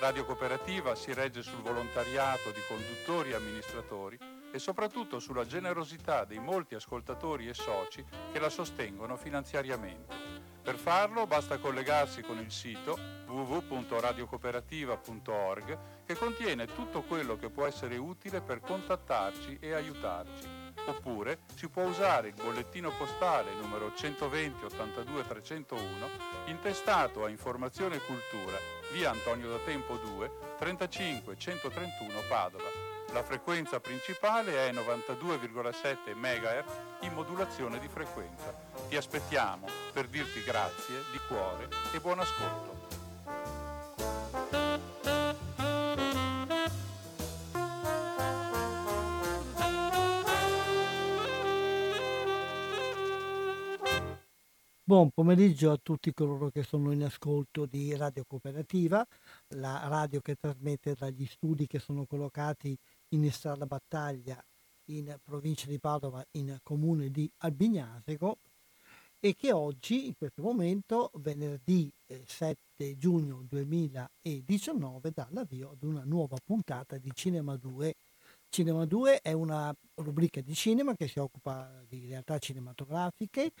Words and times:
Radio 0.00 0.24
Cooperativa 0.24 0.94
si 0.94 1.12
regge 1.12 1.42
sul 1.42 1.60
volontariato 1.60 2.52
di 2.52 2.60
conduttori 2.68 3.32
e 3.32 3.34
amministratori 3.34 4.16
e 4.52 4.58
soprattutto 4.60 5.18
sulla 5.18 5.44
generosità 5.44 6.24
dei 6.24 6.38
molti 6.38 6.76
ascoltatori 6.76 7.48
e 7.48 7.54
soci 7.54 8.04
che 8.30 8.38
la 8.38 8.48
sostengono 8.48 9.16
finanziariamente. 9.16 10.14
Per 10.62 10.76
farlo 10.76 11.26
basta 11.26 11.58
collegarsi 11.58 12.22
con 12.22 12.38
il 12.38 12.52
sito 12.52 12.96
www.radiocooperativa.org 13.26 15.78
che 16.06 16.14
contiene 16.14 16.66
tutto 16.66 17.02
quello 17.02 17.36
che 17.36 17.50
può 17.50 17.66
essere 17.66 17.96
utile 17.96 18.40
per 18.40 18.60
contattarci 18.60 19.58
e 19.60 19.72
aiutarci. 19.72 20.46
Oppure 20.86 21.40
si 21.56 21.68
può 21.68 21.82
usare 21.82 22.28
il 22.28 22.34
bollettino 22.34 22.92
postale 22.96 23.52
numero 23.60 23.92
120 23.92 24.64
82 24.64 25.26
301 25.26 26.08
intestato 26.46 27.24
a 27.24 27.28
Informazione 27.28 27.96
e 27.96 28.00
Cultura 28.00 28.77
via 28.92 29.10
Antonio 29.10 29.50
da 29.50 29.58
Tempo 29.64 29.96
2, 29.96 30.30
35 30.58 31.36
131 31.36 32.20
Padova. 32.28 32.68
La 33.12 33.22
frequenza 33.22 33.80
principale 33.80 34.68
è 34.68 34.72
92,7 34.72 36.14
MHz 36.14 36.72
in 37.00 37.12
modulazione 37.14 37.78
di 37.78 37.88
frequenza. 37.88 38.54
Ti 38.88 38.96
aspettiamo 38.96 39.66
per 39.92 40.08
dirti 40.08 40.42
grazie 40.42 41.02
di 41.10 41.18
cuore 41.26 41.68
e 41.92 42.00
buon 42.00 42.20
ascolto. 42.20 42.77
Buon 54.88 55.10
pomeriggio 55.10 55.70
a 55.70 55.76
tutti 55.76 56.14
coloro 56.14 56.48
che 56.48 56.62
sono 56.62 56.92
in 56.92 57.04
ascolto 57.04 57.66
di 57.66 57.94
Radio 57.94 58.24
Cooperativa, 58.26 59.06
la 59.48 59.86
radio 59.86 60.22
che 60.22 60.36
trasmette 60.36 60.94
dagli 60.98 61.26
studi 61.26 61.66
che 61.66 61.78
sono 61.78 62.06
collocati 62.06 62.74
in 63.08 63.30
Strada 63.30 63.66
Battaglia 63.66 64.42
in 64.86 65.14
provincia 65.22 65.66
di 65.66 65.78
Padova, 65.78 66.24
in 66.38 66.58
comune 66.62 67.10
di 67.10 67.30
Albignasego 67.40 68.38
e 69.20 69.36
che 69.36 69.52
oggi, 69.52 70.06
in 70.06 70.14
questo 70.16 70.40
momento, 70.40 71.10
venerdì 71.16 71.92
7 72.24 72.56
eh, 72.78 72.96
giugno 72.96 73.44
2019, 73.46 75.10
dà 75.14 75.28
l'avvio 75.32 75.72
ad 75.72 75.82
una 75.82 76.04
nuova 76.06 76.38
puntata 76.42 76.96
di 76.96 77.10
Cinema 77.12 77.56
2. 77.56 77.94
Cinema 78.48 78.86
2 78.86 79.20
è 79.20 79.32
una 79.32 79.70
rubrica 79.96 80.40
di 80.40 80.54
cinema 80.54 80.94
che 80.94 81.08
si 81.08 81.18
occupa 81.18 81.84
di 81.86 82.06
realtà 82.08 82.38
cinematografiche 82.38 83.52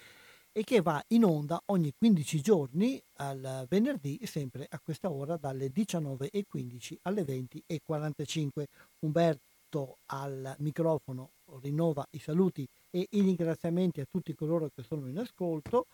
e 0.52 0.64
che 0.64 0.80
va 0.80 1.02
in 1.08 1.24
onda 1.24 1.62
ogni 1.66 1.92
15 1.96 2.40
giorni 2.40 3.00
al 3.16 3.66
venerdì, 3.68 4.20
sempre 4.24 4.66
a 4.68 4.80
questa 4.80 5.10
ora 5.10 5.36
dalle 5.36 5.70
19.15 5.72 6.96
alle 7.02 7.22
20.45. 7.22 8.64
Umberto 9.00 9.98
al 10.06 10.54
microfono 10.58 11.30
rinnova 11.60 12.06
i 12.10 12.18
saluti 12.18 12.66
e 12.90 13.06
i 13.10 13.20
ringraziamenti 13.20 14.00
a 14.00 14.06
tutti 14.10 14.34
coloro 14.34 14.70
che 14.74 14.82
sono 14.82 15.08
in 15.08 15.18
ascolto. 15.18 15.86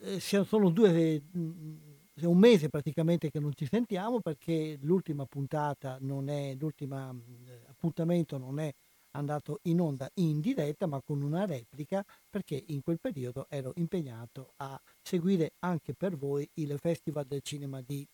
Eh, 0.00 0.20
sono 0.20 0.70
due, 0.70 1.22
mm, 1.36 1.76
un 2.22 2.38
mese 2.38 2.68
praticamente 2.68 3.30
che 3.30 3.40
non 3.40 3.52
ci 3.54 3.66
sentiamo 3.66 4.20
perché 4.20 4.78
l'ultima 4.82 5.24
puntata 5.24 5.98
non 6.00 6.28
è, 6.28 6.54
l'ultimo 6.58 7.12
mm, 7.12 7.20
appuntamento 7.68 8.38
non 8.38 8.58
è 8.58 8.72
andato 9.14 9.60
in 9.62 9.80
onda 9.80 10.08
in 10.14 10.40
diretta 10.40 10.86
ma 10.86 11.00
con 11.02 11.22
una 11.22 11.46
replica 11.46 12.04
perché 12.28 12.62
in 12.68 12.82
quel 12.82 13.00
periodo 13.00 13.46
ero 13.48 13.72
impegnato 13.76 14.52
a 14.56 14.80
seguire 15.02 15.54
anche 15.60 15.94
per 15.94 16.16
voi 16.16 16.48
il 16.54 16.76
Festival 16.78 17.24
del 17.26 17.40
Cinema 17.42 17.80
di 17.80 18.06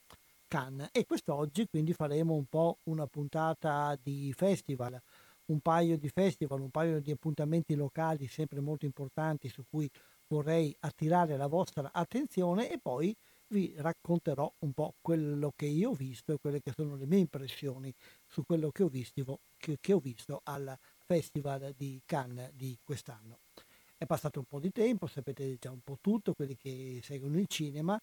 Cannes. 0.46 0.88
E 0.92 1.04
quest'oggi 1.06 1.66
quindi 1.68 1.92
faremo 1.92 2.34
un 2.34 2.46
po' 2.46 2.78
una 2.84 3.06
puntata 3.06 3.96
di 4.02 4.32
festival, 4.34 5.00
un 5.46 5.60
paio 5.60 5.96
di 5.98 6.08
festival, 6.08 6.60
un 6.60 6.70
paio 6.70 7.00
di 7.00 7.10
appuntamenti 7.10 7.74
locali 7.74 8.26
sempre 8.26 8.60
molto 8.60 8.84
importanti 8.84 9.48
su 9.48 9.64
cui 9.68 9.90
vorrei 10.28 10.74
attirare 10.80 11.36
la 11.36 11.46
vostra 11.46 11.90
attenzione 11.92 12.70
e 12.70 12.78
poi 12.78 13.14
vi 13.48 13.74
racconterò 13.76 14.52
un 14.60 14.72
po' 14.72 14.94
quello 15.00 15.52
che 15.56 15.66
io 15.66 15.90
ho 15.90 15.94
visto 15.94 16.32
e 16.32 16.38
quelle 16.40 16.60
che 16.60 16.72
sono 16.74 16.94
le 16.94 17.06
mie 17.06 17.18
impressioni 17.18 17.92
su 18.26 18.44
quello 18.44 18.70
che 18.70 18.84
ho 18.84 18.88
visto, 18.88 19.40
che, 19.56 19.78
che 19.80 19.92
ho 19.92 19.98
visto 19.98 20.40
al 20.44 20.76
Festival 21.10 21.74
di 21.76 22.00
Cannes 22.04 22.52
di 22.54 22.78
quest'anno. 22.84 23.40
È 23.96 24.06
passato 24.06 24.38
un 24.38 24.44
po' 24.44 24.60
di 24.60 24.70
tempo, 24.70 25.08
sapete 25.08 25.56
già 25.58 25.72
un 25.72 25.80
po' 25.80 25.98
tutto, 26.00 26.34
quelli 26.34 26.54
che 26.54 27.00
seguono 27.02 27.36
il 27.40 27.48
cinema, 27.48 28.00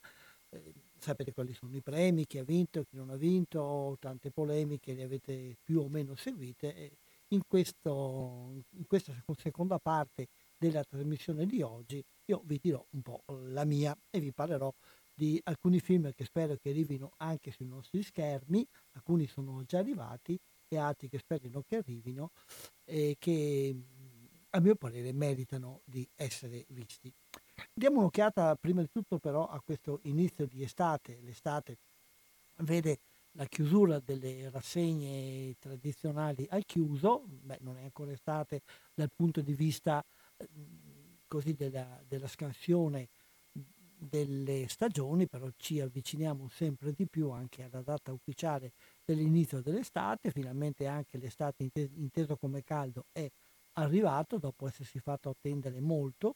eh, 0.50 0.74
sapete 0.98 1.32
quali 1.32 1.54
sono 1.54 1.74
i 1.78 1.82
premi, 1.82 2.28
chi 2.28 2.38
ha 2.38 2.44
vinto, 2.44 2.84
chi 2.84 2.98
non 2.98 3.10
ha 3.10 3.16
vinto, 3.16 3.96
tante 4.02 4.30
polemiche 4.30 4.94
le 4.94 5.04
avete 5.04 5.56
più 5.64 5.80
o 5.80 5.88
meno 5.88 6.18
seguite. 6.18 6.98
In, 7.30 7.44
questo, 7.48 8.62
in 8.72 8.86
questa 8.86 9.14
seconda 9.38 9.80
parte 9.80 10.28
della 10.58 10.84
trasmissione 10.84 11.46
di 11.46 11.62
oggi 11.62 12.04
io 12.26 12.42
vi 12.44 12.60
dirò 12.62 12.86
un 12.90 13.02
po' 13.04 13.24
la 13.46 13.64
mia 13.64 13.98
e 14.10 14.20
vi 14.20 14.34
parlerò 14.34 14.74
di 15.14 15.40
alcuni 15.46 15.80
film 15.80 16.12
che 16.14 16.26
spero 16.26 16.58
che 16.58 16.72
arrivino 16.72 17.12
anche 17.18 17.52
sui 17.52 17.68
nostri 17.68 18.04
schermi, 18.04 18.68
alcuni 18.92 19.28
sono 19.28 19.64
già 19.64 19.80
arrivati 19.80 20.38
altri 20.76 21.08
che 21.08 21.20
spero 21.20 21.64
che 21.66 21.78
arrivino 21.78 22.32
e 22.84 23.16
che 23.18 23.76
a 24.50 24.60
mio 24.60 24.76
parere 24.76 25.14
meritano 25.14 25.82
di 25.86 26.08
essere 26.16 26.66
visti. 26.70 27.12
Diamo 27.74 28.00
un'occhiata 28.00 28.56
prima 28.56 28.82
di 28.82 28.90
tutto 28.92 29.20
però 29.20 29.48
a 29.48 29.62
questo 29.62 30.00
inizio 30.04 30.46
di 30.46 30.64
estate, 30.64 31.20
l'estate 31.22 31.78
vede 32.58 33.00
la 33.32 33.46
chiusura 33.46 34.00
delle 34.00 34.50
rassegne 34.50 35.56
tradizionali 35.60 36.48
al 36.50 36.66
chiuso, 36.66 37.24
beh 37.28 37.60
non 37.62 37.78
è 37.78 37.84
ancora 37.84 38.12
estate 38.12 38.62
dal 38.94 39.12
punto 39.16 39.42
di 39.42 39.54
vista 39.54 40.04
così 41.28 41.54
della, 41.54 42.02
della 42.08 42.28
scansione 42.28 43.10
delle 44.00 44.68
stagioni, 44.68 45.28
però 45.28 45.50
ci 45.58 45.80
avviciniamo 45.80 46.48
sempre 46.50 46.94
di 46.94 47.08
più 47.08 47.30
anche 47.32 47.64
alla 47.64 47.82
data 47.82 48.12
ufficiale 48.14 48.74
dell'inizio 49.04 49.62
dell'estate, 49.62 50.32
finalmente 50.32 50.86
anche 50.88 51.18
l'estate 51.18 51.70
inteso 51.74 52.38
come 52.38 52.64
caldo 52.64 53.06
è 53.12 53.28
arrivato 53.74 54.38
dopo 54.38 54.68
essersi 54.68 55.00
fatto 55.00 55.30
attendere 55.30 55.80
molto 55.80 56.36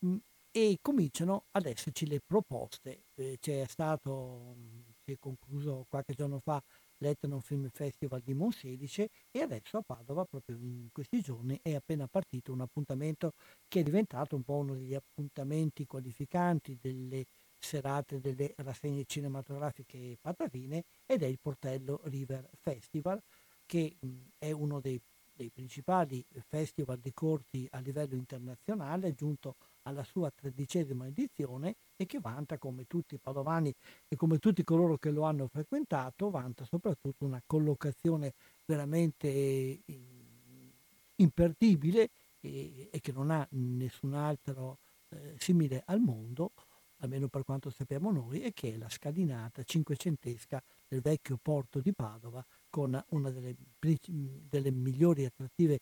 mh, 0.00 0.16
e 0.50 0.78
cominciano 0.80 1.46
ad 1.52 1.66
esserci 1.66 2.06
le 2.06 2.20
proposte. 2.24 3.04
Eh, 3.14 3.38
c'è 3.40 3.64
stato, 3.68 4.56
si 5.04 5.12
è 5.12 5.18
concluso 5.18 5.86
qualche 5.88 6.14
giorno 6.14 6.38
fa 6.40 6.62
l'Etno 6.98 7.40
Film 7.40 7.68
Festival 7.68 8.20
di 8.20 8.34
Monselice 8.34 9.08
e 9.30 9.40
adesso 9.40 9.78
a 9.78 9.82
Padova, 9.82 10.24
proprio 10.24 10.56
in 10.56 10.88
questi 10.92 11.20
giorni, 11.20 11.58
è 11.62 11.74
appena 11.74 12.06
partito 12.06 12.52
un 12.52 12.60
appuntamento 12.60 13.32
che 13.68 13.80
è 13.80 13.82
diventato 13.82 14.36
un 14.36 14.42
po' 14.42 14.54
uno 14.54 14.74
degli 14.74 14.94
appuntamenti 14.94 15.86
qualificanti 15.86 16.78
delle 16.80 17.24
serate 17.58 18.20
delle 18.20 18.52
rassegne 18.58 19.04
cinematografiche 19.06 20.18
patavine 20.20 20.84
ed 21.06 21.22
è 21.22 21.26
il 21.26 21.38
Portello 21.40 22.00
River 22.04 22.50
Festival 22.60 23.20
che 23.66 23.96
è 24.38 24.50
uno 24.50 24.80
dei, 24.80 25.00
dei, 25.32 25.50
principali 25.50 26.24
festival 26.46 26.98
di 26.98 27.12
corti 27.12 27.66
a 27.70 27.78
livello 27.78 28.14
internazionale, 28.14 29.14
giunto 29.14 29.56
alla 29.84 30.04
sua 30.04 30.30
tredicesima 30.30 31.06
edizione 31.06 31.76
e 31.96 32.06
che 32.06 32.20
vanta, 32.20 32.58
come 32.58 32.84
tutti 32.86 33.14
i 33.14 33.18
padovani 33.18 33.74
e 34.08 34.16
come 34.16 34.38
tutti 34.38 34.62
coloro 34.64 34.98
che 34.98 35.10
lo 35.10 35.22
hanno 35.22 35.48
frequentato, 35.48 36.30
vanta 36.30 36.64
soprattutto 36.64 37.24
una 37.24 37.42
collocazione 37.44 38.34
veramente 38.64 39.80
imperdibile 41.16 42.10
e, 42.40 42.88
e 42.90 43.00
che 43.00 43.12
non 43.12 43.30
ha 43.30 43.46
nessun 43.52 44.14
altro 44.14 44.78
eh, 45.10 45.34
simile 45.38 45.82
al 45.86 46.00
mondo 46.00 46.52
almeno 47.04 47.28
per 47.28 47.44
quanto 47.44 47.70
sappiamo 47.70 48.10
noi, 48.10 48.42
e 48.42 48.52
che 48.52 48.74
è 48.74 48.76
la 48.76 48.88
scalinata 48.88 49.62
cinquecentesca 49.62 50.62
del 50.88 51.00
vecchio 51.00 51.38
porto 51.40 51.80
di 51.80 51.92
Padova 51.92 52.44
con 52.68 53.02
una 53.10 53.30
delle, 53.30 53.54
delle 53.78 54.70
migliori 54.70 55.24
attrattive 55.24 55.74
eh, 55.74 55.80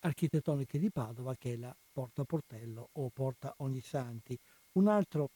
architettoniche 0.00 0.78
di 0.78 0.90
Padova 0.90 1.34
che 1.36 1.54
è 1.54 1.56
la 1.56 1.74
Porta 1.92 2.24
Portello 2.24 2.88
o 2.92 3.10
Porta 3.10 3.54
Ognissanti. 3.58 4.38
Un 4.72 4.88
altro 4.88 5.30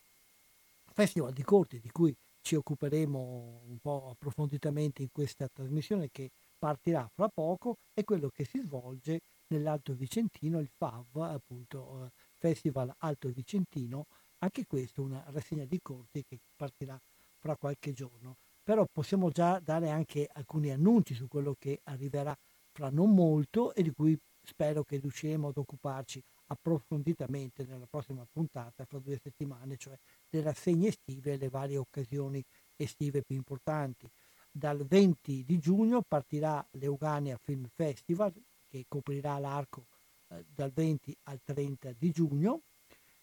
festival 0.92 1.32
di 1.32 1.42
corti 1.42 1.80
di 1.80 1.90
cui 1.90 2.14
ci 2.40 2.54
occuperemo 2.54 3.62
un 3.66 3.78
po' 3.78 4.08
approfonditamente 4.10 5.02
in 5.02 5.08
questa 5.10 5.48
trasmissione 5.52 6.10
che 6.12 6.30
partirà 6.58 7.08
fra 7.12 7.28
poco 7.28 7.78
è 7.92 8.04
quello 8.04 8.28
che 8.28 8.44
si 8.44 8.60
svolge 8.60 9.20
nell'Alto 9.48 9.94
Vicentino, 9.94 10.60
il 10.60 10.68
FAV, 10.68 11.16
appunto 11.16 12.04
eh, 12.04 12.10
Festival 12.34 12.94
Alto 12.98 13.28
Vicentino, 13.28 14.06
anche 14.38 14.64
questo 14.66 15.02
una 15.02 15.24
rassegna 15.28 15.64
di 15.64 15.80
corsi 15.82 16.24
che 16.24 16.38
partirà 16.54 16.98
fra 17.38 17.56
qualche 17.56 17.92
giorno. 17.92 18.36
Però 18.62 18.86
possiamo 18.90 19.30
già 19.30 19.60
dare 19.60 19.90
anche 19.90 20.28
alcuni 20.32 20.70
annunci 20.70 21.14
su 21.14 21.28
quello 21.28 21.54
che 21.58 21.80
arriverà 21.84 22.36
fra 22.76 22.90
non 22.90 23.14
molto 23.14 23.72
e 23.72 23.82
di 23.82 23.90
cui 23.90 24.18
spero 24.42 24.84
che 24.84 24.98
riusciremo 24.98 25.48
ad 25.48 25.56
occuparci 25.56 26.22
approfonditamente 26.48 27.64
nella 27.64 27.86
prossima 27.86 28.26
puntata, 28.30 28.84
fra 28.84 28.98
due 28.98 29.18
settimane, 29.18 29.78
cioè 29.78 29.98
le 30.28 30.42
rassegne 30.42 30.88
estive 30.88 31.32
e 31.32 31.36
le 31.38 31.48
varie 31.48 31.78
occasioni 31.78 32.44
estive 32.76 33.22
più 33.22 33.34
importanti. 33.34 34.06
Dal 34.50 34.84
20 34.84 35.42
di 35.44 35.58
giugno 35.58 36.02
partirà 36.06 36.64
l'Eugania 36.72 37.38
Film 37.42 37.66
Festival, 37.74 38.32
che 38.68 38.84
coprirà 38.86 39.38
l'arco 39.38 39.86
eh, 40.28 40.44
dal 40.46 40.70
20 40.70 41.16
al 41.24 41.40
30 41.42 41.94
di 41.98 42.10
giugno. 42.10 42.60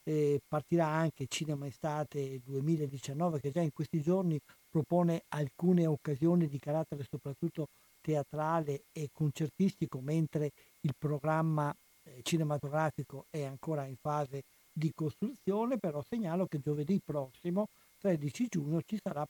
Eh, 0.05 0.41
partirà 0.47 0.87
anche 0.87 1.27
Cinema 1.27 1.67
Estate 1.67 2.41
2019 2.43 3.39
che 3.39 3.51
già 3.51 3.61
in 3.61 3.71
questi 3.71 4.01
giorni 4.01 4.37
propone 4.67 5.23
alcune 5.29 5.85
occasioni 5.87 6.49
di 6.49 6.59
carattere 6.59 7.05
soprattutto 7.09 7.69
teatrale 8.03 8.83
e 8.91 9.09
concertistico, 9.13 10.01
mentre 10.01 10.51
il 10.81 10.93
programma 10.97 11.73
eh, 12.03 12.19
cinematografico 12.21 13.27
è 13.29 13.43
ancora 13.43 13.85
in 13.85 13.95
fase 13.95 14.43
di 14.73 14.91
costruzione, 14.93 15.77
però 15.77 16.03
segnalo 16.07 16.45
che 16.47 16.59
giovedì 16.59 16.99
prossimo, 17.03 17.69
13 17.99 18.47
giugno, 18.49 18.81
ci 18.85 18.99
sarà 19.01 19.25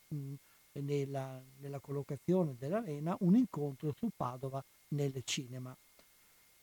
nella, 0.79 1.39
nella, 1.59 1.79
collocazione 1.79 2.55
dell'arena 2.57 3.15
un 3.19 3.35
incontro 3.35 3.93
su 3.95 4.09
Padova 4.15 4.63
nel 4.89 5.21
cinema. 5.23 5.75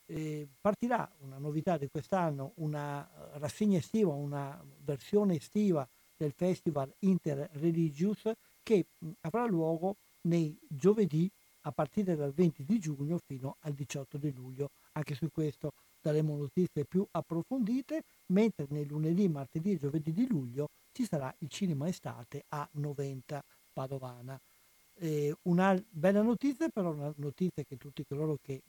Eh, 0.06 0.48
partirà 0.60 1.08
una 1.20 1.38
novità 1.38 1.76
di 1.78 1.88
quest'anno, 1.88 2.52
una 2.56 3.08
rassegna 3.34 3.78
estiva, 3.78 4.12
una 4.12 4.60
versione 4.82 5.36
estiva 5.36 5.86
del 6.16 6.32
festival 6.32 6.92
Interreligious 7.00 8.32
che 8.64 8.86
avrà 9.20 9.46
luogo 9.46 9.96
nei 10.22 10.58
giovedì 10.66 11.30
a 11.62 11.72
partire 11.72 12.16
dal 12.16 12.32
20 12.32 12.64
di 12.64 12.78
giugno 12.78 13.18
fino 13.18 13.56
al 13.60 13.72
18 13.72 14.18
di 14.18 14.32
luglio. 14.32 14.70
Anche 14.92 15.14
su 15.14 15.30
questo 15.30 15.72
daremo 16.00 16.36
notizie 16.36 16.84
più 16.84 17.06
approfondite, 17.10 18.02
mentre 18.26 18.66
nei 18.70 18.86
lunedì, 18.86 19.28
martedì 19.28 19.72
e 19.72 19.76
giovedì 19.76 20.12
di 20.12 20.26
luglio 20.26 20.68
ci 20.92 21.04
sarà 21.04 21.34
il 21.38 21.48
cinema 21.48 21.88
estate 21.88 22.44
a 22.48 22.68
90 22.72 23.42
Padovana. 23.72 24.40
Eh, 24.94 25.34
una 25.42 25.80
bella 25.88 26.22
notizia, 26.22 26.68
però 26.68 26.92
una 26.92 27.12
notizia 27.16 27.62
che 27.64 27.76
tutti 27.76 28.04
coloro 28.06 28.38
che 28.40 28.62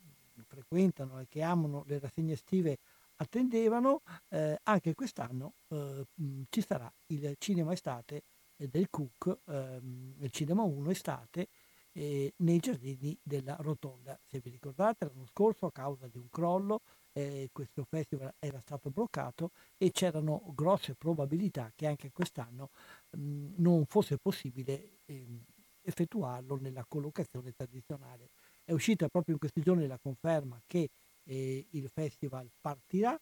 frequentano 0.46 1.20
e 1.20 1.26
che 1.28 1.42
amano 1.42 1.84
le 1.86 1.98
rassegne 1.98 2.32
estive 2.32 2.78
attendevano, 3.16 4.02
eh, 4.28 4.58
anche 4.62 4.94
quest'anno 4.94 5.54
eh, 5.68 6.06
ci 6.48 6.62
sarà 6.62 6.92
il 7.08 7.34
cinema 7.38 7.72
estate 7.72 8.22
del 8.56 8.88
Cook, 8.90 9.38
ehm, 9.46 10.14
il 10.18 10.30
cinema 10.30 10.62
1 10.62 10.90
estate, 10.90 11.48
eh, 11.92 12.32
nei 12.38 12.58
giardini 12.58 13.16
della 13.22 13.56
Rotonda. 13.60 14.18
Se 14.24 14.40
vi 14.40 14.50
ricordate, 14.50 15.06
l'anno 15.06 15.26
scorso 15.26 15.66
a 15.66 15.72
causa 15.72 16.08
di 16.08 16.18
un 16.18 16.28
crollo 16.30 16.82
eh, 17.12 17.50
questo 17.52 17.84
festival 17.84 18.34
era 18.38 18.60
stato 18.60 18.90
bloccato 18.90 19.50
e 19.76 19.90
c'erano 19.90 20.42
grosse 20.54 20.94
probabilità 20.94 21.70
che 21.74 21.86
anche 21.86 22.10
quest'anno 22.10 22.70
mh, 23.10 23.54
non 23.56 23.84
fosse 23.86 24.16
possibile 24.18 25.00
eh, 25.04 25.26
effettuarlo 25.82 26.56
nella 26.56 26.84
collocazione 26.86 27.52
tradizionale. 27.52 28.30
È 28.64 28.72
uscita 28.72 29.08
proprio 29.08 29.34
in 29.34 29.40
questi 29.40 29.60
giorni 29.60 29.86
la 29.86 29.98
conferma 29.98 30.60
che 30.66 30.88
eh, 31.24 31.66
il 31.70 31.90
festival 31.92 32.50
partirà 32.60 33.18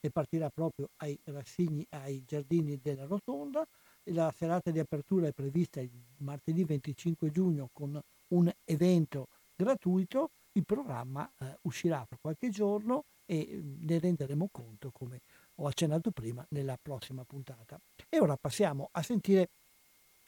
e 0.00 0.10
partirà 0.10 0.50
proprio 0.50 0.90
ai, 0.96 1.18
rassegni, 1.24 1.84
ai 1.90 2.22
giardini 2.26 2.78
della 2.80 3.06
Rotonda. 3.06 3.66
La 4.08 4.30
serata 4.36 4.70
di 4.70 4.78
apertura 4.78 5.28
è 5.28 5.32
prevista 5.32 5.80
il 5.80 5.90
martedì 6.18 6.62
25 6.62 7.30
giugno 7.30 7.70
con 7.72 7.98
un 8.28 8.52
evento 8.64 9.28
gratuito. 9.56 10.30
Il 10.52 10.64
programma 10.64 11.28
eh, 11.38 11.56
uscirà 11.62 12.04
fra 12.04 12.18
qualche 12.20 12.50
giorno 12.50 13.04
e 13.24 13.48
mhmm, 13.50 13.86
ne 13.86 13.98
renderemo 13.98 14.48
conto, 14.52 14.90
come 14.90 15.20
ho 15.56 15.66
accennato 15.66 16.10
prima, 16.10 16.44
nella 16.50 16.78
prossima 16.80 17.24
puntata. 17.24 17.80
E 18.10 18.20
ora 18.20 18.36
passiamo 18.36 18.90
a 18.92 19.02
sentire 19.02 19.48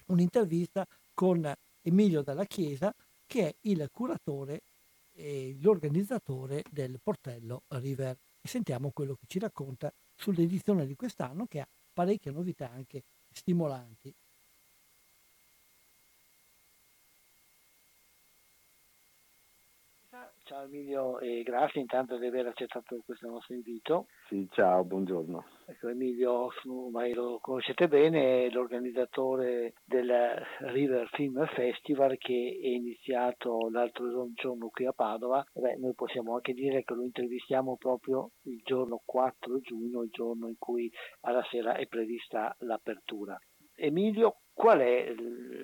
un'intervista 0.07 0.87
con 1.13 1.53
Emilio 1.83 2.23
Dalla 2.23 2.47
Chiesa, 2.47 2.95
che 3.27 3.49
è 3.49 3.55
il 3.63 3.89
curatore 3.93 4.63
e 5.13 5.55
l'organizzatore 5.61 6.65
del 6.71 6.99
portello 7.03 7.63
River. 7.69 8.17
E 8.41 8.49
sentiamo 8.49 8.91
quello 8.91 9.15
che 9.15 9.27
ci 9.27 9.39
racconta 9.39 9.93
sull'edizione 10.15 10.87
di 10.87 10.97
quest'anno, 10.97 11.47
che 11.47 11.61
ha 11.61 11.69
parecchie 11.93 12.31
novità 12.31 12.71
anche 12.71 13.03
stimolanti. 13.37 14.15
Ciao 20.47 20.63
Emilio 20.63 21.19
e 21.19 21.43
grazie 21.43 21.81
intanto 21.81 22.19
di 22.19 22.27
aver 22.27 22.47
accettato 22.47 23.03
questo 23.05 23.29
nostro 23.29 23.53
invito. 23.53 24.07
Sì, 24.29 24.47
ciao, 24.53 24.85
buongiorno. 24.85 25.45
Ecco, 25.67 25.89
Emilio, 25.89 26.51
ormai 26.67 27.15
lo 27.15 27.41
conoscete 27.41 27.89
bene, 27.89 28.45
è 28.45 28.51
l'organizzatore 28.51 29.75
del 29.85 30.09
River 30.61 31.09
Film 31.09 31.45
Festival 31.47 32.17
che 32.17 32.61
è 32.63 32.67
iniziato 32.69 33.69
l'altro 33.71 34.31
giorno 34.35 34.69
qui 34.69 34.87
a 34.87 34.93
Padova. 34.93 35.45
Beh, 35.53 35.79
noi 35.79 35.95
possiamo 35.95 36.35
anche 36.37 36.53
dire 36.53 36.85
che 36.85 36.95
lo 36.95 37.03
intervistiamo 37.03 37.77
proprio 37.77 38.31
il 38.43 38.61
giorno 38.63 39.03
4 39.05 39.59
giugno, 39.59 40.05
il 40.05 40.11
giorno 40.11 40.47
in 40.47 40.59
cui 40.59 40.89
alla 41.23 41.43
sera 41.51 41.75
è 41.75 41.89
prevista 41.89 42.55
l'apertura. 42.61 43.37
Emilio, 43.75 44.43
qual 44.57 44.79
è 44.79 45.15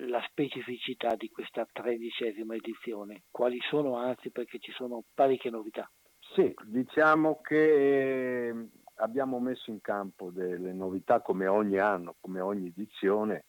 la 0.07 0.21
specificità 0.29 1.15
di 1.15 1.27
questa 1.27 1.65
tredicesima 1.65 2.53
edizione? 2.53 3.23
Quali 3.31 3.57
sono, 3.67 3.97
anzi, 3.97 4.29
perché 4.29 4.59
ci 4.59 4.71
sono 4.71 5.03
parecchie 5.15 5.49
novità? 5.49 5.89
Sì, 6.35 6.53
diciamo 6.63 7.41
che 7.41 8.49
ehm, 8.49 8.69
abbiamo 8.97 9.39
messo 9.39 9.71
in 9.71 9.81
campo 9.81 10.29
delle 10.29 10.73
novità 10.73 11.21
come 11.21 11.47
ogni 11.47 11.79
anno, 11.79 12.17
come 12.21 12.39
ogni 12.39 12.67
edizione. 12.67 13.45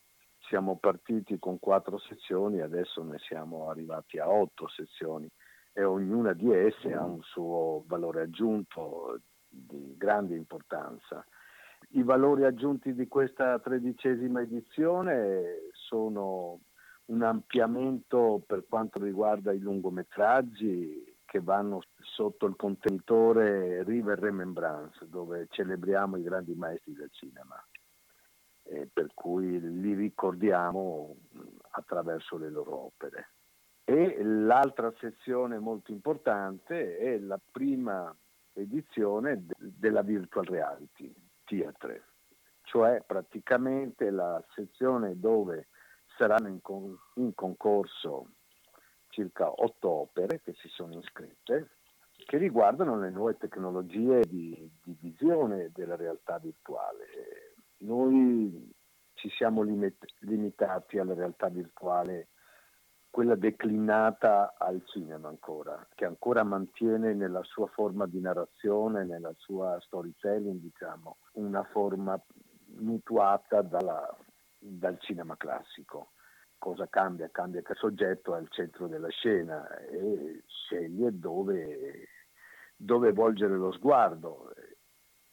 Siamo 0.49 0.79
partiti 0.79 1.39
con 1.39 1.59
quattro 1.59 1.99
sezioni, 1.99 2.63
adesso 2.63 3.03
ne 3.03 3.19
siamo 3.19 3.69
arrivati 3.69 4.19
a 4.19 4.31
otto 4.31 4.67
sezioni 4.69 5.29
e 5.75 5.85
ognuna 5.85 6.33
di 6.33 6.51
esse 6.51 6.95
ha 6.95 7.05
un 7.05 7.21
suo 7.23 7.85
valore 7.87 8.23
aggiunto 8.23 9.21
di 9.47 9.95
grande 9.99 10.37
importanza. 10.37 11.23
I 11.97 12.03
valori 12.03 12.45
aggiunti 12.45 12.93
di 12.93 13.07
questa 13.07 13.57
tredicesima 13.61 14.41
edizione 14.41 15.69
sono 15.71 16.59
un 17.05 17.23
ampliamento 17.23 18.43
per 18.45 18.65
quanto 18.69 18.99
riguarda 18.99 19.53
i 19.53 19.61
lungometraggi 19.61 21.19
che 21.25 21.41
vanno 21.41 21.83
sotto 22.01 22.47
il 22.47 22.57
contenitore 22.57 23.85
River 23.85 24.19
Remembrance, 24.19 25.09
dove 25.09 25.47
celebriamo 25.51 26.17
i 26.17 26.25
grandi 26.25 26.57
maestri 26.57 26.95
del 26.95 27.11
cinema, 27.13 27.65
eh, 28.65 28.89
per 28.93 29.15
cui 29.15 29.61
li 29.61 29.95
ricordiamo 29.95 31.15
attraverso 31.71 32.37
le 32.37 32.51
loro 32.51 32.87
opere. 32.87 33.35
E 33.85 34.21
l'altra 34.21 34.93
sezione 34.99 35.61
molto 35.61 35.93
importante 35.93 36.99
è 36.99 37.19
la 37.19 37.39
prima 37.53 38.13
edizione 38.53 39.47
della 39.57 40.03
Virtual 40.03 40.45
Reality, 40.45 41.15
Theatre, 41.45 42.05
cioè 42.63 43.03
praticamente 43.07 44.11
la 44.11 44.43
sezione 44.55 45.19
dove 45.19 45.69
saranno 46.17 46.49
in, 46.49 46.61
con- 46.61 46.97
in 47.15 47.35
concorso 47.35 48.31
circa 49.09 49.51
otto 49.51 49.89
opere 49.89 50.41
che 50.41 50.55
si 50.55 50.69
sono 50.69 50.99
iscritte 50.99 51.71
che 52.27 52.37
riguardano 52.39 52.99
le 52.99 53.11
nuove 53.11 53.37
tecnologie 53.37 54.21
di, 54.21 54.71
di 54.83 54.97
visione 55.01 55.71
della 55.73 55.97
realtà 55.97 56.39
virtuale. 56.39 57.55
Noi 57.79 58.73
ci 59.15 59.29
siamo 59.31 59.63
limit- 59.63 60.05
limitati 60.21 60.99
alla 60.99 61.15
realtà 61.15 61.49
virtuale 61.49 62.29
quella 63.15 63.37
declinata 63.37 64.55
al 64.59 64.83
cinema 64.87 65.29
ancora, 65.29 65.87
che 65.95 66.05
ancora 66.05 66.43
mantiene 66.43 67.15
nella 67.15 67.45
sua 67.45 67.69
forma 67.69 68.09
di 68.09 68.19
narrazione, 68.19 69.05
nella 69.05 69.33
sua 69.37 69.79
storytelling, 69.83 70.61
diciamo, 70.61 71.19
una 71.35 71.63
forma 71.63 72.21
mutuata 72.79 73.63
dalla, 73.63 74.05
dal 74.59 74.99
cinema 74.99 75.37
classico. 75.37 76.15
Cosa 76.59 76.89
cambia? 76.89 77.31
Cambia 77.31 77.63
che 77.63 77.71
il 77.71 77.79
soggetto 77.79 78.35
è 78.35 78.39
al 78.39 78.49
centro 78.51 78.89
della 78.89 79.11
scena 79.11 79.65
e 79.87 80.43
sceglie 80.49 81.17
dove, 81.17 82.09
dove 82.75 83.13
volgere 83.13 83.55
lo 83.55 83.71
sguardo 83.71 84.53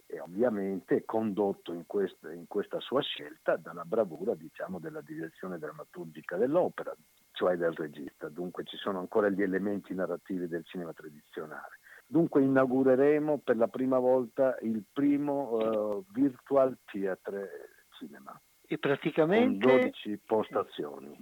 e 0.06 0.20
ovviamente 0.20 1.04
condotto 1.04 1.74
in 1.74 1.88
questa, 1.88 2.32
in 2.32 2.46
questa 2.46 2.80
sua 2.80 3.02
scelta 3.02 3.56
dalla 3.56 3.86
bravura 3.86 4.36
diciamo, 4.36 4.78
della 4.78 5.02
direzione 5.02 5.58
drammaturgica 5.58 6.38
dell'opera, 6.38 6.94
cioè 7.32 7.56
del 7.56 7.74
regista. 7.74 8.30
Dunque 8.30 8.64
ci 8.64 8.78
sono 8.78 9.00
ancora 9.00 9.30
gli 9.30 9.42
elementi 9.42 9.94
narrativi 9.94 10.48
del 10.48 10.66
cinema 10.66 10.94
tradizionale. 10.94 11.80
Dunque 12.06 12.42
inaugureremo 12.42 13.40
per 13.40 13.58
la 13.58 13.68
prima 13.68 13.98
volta 13.98 14.58
il 14.62 14.84
primo 14.92 15.52
uh, 15.52 16.06
virtual 16.12 16.78
theatre 16.86 17.86
cinema. 17.98 18.40
E 18.68 18.78
praticamente... 18.78 19.66
Con 19.66 19.80
12 19.80 20.20
postazioni. 20.26 21.16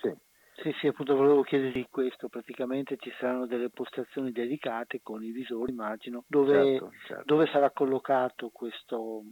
Sì. 0.00 0.14
Sì, 0.54 0.70
sì, 0.80 0.86
appunto 0.86 1.16
volevo 1.16 1.42
chiederti 1.42 1.86
questo, 1.90 2.28
praticamente 2.28 2.96
ci 2.98 3.10
saranno 3.18 3.46
delle 3.46 3.70
postazioni 3.70 4.32
dedicate 4.32 5.00
con 5.02 5.24
i 5.24 5.30
visori, 5.30 5.72
immagino, 5.72 6.24
dove, 6.28 6.78
certo, 6.78 6.90
certo. 7.06 7.24
dove 7.24 7.46
sarà 7.46 7.70
collocato 7.70 8.50
questo, 8.50 9.22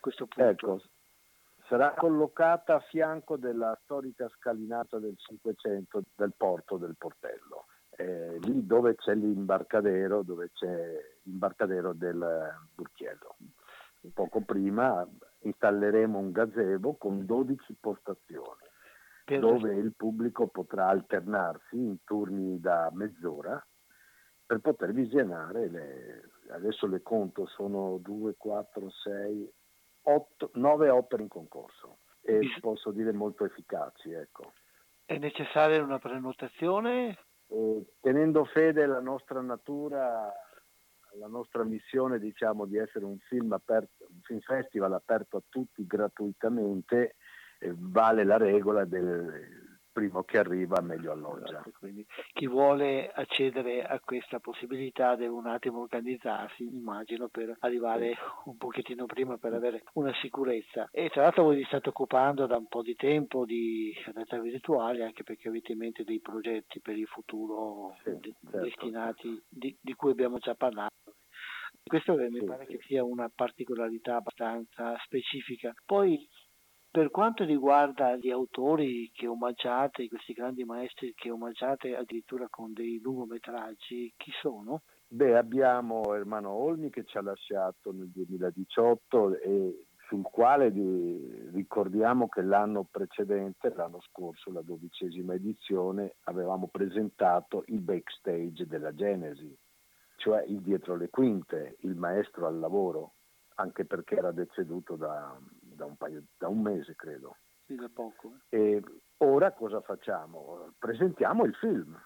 questo 0.00 0.26
punto? 0.26 0.50
Ecco, 0.50 0.82
sarà 1.68 1.94
collocata 1.94 2.76
a 2.76 2.80
fianco 2.80 3.36
della 3.36 3.78
storica 3.82 4.28
scalinata 4.28 4.98
del 4.98 5.16
Cinquecento 5.16 6.02
del 6.14 6.32
porto 6.36 6.76
del 6.76 6.94
Portello, 6.96 7.66
eh, 7.90 8.38
lì 8.40 8.66
dove 8.66 8.94
c'è 8.94 9.14
l'imbarcadero, 9.14 10.22
dove 10.22 10.50
c'è 10.52 10.94
l'imbarcadero 11.22 11.92
del 11.92 12.54
Burchiello. 12.74 13.36
Poco 14.14 14.40
prima 14.42 15.06
installeremo 15.40 16.18
un 16.18 16.30
gazebo 16.30 16.94
con 16.94 17.26
12 17.26 17.76
postazioni 17.80 18.64
dove 19.34 19.74
il 19.74 19.92
pubblico 19.96 20.46
potrà 20.46 20.86
alternarsi 20.86 21.76
in 21.76 21.96
turni 22.04 22.60
da 22.60 22.88
mezz'ora 22.92 23.60
per 24.46 24.60
poter 24.60 24.92
visionare 24.92 25.68
le, 25.68 26.30
adesso 26.50 26.86
le 26.86 27.02
conto, 27.02 27.46
sono 27.46 27.98
2, 28.00 28.36
4, 28.36 28.88
6, 28.88 29.52
8, 30.08 30.50
9 30.54 30.88
opere 30.90 31.22
in 31.22 31.28
concorso 31.28 31.98
e 32.20 32.40
posso 32.60 32.90
dire 32.90 33.12
molto 33.12 33.44
efficaci. 33.44 34.10
Ecco. 34.12 34.52
È 35.04 35.18
necessaria 35.18 35.82
una 35.82 35.98
prenotazione? 35.98 37.18
Eh, 37.48 37.86
tenendo 38.00 38.44
fede 38.44 38.84
alla 38.84 39.00
nostra 39.00 39.40
natura, 39.40 40.32
alla 41.12 41.26
nostra 41.28 41.64
missione 41.64 42.18
diciamo, 42.18 42.66
di 42.66 42.76
essere 42.76 43.04
un 43.04 43.18
film, 43.18 43.52
aperto, 43.52 44.06
un 44.08 44.20
film 44.22 44.40
festival 44.40 44.92
aperto 44.92 45.36
a 45.38 45.42
tutti 45.48 45.86
gratuitamente, 45.86 47.16
eh, 47.58 47.72
vale 47.76 48.24
la 48.24 48.36
regola 48.36 48.84
del 48.84 49.65
primo 49.96 50.24
che 50.24 50.36
arriva 50.36 50.82
meglio 50.82 51.10
alloggia. 51.10 51.60
Esatto, 51.60 51.72
quindi 51.78 52.06
chi 52.34 52.46
vuole 52.46 53.10
accedere 53.10 53.82
a 53.82 53.98
questa 53.98 54.40
possibilità 54.40 55.16
deve 55.16 55.32
un 55.32 55.46
attimo 55.46 55.80
organizzarsi, 55.80 56.64
immagino, 56.64 57.28
per 57.28 57.56
arrivare 57.60 58.14
un 58.44 58.58
pochettino 58.58 59.06
prima 59.06 59.38
per 59.38 59.54
avere 59.54 59.84
una 59.94 60.12
sicurezza. 60.20 60.90
E 60.92 61.08
tra 61.08 61.22
l'altro 61.22 61.44
voi 61.44 61.56
vi 61.56 61.64
state 61.64 61.88
occupando 61.88 62.44
da 62.44 62.58
un 62.58 62.66
po' 62.66 62.82
di 62.82 62.94
tempo 62.94 63.46
di 63.46 63.94
realtà 64.12 64.38
virtuali, 64.38 65.02
anche 65.02 65.22
perché 65.22 65.48
avete 65.48 65.72
in 65.72 65.78
mente 65.78 66.04
dei 66.04 66.20
progetti 66.20 66.78
per 66.80 66.98
il 66.98 67.06
futuro 67.06 67.94
sì, 68.04 68.18
certo. 68.20 68.58
destinati 68.58 69.42
di, 69.48 69.74
di 69.80 69.94
cui 69.94 70.10
abbiamo 70.10 70.36
già 70.36 70.54
parlato. 70.54 70.92
Questo 71.82 72.16
mi 72.16 72.44
pare 72.44 72.66
che 72.66 72.80
sia 72.82 73.04
una 73.04 73.30
particolarità 73.34 74.16
abbastanza 74.16 74.94
specifica. 75.04 75.72
Poi 75.86 76.28
per 76.96 77.10
quanto 77.10 77.44
riguarda 77.44 78.16
gli 78.16 78.30
autori 78.30 79.10
che 79.12 79.26
omaggiate, 79.26 80.08
questi 80.08 80.32
grandi 80.32 80.64
maestri 80.64 81.12
che 81.14 81.30
omaggiate 81.30 81.94
addirittura 81.94 82.46
con 82.48 82.72
dei 82.72 82.98
lungometraggi, 83.02 84.14
chi 84.16 84.30
sono? 84.40 84.80
Beh, 85.06 85.36
abbiamo 85.36 86.14
Ermano 86.14 86.52
Olmi 86.52 86.88
che 86.88 87.04
ci 87.04 87.18
ha 87.18 87.20
lasciato 87.20 87.92
nel 87.92 88.08
2018 88.08 89.40
e 89.40 89.84
sul 90.08 90.22
quale 90.22 90.72
ricordiamo 91.52 92.28
che 92.28 92.40
l'anno 92.40 92.88
precedente, 92.90 93.74
l'anno 93.74 94.00
scorso, 94.00 94.50
la 94.50 94.62
dodicesima 94.62 95.34
edizione, 95.34 96.14
avevamo 96.22 96.66
presentato 96.68 97.64
il 97.66 97.80
backstage 97.80 98.66
della 98.66 98.94
Genesi, 98.94 99.54
cioè 100.16 100.44
il 100.46 100.62
dietro 100.62 100.96
le 100.96 101.10
quinte, 101.10 101.76
il 101.80 101.94
maestro 101.94 102.46
al 102.46 102.58
lavoro, 102.58 103.16
anche 103.56 103.84
perché 103.84 104.16
era 104.16 104.32
deceduto 104.32 104.96
da, 104.96 105.38
da, 105.76 105.84
un, 105.84 105.96
paio, 105.96 106.24
da 106.36 106.48
un, 106.48 106.60
mese, 106.60 106.96
credo. 106.96 107.36
Sì, 107.66 107.74
da 107.76 107.88
poco. 107.92 108.38
E 108.48 108.82
ora 109.18 109.52
cosa 109.52 109.80
facciamo? 109.80 110.72
Presentiamo 110.78 111.44
il 111.44 111.54
film 111.54 111.96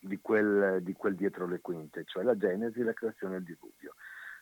di 0.00 0.18
quel, 0.20 0.82
di 0.82 0.92
quel 0.94 1.14
dietro 1.14 1.46
le 1.46 1.60
quinte, 1.60 2.04
cioè 2.04 2.22
la 2.22 2.36
genesi 2.36 2.80
e 2.80 2.84
la 2.84 2.92
creazione 2.92 3.34
del 3.34 3.44
diluvio. 3.44 3.94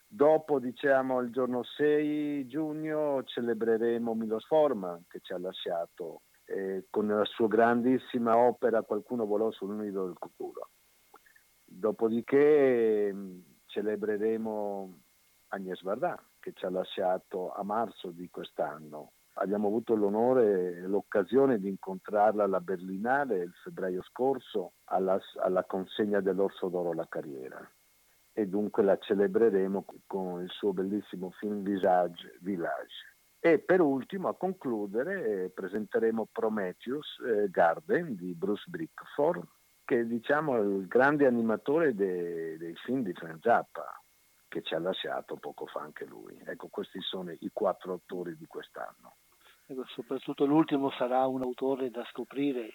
Dopo, 0.06 0.60
diciamo, 0.60 1.20
il 1.20 1.30
giorno 1.30 1.64
6 1.64 2.46
giugno 2.46 3.24
celebreremo 3.24 4.14
Milos 4.14 4.46
Forman 4.46 5.04
che 5.08 5.18
ci 5.20 5.32
ha 5.32 5.38
lasciato 5.38 6.22
eh, 6.44 6.86
con 6.90 7.08
la 7.08 7.24
sua 7.24 7.48
grandissima 7.48 8.36
opera 8.36 8.82
Qualcuno 8.82 9.26
volò 9.26 9.50
sul 9.50 9.74
nido 9.74 10.04
del 10.04 10.16
cuculo. 10.16 10.68
Dopodiché 11.64 13.08
eh, 13.08 13.14
celebreremo 13.66 15.00
Agnès 15.48 15.82
Varda 15.82 16.22
che 16.46 16.52
ci 16.54 16.64
ha 16.64 16.70
lasciato 16.70 17.52
a 17.52 17.64
marzo 17.64 18.12
di 18.12 18.30
quest'anno. 18.30 19.14
Abbiamo 19.38 19.66
avuto 19.66 19.96
l'onore 19.96 20.76
e 20.76 20.80
l'occasione 20.82 21.58
di 21.58 21.68
incontrarla 21.68 22.44
alla 22.44 22.60
Berlinale 22.60 23.38
il 23.38 23.52
febbraio 23.64 24.00
scorso 24.04 24.74
alla, 24.84 25.20
alla 25.42 25.64
consegna 25.64 26.20
dell'Orso 26.20 26.68
d'Oro 26.68 26.90
alla 26.90 27.08
carriera 27.08 27.58
e 28.32 28.46
dunque 28.46 28.84
la 28.84 28.96
celebreremo 28.96 29.84
con 30.06 30.42
il 30.42 30.50
suo 30.50 30.72
bellissimo 30.72 31.30
film 31.30 31.64
Visage 31.64 32.38
Village. 32.42 33.16
E 33.40 33.58
per 33.58 33.80
ultimo, 33.80 34.28
a 34.28 34.36
concludere, 34.36 35.50
presenteremo 35.52 36.28
Prometheus 36.30 37.18
eh, 37.26 37.50
Garden 37.50 38.14
di 38.14 38.34
Bruce 38.34 38.64
Brickford, 38.68 39.42
che 39.84 40.06
diciamo, 40.06 40.56
è 40.56 40.60
il 40.60 40.86
grande 40.86 41.26
animatore 41.26 41.94
dei, 41.94 42.56
dei 42.56 42.74
film 42.76 43.02
di 43.02 43.12
Frank 43.14 43.40
Zappa 43.42 44.00
che 44.56 44.62
ci 44.62 44.74
ha 44.74 44.78
lasciato 44.78 45.36
poco 45.36 45.66
fa 45.66 45.80
anche 45.80 46.06
lui. 46.06 46.40
Ecco, 46.46 46.68
questi 46.68 46.98
sono 47.02 47.30
i 47.30 47.50
quattro 47.52 47.92
autori 47.92 48.36
di 48.36 48.46
quest'anno. 48.46 49.16
Ecco, 49.66 49.84
soprattutto 49.88 50.46
l'ultimo 50.46 50.90
sarà 50.92 51.26
un 51.26 51.42
autore 51.42 51.90
da 51.90 52.02
scoprire, 52.10 52.70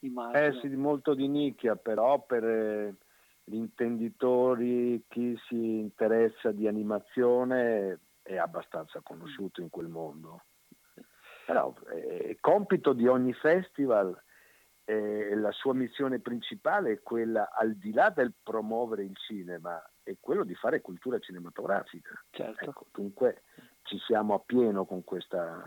immagino. 0.00 0.44
Eh 0.44 0.52
sì, 0.60 0.68
molto 0.76 1.14
di 1.14 1.26
nicchia, 1.26 1.74
però 1.74 2.20
per 2.20 2.44
eh, 2.44 2.94
gli 3.42 3.56
intenditori, 3.56 5.04
chi 5.08 5.36
si 5.48 5.80
interessa 5.80 6.52
di 6.52 6.68
animazione 6.68 7.98
è 8.22 8.36
abbastanza 8.36 9.00
conosciuto 9.02 9.60
in 9.60 9.70
quel 9.70 9.88
mondo. 9.88 10.42
Però 11.46 11.74
è 11.74 12.36
compito 12.38 12.92
di 12.92 13.08
ogni 13.08 13.32
festival 13.32 14.16
eh, 14.84 15.34
la 15.34 15.52
sua 15.52 15.74
missione 15.74 16.18
principale 16.20 16.92
è 16.92 17.02
quella, 17.02 17.50
al 17.52 17.74
di 17.74 17.92
là 17.92 18.08
del 18.08 18.32
promuovere 18.42 19.02
il 19.02 19.16
cinema, 19.16 19.82
è 20.10 20.16
quello 20.20 20.44
di 20.44 20.54
fare 20.54 20.80
cultura 20.80 21.18
cinematografica. 21.18 22.10
Certo. 22.30 22.70
Ecco, 22.70 22.86
dunque 22.92 23.42
ci 23.82 23.98
siamo 23.98 24.34
a 24.34 24.40
pieno 24.40 24.84
con 24.84 25.04
questa, 25.04 25.62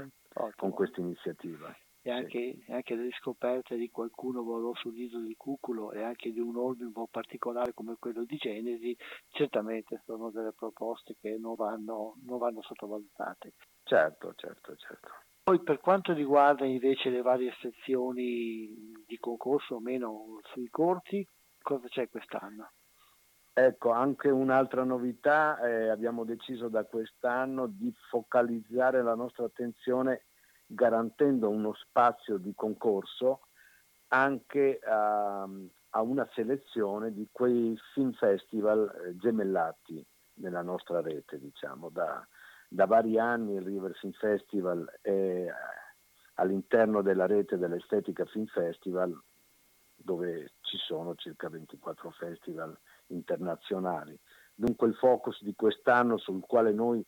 con 0.56 0.72
questa 0.72 1.00
iniziativa. 1.00 1.76
E 2.04 2.10
anche, 2.10 2.58
sì. 2.66 2.72
anche, 2.72 2.96
delle 2.96 3.12
scoperte 3.12 3.76
di 3.76 3.92
qualcuno 3.92 4.42
volò 4.42 4.74
sull'isola 4.74 5.24
di 5.24 5.36
Cuculo 5.36 5.92
e 5.92 6.02
anche 6.02 6.32
di 6.32 6.40
un 6.40 6.58
ordine 6.58 6.88
un 6.88 6.94
po' 6.94 7.08
particolare 7.08 7.76
come 7.76 7.96
quello 8.00 8.24
di 8.26 8.38
Genesi, 8.38 8.98
certamente 9.30 10.02
sono 10.06 10.32
delle 10.32 10.52
proposte 10.52 11.16
che 11.22 11.38
non 11.38 11.54
vanno, 11.54 12.16
non 12.24 12.40
vanno 12.40 12.64
sottovalutate. 12.64 13.54
Certo, 13.84 14.34
certo, 14.36 14.76
certo. 14.78 15.10
Poi 15.44 15.62
per 15.62 15.80
quanto 15.80 16.14
riguarda 16.14 16.66
invece 16.66 17.10
le 17.10 17.22
varie 17.22 17.54
sezioni 17.62 18.94
di 19.06 19.18
concorso 19.20 19.76
o 19.76 19.80
meno 19.80 20.40
sui 20.54 20.70
corsi, 20.70 21.28
cosa 21.62 21.88
c'è 21.88 22.10
quest'anno? 22.10 22.72
Ecco, 23.54 23.92
anche 23.92 24.30
un'altra 24.30 24.84
novità, 24.84 25.60
eh, 25.60 25.90
abbiamo 25.90 26.24
deciso 26.24 26.70
da 26.70 26.86
quest'anno 26.86 27.68
di 27.68 27.94
focalizzare 28.10 29.04
la 29.04 29.14
nostra 29.14 29.44
attenzione 29.46 30.24
garantendo 30.66 31.50
uno 31.50 31.74
spazio 31.74 32.38
di 32.38 32.54
concorso 32.56 33.42
anche 34.08 34.80
a, 34.84 35.48
a 35.90 36.02
una 36.02 36.30
selezione 36.34 37.14
di 37.14 37.28
quei 37.30 37.78
film 37.94 38.14
festival 38.14 38.90
eh, 39.06 39.18
gemellati 39.18 40.06
nella 40.36 40.62
nostra 40.62 41.02
rete, 41.02 41.38
diciamo, 41.38 41.90
da, 41.90 42.26
da 42.70 42.86
vari 42.86 43.20
anni 43.20 43.56
il 43.56 43.64
River 43.64 43.94
Film 43.96 44.14
Festival 44.14 44.90
è 45.02 45.46
all'interno 46.36 47.02
della 47.02 47.26
rete 47.26 47.58
dell'Estetica 47.58 48.26
Film 48.26 48.46
Festival 48.46 49.22
dove 49.94 50.54
ci 50.62 50.78
sono 50.78 51.16
circa 51.16 51.50
24 51.50 52.10
festival 52.12 52.76
internazionali. 53.12 54.18
Dunque 54.54 54.88
il 54.88 54.96
focus 54.96 55.42
di 55.44 55.54
quest'anno 55.56 56.18
sul 56.18 56.42
quale 56.42 56.72
noi 56.72 57.06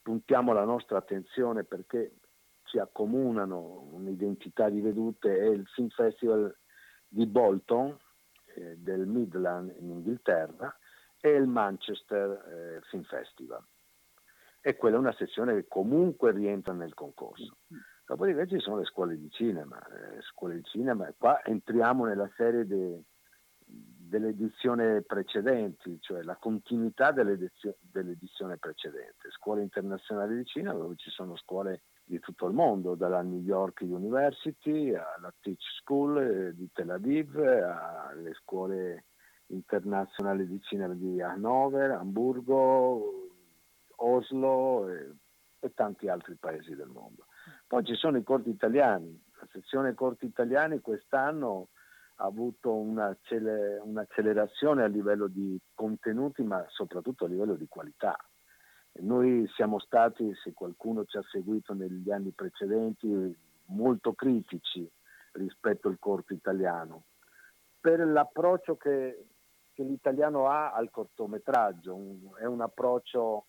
puntiamo 0.00 0.52
la 0.52 0.64
nostra 0.64 0.98
attenzione 0.98 1.64
perché 1.64 2.16
ci 2.64 2.78
accomunano 2.78 3.88
un'identità 3.92 4.68
di 4.68 4.80
vedute 4.80 5.36
è 5.38 5.46
il 5.46 5.66
Film 5.68 5.88
Festival 5.88 6.54
di 7.06 7.26
Bolton 7.26 7.96
eh, 8.54 8.76
del 8.76 9.06
Midland 9.06 9.74
in 9.78 9.90
Inghilterra 9.90 10.76
e 11.20 11.30
il 11.30 11.46
Manchester 11.46 12.30
eh, 12.30 12.80
Film 12.88 13.02
Festival 13.04 13.64
e 14.66 14.76
quella 14.76 14.96
è 14.96 14.98
una 14.98 15.12
sezione 15.12 15.54
che 15.54 15.66
comunque 15.68 16.32
rientra 16.32 16.72
nel 16.72 16.94
concorso. 16.94 17.58
Dopodiché 18.06 18.46
ci 18.46 18.58
sono 18.60 18.78
le 18.78 18.86
scuole 18.86 19.18
di 19.18 19.30
cinema, 19.30 19.78
le 19.90 20.22
scuole 20.22 20.54
di 20.54 20.62
cinema, 20.64 21.12
qua 21.18 21.44
entriamo 21.44 22.06
nella 22.06 22.30
serie 22.34 22.66
de, 22.66 23.02
delle 24.06 24.28
edizioni 24.28 25.02
precedenti, 25.02 25.98
cioè 26.00 26.22
la 26.22 26.36
continuità 26.36 27.10
dell'edizione 27.10 28.58
precedente. 28.58 29.30
Scuole 29.30 29.62
internazionali 29.62 30.36
di 30.36 30.44
cinema 30.44 30.78
dove 30.78 30.96
ci 30.96 31.10
sono 31.10 31.36
scuole 31.36 31.82
di 32.04 32.20
tutto 32.20 32.46
il 32.46 32.52
mondo, 32.52 32.94
dalla 32.94 33.22
New 33.22 33.40
York 33.40 33.80
University 33.80 34.94
alla 34.94 35.32
Teach 35.40 35.62
School 35.80 36.18
eh, 36.18 36.54
di 36.54 36.70
Tel 36.72 36.90
Aviv, 36.90 37.36
alle 37.38 38.34
scuole 38.34 39.06
internazionali 39.46 40.46
di 40.46 40.60
cinema 40.60 40.94
di 40.94 41.20
Hannover, 41.22 41.92
Hamburgo, 41.92 43.30
Oslo 43.96 44.88
e, 44.88 45.12
e 45.60 45.72
tanti 45.74 46.08
altri 46.08 46.34
paesi 46.34 46.74
del 46.74 46.88
mondo. 46.88 47.26
Poi 47.66 47.84
ci 47.84 47.94
sono 47.94 48.18
i 48.18 48.22
corti 48.22 48.50
italiani, 48.50 49.22
la 49.40 49.48
sezione 49.50 49.94
corti 49.94 50.26
italiani 50.26 50.80
quest'anno 50.80 51.68
ha 52.16 52.24
avuto 52.24 52.74
un'accelerazione 52.74 54.82
a 54.82 54.86
livello 54.86 55.26
di 55.26 55.58
contenuti 55.74 56.42
ma 56.42 56.64
soprattutto 56.68 57.24
a 57.24 57.28
livello 57.28 57.54
di 57.54 57.66
qualità. 57.68 58.16
Noi 59.00 59.48
siamo 59.54 59.80
stati, 59.80 60.32
se 60.42 60.52
qualcuno 60.52 61.04
ci 61.04 61.16
ha 61.16 61.22
seguito 61.30 61.74
negli 61.74 62.10
anni 62.10 62.30
precedenti, 62.30 63.36
molto 63.66 64.12
critici 64.12 64.88
rispetto 65.32 65.88
al 65.88 65.98
corto 65.98 66.32
italiano 66.32 67.04
per 67.84 68.00
l'approccio 68.00 68.78
che, 68.78 69.26
che 69.74 69.82
l'italiano 69.82 70.48
ha 70.48 70.72
al 70.72 70.90
cortometraggio, 70.90 72.34
è 72.38 72.46
un 72.46 72.62
approccio 72.62 73.44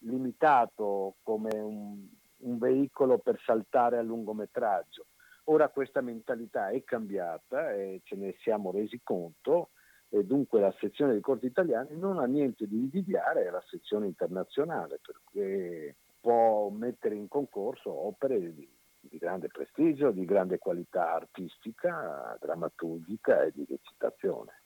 limitato 0.00 1.14
come 1.22 1.58
un, 1.58 2.06
un 2.40 2.58
veicolo 2.58 3.16
per 3.16 3.40
saltare 3.46 3.96
al 3.96 4.04
lungometraggio. 4.04 5.06
Ora 5.50 5.68
questa 5.70 6.02
mentalità 6.02 6.68
è 6.68 6.84
cambiata 6.84 7.72
e 7.72 8.02
ce 8.04 8.16
ne 8.16 8.34
siamo 8.40 8.70
resi 8.70 9.00
conto 9.02 9.70
e 10.10 10.24
dunque 10.24 10.60
la 10.60 10.74
sezione 10.78 11.12
dei 11.12 11.22
corti 11.22 11.46
italiani 11.46 11.96
non 11.96 12.18
ha 12.18 12.26
niente 12.26 12.66
di 12.66 12.76
invidiare 12.76 13.48
alla 13.48 13.62
sezione 13.66 14.06
internazionale 14.06 15.00
perché 15.00 15.96
può 16.20 16.68
mettere 16.68 17.14
in 17.14 17.28
concorso 17.28 17.90
opere 17.90 18.54
di, 18.54 18.68
di 19.00 19.16
grande 19.16 19.48
prestigio, 19.48 20.10
di 20.10 20.26
grande 20.26 20.58
qualità 20.58 21.14
artistica, 21.14 22.36
drammaturgica 22.38 23.42
e 23.42 23.52
di 23.52 23.64
recitazione. 23.66 24.62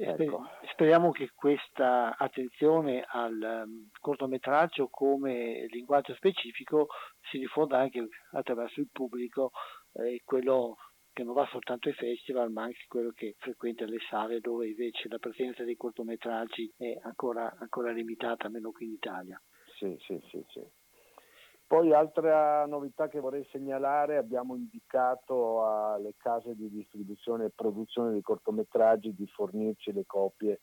Ecco. 0.00 0.46
Speriamo 0.70 1.10
che 1.10 1.32
questa 1.34 2.16
attenzione 2.16 3.04
al 3.04 3.64
um, 3.66 3.88
cortometraggio 4.00 4.86
come 4.88 5.66
linguaggio 5.70 6.14
specifico 6.14 6.86
si 7.28 7.38
diffonda 7.38 7.78
anche 7.78 8.06
attraverso 8.30 8.78
il 8.78 8.88
pubblico, 8.92 9.50
eh, 9.98 10.22
quello 10.24 10.76
che 11.12 11.24
non 11.24 11.34
va 11.34 11.46
soltanto 11.50 11.88
ai 11.88 11.94
festival 11.94 12.50
ma 12.52 12.64
anche 12.64 12.84
quello 12.86 13.10
che 13.10 13.34
frequenta 13.38 13.84
le 13.84 13.98
sale 14.08 14.40
dove 14.40 14.68
invece 14.68 15.08
la 15.08 15.18
presenza 15.18 15.64
dei 15.64 15.76
cortometraggi 15.76 16.72
è 16.76 16.96
ancora, 17.02 17.56
ancora 17.58 17.90
limitata, 17.90 18.46
almeno 18.46 18.70
qui 18.70 18.86
in 18.86 18.92
Italia. 18.92 19.42
Sì, 19.76 19.96
sì, 20.00 20.20
sì, 20.30 20.44
sì. 20.48 20.64
Poi 21.66 21.92
altra 21.92 22.64
novità 22.66 23.08
che 23.08 23.20
vorrei 23.20 23.46
segnalare, 23.50 24.16
abbiamo 24.16 24.56
indicato 24.56 25.66
alle 25.66 26.14
case 26.16 26.54
di 26.54 26.70
distribuzione 26.70 27.46
e 27.46 27.52
produzione 27.54 28.12
dei 28.12 28.22
cortometraggi 28.22 29.14
di 29.14 29.26
fornirci 29.26 29.92
le 29.92 30.06
copie 30.06 30.60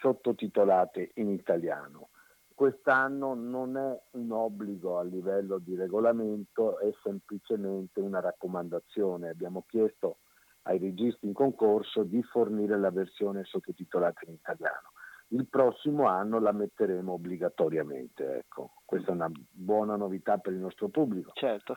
sottotitolate 0.00 1.10
in 1.16 1.30
italiano. 1.30 2.08
Quest'anno 2.56 3.34
non 3.34 3.76
è 3.76 4.00
un 4.12 4.32
obbligo 4.32 4.96
a 4.98 5.02
livello 5.02 5.58
di 5.58 5.76
regolamento, 5.76 6.78
è 6.78 6.90
semplicemente 7.02 8.00
una 8.00 8.20
raccomandazione. 8.20 9.28
Abbiamo 9.28 9.64
chiesto 9.68 10.20
ai 10.62 10.78
registi 10.78 11.26
in 11.26 11.34
concorso 11.34 12.02
di 12.02 12.22
fornire 12.22 12.78
la 12.78 12.90
versione 12.90 13.44
sottotitolata 13.44 14.20
in 14.24 14.32
italiano 14.32 14.90
il 15.28 15.46
prossimo 15.48 16.06
anno 16.06 16.38
la 16.38 16.52
metteremo 16.52 17.12
obbligatoriamente. 17.12 18.36
Ecco. 18.36 18.74
Questa 18.84 19.10
è 19.10 19.14
una 19.14 19.30
buona 19.50 19.96
novità 19.96 20.38
per 20.38 20.52
il 20.52 20.60
nostro 20.60 20.88
pubblico. 20.88 21.32
Certo. 21.34 21.76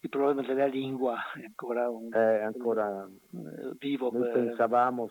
Il 0.00 0.08
problema 0.08 0.42
della 0.42 0.66
lingua 0.66 1.16
è 1.34 1.44
ancora, 1.44 1.88
un, 1.88 2.12
è 2.12 2.42
ancora 2.42 3.06
eh, 3.06 3.76
vivo. 3.78 4.10
Noi 4.10 4.22
per... 4.22 4.32
pensavamo, 4.32 5.08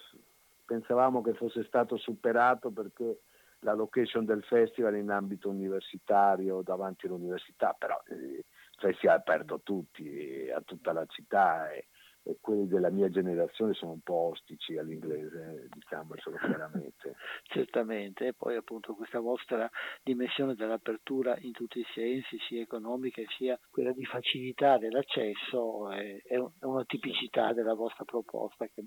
pensavamo 0.66 1.22
che 1.22 1.34
fosse 1.34 1.64
stato 1.64 1.96
superato 1.98 2.72
perché 2.72 3.22
la 3.62 3.74
location 3.74 4.26
del 4.26 4.43
festival 4.43 4.95
in 4.95 5.10
ambito 5.10 5.50
universitario 5.50 6.62
davanti 6.62 7.06
all'università, 7.06 7.76
però 7.78 8.02
eh, 8.08 8.15
il 8.15 8.45
festival 8.78 9.17
è 9.17 9.19
aperto 9.19 9.56
a 9.56 9.60
tutti, 9.62 10.50
a 10.54 10.62
tutta 10.62 10.93
la 10.93 11.06
città 11.08 11.72
e, 11.72 11.88
e 12.24 12.38
quelli 12.39 12.67
della 12.67 12.89
mia 12.89 13.10
generazione 13.10 13.74
sono 13.74 13.93
un 13.93 14.02
po' 14.02 14.30
ostici 14.32 14.78
all'inglese, 14.78 15.67
diciamocelo 15.74 16.38
chiaramente. 16.38 17.15
Certamente, 17.43 18.28
e 18.28 18.34
poi 18.34 18.56
appunto 18.56 18.93
questa 18.93 19.19
vostra 19.19 19.69
dimensione 20.04 20.56
dell'apertura 20.56 21.38
in 21.39 21.52
tutti 21.52 21.80
i 21.80 21.86
sensi, 21.93 22.38
sia 22.48 22.62
economica 22.62 23.22
sia 23.38 23.60
quella 23.69 23.91
di 23.91 24.06
facilità 24.06 24.78
dell'accesso, 24.78 25.91
è, 25.91 26.22
è 26.24 26.38
una 26.65 26.86
tipicità 26.86 27.54
della 27.54 27.74
vostra 27.74 28.06
proposta 28.06 28.67
che 28.67 28.84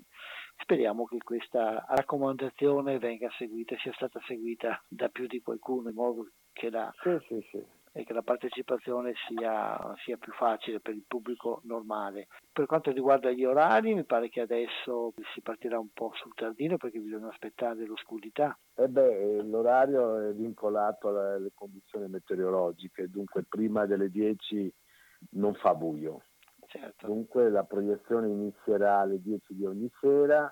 speriamo 0.57 1.05
che 1.05 1.17
questa 1.23 1.85
raccomandazione 1.87 2.99
venga 2.99 3.29
seguita, 3.37 3.75
sia 3.77 3.93
stata 3.93 4.19
seguita 4.25 4.81
da 4.87 5.09
più 5.09 5.27
di 5.27 5.41
qualcuno 5.41 5.89
in 5.89 5.95
modo 5.95 6.29
che 6.51 6.69
la... 6.69 6.93
Sì, 7.01 7.17
sì, 7.27 7.47
sì 7.51 7.81
e 7.95 8.03
che 8.03 8.13
la 8.13 8.23
partecipazione 8.23 9.13
sia, 9.27 9.93
sia, 10.03 10.17
più 10.17 10.33
facile 10.33 10.79
per 10.79 10.95
il 10.95 11.03
pubblico 11.07 11.61
normale. 11.65 12.27
Per 12.51 12.65
quanto 12.65 12.91
riguarda 12.91 13.31
gli 13.31 13.45
orari, 13.45 13.93
mi 13.93 14.03
pare 14.03 14.29
che 14.29 14.41
adesso 14.41 15.13
si 15.33 15.41
partirà 15.41 15.77
un 15.77 15.89
po' 15.93 16.11
sul 16.15 16.33
tardino 16.33 16.77
perché 16.77 16.99
bisogna 16.99 17.29
aspettare 17.29 17.85
l'oscurità. 17.85 18.57
Eh 18.73 18.87
beh, 18.87 19.43
l'orario 19.43 20.27
è 20.27 20.33
vincolato 20.33 21.09
alle 21.09 21.51
condizioni 21.53 22.07
meteorologiche, 22.09 23.09
dunque 23.09 23.43
prima 23.47 23.85
delle 23.85 24.09
10 24.09 24.73
non 25.31 25.53
fa 25.53 25.75
buio. 25.75 26.23
Certo. 26.73 27.05
Dunque 27.05 27.51
la 27.51 27.63
proiezione 27.65 28.29
inizierà 28.29 28.97
alle 28.97 29.21
10 29.21 29.53
di 29.53 29.63
ogni 29.63 29.91
sera 30.01 30.51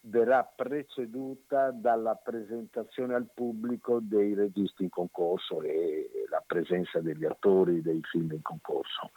verrà 0.00 0.42
preceduta 0.42 1.70
dalla 1.70 2.16
presentazione 2.16 3.14
al 3.14 3.28
pubblico 3.32 4.00
dei 4.00 4.34
registi 4.34 4.82
in 4.82 4.88
concorso 4.88 5.62
e 5.62 6.10
la 6.28 6.42
presenza 6.44 7.00
degli 7.00 7.24
attori 7.24 7.80
dei 7.80 8.00
film 8.10 8.32
in 8.32 8.42
concorso, 8.42 9.12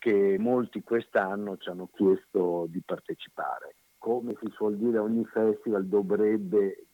che 0.00 0.36
molti 0.36 0.82
quest'anno 0.82 1.58
ci 1.58 1.68
hanno 1.68 1.88
chiesto 1.94 2.66
di 2.68 2.82
partecipare. 2.84 3.76
Come 3.98 4.34
si 4.40 4.50
suol 4.50 4.76
dire, 4.76 4.98
ogni 4.98 5.24
festival 5.26 5.86
dovrebbe 5.86 6.86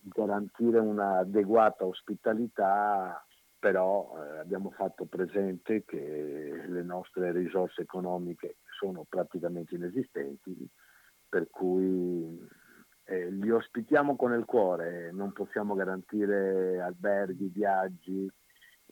garantire 0.00 0.80
un'adeguata 0.80 1.84
ospitalità, 1.84 3.24
però 3.62 4.12
eh, 4.16 4.38
abbiamo 4.38 4.72
fatto 4.72 5.04
presente 5.04 5.84
che 5.84 6.64
le 6.66 6.82
nostre 6.82 7.30
risorse 7.30 7.82
economiche 7.82 8.56
sono 8.76 9.06
praticamente 9.08 9.76
inesistenti, 9.76 10.68
per 11.28 11.48
cui 11.48 12.44
eh, 13.04 13.30
li 13.30 13.50
ospitiamo 13.52 14.16
con 14.16 14.32
il 14.32 14.46
cuore, 14.46 15.12
non 15.12 15.30
possiamo 15.30 15.76
garantire 15.76 16.80
alberghi, 16.80 17.52
viaggi 17.54 18.28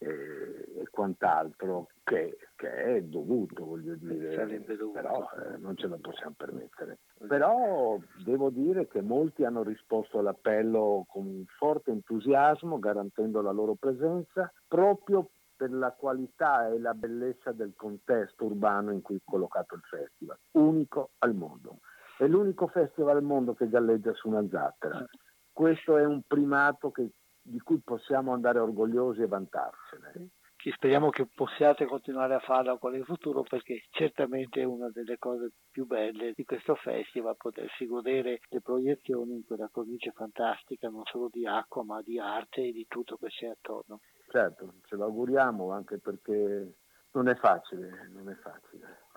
e 0.02 0.88
quant'altro 0.90 1.88
che, 2.02 2.36
che, 2.56 2.70
è 2.70 3.02
dovuto, 3.02 3.64
voglio 3.64 3.94
dire, 3.96 4.34
dovuto. 4.66 4.90
però 4.90 5.28
eh, 5.36 5.58
non 5.58 5.76
ce 5.76 5.86
lo 5.86 5.98
possiamo 5.98 6.34
permettere. 6.36 6.98
Però 7.28 7.98
devo 8.24 8.50
dire 8.50 8.88
che 8.88 9.02
molti 9.02 9.44
hanno 9.44 9.62
risposto 9.62 10.18
all'appello 10.18 11.04
con 11.08 11.44
forte 11.58 11.90
entusiasmo, 11.90 12.78
garantendo 12.78 13.42
la 13.42 13.52
loro 13.52 13.74
presenza, 13.74 14.50
proprio 14.66 15.30
per 15.54 15.70
la 15.72 15.92
qualità 15.92 16.68
e 16.68 16.78
la 16.78 16.94
bellezza 16.94 17.52
del 17.52 17.74
contesto 17.76 18.46
urbano 18.46 18.92
in 18.92 19.02
cui 19.02 19.16
è 19.16 19.20
collocato 19.22 19.74
il 19.74 19.82
festival, 19.82 20.38
unico 20.52 21.10
al 21.18 21.34
mondo. 21.34 21.80
È 22.16 22.26
l'unico 22.26 22.66
festival 22.68 23.16
al 23.16 23.22
mondo 23.22 23.52
che 23.54 23.68
galleggia 23.68 24.14
su 24.14 24.28
una 24.28 24.46
zattera. 24.48 25.04
Questo 25.52 25.98
è 25.98 26.04
un 26.06 26.22
primato 26.26 26.90
che, 26.90 27.10
di 27.42 27.58
cui 27.60 27.80
possiamo 27.80 28.32
andare 28.32 28.58
orgogliosi 28.58 29.22
e 29.22 29.26
vantarcene. 29.26 30.30
Che 30.56 30.72
speriamo 30.72 31.08
che 31.08 31.26
possiate 31.26 31.86
continuare 31.86 32.34
a 32.34 32.40
farlo 32.40 32.78
anche 32.80 32.98
in 32.98 33.04
futuro 33.04 33.42
perché 33.42 33.84
certamente 33.90 34.60
è 34.60 34.64
una 34.64 34.90
delle 34.90 35.16
cose 35.16 35.52
più 35.70 35.86
belle 35.86 36.32
di 36.34 36.44
questo 36.44 36.74
festival 36.74 37.34
potersi 37.38 37.86
godere 37.86 38.40
le 38.46 38.60
proiezioni 38.60 39.36
in 39.36 39.46
quella 39.46 39.70
cornice 39.72 40.12
fantastica 40.12 40.90
non 40.90 41.04
solo 41.04 41.28
di 41.32 41.46
acqua 41.46 41.82
ma 41.82 42.02
di 42.02 42.18
arte 42.18 42.60
e 42.60 42.72
di 42.72 42.84
tutto 42.86 43.16
che 43.16 43.28
c'è 43.28 43.46
attorno. 43.46 44.00
Certo, 44.28 44.74
ce 44.84 44.96
lo 44.96 45.04
auguriamo 45.04 45.70
anche 45.70 45.98
perché 45.98 46.74
non 47.12 47.28
è 47.28 47.34
facile, 47.36 48.10
non 48.12 48.28
è 48.28 48.34
facile. 48.34 49.08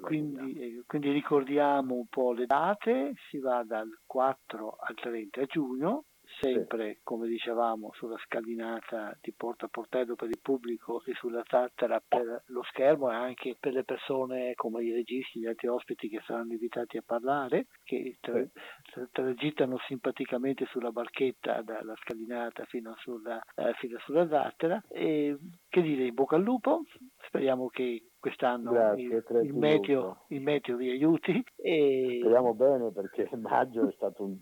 Quindi, 0.00 0.78
eh, 0.78 0.82
quindi, 0.86 1.12
ricordiamo 1.12 1.94
un 1.94 2.06
po' 2.06 2.32
le 2.32 2.46
date, 2.46 3.14
si 3.28 3.38
va 3.38 3.62
dal 3.64 3.88
4 4.06 4.76
al 4.80 4.94
30 4.94 5.44
giugno, 5.44 6.04
sempre, 6.40 6.94
sì. 6.94 7.00
come 7.02 7.26
dicevamo, 7.28 7.90
sulla 7.94 8.16
scalinata 8.24 9.16
di 9.20 9.32
Porta 9.32 9.68
Portello 9.68 10.14
per 10.14 10.28
il 10.28 10.38
pubblico 10.40 11.02
e 11.04 11.14
sulla 11.14 11.42
zattera 11.46 12.02
per 12.06 12.44
lo 12.46 12.62
schermo 12.64 13.10
e 13.10 13.14
anche 13.14 13.56
per 13.58 13.72
le 13.72 13.84
persone 13.84 14.54
come 14.54 14.82
i 14.82 14.92
registi, 14.92 15.40
gli 15.40 15.46
altri 15.46 15.68
ospiti 15.68 16.08
che 16.08 16.20
saranno 16.24 16.52
invitati 16.52 16.96
a 16.96 17.02
parlare, 17.04 17.66
che 17.84 18.16
tra- 18.20 18.42
sì. 18.42 19.06
tragittano 19.10 19.78
simpaticamente 19.86 20.66
sulla 20.66 20.90
barchetta 20.90 21.62
dalla 21.62 21.94
scalinata 21.96 22.64
fino 22.64 22.94
sulla, 22.98 23.40
eh, 23.54 23.72
fino 23.78 23.98
sulla 24.00 24.28
zattera. 24.28 24.82
E 24.88 25.36
che 25.68 25.82
dire, 25.82 26.06
in 26.06 26.14
bocca 26.14 26.36
al 26.36 26.42
lupo, 26.42 26.82
speriamo 27.26 27.68
che 27.68 28.10
quest'anno 28.18 28.70
Grazie, 28.70 29.04
il, 29.04 29.24
il, 29.44 29.54
meteo, 29.54 30.24
il, 30.28 30.40
meteo, 30.42 30.76
vi 30.76 30.90
aiuti. 30.90 31.42
E... 31.56 32.18
Speriamo 32.20 32.54
bene 32.54 32.92
perché 32.92 33.28
maggio 33.36 33.88
è 33.88 33.92
stato 33.92 34.24
un 34.24 34.36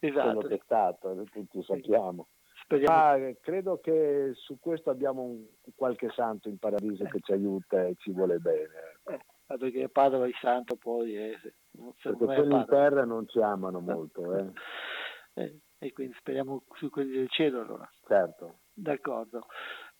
esatto. 0.00 0.48
testato, 0.48 1.24
tutti 1.30 1.62
sappiamo. 1.62 2.28
Ah, 2.84 3.16
credo 3.40 3.80
che 3.80 4.30
su 4.34 4.58
questo 4.60 4.90
abbiamo 4.90 5.22
un, 5.22 5.44
qualche 5.74 6.08
santo 6.10 6.48
in 6.48 6.58
paradiso 6.58 7.04
eh. 7.04 7.10
che 7.10 7.20
ci 7.20 7.32
aiuta 7.32 7.84
e 7.84 7.96
ci 7.98 8.12
vuole 8.12 8.38
bene. 8.38 8.98
Eh, 9.04 9.56
perché 9.58 9.88
Padova 9.88 10.28
il 10.28 10.36
santo 10.40 10.76
poi 10.76 11.16
è... 11.16 11.32
Perché 12.00 12.24
quelli 12.24 12.54
in 12.54 12.66
terra 12.68 13.04
non 13.04 13.26
ci 13.26 13.40
amano 13.40 13.80
molto. 13.80 14.36
Eh. 14.36 14.52
eh. 15.34 15.58
e 15.78 15.92
quindi 15.92 16.14
speriamo 16.18 16.62
su 16.74 16.90
quelli 16.90 17.12
del 17.12 17.30
cielo 17.30 17.60
allora. 17.60 17.90
Certo. 18.06 18.58
D'accordo. 18.72 19.46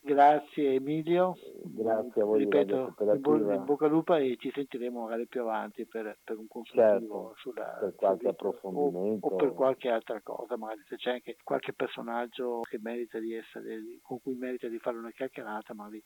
Grazie 0.03 0.75
Emilio, 0.75 1.35
grazie 1.63 2.23
a 2.23 2.25
voi. 2.25 2.39
Ripeto, 2.41 2.95
in, 3.01 3.21
bo- 3.21 3.37
in 3.37 3.65
bocca 3.65 3.85
al 3.85 3.91
lupo 3.91 4.15
e 4.15 4.37
ci 4.39 4.51
sentiremo 4.51 5.03
magari 5.03 5.27
più 5.27 5.43
avanti 5.43 5.87
per, 5.87 6.19
per 6.25 6.39
un 6.39 6.47
consultivo 6.49 6.89
certo, 6.89 7.33
sulla, 7.37 7.77
per 7.79 7.95
qualche 7.95 8.29
approfondimento 8.29 9.27
o, 9.27 9.35
o, 9.35 9.37
per 9.37 9.53
qualche 9.53 9.91
altra 9.91 10.21
cosa, 10.23 10.57
magari 10.57 10.83
se 10.89 10.97
c'è 10.97 11.11
anche 11.13 11.37
qualche 11.45 11.75
personaggio 11.75 12.61
che 12.63 12.79
merita 12.81 13.19
di 13.19 13.35
essere, 13.35 13.79
con 14.01 14.21
cui 14.23 14.35
merita 14.37 14.69
di 14.69 14.79
fare 14.79 14.97
una 14.97 15.11
chiacchierata, 15.11 15.75
magari 15.75 16.03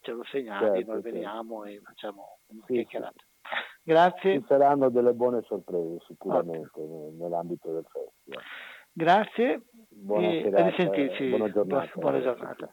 ce 0.00 0.10
lo 0.10 0.24
segnali, 0.24 0.64
certo, 0.64 0.92
noi 0.92 1.02
certo. 1.02 1.10
veniamo 1.10 1.64
e 1.64 1.80
facciamo 1.84 2.38
una 2.48 2.64
sì, 2.66 2.72
chiacchierata. 2.72 3.24
Grazie. 3.84 4.40
Ci 4.40 4.46
saranno 4.48 4.90
delle 4.90 5.12
buone 5.12 5.42
sorprese 5.42 5.98
sicuramente 6.08 6.68
okay. 6.74 7.16
nell'ambito 7.16 7.72
del 7.72 7.84
festival. 7.84 8.42
Grazie 8.90 9.62
buona 9.88 10.32
e 10.32 10.42
serata, 10.42 10.68
risentirci. 10.68 11.28
Buona 11.28 11.50
giornata. 11.50 11.92
Buona 11.94 12.20
giornata. 12.20 12.72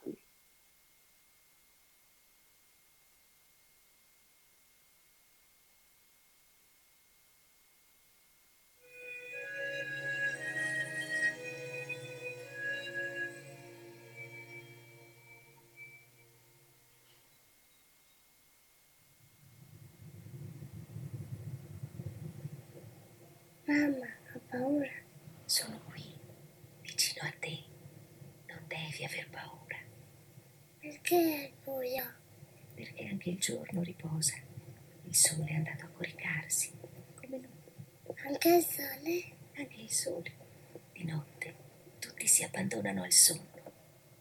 Abbandonano 42.94 43.02
al 43.02 43.12
sonno. 43.12 43.42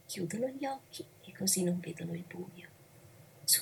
Chiudono 0.06 0.48
gli 0.48 0.66
occhi 0.66 1.06
e 1.26 1.32
così 1.38 1.64
non 1.64 1.80
vedono 1.80 2.14
il 2.14 2.24
buio. 2.28 2.68
Su, 3.44 3.62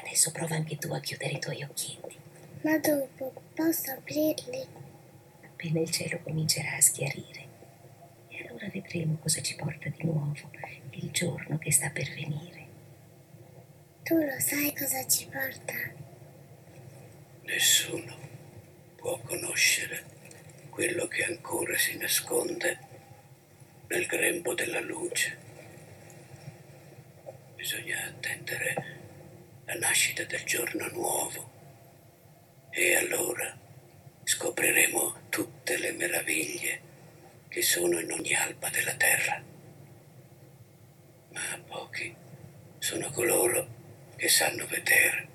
adesso 0.00 0.30
prova 0.30 0.54
anche 0.54 0.76
tu 0.78 0.92
a 0.92 1.00
chiudere 1.00 1.34
i 1.34 1.40
tuoi 1.40 1.62
occhietti. 1.62 2.16
Ma 2.62 2.78
dopo 2.78 3.32
posso 3.54 3.90
aprirli? 3.90 4.88
appena 5.42 5.80
il 5.80 5.90
cielo 5.90 6.20
comincerà 6.22 6.76
a 6.76 6.80
schiarire. 6.80 7.48
E 8.28 8.46
allora 8.46 8.68
vedremo 8.68 9.18
cosa 9.20 9.42
ci 9.42 9.54
porta 9.56 9.88
di 9.88 10.04
nuovo 10.04 10.50
il 10.92 11.10
giorno 11.10 11.58
che 11.58 11.70
sta 11.72 11.90
per 11.90 12.08
venire. 12.14 12.68
Tu 14.02 14.16
lo 14.16 14.38
sai 14.40 14.74
cosa 14.74 15.06
ci 15.06 15.26
porta? 15.26 15.74
Nessuno 17.42 18.16
può 18.96 19.18
conoscere 19.18 20.04
quello 20.70 21.06
che 21.06 21.24
ancora 21.24 21.76
si 21.76 21.96
nasconde 21.96 22.89
nel 23.90 24.06
grembo 24.06 24.54
della 24.54 24.80
luce. 24.80 25.36
Bisogna 27.56 28.04
attendere 28.06 28.74
la 29.64 29.74
nascita 29.74 30.22
del 30.24 30.44
giorno 30.44 30.86
nuovo 30.88 31.50
e 32.70 32.94
allora 32.94 33.52
scopriremo 34.22 35.26
tutte 35.28 35.76
le 35.76 35.92
meraviglie 35.92 36.80
che 37.48 37.62
sono 37.62 37.98
in 37.98 38.12
ogni 38.12 38.32
alba 38.32 38.68
della 38.70 38.94
terra. 38.94 39.42
Ma 41.30 41.62
pochi 41.66 42.14
sono 42.78 43.10
coloro 43.10 43.66
che 44.14 44.28
sanno 44.28 44.66
vedere. 44.66 45.28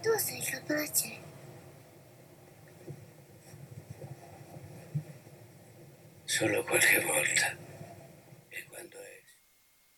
Tu 0.00 0.18
sei 0.18 0.40
capace. 0.40 1.29
Solo 6.30 6.62
qualche 6.62 7.00
volta. 7.00 7.58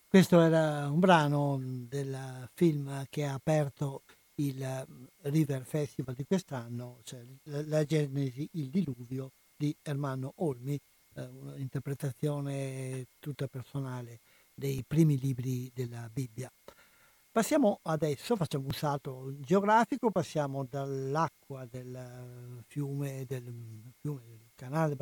Questo 0.09 0.41
era 0.41 0.89
un 0.89 0.99
brano 0.99 1.61
del 1.63 2.49
film 2.55 3.05
che 3.11 3.27
ha 3.27 3.35
aperto 3.35 4.05
il 4.37 5.11
River 5.25 5.67
Festival 5.67 6.15
di 6.15 6.25
quest'anno, 6.25 7.01
cioè 7.03 7.23
la, 7.45 7.63
la 7.67 7.85
Genesi, 7.85 8.49
il 8.53 8.71
diluvio 8.71 9.33
di 9.55 9.77
Ermanno 9.83 10.33
Olmi, 10.37 10.81
eh, 11.17 11.23
un'interpretazione 11.23 13.09
tutta 13.19 13.47
personale 13.47 14.21
dei 14.55 14.83
primi 14.87 15.19
libri 15.19 15.71
della 15.75 16.09
Bibbia. 16.11 16.51
Passiamo 17.31 17.81
adesso, 17.83 18.37
facciamo 18.37 18.65
un 18.65 18.73
salto 18.73 19.35
geografico, 19.39 20.11
passiamo 20.11 20.65
dall'acqua 20.65 21.67
del 21.67 22.63
fiume, 22.69 23.27
del, 23.27 23.93
fiume, 24.01 24.23
del 24.25 24.51
canale, 24.55 24.97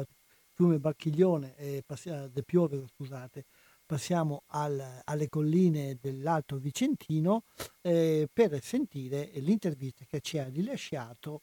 fiume 0.61 0.79
Bacchiglione, 0.79 1.83
passiamo, 1.87 2.29
del 2.29 2.45
Piove, 2.45 2.85
scusate, 2.95 3.47
passiamo 3.87 4.43
al, 4.49 5.01
alle 5.05 5.31
colline 5.31 5.97
dell'Alto 5.99 6.59
Vicentino 6.59 7.45
eh, 7.81 8.29
per 8.31 8.63
sentire 8.63 9.31
l'intervista 9.37 10.05
che 10.07 10.21
ci 10.21 10.37
ha 10.37 10.47
rilasciato 10.49 11.41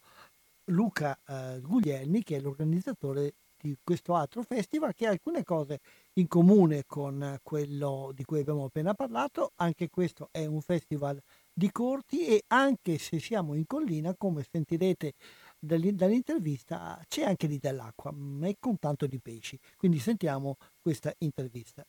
Luca 0.65 1.19
eh, 1.25 1.59
Guglielmi, 1.61 2.21
che 2.21 2.35
è 2.35 2.39
l'organizzatore 2.39 3.33
di 3.59 3.75
questo 3.83 4.13
altro 4.13 4.43
festival, 4.43 4.93
che 4.93 5.07
ha 5.07 5.09
alcune 5.09 5.43
cose 5.43 5.79
in 6.13 6.27
comune 6.27 6.83
con 6.85 7.39
quello 7.41 8.11
di 8.13 8.23
cui 8.23 8.41
abbiamo 8.41 8.65
appena 8.65 8.93
parlato. 8.93 9.53
Anche 9.55 9.89
questo 9.89 10.29
è 10.31 10.45
un 10.45 10.61
festival 10.61 11.19
di 11.51 11.71
corti 11.71 12.27
e 12.27 12.43
anche 12.49 12.99
se 12.99 13.19
siamo 13.19 13.55
in 13.55 13.65
collina, 13.65 14.13
come 14.15 14.45
sentirete 14.47 15.15
dall'intervista, 15.59 17.01
c'è 17.07 17.23
anche 17.23 17.47
lì 17.47 17.57
dell'acqua, 17.59 18.11
ma 18.11 18.47
è 18.47 18.55
con 18.59 18.77
tanto 18.79 19.07
di 19.07 19.19
pesci. 19.19 19.59
Quindi 19.75 19.99
sentiamo 19.99 20.57
questa 20.81 21.13
intervista. 21.19 21.85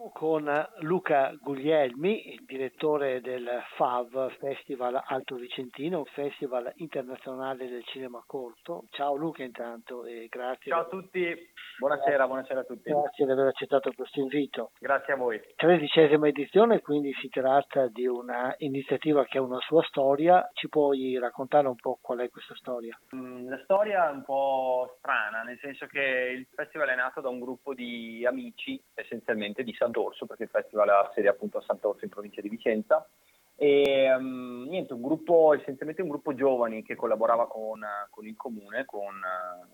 Siamo 0.00 0.12
con 0.14 0.68
Luca 0.78 1.30
Guglielmi, 1.38 2.32
il 2.32 2.44
direttore 2.46 3.20
del 3.20 3.46
FAV, 3.76 4.30
Festival 4.38 4.98
Alto 5.04 5.34
Vicentino, 5.34 6.06
festival 6.06 6.72
internazionale 6.76 7.68
del 7.68 7.84
cinema 7.84 8.24
corto. 8.26 8.86
Ciao 8.92 9.14
Luca 9.14 9.42
intanto 9.42 10.06
e 10.06 10.26
grazie. 10.30 10.72
Ciao 10.72 10.84
a 10.84 10.88
tutti, 10.88 11.36
buonasera, 11.78 12.26
buonasera 12.26 12.60
a 12.60 12.64
tutti. 12.64 12.90
Grazie 12.90 13.26
di 13.26 13.30
aver 13.30 13.48
accettato 13.48 13.92
questo 13.92 14.20
invito. 14.20 14.70
Grazie 14.78 15.12
a 15.12 15.16
voi. 15.16 15.38
Tredicesima 15.54 16.28
edizione, 16.28 16.80
quindi 16.80 17.12
si 17.20 17.28
tratta 17.28 17.86
di 17.88 18.06
un'iniziativa 18.06 19.26
che 19.26 19.36
ha 19.36 19.42
una 19.42 19.60
sua 19.60 19.82
storia. 19.82 20.48
Ci 20.54 20.70
puoi 20.70 21.18
raccontare 21.18 21.68
un 21.68 21.76
po' 21.76 21.98
qual 22.00 22.20
è 22.20 22.30
questa 22.30 22.54
storia? 22.54 22.98
Mm, 23.14 23.50
la 23.50 23.60
storia 23.64 24.08
è 24.08 24.12
un 24.12 24.24
po' 24.24 24.94
strana, 24.96 25.42
nel 25.42 25.58
senso 25.58 25.84
che 25.84 26.00
il 26.38 26.46
festival 26.54 26.88
è 26.88 26.94
nato 26.94 27.20
da 27.20 27.28
un 27.28 27.38
gruppo 27.38 27.74
di 27.74 28.24
amici, 28.24 28.82
essenzialmente 28.94 29.62
di 29.62 29.74
Sant'Orso, 29.90 30.26
perché 30.26 30.44
il 30.44 30.48
festival 30.50 30.88
ha 30.88 31.10
sede 31.14 31.28
appunto 31.28 31.58
a 31.58 31.62
Sant'Orso 31.62 32.04
in 32.04 32.10
provincia 32.10 32.40
di 32.40 32.48
Vicenza. 32.48 33.06
E 33.56 34.10
um, 34.14 34.66
niente, 34.68 34.94
un 34.94 35.02
gruppo, 35.02 35.52
essenzialmente 35.52 36.00
un 36.00 36.08
gruppo 36.08 36.34
giovani 36.34 36.82
che 36.82 36.94
collaborava 36.94 37.46
con, 37.46 37.84
con 38.08 38.26
il 38.26 38.36
comune, 38.36 38.86
con, 38.86 39.20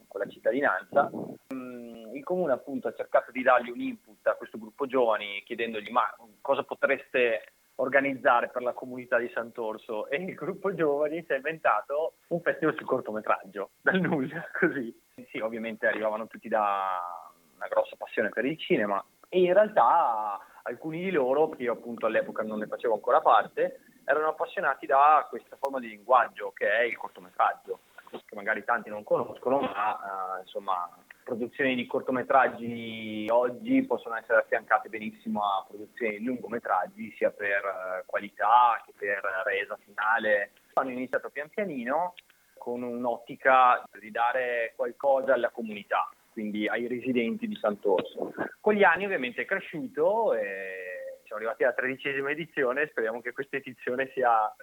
con 0.09 0.20
la 0.20 0.29
cittadinanza. 0.29 1.09
Um, 1.12 2.11
il 2.12 2.24
comune 2.24 2.52
appunto 2.52 2.88
ha 2.88 2.94
cercato 2.94 3.31
di 3.31 3.42
dargli 3.42 3.70
un 3.70 3.81
input 3.81 4.26
a 4.26 4.35
questo 4.35 4.59
gruppo 4.59 4.87
giovani 4.87 5.42
chiedendogli 5.44 5.90
ma 5.90 6.02
cosa 6.40 6.62
potreste 6.62 7.52
organizzare 7.76 8.48
per 8.48 8.62
la 8.62 8.72
comunità 8.72 9.18
di 9.18 9.31
Sant'Orso 9.35 10.09
e 10.09 10.16
il 10.16 10.35
gruppo 10.35 10.74
giovani 10.74 11.22
si 11.26 11.33
è 11.33 11.37
inventato 11.37 12.14
un 12.29 12.40
festival 12.40 12.74
sul 12.74 12.87
cortometraggio, 12.87 13.70
dal 13.83 14.00
nulla, 14.00 14.48
così. 14.59 14.98
Sì, 15.29 15.38
ovviamente 15.38 15.87
arrivavano 15.87 16.26
tutti 16.26 16.48
da 16.48 17.02
una 17.57 17.68
grossa 17.68 17.96
passione 17.96 18.31
per 18.31 18.44
il 18.44 18.59
cinema 18.59 19.05
e 19.28 19.40
in 19.40 19.52
realtà 19.52 20.40
alcuni 20.62 21.00
di 21.02 21.10
loro, 21.10 21.48
che 21.50 21.62
io 21.62 21.72
appunto 21.72 22.06
all'epoca 22.06 22.42
non 22.42 22.58
ne 22.58 22.66
facevo 22.66 22.94
ancora 22.94 23.20
parte, 23.20 23.80
erano 24.04 24.28
appassionati 24.28 24.86
da 24.86 25.26
questa 25.28 25.56
forma 25.60 25.80
di 25.80 25.88
linguaggio 25.88 26.52
che 26.52 26.70
è 26.70 26.82
il 26.82 26.96
cortometraggio, 26.96 27.80
che 28.10 28.34
magari 28.34 28.64
tanti 28.64 28.88
non 28.88 29.02
conoscono, 29.02 29.60
ma 29.60 30.38
eh, 30.38 30.40
insomma 30.42 30.88
produzioni 31.24 31.74
di 31.74 31.86
cortometraggi 31.86 33.26
oggi 33.30 33.84
possono 33.84 34.16
essere 34.16 34.38
affiancate 34.38 34.88
benissimo 34.88 35.42
a 35.42 35.64
produzioni 35.66 36.18
di 36.18 36.24
lungometraggi, 36.24 37.12
sia 37.16 37.30
per 37.30 37.64
eh, 37.64 38.04
qualità 38.06 38.80
che 38.84 38.92
per 38.96 39.20
resa 39.44 39.76
finale. 39.84 40.52
Hanno 40.74 40.90
iniziato 40.90 41.30
pian 41.30 41.48
pianino 41.48 42.14
con 42.58 42.82
un'ottica 42.82 43.82
di 43.98 44.10
dare 44.10 44.72
qualcosa 44.76 45.34
alla 45.34 45.50
comunità, 45.50 46.08
quindi 46.37 46.68
ai 46.68 46.87
residenti 46.87 47.49
di 47.49 47.57
Sant'Orso. 47.57 48.35
Con 48.61 48.75
gli 48.75 48.83
anni 48.83 49.07
ovviamente 49.07 49.40
è 49.40 49.44
cresciuto 49.46 50.35
e 50.35 51.22
siamo 51.25 51.40
arrivati 51.40 51.64
alla 51.64 51.72
tredicesima 51.72 52.31
edizione, 52.31 52.88
speriamo 52.88 53.22
che 53.22 53.33
questa 53.33 53.57
edizione 53.57 54.11
sia 54.12 54.55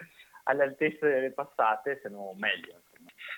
all'altezza 0.44 1.08
delle 1.08 1.32
passate, 1.32 2.00
se 2.04 2.10
no 2.10 2.36
meglio. 2.38 2.82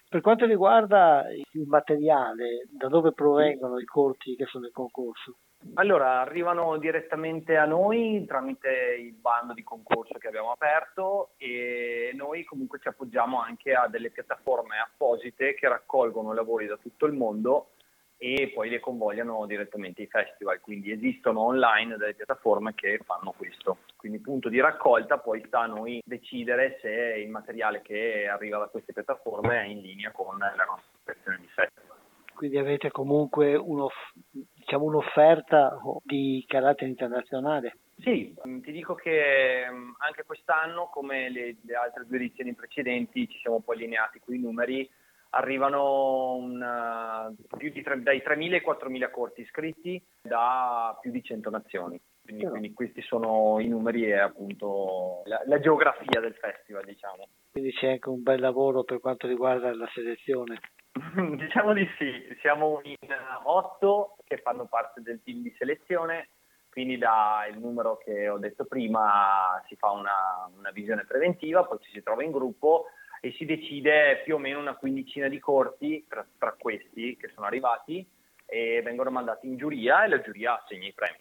Per 0.09 0.19
quanto 0.19 0.45
riguarda 0.45 1.27
il 1.31 1.65
materiale, 1.65 2.67
da 2.71 2.89
dove 2.89 3.13
provengono 3.13 3.79
i 3.79 3.85
corti 3.85 4.35
che 4.35 4.43
sono 4.47 4.65
in 4.65 4.73
concorso? 4.73 5.37
Allora, 5.75 6.19
arrivano 6.19 6.77
direttamente 6.77 7.55
a 7.55 7.63
noi 7.63 8.25
tramite 8.27 8.97
il 8.99 9.13
bando 9.13 9.53
di 9.53 9.63
concorso 9.63 10.17
che 10.19 10.27
abbiamo 10.27 10.51
aperto 10.51 11.31
e 11.37 12.11
noi 12.15 12.43
comunque 12.43 12.79
ci 12.79 12.89
appoggiamo 12.89 13.39
anche 13.39 13.73
a 13.73 13.87
delle 13.87 14.11
piattaforme 14.11 14.77
apposite 14.77 15.53
che 15.53 15.69
raccolgono 15.69 16.33
lavori 16.33 16.67
da 16.67 16.75
tutto 16.75 17.05
il 17.05 17.13
mondo 17.13 17.69
e 18.17 18.51
poi 18.53 18.69
le 18.69 18.79
convogliano 18.79 19.45
direttamente 19.45 20.01
ai 20.01 20.07
festival, 20.07 20.59
quindi 20.61 20.91
esistono 20.91 21.41
online 21.41 21.97
delle 21.97 22.13
piattaforme 22.13 22.73
che 22.73 22.99
fanno 23.03 23.33
questo. 23.35 23.79
Quindi 23.95 24.19
punto 24.19 24.49
di 24.49 24.59
raccolta, 24.59 25.17
poi 25.17 25.43
sta 25.47 25.61
a 25.61 25.67
noi 25.67 26.01
decidere 26.05 26.77
se 26.81 26.89
il 26.89 27.29
materiale 27.29 27.81
che 27.81 28.27
arriva 28.27 28.59
da 28.59 28.67
queste 28.67 28.93
piattaforme 28.93 29.61
è 29.61 29.65
in 29.65 29.81
linea 29.81 30.11
con 30.11 30.37
la 30.37 30.65
nostra 30.65 30.89
situazione 30.99 31.37
di 31.39 31.47
festival. 31.47 31.97
Quindi 32.35 32.57
avete 32.57 32.91
comunque 32.91 33.55
un'off- 33.55 34.13
diciamo 34.29 34.85
un'offerta 34.85 35.79
di 36.03 36.43
carattere 36.45 36.89
internazionale? 36.89 37.77
Sì, 37.99 38.35
ti 38.61 38.71
dico 38.73 38.93
che 38.93 39.65
mm, 39.69 39.91
anche 39.99 40.23
quest'anno, 40.25 40.89
come 40.91 41.29
le, 41.29 41.55
le 41.61 41.75
altre 41.75 42.05
due 42.05 42.17
edizioni 42.17 42.53
precedenti, 42.53 43.29
ci 43.29 43.39
siamo 43.39 43.57
un 43.57 43.63
po' 43.63 43.71
allineati 43.71 44.19
con 44.19 44.35
i 44.35 44.39
numeri 44.39 44.89
arrivano 45.35 46.35
una, 46.35 47.33
di 47.57 47.81
3, 47.81 48.01
dai 48.01 48.21
3.000 48.25 48.53
ai 48.53 48.63
4.000 48.65 49.11
corti 49.11 49.41
iscritti 49.41 50.01
da 50.21 50.97
più 51.01 51.11
di 51.11 51.21
100 51.21 51.49
nazioni. 51.49 51.99
Quindi, 52.23 52.45
quindi, 52.45 52.73
questi 52.73 53.01
sono 53.01 53.59
i 53.59 53.67
numeri 53.67 54.05
e 54.05 54.17
appunto 54.17 55.21
la, 55.25 55.43
la, 55.45 55.59
geografia 55.59 56.19
del 56.19 56.33
festival, 56.33 56.83
diciamo. 56.83 57.27
Quindi 57.51 57.71
c'è 57.71 57.91
anche 57.91 58.09
un 58.09 58.23
bel 58.23 58.39
lavoro 58.39 58.83
per 58.83 58.99
quanto 58.99 59.27
riguarda 59.27 59.75
la 59.75 59.87
selezione. 59.93 60.59
diciamo 61.37 61.73
di 61.73 61.87
sì, 61.99 62.11
siamo 62.41 62.79
in 62.83 62.95
otto 63.43 64.15
che 64.23 64.37
fanno 64.37 64.65
parte 64.65 65.01
del 65.01 65.21
team 65.23 65.43
di 65.43 65.53
selezione, 65.55 66.29
quindi 66.71 66.97
dal 66.97 67.55
numero 67.59 67.97
che 67.97 68.27
ho 68.27 68.39
detto 68.39 68.65
prima 68.65 69.61
si 69.67 69.75
fa 69.75 69.91
una, 69.91 70.49
una 70.57 70.71
visione 70.71 71.05
preventiva, 71.05 71.63
poi 71.63 71.77
ci 71.81 71.91
si 71.91 72.01
trova 72.01 72.23
in 72.23 72.31
gruppo 72.31 72.85
e 73.25 73.31
si 73.31 73.45
decide 73.45 74.21
più 74.23 74.35
o 74.35 74.37
meno 74.37 74.59
una 74.59 74.75
quindicina 74.75 75.27
di 75.27 75.39
corti 75.39 76.05
tra, 76.07 76.23
tra 76.37 76.55
questi 76.59 77.17
che 77.17 77.31
sono 77.33 77.47
arrivati 77.47 78.07
e 78.45 78.83
vengono 78.83 79.09
mandati 79.09 79.47
in 79.47 79.57
giuria 79.57 80.03
e 80.03 80.09
la 80.09 80.21
giuria 80.21 80.61
assegna 80.61 80.87
i 80.87 80.93
premi. 80.93 81.17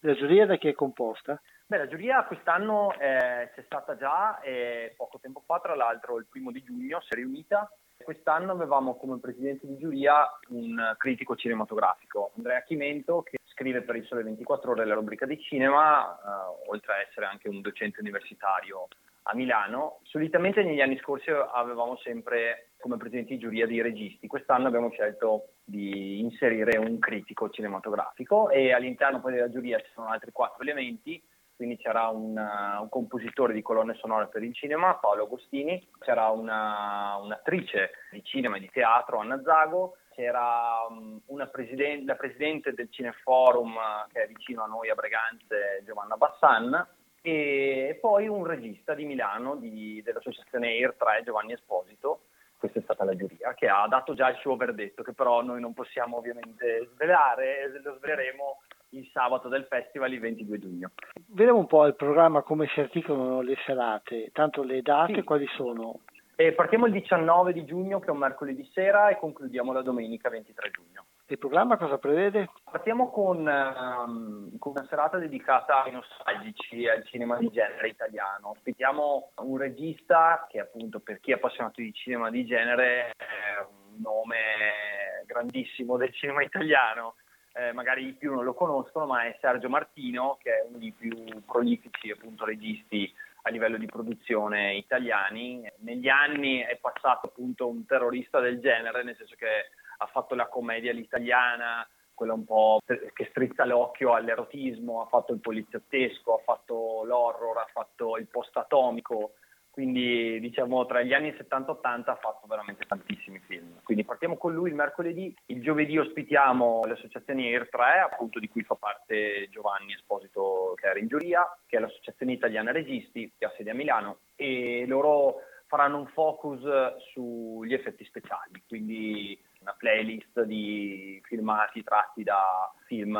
La 0.00 0.16
giuria 0.16 0.44
da 0.44 0.56
chi 0.56 0.66
è 0.66 0.72
composta? 0.72 1.40
Beh, 1.66 1.78
la 1.78 1.86
giuria 1.86 2.24
quest'anno 2.24 2.92
eh, 2.94 3.52
c'è 3.54 3.62
stata 3.64 3.96
già 3.96 4.40
eh, 4.40 4.94
poco 4.96 5.20
tempo 5.20 5.40
fa, 5.46 5.60
tra 5.60 5.76
l'altro 5.76 6.18
il 6.18 6.26
primo 6.28 6.50
di 6.50 6.64
giugno 6.64 7.00
si 7.02 7.12
è 7.12 7.14
riunita. 7.14 7.70
Quest'anno 7.96 8.50
avevamo 8.50 8.96
come 8.96 9.20
presidente 9.20 9.68
di 9.68 9.78
giuria 9.78 10.28
un 10.48 10.94
critico 10.98 11.36
cinematografico, 11.36 12.32
Andrea 12.36 12.62
Chimento, 12.62 13.22
che 13.22 13.38
scrive 13.44 13.82
per 13.82 13.94
il 13.94 14.04
Sole 14.06 14.24
24 14.24 14.72
Ore 14.72 14.84
la 14.84 14.94
rubrica 14.94 15.26
di 15.26 15.40
cinema, 15.40 16.12
eh, 16.12 16.70
oltre 16.70 16.92
a 16.92 17.00
essere 17.08 17.26
anche 17.26 17.48
un 17.48 17.60
docente 17.60 18.00
universitario 18.00 18.88
a 19.28 19.34
Milano. 19.34 19.98
Solitamente 20.02 20.62
negli 20.62 20.80
anni 20.80 20.98
scorsi 20.98 21.30
avevamo 21.30 21.96
sempre 21.98 22.70
come 22.78 22.96
presidenti 22.96 23.34
di 23.34 23.40
giuria 23.40 23.66
dei 23.66 23.82
registi, 23.82 24.26
quest'anno 24.26 24.68
abbiamo 24.68 24.90
scelto 24.90 25.54
di 25.64 26.20
inserire 26.20 26.78
un 26.78 26.98
critico 26.98 27.50
cinematografico 27.50 28.50
e 28.50 28.72
all'interno 28.72 29.20
poi 29.20 29.32
della 29.32 29.50
giuria 29.50 29.78
ci 29.80 29.90
sono 29.92 30.08
altri 30.08 30.30
quattro 30.30 30.62
elementi, 30.62 31.20
quindi 31.56 31.78
c'era 31.78 32.08
un, 32.08 32.36
un 32.36 32.88
compositore 32.88 33.54
di 33.54 33.62
colonne 33.62 33.94
sonore 33.94 34.28
per 34.28 34.44
il 34.44 34.54
cinema, 34.54 34.94
Paolo 34.96 35.24
Agostini, 35.24 35.84
c'era 35.98 36.28
una, 36.28 37.16
un'attrice 37.16 37.90
di 38.12 38.22
cinema 38.22 38.56
e 38.56 38.60
di 38.60 38.70
teatro, 38.70 39.18
Anna 39.18 39.40
Zago, 39.42 39.96
c'era 40.10 40.86
um, 40.88 41.20
presiden- 41.50 42.04
la 42.06 42.14
presidente 42.14 42.72
del 42.72 42.90
Cineforum 42.90 43.74
che 44.12 44.22
è 44.22 44.26
vicino 44.28 44.62
a 44.62 44.66
noi 44.66 44.90
a 44.90 44.94
Breganze, 44.94 45.82
Giovanna 45.84 46.16
Bassan, 46.16 46.88
e 47.26 47.98
poi 48.00 48.28
un 48.28 48.46
regista 48.46 48.94
di 48.94 49.04
Milano 49.04 49.56
di, 49.56 50.00
dell'associazione 50.04 50.68
Air 50.68 50.94
3, 50.96 51.22
Giovanni 51.24 51.54
Esposito, 51.54 52.20
questa 52.56 52.78
è 52.78 52.82
stata 52.82 53.02
la 53.02 53.16
giuria, 53.16 53.52
che 53.54 53.66
ha 53.66 53.84
dato 53.88 54.14
già 54.14 54.30
il 54.30 54.36
suo 54.36 54.54
verdetto, 54.54 55.02
che 55.02 55.12
però 55.12 55.42
noi 55.42 55.60
non 55.60 55.74
possiamo 55.74 56.18
ovviamente 56.18 56.88
svelare, 56.94 57.80
lo 57.82 57.96
sveleremo 57.96 58.60
il 58.90 59.10
sabato 59.12 59.48
del 59.48 59.64
festival 59.64 60.12
il 60.12 60.20
22 60.20 60.58
giugno. 60.60 60.92
Vediamo 61.26 61.58
un 61.58 61.66
po' 61.66 61.84
il 61.86 61.96
programma, 61.96 62.42
come 62.42 62.68
si 62.68 62.78
articolano 62.78 63.40
le 63.40 63.56
serate, 63.66 64.30
tanto 64.32 64.62
le 64.62 64.80
date 64.82 65.14
sì. 65.14 65.22
quali 65.24 65.48
sono? 65.56 66.02
E 66.36 66.52
partiamo 66.52 66.86
il 66.86 66.92
19 66.92 67.52
di 67.52 67.64
giugno, 67.64 67.98
che 67.98 68.06
è 68.06 68.10
un 68.10 68.18
mercoledì 68.18 68.64
sera, 68.72 69.08
e 69.08 69.18
concludiamo 69.18 69.72
la 69.72 69.82
domenica 69.82 70.30
23 70.30 70.70
giugno. 70.70 71.06
Il 71.28 71.38
programma 71.38 71.76
cosa 71.76 71.98
prevede? 71.98 72.48
Partiamo 72.70 73.10
con, 73.10 73.38
um, 73.38 74.56
con, 74.58 74.72
una 74.76 74.86
serata 74.88 75.18
dedicata 75.18 75.82
ai 75.82 75.90
nostalgici 75.90 76.86
al 76.86 77.04
cinema 77.04 77.36
di 77.36 77.50
genere 77.50 77.88
italiano. 77.88 78.50
Ospitiamo 78.50 79.32
un 79.38 79.56
regista 79.56 80.46
che 80.48 80.60
appunto 80.60 81.00
per 81.00 81.18
chi 81.18 81.32
è 81.32 81.34
appassionato 81.34 81.80
di 81.80 81.92
cinema 81.92 82.30
di 82.30 82.46
genere 82.46 83.10
è 83.16 83.58
un 83.58 84.00
nome 84.00 85.24
grandissimo 85.26 85.96
del 85.96 86.14
cinema 86.14 86.44
italiano. 86.44 87.16
Eh, 87.54 87.72
magari 87.72 88.06
i 88.06 88.12
più 88.12 88.32
non 88.32 88.44
lo 88.44 88.54
conoscono, 88.54 89.06
ma 89.06 89.24
è 89.24 89.36
Sergio 89.40 89.68
Martino, 89.68 90.38
che 90.40 90.60
è 90.60 90.64
uno 90.68 90.78
dei 90.78 90.94
più 90.96 91.10
prolifici 91.44 92.08
appunto 92.08 92.44
registi 92.44 93.12
a 93.42 93.50
livello 93.50 93.78
di 93.78 93.86
produzione 93.86 94.76
italiani. 94.76 95.68
Negli 95.78 96.08
anni 96.08 96.60
è 96.60 96.78
passato 96.80 97.26
appunto 97.26 97.66
un 97.66 97.84
terrorista 97.84 98.38
del 98.38 98.60
genere, 98.60 99.02
nel 99.02 99.16
senso 99.16 99.34
che 99.36 99.70
ha 99.96 100.06
fatto 100.06 100.34
la 100.34 100.48
commedia 100.48 100.90
all'italiana, 100.90 101.86
quella 102.14 102.32
un 102.32 102.44
po' 102.44 102.80
che 102.84 103.26
strizza 103.30 103.64
l'occhio 103.64 104.14
all'erotismo, 104.14 105.02
ha 105.02 105.06
fatto 105.06 105.32
il 105.32 105.40
poliziottesco, 105.40 106.34
ha 106.34 106.42
fatto 106.42 107.04
l'horror, 107.04 107.58
ha 107.58 107.68
fatto 107.70 108.16
il 108.16 108.26
post-atomico, 108.26 109.34
quindi 109.76 110.40
diciamo 110.40 110.86
tra 110.86 111.02
gli 111.02 111.12
anni 111.12 111.34
70 111.36 111.70
e 111.70 111.74
80 111.74 112.10
ha 112.10 112.16
fatto 112.16 112.46
veramente 112.46 112.86
tantissimi 112.86 113.38
film. 113.40 113.82
Quindi 113.82 114.04
partiamo 114.04 114.38
con 114.38 114.54
lui 114.54 114.70
il 114.70 114.74
mercoledì, 114.74 115.36
il 115.46 115.60
giovedì 115.60 115.98
ospitiamo 115.98 116.86
l'associazione 116.86 117.48
Air 117.48 117.68
3, 117.68 117.98
appunto 118.10 118.38
di 118.38 118.48
cui 118.48 118.62
fa 118.62 118.74
parte 118.74 119.50
Giovanni 119.50 119.92
Esposito 119.92 120.72
che 120.76 120.86
era 120.86 120.98
in 120.98 121.08
giuria, 121.08 121.46
che 121.66 121.76
è 121.76 121.80
l'associazione 121.80 122.32
italiana 122.32 122.72
registi 122.72 123.30
che 123.36 123.44
ha 123.44 123.52
sede 123.54 123.72
a 123.72 123.74
Milano 123.74 124.20
e 124.34 124.86
loro 124.86 125.40
faranno 125.66 125.98
un 125.98 126.06
focus 126.06 126.96
sugli 127.12 127.74
effetti 127.74 128.04
speciali, 128.06 128.62
quindi 128.66 129.38
una 129.66 129.74
playlist 129.76 130.42
di 130.42 131.20
filmati 131.24 131.82
tratti 131.82 132.22
da 132.22 132.72
film 132.86 133.18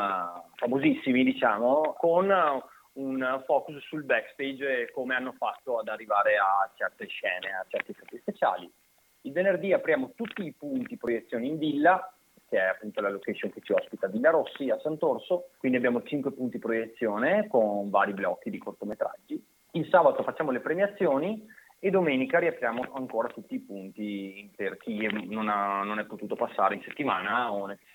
famosissimi, 0.55 1.25
diciamo, 1.25 1.93
con 1.97 2.33
un 2.93 3.43
focus 3.45 3.77
sul 3.83 4.05
backstage 4.05 4.83
e 4.83 4.91
come 4.91 5.13
hanno 5.13 5.33
fatto 5.33 5.77
ad 5.77 5.89
arrivare 5.89 6.37
a 6.37 6.71
certe 6.75 7.05
scene, 7.07 7.51
a 7.51 7.65
certi 7.67 7.91
effetti 7.91 8.17
speciali. 8.19 8.71
Il 9.21 9.33
venerdì 9.33 9.73
apriamo 9.73 10.13
tutti 10.15 10.45
i 10.45 10.53
punti 10.53 10.95
proiezioni 10.95 11.49
in 11.49 11.57
villa, 11.57 12.11
che 12.47 12.57
è 12.57 12.67
appunto 12.67 13.01
la 13.01 13.09
location 13.09 13.51
che 13.51 13.59
ci 13.61 13.73
ospita 13.73 14.07
Villa 14.07 14.29
Rossi 14.29 14.69
a 14.69 14.79
Sant'Orso, 14.79 15.49
quindi 15.57 15.77
abbiamo 15.77 16.01
5 16.01 16.31
punti 16.31 16.59
proiezione 16.59 17.47
con 17.49 17.89
vari 17.89 18.13
blocchi 18.13 18.49
di 18.49 18.57
cortometraggi. 18.57 19.45
Il 19.71 19.87
sabato 19.89 20.23
facciamo 20.23 20.51
le 20.51 20.61
premiazioni 20.61 21.45
e 21.79 21.89
domenica 21.89 22.39
riapriamo 22.39 22.93
ancora 22.93 23.27
tutti 23.27 23.55
i 23.55 23.61
punti 23.61 24.51
per 24.55 24.77
chi 24.77 25.07
non, 25.27 25.47
ha, 25.47 25.83
non 25.83 25.99
è 25.99 26.05
potuto 26.05 26.35
passare 26.35 26.75
in 26.75 26.81
settimana. 26.81 27.49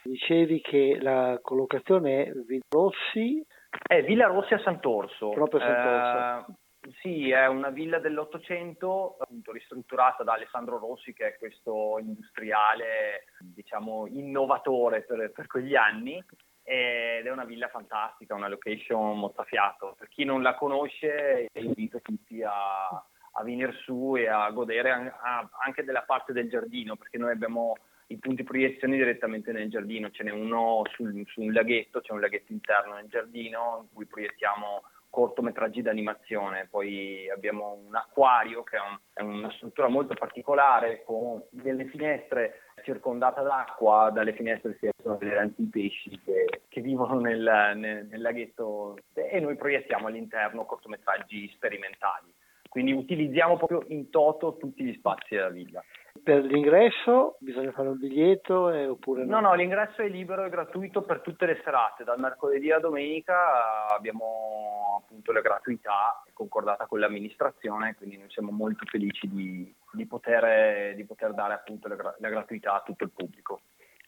Dicevi 0.05 0.61
che 0.61 0.99
la 1.01 1.39
collocazione 1.43 2.27
è 2.27 2.33
Villa 2.33 2.65
Rossi? 2.69 3.45
È 3.85 4.03
Villa 4.03 4.27
Rossi 4.27 4.55
a 4.55 4.61
Sant'Orso. 4.61 5.31
Proprio 5.31 5.61
a 5.61 5.65
Sant'Orso. 5.65 6.53
Eh, 6.53 6.61
Sì, 7.01 7.31
è 7.31 7.47
una 7.47 7.71
villa 7.71 8.01
dell'Ottocento, 8.01 9.17
appunto 9.19 9.53
ristrutturata 9.53 10.25
da 10.25 10.33
Alessandro 10.33 10.79
Rossi, 10.79 11.13
che 11.13 11.29
è 11.29 11.39
questo 11.39 11.99
industriale, 12.01 13.25
diciamo, 13.41 14.07
innovatore 14.09 15.03
per, 15.03 15.31
per 15.33 15.47
quegli 15.47 15.77
anni, 15.77 16.23
ed 16.65 17.27
è 17.27 17.31
una 17.31 17.45
villa 17.45 17.69
fantastica, 17.69 18.35
una 18.35 18.49
location 18.49 19.19
mozzafiato. 19.19 19.95
Per 19.97 20.09
chi 20.09 20.25
non 20.25 20.43
la 20.43 20.55
conosce, 20.55 21.49
invito 21.53 22.01
tutti 22.01 22.43
a, 22.43 23.05
a 23.33 23.43
venire 23.43 23.73
su 23.85 24.17
e 24.17 24.29
a 24.29 24.51
godere 24.51 24.91
anche 25.65 25.85
della 25.85 26.03
parte 26.03 26.33
del 26.33 26.49
giardino, 26.49 26.97
perché 26.97 27.19
noi 27.19 27.33
abbiamo 27.33 27.75
i 28.09 28.19
punti 28.19 28.43
proiezione 28.43 28.97
direttamente 28.97 29.53
nel 29.53 29.71
giardino, 29.71 30.11
ce 30.11 30.23
n'è 30.23 30.31
uno 30.31 30.83
sul, 30.93 31.25
su 31.29 31.41
un 31.41 31.53
laghetto, 31.53 32.01
c'è 32.01 32.13
un 32.13 32.21
laghetto 32.21 32.53
interno 32.53 32.95
nel 32.95 33.09
giardino 33.09 33.81
in 33.83 33.95
cui 33.95 34.07
proiettiamo 34.07 34.83
cortometraggi 35.13 35.83
d'animazione, 35.83 36.69
poi 36.71 37.29
abbiamo 37.29 37.79
un 37.87 37.95
acquario 37.95 38.63
che 38.63 38.79
è, 38.79 38.81
un, 38.81 38.99
è, 39.13 39.21
una 39.21 39.51
struttura 39.53 39.89
molto 39.89 40.15
particolare 40.15 41.03
con 41.05 41.43
delle 41.51 41.85
finestre 41.85 42.63
circondate 42.83 43.43
d'acqua, 43.43 44.11
dalle 44.11 44.33
finestre 44.33 44.75
si 44.81 44.87
a 44.87 45.17
vedere 45.17 45.41
anche 45.41 45.61
i 45.61 45.67
pesci 45.67 46.19
che, 46.25 46.63
che 46.67 46.81
vivono 46.81 47.21
nel, 47.21 47.75
nel, 47.77 48.07
nel 48.07 48.21
laghetto 48.23 48.97
e 49.13 49.39
noi 49.39 49.55
proiettiamo 49.57 50.07
all'interno 50.07 50.65
cortometraggi 50.65 51.51
sperimentali, 51.55 52.33
quindi 52.73 52.93
utilizziamo 52.93 53.59
proprio 53.59 53.85
in 53.89 54.09
toto 54.09 54.57
tutti 54.57 54.83
gli 54.83 54.95
spazi 54.95 55.35
della 55.35 55.51
villa. 55.51 55.85
Per 56.25 56.43
l'ingresso 56.43 57.37
bisogna 57.39 57.71
fare 57.73 57.89
un 57.89 57.99
biglietto 57.99 58.71
eh, 58.71 58.87
oppure 58.87 59.27
no? 59.27 59.41
No, 59.41 59.49
no, 59.49 59.55
l'ingresso 59.55 60.01
è 60.01 60.09
libero 60.09 60.47
e 60.47 60.49
gratuito 60.49 61.03
per 61.03 61.21
tutte 61.21 61.45
le 61.45 61.61
serate, 61.63 62.03
dal 62.03 62.19
mercoledì 62.19 62.71
alla 62.71 62.81
domenica 62.81 63.89
abbiamo 63.89 65.03
appunto 65.03 65.33
la 65.33 65.43
gratuità 65.43 66.23
concordata 66.33 66.87
con 66.87 66.99
l'amministrazione, 66.99 67.95
quindi 67.95 68.17
noi 68.17 68.31
siamo 68.31 68.51
molto 68.51 68.87
felici 68.87 69.29
di, 69.29 69.71
di, 69.93 70.07
poter, 70.07 70.95
di 70.95 71.05
poter, 71.05 71.35
dare 71.35 71.53
appunto 71.53 71.89
la, 71.89 72.15
la 72.19 72.29
gratuità 72.31 72.77
a 72.77 72.83
tutto 72.83 73.05
il 73.05 73.11
pubblico. 73.11 73.61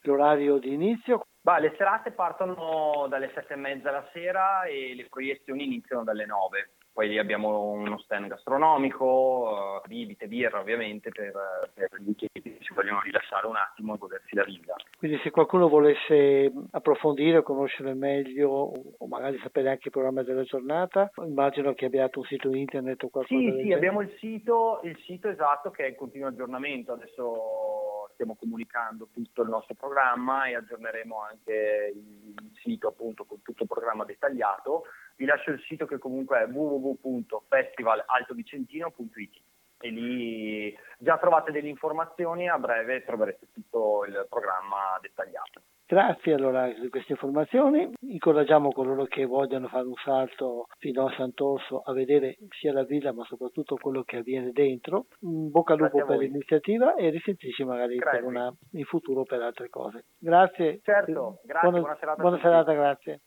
L'orario 0.05 0.57
di 0.57 0.73
inizio? 0.73 1.27
Bah, 1.43 1.59
le 1.59 1.75
serate 1.77 2.13
partono 2.13 3.09
dalle 3.11 3.31
sette 3.35 3.53
e 3.53 3.57
mezza 3.57 3.91
la 3.91 4.09
sera 4.15 4.63
e 4.63 4.95
le 4.95 5.07
proiezioni 5.11 5.65
iniziano 5.65 6.03
dalle 6.03 6.25
nove. 6.25 6.71
Poi 6.95 7.19
abbiamo 7.19 7.71
uno 7.71 7.99
stand 7.99 8.29
gastronomico, 8.29 9.81
uh, 9.83 9.89
bibite, 9.89 10.29
birra 10.29 10.61
ovviamente 10.61 11.11
per, 11.11 11.33
per 11.75 11.89
gli 11.99 12.11
utenti 12.11 12.41
che 12.41 12.59
si 12.61 12.73
vogliono 12.73 13.01
rilassare 13.01 13.49
un 13.49 13.57
attimo 13.57 13.95
e 13.95 13.99
godersi 13.99 14.37
la 14.37 14.45
villa. 14.45 14.77
Quindi 14.97 15.19
se 15.25 15.33
qualcuno 15.33 15.69
volesse 15.69 16.53
approfondire, 16.71 17.43
conoscere 17.43 17.95
meglio 17.95 18.73
o 18.97 19.07
magari 19.09 19.41
sapere 19.43 19.71
anche 19.71 19.89
il 19.89 19.91
programma 19.91 20.23
della 20.23 20.45
giornata, 20.45 21.11
immagino 21.17 21.75
che 21.75 21.87
abbiate 21.87 22.17
un 22.21 22.25
sito 22.27 22.55
internet 22.55 23.03
o 23.03 23.09
qualcosa 23.09 23.41
Sì, 23.41 23.45
sì, 23.45 23.57
genere. 23.57 23.75
abbiamo 23.75 24.01
il 24.01 24.15
sito, 24.21 24.79
il 24.85 24.97
sito 25.05 25.29
esatto 25.29 25.73
che 25.73 25.87
è 25.87 25.89
in 25.89 25.97
continuo 25.97 26.29
aggiornamento. 26.29 26.93
Adesso 26.93 28.11
stiamo 28.13 28.37
comunicando 28.37 29.09
tutto 29.13 29.43
il 29.43 29.49
nostro 29.49 29.75
programma 29.75 30.47
e 30.47 30.55
aggiorneremo 30.55 31.21
anche 31.21 31.93
il 31.93 32.53
sito 32.63 32.87
appunto 32.87 33.25
con 33.25 33.43
tutto 33.43 33.65
il 33.65 33.69
programma 33.69 34.05
dettagliato 34.05 34.85
vi 35.17 35.27
lascio 35.27 35.51
il 35.51 35.61
sito 35.61 35.87
che 35.87 35.99
comunque 35.99 36.41
è 36.41 36.47
www.festivalaltovicentino.it 36.47 39.43
e 39.81 39.91
lì 39.91 40.77
già 40.99 41.19
trovate 41.19 41.53
delle 41.53 41.69
informazioni 41.69 42.49
a 42.49 42.59
breve 42.59 43.05
troverete 43.05 43.47
tutto 43.53 44.05
il 44.07 44.27
programma 44.29 44.99
dettagliato. 45.01 45.63
Grazie 45.87 46.33
allora 46.33 46.73
di 46.73 46.89
queste 46.89 47.13
informazioni, 47.13 47.93
incoraggiamo 48.01 48.73
coloro 48.73 49.05
che 49.05 49.27
vogliono 49.27 49.69
fare 49.69 49.87
un 49.87 49.93
salto 50.03 50.65
fino 50.79 51.07
a 51.07 51.13
Sant'Orso 51.15 51.83
a 51.85 51.93
vedere 51.93 52.39
sia 52.59 52.73
la 52.73 52.85
villa 52.85 53.13
ma 53.13 53.23
soprattutto 53.25 53.77
quello 53.77 54.03
che 54.03 54.17
avviene 54.17 54.51
dentro. 54.53 55.09
In 55.21 55.51
bocca 55.51 55.75
al 55.75 55.81
lupo 55.81 56.03
per 56.07 56.17
l'iniziativa 56.17 56.95
e 56.95 57.11
risentirci 57.11 57.65
magari 57.65 57.99
una, 58.23 58.51
in 58.73 58.85
futuro 58.85 59.25
per 59.25 59.43
altre 59.43 59.69
cose. 59.69 60.07
Grazie. 60.19 60.81
Certo, 60.83 61.41
grazie, 61.45 61.69
buona, 61.69 61.81
buona 61.81 61.97
serata. 61.99 62.23
Buona 62.23 62.39
serata, 62.39 62.73
grazie. 62.73 63.21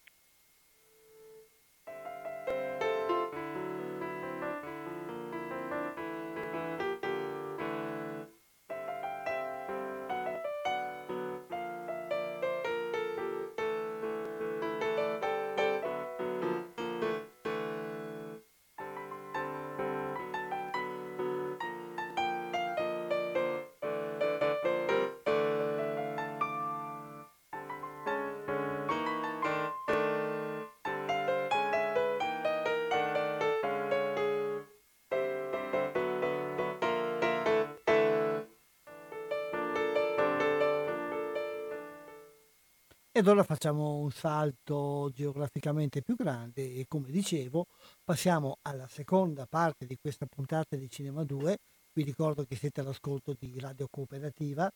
Ed 43.17 43.27
ora 43.27 43.41
facciamo 43.41 43.95
un 43.95 44.11
salto 44.11 45.09
geograficamente 45.11 46.03
più 46.03 46.15
grande 46.15 46.75
e 46.75 46.85
come 46.87 47.09
dicevo 47.09 47.65
passiamo 48.03 48.59
alla 48.61 48.87
seconda 48.87 49.47
parte 49.47 49.87
di 49.87 49.97
questa 49.99 50.27
puntata 50.27 50.75
di 50.75 50.87
Cinema 50.87 51.23
2. 51.23 51.57
Vi 51.93 52.03
ricordo 52.03 52.43
che 52.43 52.55
siete 52.55 52.81
all'ascolto 52.81 53.33
di 53.33 53.59
Radio 53.59 53.87
Cooperativa, 53.89 54.71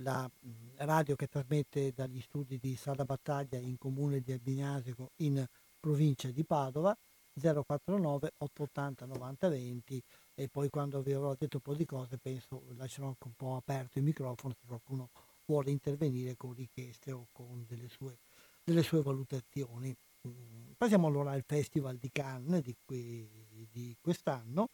la 0.00 0.28
radio 0.78 1.14
che 1.14 1.28
trasmette 1.28 1.92
dagli 1.94 2.20
studi 2.20 2.58
di 2.58 2.74
Sala 2.74 3.04
Battaglia 3.04 3.56
in 3.58 3.78
comune 3.78 4.18
di 4.18 4.32
Albignasico 4.32 5.12
in 5.18 5.46
provincia 5.78 6.28
di 6.32 6.44
Padova 6.44 6.92
049 7.40 8.32
880 8.38 9.06
9020 9.06 10.02
e 10.34 10.48
poi 10.48 10.70
quando 10.70 11.02
vi 11.02 11.12
avrò 11.12 11.36
detto 11.38 11.58
un 11.58 11.62
po' 11.62 11.74
di 11.74 11.84
cose 11.84 12.18
penso 12.18 12.64
lascerò 12.76 13.06
anche 13.06 13.28
un 13.28 13.34
po' 13.36 13.54
aperto 13.54 13.98
il 13.98 14.04
microfono 14.04 14.54
se 14.58 14.66
qualcuno 14.66 15.08
vuole 15.46 15.70
intervenire 15.70 16.36
con 16.36 16.52
richieste 16.54 17.12
o 17.12 17.28
con 17.32 17.64
delle 17.66 17.88
sue, 17.88 18.18
delle 18.62 18.82
sue 18.82 19.02
valutazioni. 19.02 19.94
Mm, 20.26 20.72
passiamo 20.76 21.06
allora 21.06 21.32
al 21.32 21.44
Festival 21.46 21.96
di 21.96 22.10
Cannes 22.12 22.62
di, 22.62 22.76
qui, 22.84 23.28
di 23.70 23.96
quest'anno, 24.00 24.68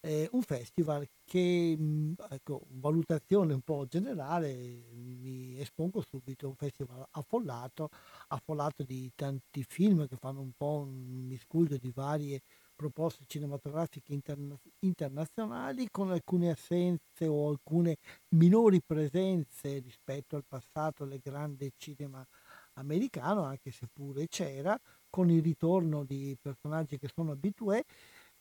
eh, 0.00 0.28
un 0.32 0.42
festival 0.42 1.06
che, 1.24 1.74
mm, 1.78 2.12
ecco, 2.30 2.66
valutazione 2.72 3.54
un 3.54 3.62
po' 3.62 3.86
generale, 3.86 4.52
mi 4.92 5.58
espongo 5.58 6.02
subito, 6.02 6.48
un 6.48 6.56
festival 6.56 7.06
affollato, 7.12 7.88
affollato 8.28 8.82
di 8.82 9.10
tanti 9.14 9.64
film 9.64 10.06
che 10.06 10.16
fanno 10.16 10.40
un 10.40 10.52
po' 10.56 10.84
un 10.86 11.26
miscuglio 11.26 11.78
di 11.78 11.90
varie 11.90 12.42
proposte 12.74 13.24
cinematografiche 13.26 14.12
interna- 14.12 14.58
internazionali 14.80 15.88
con 15.90 16.10
alcune 16.10 16.50
assenze 16.50 17.26
o 17.26 17.48
alcune 17.48 17.96
minori 18.36 18.80
presenze 18.84 19.78
rispetto 19.78 20.36
al 20.36 20.44
passato 20.46 21.04
del 21.04 21.20
grande 21.22 21.72
cinema 21.76 22.26
americano, 22.74 23.42
anche 23.44 23.70
se 23.70 23.86
pure 23.92 24.26
c'era, 24.28 24.78
con 25.08 25.30
il 25.30 25.42
ritorno 25.42 26.04
di 26.04 26.36
personaggi 26.40 26.98
che 26.98 27.08
sono 27.12 27.32
abitué. 27.32 27.84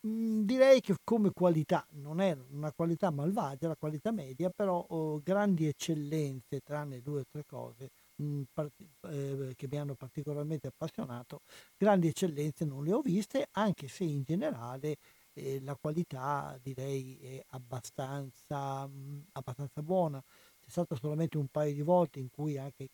Mm, 0.06 0.42
direi 0.44 0.82
che 0.82 0.96
come 1.04 1.32
qualità, 1.32 1.86
non 1.92 2.20
è 2.20 2.38
una 2.50 2.74
qualità 2.74 3.10
malvagia, 3.10 3.70
la 3.70 3.76
qualità 3.78 4.12
media, 4.12 4.50
però 4.50 4.86
oh, 4.90 5.22
grandi 5.22 5.66
eccellenze, 5.68 6.60
tranne 6.60 7.02
due 7.02 7.22
o 7.22 7.26
tre 7.30 7.44
cose, 7.46 7.90
che 9.56 9.68
mi 9.70 9.78
hanno 9.78 9.96
particolarmente 9.96 10.68
appassionato, 10.68 11.42
grandi 11.78 12.08
eccellenze 12.08 12.66
non 12.66 12.84
le 12.84 12.94
ho 12.94 13.02
viste, 13.02 13.48
anche 13.52 13.88
se 13.88 14.04
in 14.04 14.24
generale 14.24 14.98
eh, 15.34 15.60
la 15.62 15.76
qualità 15.76 16.58
direi 16.62 17.18
è 17.18 17.44
abbastanza, 17.50 18.88
mh, 18.88 19.28
abbastanza 19.34 19.82
buona. 19.82 20.22
C'è 20.60 20.70
stato 20.70 20.96
solamente 20.96 21.38
un 21.38 21.48
paio 21.50 21.74
di 21.74 21.82
volte 21.82 22.20
in 22.20 22.30
cui 22.30 22.58
anche 22.58 22.90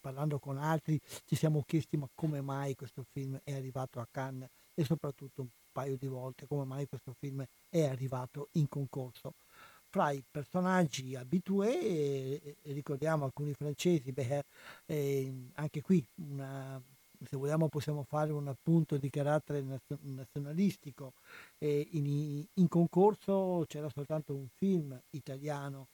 parlando 0.00 0.38
con 0.38 0.58
altri 0.58 1.00
ci 1.24 1.34
siamo 1.34 1.62
chiesti 1.66 1.96
ma 1.96 2.08
come 2.14 2.40
mai 2.40 2.74
questo 2.76 3.02
film 3.10 3.38
è 3.42 3.52
arrivato 3.52 3.98
a 4.00 4.06
Cannes 4.10 4.48
e 4.74 4.84
soprattutto 4.84 5.42
un 5.42 5.48
paio 5.72 5.96
di 5.96 6.06
volte 6.06 6.46
come 6.46 6.64
mai 6.64 6.86
questo 6.86 7.12
film 7.18 7.44
è 7.68 7.84
arrivato 7.84 8.48
in 8.52 8.68
concorso 8.68 9.34
fra 9.94 10.10
i 10.10 10.24
personaggi 10.28 11.14
abitué, 11.14 12.56
ricordiamo 12.62 13.26
alcuni 13.26 13.52
francesi, 13.54 14.10
beh, 14.10 14.42
eh, 14.86 15.32
anche 15.52 15.82
qui 15.82 16.04
una, 16.16 16.82
se 17.22 17.36
vogliamo 17.36 17.68
possiamo 17.68 18.02
fare 18.02 18.32
un 18.32 18.48
appunto 18.48 18.96
di 18.96 19.08
carattere 19.08 19.64
nazionalistico. 20.00 21.12
Eh, 21.58 21.86
in, 21.92 22.44
in, 22.54 22.66
concorso 22.66 23.64
c'era 23.68 23.88
soltanto 23.88 24.34
un 24.34 24.48
film 24.56 25.00
italiano 25.10 25.86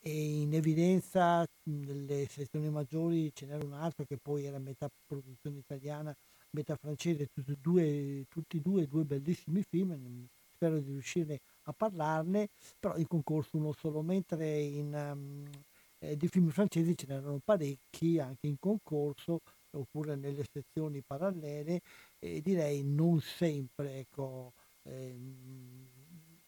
e 0.00 0.40
in 0.40 0.52
evidenza 0.54 1.46
nelle 1.68 2.26
sezioni 2.26 2.70
maggiori 2.70 3.32
ce 3.32 3.46
n'era 3.46 3.64
un 3.64 3.74
altro 3.74 4.04
che 4.04 4.18
poi 4.20 4.46
era 4.46 4.58
metà 4.58 4.90
produzione 5.06 5.58
italiana 5.58 6.12
metà 6.50 6.74
francese, 6.74 7.28
tutti 7.32 7.52
e 7.52 8.60
due, 8.60 8.88
due 8.88 9.04
bellissimi 9.04 9.62
film, 9.62 10.28
spero 10.62 10.78
di 10.78 10.92
riuscire 10.92 11.40
a 11.64 11.72
parlarne, 11.72 12.48
però 12.78 12.96
in 12.96 13.08
concorso 13.08 13.56
uno 13.56 13.72
solo, 13.72 14.00
mentre 14.02 14.60
in, 14.60 14.94
um, 14.94 15.44
eh, 15.98 16.16
di 16.16 16.28
film 16.28 16.50
francesi 16.50 16.96
ce 16.96 17.06
n'erano 17.08 17.40
parecchi 17.44 18.20
anche 18.20 18.46
in 18.46 18.56
concorso 18.60 19.40
oppure 19.72 20.14
nelle 20.14 20.44
sezioni 20.52 21.02
parallele 21.04 21.80
e 22.20 22.40
direi 22.40 22.84
non 22.84 23.20
sempre 23.20 23.98
ecco, 23.98 24.52
eh, 24.84 25.18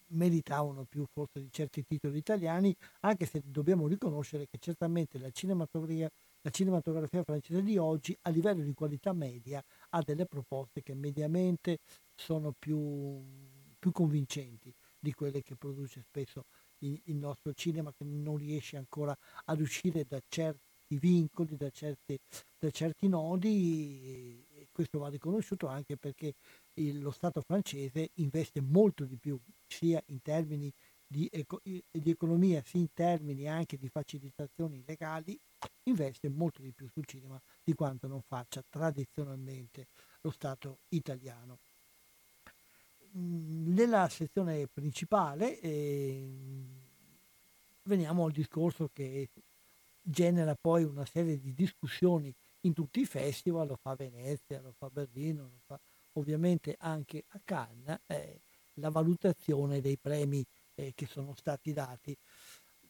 meritavano 0.08 0.84
più 0.84 1.04
forse 1.12 1.40
di 1.40 1.48
certi 1.50 1.84
titoli 1.84 2.18
italiani, 2.18 2.74
anche 3.00 3.26
se 3.26 3.42
dobbiamo 3.44 3.88
riconoscere 3.88 4.46
che 4.46 4.58
certamente 4.60 5.18
la 5.18 5.30
cinematografia, 5.30 6.08
la 6.42 6.50
cinematografia 6.50 7.22
francese 7.24 7.62
di 7.62 7.78
oggi 7.78 8.16
a 8.22 8.30
livello 8.30 8.62
di 8.62 8.74
qualità 8.74 9.12
media 9.12 9.62
ha 9.90 10.02
delle 10.02 10.26
proposte 10.26 10.82
che 10.82 10.94
mediamente 10.94 11.78
sono 12.14 12.54
più, 12.56 13.22
più 13.84 13.92
convincenti 13.92 14.74
di 14.98 15.12
quelle 15.12 15.42
che 15.42 15.56
produce 15.56 16.00
spesso 16.00 16.46
il, 16.78 16.98
il, 17.04 17.16
nostro 17.16 17.52
cinema 17.52 17.92
che 17.92 18.02
non 18.04 18.38
riesce 18.38 18.78
ancora 18.78 19.14
ad 19.44 19.60
uscire 19.60 20.06
da 20.08 20.18
certi 20.26 20.96
vincoli, 20.96 21.54
da 21.54 21.68
certi, 21.68 22.18
da 22.58 22.70
certi 22.70 23.08
nodi 23.08 24.42
e 24.54 24.68
questo 24.72 25.00
va 25.00 25.08
riconosciuto 25.08 25.66
anche 25.66 25.98
perché 25.98 26.32
il, 26.80 27.02
lo 27.02 27.10
Stato 27.10 27.42
francese 27.42 28.12
investe 28.14 28.62
molto 28.62 29.04
di 29.04 29.18
più 29.18 29.38
sia 29.66 30.02
in 30.06 30.22
termini 30.22 30.72
di, 31.06 31.28
eco, 31.30 31.60
di, 31.62 31.84
economia 32.10 32.62
sia 32.64 32.80
in 32.80 32.90
termini 32.94 33.46
anche 33.48 33.76
di 33.76 33.90
facilitazioni 33.90 34.82
legali, 34.86 35.38
investe 35.82 36.30
molto 36.30 36.62
di 36.62 36.72
più 36.72 36.88
sul 36.88 37.04
cinema 37.04 37.38
di 37.62 37.74
quanto 37.74 38.06
non 38.06 38.22
faccia 38.22 38.62
tradizionalmente 38.66 39.88
lo 40.22 40.30
Stato 40.30 40.78
italiano. 40.88 41.58
Nella 43.16 44.08
sezione 44.08 44.66
principale 44.66 45.60
eh, 45.60 46.28
veniamo 47.82 48.24
al 48.24 48.32
discorso 48.32 48.90
che 48.92 49.28
genera 50.02 50.56
poi 50.60 50.82
una 50.82 51.06
serie 51.06 51.38
di 51.38 51.54
discussioni 51.54 52.34
in 52.62 52.72
tutti 52.72 53.00
i 53.00 53.06
festival, 53.06 53.68
lo 53.68 53.76
fa 53.76 53.94
Venezia, 53.94 54.60
lo 54.60 54.74
fa 54.76 54.90
Berlino, 54.90 55.42
lo 55.44 55.60
fa 55.64 55.78
ovviamente 56.14 56.74
anche 56.78 57.24
a 57.28 57.40
Cannes, 57.44 58.00
eh, 58.06 58.40
la 58.74 58.90
valutazione 58.90 59.80
dei 59.80 59.96
premi 59.96 60.44
eh, 60.74 60.92
che 60.94 61.06
sono 61.06 61.34
stati 61.36 61.72
dati. 61.72 62.16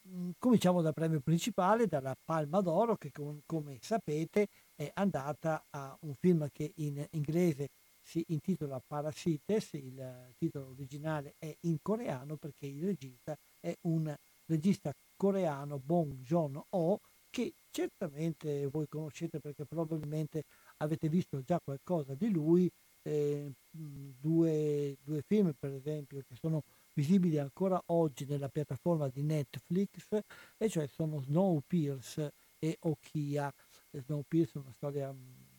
Mm, 0.07 0.31
cominciamo 0.39 0.81
dal 0.81 0.93
premio 0.93 1.19
principale, 1.19 1.85
dalla 1.85 2.15
Palma 2.23 2.61
d'Oro, 2.61 2.95
che 2.95 3.11
com- 3.11 3.41
come 3.45 3.77
sapete 3.79 4.47
è 4.75 4.89
andata 4.95 5.65
a 5.69 5.95
un 6.01 6.15
film 6.15 6.49
che 6.51 6.71
in 6.77 7.05
inglese 7.11 7.69
si 8.05 8.23
intitola 8.27 8.79
Parasites, 8.85 9.73
il 9.73 10.33
titolo 10.37 10.69
originale 10.69 11.33
è 11.39 11.53
in 11.61 11.77
coreano 11.81 12.37
perché 12.37 12.67
il 12.67 12.85
regista 12.85 13.35
è 13.59 13.75
un 13.81 14.15
regista 14.45 14.93
coreano 15.15 15.79
Bong 15.79 16.13
Joon-ho 16.21 16.99
che 17.31 17.53
certamente 17.71 18.67
voi 18.67 18.87
conoscete 18.87 19.39
perché 19.39 19.65
probabilmente 19.65 20.43
avete 20.77 21.09
visto 21.09 21.41
già 21.41 21.59
qualcosa 21.61 22.13
di 22.13 22.29
lui, 22.29 22.71
eh, 23.01 23.51
due, 23.71 24.97
due, 25.03 25.23
film 25.25 25.53
per 25.57 25.73
esempio 25.73 26.19
che 26.19 26.35
sono 26.35 26.63
visibili 26.93 27.39
ancora 27.39 27.81
oggi 27.87 28.25
nella 28.25 28.49
piattaforma 28.49 29.09
di 29.09 29.23
Netflix 29.23 30.07
e 30.57 30.69
cioè 30.69 30.87
sono 30.87 31.21
Snowpiercer 31.21 32.31
e 32.59 32.77
Okia. 32.81 33.51
Snowpiercer 33.91 34.61
è 34.61 34.65
una 34.65 34.73
storia 34.73 35.15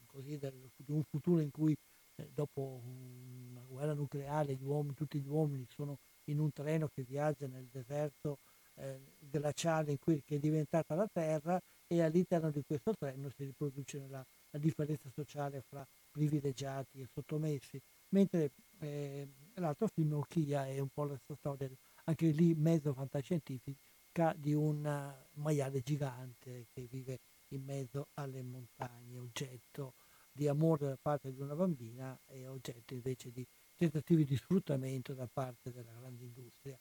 così 0.07 0.39
del, 0.39 0.71
di 0.77 0.93
un 0.93 1.03
futuro 1.03 1.41
in 1.41 1.51
cui 1.51 1.77
eh, 2.17 2.29
dopo 2.33 2.81
una 2.85 3.63
guerra 3.67 3.95
nucleare 3.95 4.55
gli 4.55 4.65
uomini, 4.65 4.95
tutti 4.95 5.21
gli 5.21 5.29
uomini 5.29 5.67
sono 5.69 5.99
in 6.25 6.39
un 6.39 6.53
treno 6.53 6.89
che 6.89 7.03
viaggia 7.03 7.47
nel 7.47 7.69
deserto 7.71 8.39
eh, 8.77 9.01
glaciale 9.19 9.99
cui, 9.99 10.23
che 10.25 10.37
è 10.37 10.39
diventata 10.39 10.95
la 10.95 11.09
Terra 11.11 11.61
e 11.87 12.03
all'interno 12.03 12.51
di 12.51 12.63
questo 12.67 12.93
treno 12.95 13.31
si 13.31 13.45
riproduce 13.45 14.07
la, 14.09 14.25
la 14.51 14.59
differenza 14.59 15.09
sociale 15.11 15.63
fra 15.69 15.87
privilegiati 16.11 17.01
e 17.01 17.07
sottomessi, 17.13 17.81
mentre 18.11 18.53
eh, 18.81 19.29
l'altro 19.55 19.87
film 19.87 20.15
Okia 20.15 20.67
è 20.67 20.79
un 20.79 20.89
po' 20.89 21.05
la 21.05 21.17
stessa 21.17 21.39
storia, 21.39 21.71
anche 22.05 22.27
lì 22.29 22.55
mezzo 22.55 22.93
fantascientifica 22.93 24.35
di 24.37 24.55
un 24.55 25.15
maiale 25.35 25.81
gigante 25.83 26.67
che 26.73 26.87
vive 26.91 27.19
in 27.49 27.63
mezzo 27.63 28.09
alle 28.15 28.43
montagne, 28.43 29.19
oggetto 29.19 29.95
di 30.37 30.47
amore 30.49 30.87
da 30.87 30.99
parte 31.01 31.33
di 31.33 31.41
una 31.41 31.55
bambina 31.55 32.17
e 32.27 32.47
oggetto 32.47 32.93
invece 32.93 33.31
di 33.31 33.45
tentativi 33.75 34.25
di 34.25 34.37
sfruttamento 34.37 35.15
da 35.15 35.27
parte 35.33 35.73
della 35.73 35.93
grande 35.99 36.25
industria. 36.25 36.79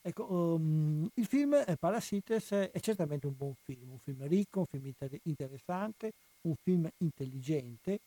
Ecco, 0.00 0.32
um, 0.32 1.06
il 1.14 1.26
film 1.26 1.62
Parasites 1.78 2.50
è 2.52 2.80
certamente 2.80 3.26
un 3.26 3.36
buon 3.36 3.54
film, 3.54 3.90
un 3.90 3.98
film 3.98 4.26
ricco, 4.26 4.60
un 4.60 4.66
film 4.66 4.86
inter- 4.86 5.20
interessante, 5.24 6.12
un 6.42 6.54
film 6.62 6.88
intelligente. 6.98 8.00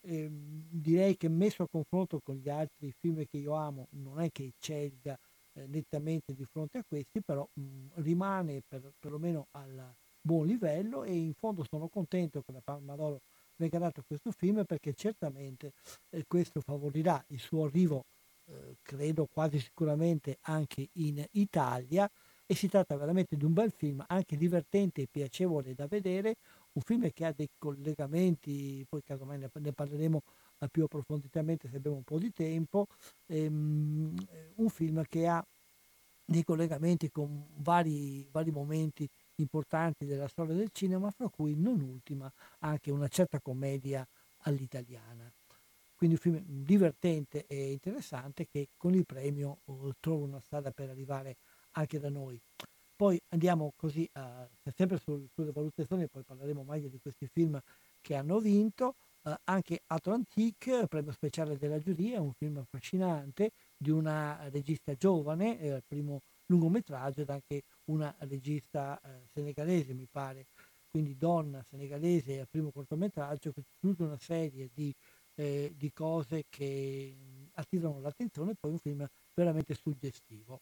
Eh, 0.00 0.28
direi 0.30 1.16
che 1.16 1.28
messo 1.28 1.64
a 1.64 1.68
confronto 1.68 2.20
con 2.22 2.36
gli 2.36 2.48
altri 2.48 2.92
film 3.00 3.24
che 3.24 3.38
io 3.38 3.54
amo, 3.54 3.88
non 3.92 4.20
è 4.20 4.30
che 4.30 4.44
eccelga 4.44 5.18
eh, 5.54 5.66
nettamente 5.66 6.34
di 6.34 6.44
fronte 6.44 6.78
a 6.78 6.84
questi, 6.86 7.20
però 7.20 7.48
mh, 7.52 7.62
mm, 7.62 7.86
rimane 7.94 8.62
per, 8.68 8.92
perlomeno 9.00 9.48
al 9.52 9.94
buon 10.20 10.46
livello 10.46 11.04
e 11.04 11.14
in 11.14 11.32
fondo 11.34 11.64
sono 11.68 11.88
contento 11.88 12.42
che 12.42 12.52
la 12.52 12.60
Palma 12.62 12.94
d'Oro 12.94 13.22
a 13.58 14.04
questo 14.06 14.30
film 14.30 14.64
perché 14.64 14.92
certamente 14.94 15.72
eh, 16.10 16.24
questo 16.26 16.60
favorirà 16.60 17.22
il 17.28 17.40
suo 17.40 17.64
arrivo 17.64 18.04
eh, 18.48 18.76
credo 18.82 19.26
quasi 19.26 19.58
sicuramente 19.58 20.38
anche 20.42 20.88
in 20.94 21.24
Italia. 21.32 22.08
E 22.48 22.54
si 22.54 22.68
tratta 22.68 22.96
veramente 22.96 23.36
di 23.36 23.44
un 23.44 23.52
bel 23.52 23.72
film, 23.72 24.04
anche 24.06 24.36
divertente 24.36 25.02
e 25.02 25.08
piacevole 25.10 25.74
da 25.74 25.88
vedere, 25.88 26.36
un 26.74 26.82
film 26.82 27.10
che 27.12 27.24
ha 27.24 27.32
dei 27.32 27.48
collegamenti, 27.58 28.86
poi 28.88 29.02
casomai 29.02 29.38
ne, 29.38 29.72
parleremo 29.72 30.22
più 30.70 30.84
approfonditamente 30.84 31.68
se 31.68 31.78
abbiamo 31.78 31.96
un 31.96 32.04
po' 32.04 32.20
di 32.20 32.30
tempo, 32.30 32.86
ehm, 33.26 34.14
un 34.56 34.68
film 34.68 35.02
che 35.08 35.26
ha 35.26 35.44
dei 36.24 36.44
collegamenti 36.44 37.10
con 37.10 37.46
vari, 37.56 38.28
vari 38.30 38.52
momenti 38.52 39.08
importanti 39.36 40.06
della 40.06 40.28
storia 40.28 40.54
del 40.54 40.70
cinema, 40.72 41.10
fra 41.10 41.28
cui 41.28 41.54
non 41.56 41.80
ultima 41.80 42.32
anche 42.60 42.90
una 42.90 43.08
certa 43.08 43.40
commedia 43.40 44.06
all'italiana. 44.42 45.30
Quindi 45.94 46.16
un 46.16 46.20
film 46.20 46.42
divertente 46.44 47.46
e 47.46 47.72
interessante 47.72 48.46
che 48.46 48.68
con 48.76 48.94
il 48.94 49.06
premio 49.06 49.60
trova 49.98 50.24
una 50.24 50.40
strada 50.40 50.70
per 50.70 50.90
arrivare 50.90 51.36
anche 51.72 51.98
da 51.98 52.10
noi. 52.10 52.38
Poi 52.94 53.20
andiamo 53.28 53.72
così, 53.76 54.08
a, 54.12 54.48
sempre 54.74 54.98
sul, 54.98 55.26
sulle 55.34 55.52
valutazioni, 55.52 56.08
poi 56.08 56.22
parleremo 56.22 56.62
meglio 56.64 56.88
di 56.88 56.98
questi 56.98 57.26
film 57.26 57.58
che 58.00 58.14
hanno 58.14 58.38
vinto. 58.40 58.94
Uh, 59.22 59.34
anche 59.44 59.80
Atlantique, 59.86 60.86
premio 60.86 61.10
speciale 61.10 61.58
della 61.58 61.80
giuria, 61.80 62.20
un 62.20 62.32
film 62.32 62.58
affascinante 62.58 63.50
di 63.76 63.90
una 63.90 64.48
regista 64.50 64.94
giovane, 64.94 65.58
eh, 65.58 65.82
primo 65.84 66.20
lungometraggio 66.46 67.22
ed 67.22 67.30
anche 67.30 67.62
una 67.86 68.14
regista 68.20 69.00
eh, 69.02 69.26
senegalese, 69.32 69.94
mi 69.94 70.06
pare, 70.10 70.46
quindi 70.90 71.16
donna 71.16 71.62
senegalese 71.62 72.40
al 72.40 72.48
primo 72.48 72.70
cortometraggio, 72.70 73.52
tutta 73.80 74.04
una 74.04 74.18
serie 74.18 74.70
di 74.72 74.94
eh, 75.36 75.72
di 75.76 75.92
cose 75.92 76.44
che 76.48 77.14
attirano 77.54 78.00
l'attenzione, 78.00 78.54
poi 78.58 78.72
un 78.72 78.78
film 78.78 79.06
veramente 79.34 79.74
suggestivo. 79.74 80.60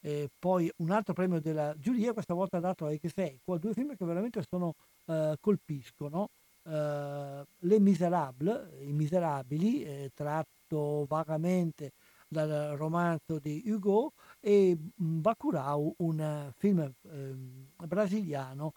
Eh, 0.00 0.28
poi 0.38 0.70
un 0.78 0.90
altro 0.90 1.14
premio 1.14 1.40
della 1.40 1.74
giuria, 1.78 2.12
questa 2.12 2.34
volta 2.34 2.60
dato 2.60 2.84
a 2.86 2.92
Exequo, 2.92 3.58
due 3.58 3.72
film 3.72 3.96
che 3.96 4.04
veramente 4.04 4.42
sono, 4.48 4.74
eh, 5.06 5.36
colpiscono. 5.40 6.28
Eh, 6.64 7.42
Le 7.58 7.80
Miserables, 7.80 8.68
I 8.82 8.92
Miserabili, 8.92 9.82
eh, 9.84 10.10
tratto 10.14 11.06
vagamente 11.08 11.92
dal 12.28 12.76
romanzo 12.76 13.38
di 13.38 13.62
Hugo, 13.66 14.12
e 14.46 14.76
Bacurau, 14.76 15.94
un 16.00 16.52
film 16.54 16.92
ehm, 17.08 17.66
brasiliano. 17.86 18.74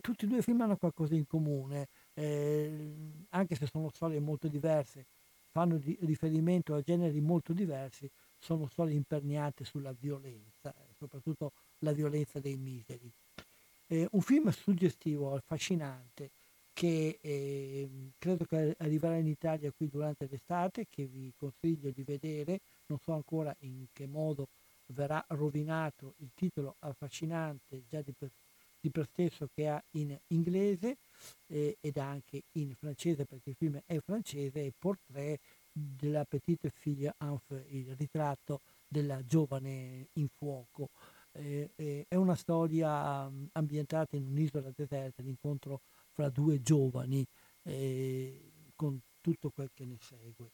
tutti 0.00 0.24
e 0.24 0.26
due 0.26 0.38
i 0.38 0.42
film 0.42 0.62
hanno 0.62 0.76
qualcosa 0.76 1.14
in 1.14 1.28
comune 1.28 1.86
eh, 2.14 2.96
anche 3.28 3.54
se 3.54 3.68
sono 3.70 3.88
storie 3.90 4.18
molto 4.18 4.48
diverse, 4.48 5.06
fanno 5.52 5.76
di, 5.76 5.96
riferimento 6.00 6.74
a 6.74 6.80
generi 6.80 7.20
molto 7.20 7.52
diversi, 7.52 8.10
sono 8.36 8.66
storie 8.66 8.96
imperniate 8.96 9.64
sulla 9.64 9.94
violenza, 9.96 10.74
soprattutto 10.98 11.52
la 11.80 11.92
violenza 11.92 12.40
dei 12.40 12.56
miseri. 12.56 13.08
Eh, 13.86 14.08
un 14.10 14.20
film 14.22 14.50
suggestivo, 14.50 15.36
affascinante, 15.36 16.30
che 16.72 17.18
eh, 17.20 17.88
credo 18.18 18.44
che 18.44 18.74
arriverà 18.78 19.16
in 19.16 19.28
Italia 19.28 19.70
qui 19.70 19.88
durante 19.88 20.26
l'estate, 20.28 20.86
che 20.90 21.04
vi 21.04 21.32
consiglio 21.36 21.90
di 21.90 22.02
vedere, 22.02 22.58
non 22.86 22.98
so 22.98 23.12
ancora 23.12 23.54
in 23.60 23.86
che 23.92 24.06
modo 24.06 24.48
verrà 24.88 25.24
rovinato 25.28 26.14
il 26.18 26.30
titolo 26.34 26.76
affascinante 26.80 27.84
già 27.86 28.02
di 28.02 28.12
per 28.12 28.30
di 28.86 28.90
per 28.90 29.06
stesso 29.06 29.48
che 29.52 29.68
ha 29.68 29.82
in 29.92 30.16
inglese 30.28 30.98
eh, 31.46 31.76
ed 31.80 31.96
anche 31.98 32.44
in 32.52 32.74
francese 32.74 33.24
perché 33.24 33.50
il 33.50 33.56
film 33.56 33.80
è 33.84 33.98
francese 33.98 34.64
e 34.64 34.72
Portrait 34.78 35.40
della 35.72 36.24
petite 36.24 36.70
figlia 36.70 37.12
Anf, 37.18 37.50
il 37.68 37.94
ritratto 37.96 38.60
della 38.86 39.24
giovane 39.24 40.08
in 40.14 40.28
fuoco. 40.28 40.90
Eh, 41.32 41.70
eh, 41.74 42.06
è 42.08 42.14
una 42.14 42.36
storia 42.36 43.28
mm, 43.28 43.46
ambientata 43.52 44.16
in 44.16 44.26
un'isola 44.26 44.70
deserta, 44.74 45.22
l'incontro 45.22 45.80
fra 46.12 46.30
due 46.30 46.62
giovani 46.62 47.26
con 48.76 49.00
tutto 49.20 49.50
quel 49.50 49.70
che 49.74 49.84
ne 49.84 49.96
segue. 49.98 50.52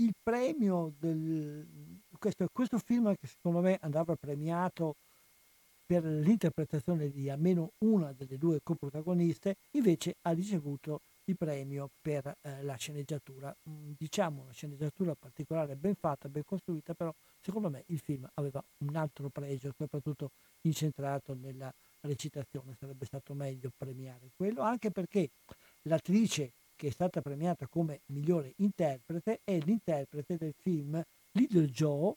Il 0.00 0.14
premio 0.22 0.94
del... 0.98 2.00
Questo, 2.18 2.48
questo 2.50 2.78
film 2.78 3.14
che 3.16 3.26
secondo 3.26 3.60
me 3.60 3.78
andava 3.82 4.16
premiato 4.16 4.96
per 5.84 6.04
l'interpretazione 6.04 7.10
di 7.10 7.28
almeno 7.28 7.72
una 7.78 8.12
delle 8.12 8.38
due 8.38 8.60
coprotagoniste, 8.62 9.56
invece 9.72 10.16
ha 10.22 10.30
ricevuto 10.30 11.02
il 11.24 11.36
premio 11.36 11.90
per 12.00 12.34
eh, 12.40 12.62
la 12.62 12.76
sceneggiatura. 12.76 13.54
Mm, 13.68 13.92
diciamo 13.98 14.42
una 14.42 14.52
sceneggiatura 14.52 15.14
particolare, 15.14 15.76
ben 15.76 15.94
fatta, 15.94 16.30
ben 16.30 16.44
costruita, 16.44 16.94
però 16.94 17.12
secondo 17.38 17.68
me 17.68 17.84
il 17.88 17.98
film 17.98 18.26
aveva 18.34 18.64
un 18.78 18.96
altro 18.96 19.28
pregio, 19.28 19.70
soprattutto 19.76 20.30
incentrato 20.62 21.34
nella 21.34 21.72
recitazione. 22.00 22.74
Sarebbe 22.78 23.04
stato 23.04 23.34
meglio 23.34 23.70
premiare 23.76 24.30
quello, 24.34 24.62
anche 24.62 24.90
perché 24.90 25.30
l'attrice 25.82 26.54
che 26.80 26.86
è 26.86 26.90
stata 26.90 27.20
premiata 27.20 27.66
come 27.66 28.00
migliore 28.06 28.54
interprete 28.56 29.42
è 29.44 29.58
l'interprete 29.58 30.38
del 30.38 30.54
film 30.62 31.04
Little 31.32 31.66
Joe, 31.66 32.14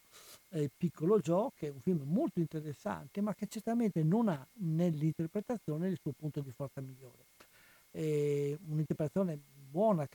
eh, 0.51 0.71
Piccolo 0.73 1.19
Joe, 1.19 1.49
che 1.53 1.67
è 1.67 1.69
un 1.69 1.81
film 1.81 2.03
molto 2.05 2.39
interessante, 2.39 3.19
ma 3.19 3.33
che 3.35 3.47
certamente 3.47 4.03
non 4.03 4.29
ha 4.29 4.47
nell'interpretazione 4.59 5.89
il 5.89 5.99
suo 6.01 6.13
punto 6.13 6.39
di 6.39 6.49
forza 6.51 6.79
migliore. 6.79 7.25
Eh, 7.91 8.57
un'interpretazione 8.69 9.37
buona, 9.69 10.07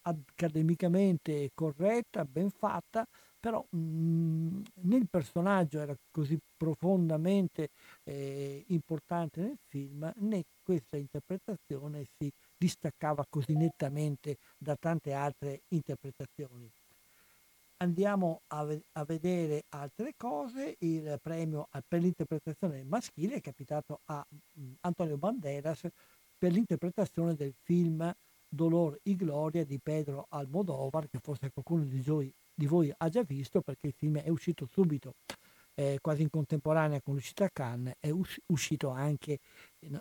accademicamente 0.00 1.50
corretta, 1.52 2.24
ben 2.24 2.48
fatta, 2.48 3.06
però 3.38 3.62
mh, 3.68 4.62
né 4.76 4.96
il 4.96 5.08
personaggio 5.10 5.78
era 5.78 5.94
così 6.10 6.38
profondamente 6.56 7.68
eh, 8.04 8.64
importante 8.68 9.42
nel 9.42 9.58
film, 9.66 10.10
né 10.20 10.44
questa 10.62 10.96
interpretazione 10.96 12.06
si 12.16 12.32
distaccava 12.58 13.24
così 13.30 13.54
nettamente 13.54 14.38
da 14.58 14.76
tante 14.76 15.12
altre 15.12 15.62
interpretazioni. 15.68 16.70
Andiamo 17.80 18.42
a, 18.48 18.66
a 18.92 19.04
vedere 19.04 19.64
altre 19.68 20.14
cose. 20.16 20.74
Il 20.80 21.18
premio 21.22 21.68
per 21.86 22.00
l'interpretazione 22.00 22.82
maschile 22.82 23.36
è 23.36 23.40
capitato 23.40 24.00
a 24.06 24.26
mhmm, 24.28 24.74
Antonio 24.80 25.16
Banderas 25.16 25.86
per 26.36 26.52
l'interpretazione 26.52 27.34
del 27.34 27.54
film 27.62 28.12
Dolor 28.48 28.98
y 29.04 29.14
Gloria 29.14 29.64
di 29.64 29.78
Pedro 29.78 30.26
Almodovar, 30.30 31.08
che 31.08 31.18
forse 31.20 31.50
qualcuno 31.50 31.84
di 31.84 32.00
voi, 32.00 32.32
di 32.52 32.66
voi 32.66 32.92
ha 32.96 33.08
già 33.08 33.22
visto 33.22 33.60
perché 33.60 33.88
il 33.88 33.94
film 33.94 34.18
è 34.18 34.28
uscito 34.28 34.66
subito, 34.66 35.14
eh, 35.78 35.98
quasi 36.00 36.22
in 36.22 36.30
contemporanea 36.30 37.00
con 37.00 37.14
l'uscita 37.14 37.44
a 37.44 37.50
Cannes, 37.52 37.94
è 38.00 38.10
us- 38.10 38.40
uscito 38.46 38.88
anche 38.88 39.38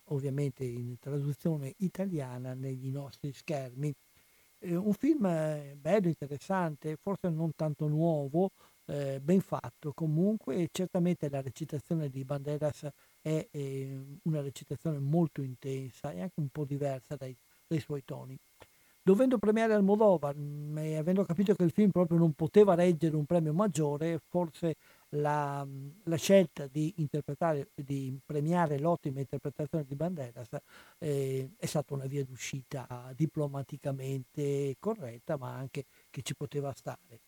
ovviamente 0.05 0.63
in 0.63 0.97
traduzione 0.97 1.75
italiana 1.77 2.55
negli 2.55 2.89
nostri 2.89 3.31
schermi. 3.31 3.93
Eh, 4.57 4.75
un 4.75 4.93
film 4.93 5.25
eh, 5.27 5.77
bello, 5.79 6.07
interessante, 6.07 6.97
forse 6.99 7.29
non 7.29 7.51
tanto 7.55 7.87
nuovo, 7.87 8.49
eh, 8.85 9.19
ben 9.21 9.41
fatto 9.41 9.91
comunque 9.93 10.67
certamente 10.71 11.29
la 11.29 11.41
recitazione 11.41 12.09
di 12.09 12.23
Banderas 12.23 12.89
è 13.21 13.47
eh, 13.51 13.99
una 14.23 14.41
recitazione 14.41 14.97
molto 14.97 15.43
intensa 15.43 16.11
e 16.11 16.21
anche 16.21 16.39
un 16.39 16.49
po' 16.49 16.65
diversa 16.65 17.15
dai, 17.15 17.37
dai 17.67 17.79
suoi 17.79 18.03
toni. 18.03 18.35
Dovendo 19.07 19.37
premiare 19.37 19.73
Almodovar 19.73 20.35
mm, 20.35 20.77
e 20.79 20.97
avendo 20.97 21.23
capito 21.23 21.53
che 21.53 21.63
il 21.63 21.71
film 21.71 21.91
proprio 21.91 22.17
non 22.17 22.33
poteva 22.33 22.73
reggere 22.73 23.15
un 23.15 23.25
premio 23.25 23.53
maggiore, 23.53 24.19
forse 24.27 24.75
la, 25.09 25.65
la 26.03 26.15
scelta 26.17 26.67
di, 26.67 26.93
di 27.75 28.19
premiare 28.25 28.79
l'ottima 28.79 29.19
interpretazione 29.19 29.85
di 29.85 29.95
Banderas 29.95 30.57
eh, 30.97 31.51
è 31.57 31.65
stata 31.65 31.93
una 31.93 32.05
via 32.05 32.25
d'uscita 32.25 33.11
diplomaticamente 33.15 34.75
corretta, 34.79 35.37
ma 35.37 35.55
anche 35.55 35.85
che 36.09 36.21
ci 36.21 36.35
poteva 36.35 36.73
stare. 36.73 37.21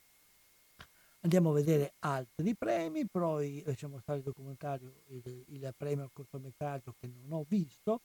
Andiamo 1.21 1.49
a 1.49 1.53
vedere 1.53 1.95
altri 1.99 2.55
premi, 2.55 3.05
poi 3.05 3.61
lasciamo 3.65 3.99
stare 3.99 4.19
il 4.19 4.23
documentario, 4.23 5.01
il, 5.07 5.43
il 5.47 5.73
premio 5.75 6.03
al 6.03 6.11
cortometraggio 6.13 6.95
che 6.97 7.07
non 7.07 7.39
ho 7.39 7.45
visto, 7.47 8.01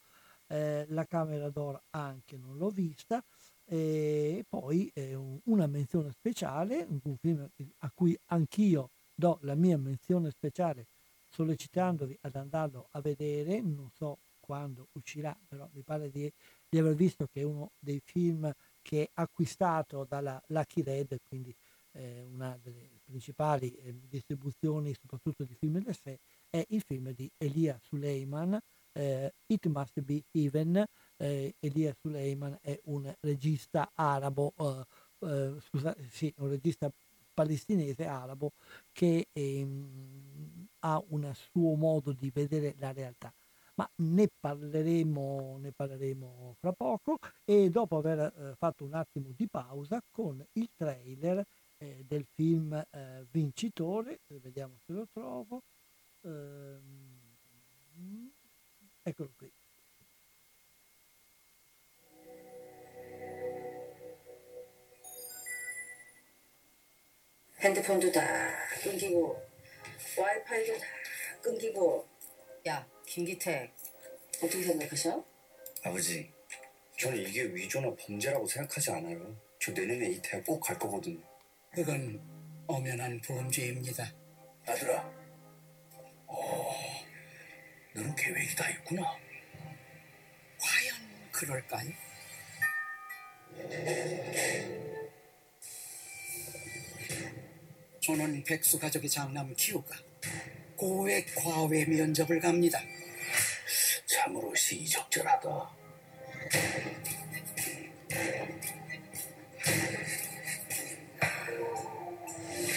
eh, 0.48 0.84
la 0.88 1.06
Camera 1.06 1.48
d'Oro 1.48 1.84
anche 1.90 2.36
non 2.36 2.56
l'ho 2.56 2.70
vista, 2.70 3.22
e 3.66 4.44
poi 4.48 4.90
eh, 4.94 5.14
una 5.44 5.66
menzione 5.66 6.10
speciale, 6.10 6.86
un 7.04 7.16
film 7.16 7.48
a 7.78 7.90
cui 7.94 8.18
anch'io 8.26 8.90
do 9.14 9.38
la 9.42 9.54
mia 9.54 9.78
menzione 9.78 10.30
speciale 10.30 10.86
sollecitandovi 11.28 12.16
ad 12.22 12.36
andarlo 12.36 12.88
a 12.92 13.00
vedere, 13.00 13.60
non 13.60 13.90
so 13.90 14.18
quando 14.38 14.88
uscirà, 14.92 15.36
però 15.48 15.68
mi 15.72 15.82
pare 15.82 16.10
di, 16.10 16.30
di 16.68 16.78
aver 16.78 16.94
visto 16.94 17.26
che 17.26 17.40
è 17.40 17.44
uno 17.44 17.72
dei 17.78 18.00
film 18.04 18.52
che 18.82 19.04
è 19.04 19.10
acquistato 19.14 20.04
dalla 20.04 20.40
Lucky 20.48 20.82
Red, 20.82 21.18
quindi 21.26 21.54
eh, 21.92 22.22
una 22.22 22.58
delle 22.62 23.00
principali 23.02 23.74
eh, 23.74 23.94
distribuzioni, 24.08 24.94
soprattutto 24.94 25.44
di 25.44 25.54
film 25.54 25.80
d'essè, 25.80 26.16
è 26.50 26.64
il 26.68 26.82
film 26.86 27.10
di 27.12 27.30
Elia 27.38 27.78
Suleiman, 27.82 28.58
eh, 28.92 29.32
It 29.46 29.66
Must 29.66 30.00
Be 30.00 30.24
Even. 30.32 30.84
Eh, 31.16 31.54
Elia 31.60 31.94
Suleiman 31.98 32.58
è 32.60 32.78
un 32.84 33.12
regista 33.20 33.90
arabo, 33.94 34.52
eh, 34.58 34.84
eh, 35.26 35.60
scusa, 35.60 35.96
sì, 36.10 36.32
un 36.38 36.48
regista 36.48 36.92
palestinese 37.34 38.06
arabo 38.06 38.52
che 38.92 39.28
ehm, 39.32 40.66
ha 40.80 41.02
un 41.08 41.30
suo 41.34 41.74
modo 41.74 42.12
di 42.12 42.30
vedere 42.30 42.74
la 42.78 42.92
realtà. 42.92 43.32
Ma 43.76 43.90
ne 43.96 44.28
parleremo, 44.38 45.58
ne 45.58 45.72
parleremo 45.72 46.54
fra 46.60 46.72
poco 46.72 47.18
e 47.44 47.70
dopo 47.70 47.96
aver 47.96 48.20
eh, 48.20 48.54
fatto 48.56 48.84
un 48.84 48.94
attimo 48.94 49.32
di 49.34 49.48
pausa 49.48 50.00
con 50.10 50.44
il 50.52 50.70
trailer 50.76 51.44
eh, 51.78 52.04
del 52.06 52.24
film 52.24 52.72
eh, 52.72 53.26
vincitore, 53.30 54.20
vediamo 54.28 54.76
se 54.86 54.92
lo 54.92 55.08
trovo, 55.12 55.62
ehm, 56.22 57.24
eccolo 59.02 59.32
qui. 59.36 59.52
핸드폰도 67.64 68.12
다 68.12 68.20
끊기고 68.82 69.42
와이파이도 70.18 70.78
다 70.78 70.86
끊기고 71.40 72.06
야 72.68 72.86
김기태 73.06 73.72
어떻게 74.42 74.62
생각하셔? 74.62 75.24
아버지 75.82 76.30
저는 76.98 77.18
이게 77.18 77.42
위조나 77.44 77.94
범죄라고 77.96 78.46
생각하지 78.46 78.90
않아요 78.90 79.34
저 79.58 79.72
내년에 79.72 80.10
이 80.10 80.20
대학 80.22 80.44
꼭 80.44 80.60
갈 80.60 80.78
거거든요 80.78 81.18
그건 81.72 82.20
엄연한 82.66 83.20
범죄입니다. 83.20 84.10
아들아, 84.66 85.12
어, 86.26 86.74
너는 87.92 88.14
계획이 88.14 88.56
다 88.56 88.70
있구나. 88.70 89.02
과연 90.58 91.30
그럴까요? 91.32 91.90
저는 98.04 98.44
백수 98.44 98.78
가족의 98.78 99.08
장남 99.08 99.54
기우가 99.56 99.96
고액 100.76 101.34
과외 101.36 101.86
면접을 101.86 102.38
갑니다. 102.38 102.78
참으로 104.04 104.54
시적절하다. 104.54 105.48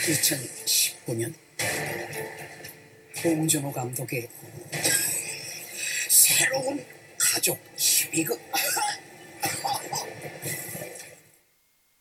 2019년 0.05 1.33
홍준호 3.21 3.73
감독의 3.73 4.29
새로운 6.09 6.85
가족 7.19 7.59
12극 7.75 8.39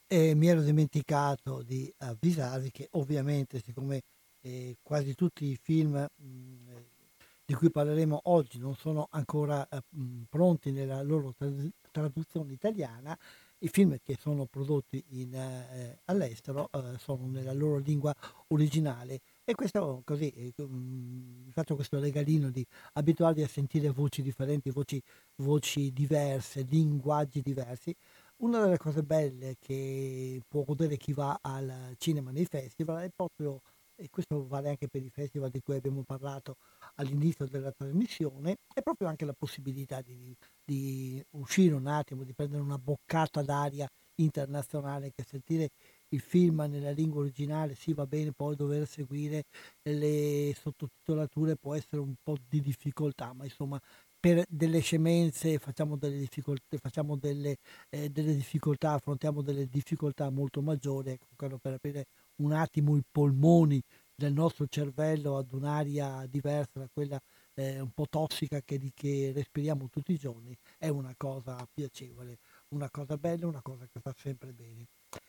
E 0.09 0.35
mi 0.35 0.47
ero 0.47 0.63
dimenticato 0.63 1.63
di 1.63 1.93
avvisarvi 1.99 2.71
che 2.71 2.89
ovviamente 2.93 3.61
siccome 3.61 4.03
eh, 4.41 4.77
quasi 4.83 5.15
tutti 5.15 5.47
i 5.47 5.57
film 5.61 5.95
mh, 5.97 6.85
di 7.45 7.55
cui 7.55 7.71
parleremo 7.71 8.21
oggi 8.25 8.59
non 8.59 8.75
sono 8.77 9.09
ancora 9.11 9.67
eh, 9.69 9.81
mh, 9.89 10.23
pronti 10.29 10.71
nella 10.71 11.03
loro 11.03 11.33
tra- 11.37 11.49
traduzione 11.91 12.53
italiana, 12.53 13.17
i 13.61 13.69
film 13.69 13.97
che 14.03 14.17
sono 14.21 14.47
prodotti 14.47 15.03
in, 15.21 15.35
eh, 15.35 15.99
all'estero 16.05 16.69
eh, 16.73 16.99
sono 16.99 17.27
nella 17.27 17.53
loro 17.55 17.79
lingua 17.79 18.15
originale 18.49 19.21
E 19.45 19.55
questo 19.55 20.03
così, 20.05 20.29
eh, 20.31 20.53
mm, 20.63 21.49
faccio 21.51 21.75
questo 21.75 21.99
regalino 21.99 22.51
di 22.51 22.65
abituarvi 22.95 23.43
a 23.43 23.49
sentire 23.49 23.91
voci 23.91 24.23
differenti, 24.23 24.71
voci, 24.71 25.03
voci 25.37 25.93
diverse, 25.93 26.63
linguaggi 26.69 27.41
diversi. 27.43 27.95
Una 28.41 28.61
delle 28.62 28.76
cose 28.76 29.03
belle 29.03 29.57
che 29.59 30.43
può 30.47 30.62
godere 30.62 30.99
chi 30.99 31.14
va 31.14 31.39
al 31.41 31.95
cinema 31.97 32.30
nei 32.30 32.45
festival 32.45 33.03
è 33.05 33.11
proprio, 33.14 33.62
e 33.95 34.11
questo 34.11 34.47
vale 34.47 34.68
anche 34.68 34.89
per 34.89 35.03
i 35.03 35.09
festival 35.09 35.49
di 35.49 35.62
cui 35.62 35.74
abbiamo 35.76 36.03
parlato 36.05 36.57
all'inizio 36.97 37.47
della 37.47 37.72
trasmissione, 37.72 38.59
è 38.74 38.82
proprio 38.82 39.09
anche 39.09 39.24
la 39.24 39.32
possibilità 39.32 40.03
di, 40.03 40.37
di 40.62 41.22
uscire 41.30 41.74
un 41.74 41.87
attimo, 41.87 42.24
di 42.24 42.34
prendere 42.34 42.61
una 42.62 42.76
boccata 42.78 43.41
d'aria 43.43 43.89
internazionale, 44.16 45.12
che 45.12 45.24
sentire 45.26 45.70
il 46.09 46.20
film 46.20 46.61
nella 46.68 46.91
lingua 46.91 47.22
originale 47.22 47.74
sì 47.74 47.95
va 47.95 48.07
bene, 48.07 48.32
poi 48.32 48.55
dover 48.55 48.87
seguire 48.87 49.45
le 49.82 50.55
sottotitolature 50.59 51.57
può 51.57 51.74
essere 51.74 52.01
un 52.03 52.14
po' 52.22 52.37
di 52.47 52.61
difficoltà, 52.61 53.32
ma 53.32 53.45
insomma 53.45 53.80
per 54.27 54.45
delle 54.49 54.81
scemenze 54.81 55.57
facciamo 55.59 55.97
delle 55.97 56.18
difficoltà, 56.18 56.77
facciamo 56.79 57.14
delle, 57.16 57.59
eh, 57.91 58.11
delle 58.11 58.35
difficoltà, 58.35 58.95
affrontiamo 58.95 59.41
delle 59.41 59.68
difficoltà 59.68 60.31
molto 60.31 60.61
maggiori, 60.62 61.11
ecco, 61.11 61.59
per 61.61 61.74
aprire 61.74 62.07
un 62.43 62.51
attimo 62.51 62.97
i 62.97 63.05
polmoni 63.09 63.81
del 64.12 64.33
nostro 64.33 64.66
cervello 64.66 65.37
ad 65.37 65.53
un'aria 65.53 66.27
diversa 66.29 66.81
da 66.81 66.89
quella 66.93 67.20
eh, 67.55 67.79
un 67.79 67.93
po' 67.93 68.09
tossica 68.11 68.61
che, 68.62 68.91
che 68.93 69.31
respiriamo 69.33 69.89
tutti 69.91 70.14
i 70.14 70.18
giorni, 70.18 70.57
è 70.77 70.89
una 70.89 71.14
cosa 71.16 71.64
piacevole, 71.72 72.39
una 72.70 72.91
cosa 72.91 73.16
bella, 73.16 73.47
una 73.47 73.62
cosa 73.62 73.87
che 73.87 74.01
fa 74.01 74.12
sempre 74.16 74.53
bene. 74.53 74.87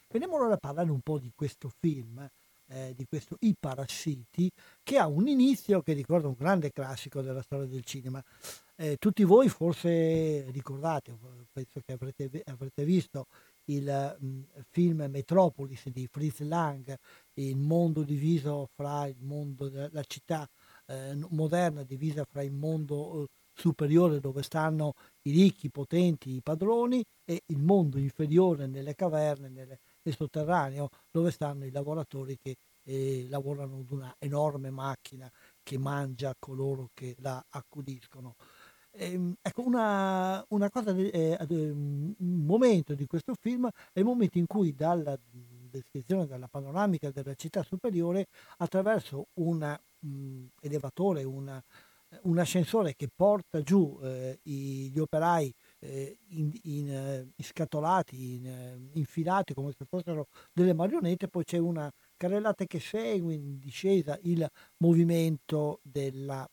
Veniamo 0.10 0.38
allora 0.38 0.56
a 0.56 0.58
parlare 0.58 0.90
un 0.90 1.02
po' 1.02 1.20
di 1.20 1.32
questo 1.36 1.70
film, 1.70 2.28
eh, 2.68 2.94
di 2.96 3.06
questo 3.06 3.38
I 3.40 3.56
Parassiti, 3.60 4.50
che 4.84 4.98
ha 4.98 5.08
un 5.08 5.28
inizio 5.28 5.82
che 5.82 5.94
ricorda 5.94 6.28
un 6.28 6.36
grande 6.38 6.72
classico 6.72 7.22
della 7.22 7.42
storia 7.42 7.66
del 7.66 7.84
cinema. 7.84 8.24
Eh, 8.76 8.98
tutti 8.98 9.24
voi 9.24 9.50
forse 9.50 10.50
ricordate, 10.52 11.18
penso 11.52 11.82
che 11.84 11.94
avrete, 11.94 12.42
avrete 12.46 12.84
visto 12.86 13.26
il 13.66 14.18
mh, 14.20 14.40
film 14.70 15.08
Metropolis 15.10 15.90
di 15.90 16.08
Fritz 16.08 16.42
Lang, 16.42 16.96
il 17.34 17.58
mondo 17.58 18.04
diviso 18.04 18.70
fra 18.76 19.08
il 19.08 19.18
mondo, 19.20 19.70
la 19.92 20.04
città 20.04 20.48
eh, 20.86 21.18
moderna 21.30 21.84
divisa 21.84 22.24
fra 22.26 22.44
il 22.44 22.54
mondo 22.54 23.24
eh, 23.24 23.28
superiore 23.54 24.20
dove 24.20 24.44
stanno 24.44 24.94
i 25.24 25.32
ricchi, 25.32 25.66
i 25.66 25.72
potenti, 25.72 26.36
i 26.36 26.42
padroni 26.42 27.04
e 27.26 27.42
il 27.48 27.60
mondo 27.60 27.98
inferiore 27.98 28.68
nelle 28.68 28.94
caverne, 28.94 29.50
nelle, 29.50 29.80
nel 30.08 30.16
sotterraneo 30.16 30.90
dove 31.12 31.32
stanno 31.32 31.66
i 31.66 31.72
lavoratori 31.72 32.38
che 32.42 32.56
eh, 32.84 33.28
lavorano 33.30 33.80
ad 33.80 33.92
una 33.92 34.16
enorme 34.18 34.70
macchina 34.70 35.30
che 35.62 35.78
mangia 35.78 36.34
coloro 36.40 36.90
che 36.94 37.16
la 37.20 37.44
accudiscono. 37.50 38.36
Ehm, 38.92 39.36
ecco, 39.42 39.64
una, 39.66 40.44
una 40.50 40.70
cosa, 40.70 40.96
eh, 40.96 41.38
un 41.50 42.16
momento 42.18 42.96
di 42.96 43.06
questo 43.06 43.34
film 43.40 43.70
è 43.92 44.00
il 44.00 44.06
momento 44.06 44.38
in 44.38 44.48
cui 44.48 44.74
dalla 44.74 45.18
descrizione 45.70 46.26
della 46.26 46.48
panoramica 46.48 47.12
della 47.12 47.36
città 47.36 47.62
superiore 47.62 48.28
attraverso 48.58 49.28
un 49.36 49.78
elevatore, 50.62 51.24
una, 51.26 51.62
un 52.24 52.40
ascensore 52.40 52.96
che 52.96 53.10
porta 53.14 53.62
giù 53.62 54.00
eh, 54.02 54.40
gli 54.42 54.98
operai 54.98 55.54
eh, 55.88 56.20
in, 56.30 56.52
in, 56.64 56.90
eh, 56.90 57.44
scatolati, 57.44 58.36
in, 58.36 58.46
eh, 58.46 58.90
infilati 58.94 59.54
come 59.54 59.72
se 59.72 59.86
fossero 59.86 60.28
delle 60.52 60.74
marionette, 60.74 61.28
poi 61.30 61.44
c'è 61.44 61.58
una 61.58 61.92
carrellata 62.18 62.66
che 62.66 62.80
segue 62.80 63.34
in 63.34 63.60
discesa 63.60 64.18
il 64.24 64.48
movimento 64.78 65.80
della, 65.84 66.48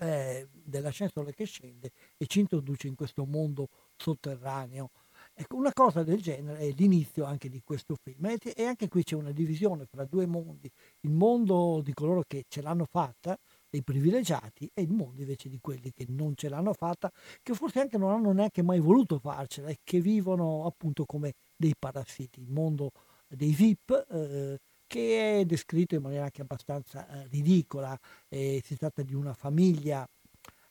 eh, 0.00 0.48
dell'ascensore 0.52 1.34
che 1.34 1.44
scende 1.44 1.90
e 2.16 2.26
ci 2.26 2.40
introduce 2.40 2.86
in 2.86 2.94
questo 2.94 3.24
mondo 3.24 3.68
sotterraneo. 3.96 4.90
Ecco, 5.34 5.56
una 5.56 5.72
cosa 5.72 6.02
del 6.02 6.20
genere 6.20 6.58
è 6.58 6.72
l'inizio 6.72 7.24
anche 7.24 7.48
di 7.48 7.62
questo 7.64 7.96
film 8.02 8.26
e 8.26 8.64
anche 8.64 8.88
qui 8.88 9.02
c'è 9.02 9.14
una 9.14 9.30
divisione 9.30 9.86
fra 9.86 10.04
due 10.04 10.26
mondi, 10.26 10.70
il 11.00 11.10
mondo 11.10 11.80
di 11.82 11.92
coloro 11.94 12.22
che 12.26 12.44
ce 12.48 12.60
l'hanno 12.60 12.86
fatta, 12.86 13.38
dei 13.72 13.82
privilegiati 13.82 14.70
e 14.74 14.82
il 14.82 14.92
mondo 14.92 15.22
invece 15.22 15.48
di 15.48 15.58
quelli 15.58 15.92
che 15.92 16.04
non 16.08 16.34
ce 16.36 16.50
l'hanno 16.50 16.74
fatta, 16.74 17.10
che 17.42 17.54
forse 17.54 17.80
anche 17.80 17.96
non 17.96 18.10
hanno 18.10 18.30
neanche 18.32 18.62
mai 18.62 18.80
voluto 18.80 19.18
farcela 19.18 19.68
e 19.68 19.78
che 19.82 19.98
vivono 19.98 20.66
appunto 20.66 21.06
come 21.06 21.32
dei 21.56 21.74
parassiti, 21.78 22.42
il 22.42 22.50
mondo 22.50 22.90
dei 23.26 23.54
VIP 23.54 24.06
eh, 24.10 24.58
che 24.86 25.40
è 25.40 25.44
descritto 25.46 25.94
in 25.94 26.02
maniera 26.02 26.24
anche 26.24 26.42
abbastanza 26.42 27.08
eh, 27.08 27.28
ridicola, 27.28 27.98
eh, 28.28 28.60
si 28.62 28.76
tratta 28.76 29.02
di 29.02 29.14
una 29.14 29.32
famiglia 29.32 30.06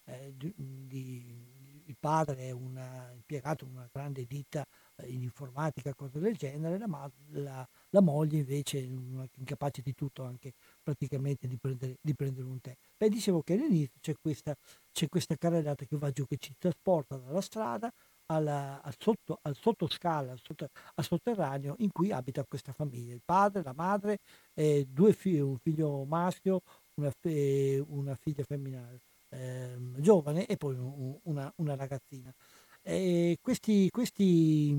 eh, 0.05 0.33
di, 0.35 0.53
di 0.55 1.59
il 1.85 1.97
padre 1.99 2.43
è 2.43 2.51
un 2.51 2.79
impiegato 3.15 3.65
in 3.65 3.71
una 3.71 3.89
grande 3.91 4.25
ditta 4.25 4.63
in 5.05 5.21
informatica, 5.21 5.93
cose 5.93 6.19
del 6.19 6.35
genere, 6.35 6.77
la, 6.77 7.11
la, 7.31 7.67
la 7.89 8.01
moglie 8.01 8.39
invece 8.39 8.79
è 8.79 8.81
incapace 9.37 9.81
di 9.81 9.93
tutto, 9.93 10.23
anche 10.23 10.53
praticamente 10.81 11.47
di 11.47 11.57
prendere, 11.57 11.97
di 12.01 12.15
prendere 12.15 12.47
un 12.47 12.59
tè. 12.59 12.75
Beh, 12.97 13.09
dicevo 13.09 13.41
che 13.41 13.53
all'inizio 13.53 13.99
c'è 13.99 14.15
questa, 14.19 14.55
c'è 14.91 15.07
questa 15.07 15.35
carrellata 15.35 15.85
che 15.85 15.97
va 15.97 16.11
giù, 16.11 16.25
che 16.25 16.37
ci 16.37 16.53
trasporta 16.57 17.17
dalla 17.17 17.41
strada 17.41 17.91
alla, 18.27 18.81
al, 18.81 18.95
sotto, 18.97 19.39
al 19.41 19.55
sottoscala, 19.55 20.31
al, 20.31 20.39
sotto, 20.41 20.69
al, 20.95 21.03
sotterraneo 21.03 21.75
in 21.79 21.91
cui 21.91 22.11
abita 22.11 22.45
questa 22.45 22.71
famiglia, 22.71 23.13
il 23.13 23.21
padre, 23.23 23.61
la 23.63 23.73
madre, 23.73 24.19
eh, 24.53 24.87
due 24.89 25.13
figli, 25.13 25.39
un 25.39 25.57
figlio 25.57 26.05
maschio, 26.05 26.61
una, 26.95 27.11
una 27.87 28.15
figlia 28.15 28.43
femminile 28.43 29.01
eh, 29.31 29.77
giovane 29.97 30.45
e 30.45 30.57
poi 30.57 30.75
una, 31.23 31.51
una 31.57 31.75
ragazzina. 31.75 32.33
E 32.83 33.37
questi, 33.41 33.89
questi, 33.91 34.75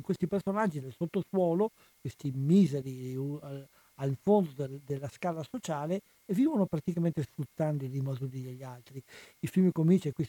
questi, 0.00 0.26
personaggi 0.26 0.80
del 0.80 0.94
sottosuolo, 0.94 1.72
questi 2.00 2.30
miseri 2.34 3.14
uh, 3.14 3.38
al 3.96 4.16
fondo 4.18 4.50
del, 4.54 4.80
della 4.82 5.08
scala 5.08 5.42
sociale, 5.42 6.00
vivono 6.26 6.66
praticamente 6.66 7.22
sfruttando 7.22 7.84
i 7.84 7.88
rimasugli 7.88 8.42
degli 8.42 8.62
altri. 8.62 9.02
Il 9.40 9.48
film 9.48 9.70
comincia, 9.72 10.08
e 10.08 10.12
qui 10.12 10.24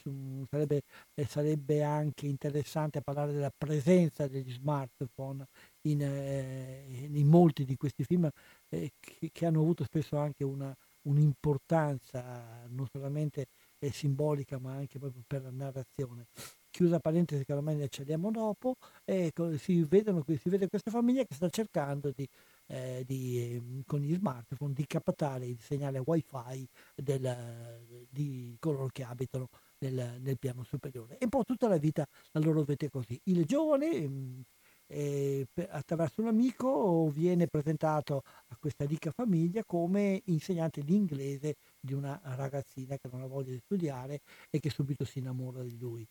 sarebbe, 0.50 0.82
eh, 1.14 1.26
sarebbe, 1.26 1.84
anche 1.84 2.28
interessante 2.28 3.02
parlare 3.02 3.32
della 3.32 3.52
presenza 3.56 4.28
degli 4.28 4.52
smartphone 4.52 5.46
in, 5.88 6.02
eh, 6.02 7.08
in 7.12 7.28
molti 7.28 7.64
di 7.64 7.78
questi 7.78 8.04
film 8.04 8.30
eh, 8.70 8.92
che, 9.00 9.30
che, 9.32 9.46
hanno 9.46 9.62
avuto 9.62 9.84
spesso 9.86 10.18
anche 10.18 10.44
una, 10.44 10.76
un'importanza 11.04 12.66
non 12.70 12.88
solamente 12.92 13.48
eh, 13.80 13.92
simbolica 13.92 14.60
ma 14.60 14.74
anche 14.74 15.00
proprio 15.00 15.24
per 15.26 15.44
la 15.44 15.52
narrazione. 15.52 16.28
Chiusa 16.76 17.00
parentesi 17.00 17.46
che 17.46 17.54
ormai 17.54 17.78
ne 17.78 17.84
accendiamo 17.86 18.32
dopo, 18.32 18.76
ecco, 19.06 19.58
si, 19.58 19.82
vedono, 19.84 20.26
si 20.28 20.50
vede 20.50 20.68
questa 20.68 20.92
famiglia 20.92 21.24
che 21.24 21.34
sta 21.34 21.48
cercando 21.48 22.12
di, 22.14 22.28
eh, 22.68 23.02
di, 23.08 23.54
ehm, 23.54 23.84
con 23.86 24.02
gli 24.02 24.14
smartphone 24.14 24.74
di 24.74 24.86
captare 24.86 25.46
il 25.46 25.58
segnale 25.62 26.00
wifi 26.00 26.68
del, 26.94 28.06
di 28.10 28.58
coloro 28.60 28.90
che 28.92 29.04
abitano 29.04 29.48
nel, 29.78 30.18
nel, 30.20 30.38
piano 30.38 30.66
superiore. 30.66 31.18
E 31.18 31.24
un 31.24 31.30
po' 31.30 31.46
tutta 31.46 31.70
la 31.70 31.78
vita 31.78 32.06
la 32.34 32.42
loro 32.42 32.64
vede 32.64 32.90
così. 32.90 33.18
Il 33.24 33.46
giovane 33.46 34.10
mm, 34.10 34.42
eh, 34.88 35.48
attraverso 35.70 36.20
un 36.20 36.28
amico 36.28 37.08
viene 37.08 37.48
presentato 37.48 38.22
a 38.48 38.58
questa 38.60 38.84
ricca 38.84 39.12
famiglia 39.12 39.64
come 39.64 40.22
insegnante 40.26 40.82
di 40.82 40.94
inglese 40.94 41.56
di 41.80 41.94
una 41.94 42.20
ragazzina 42.22 42.98
che 42.98 43.08
non 43.10 43.22
ha 43.22 43.28
voglia 43.28 43.52
di 43.52 43.62
studiare 43.64 44.20
e 44.50 44.60
che 44.60 44.70
subito 44.70 45.06
si 45.06 45.20
innamora 45.20 45.64
di 45.64 45.78
lui. 45.78 46.06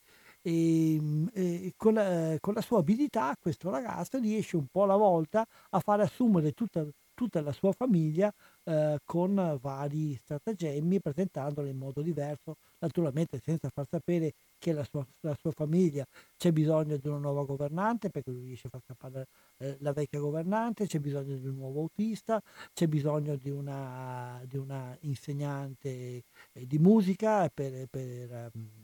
E, 0.46 0.96
ehm, 0.96 1.30
e 1.32 1.72
con, 1.76 1.94
la, 1.94 2.36
con, 2.38 2.52
la, 2.52 2.60
sua 2.60 2.80
abilità 2.80 3.34
questo 3.40 3.70
ragazzo 3.70 4.18
riesce 4.18 4.56
un 4.56 4.66
po' 4.70 4.82
alla 4.82 4.96
volta 4.96 5.46
a 5.70 5.80
far 5.80 6.00
assumere 6.00 6.52
tutta, 6.52 6.86
tutta 7.14 7.40
la 7.40 7.52
sua 7.52 7.72
famiglia 7.72 8.30
eh, 8.64 8.98
con 9.04 9.58
vari 9.60 10.14
stratagemmi, 10.16 11.00
presentandole 11.00 11.70
in 11.70 11.78
modo 11.78 12.02
diverso, 12.02 12.56
naturalmente 12.80 13.40
senza 13.42 13.70
far 13.70 13.86
sapere 13.88 14.34
che 14.58 14.72
la 14.72 14.84
sua, 14.84 15.06
la 15.20 15.36
sua, 15.40 15.52
famiglia 15.52 16.04
c'è 16.36 16.52
bisogno 16.52 16.96
di 16.96 17.08
una 17.08 17.18
nuova 17.18 17.44
governante 17.44 18.10
perché 18.10 18.30
lui 18.30 18.44
riesce 18.44 18.66
a 18.66 18.70
far 18.70 18.80
scappare 18.82 19.26
eh, 19.58 19.76
la 19.80 19.92
vecchia 19.92 20.20
governante, 20.20 20.86
c'è 20.86 20.98
bisogno 20.98 21.36
di 21.36 21.46
un 21.46 21.54
nuovo 21.54 21.80
autista, 21.80 22.42
c'è 22.72 22.86
bisogno 22.86 23.36
di 23.36 23.50
una, 23.50 24.42
di 24.46 24.58
una 24.58 24.94
insegnante 25.00 26.24
eh, 26.52 26.66
di 26.66 26.78
musica, 26.78 27.48
per, 27.48 27.86
per, 27.88 28.50
um, 28.54 28.83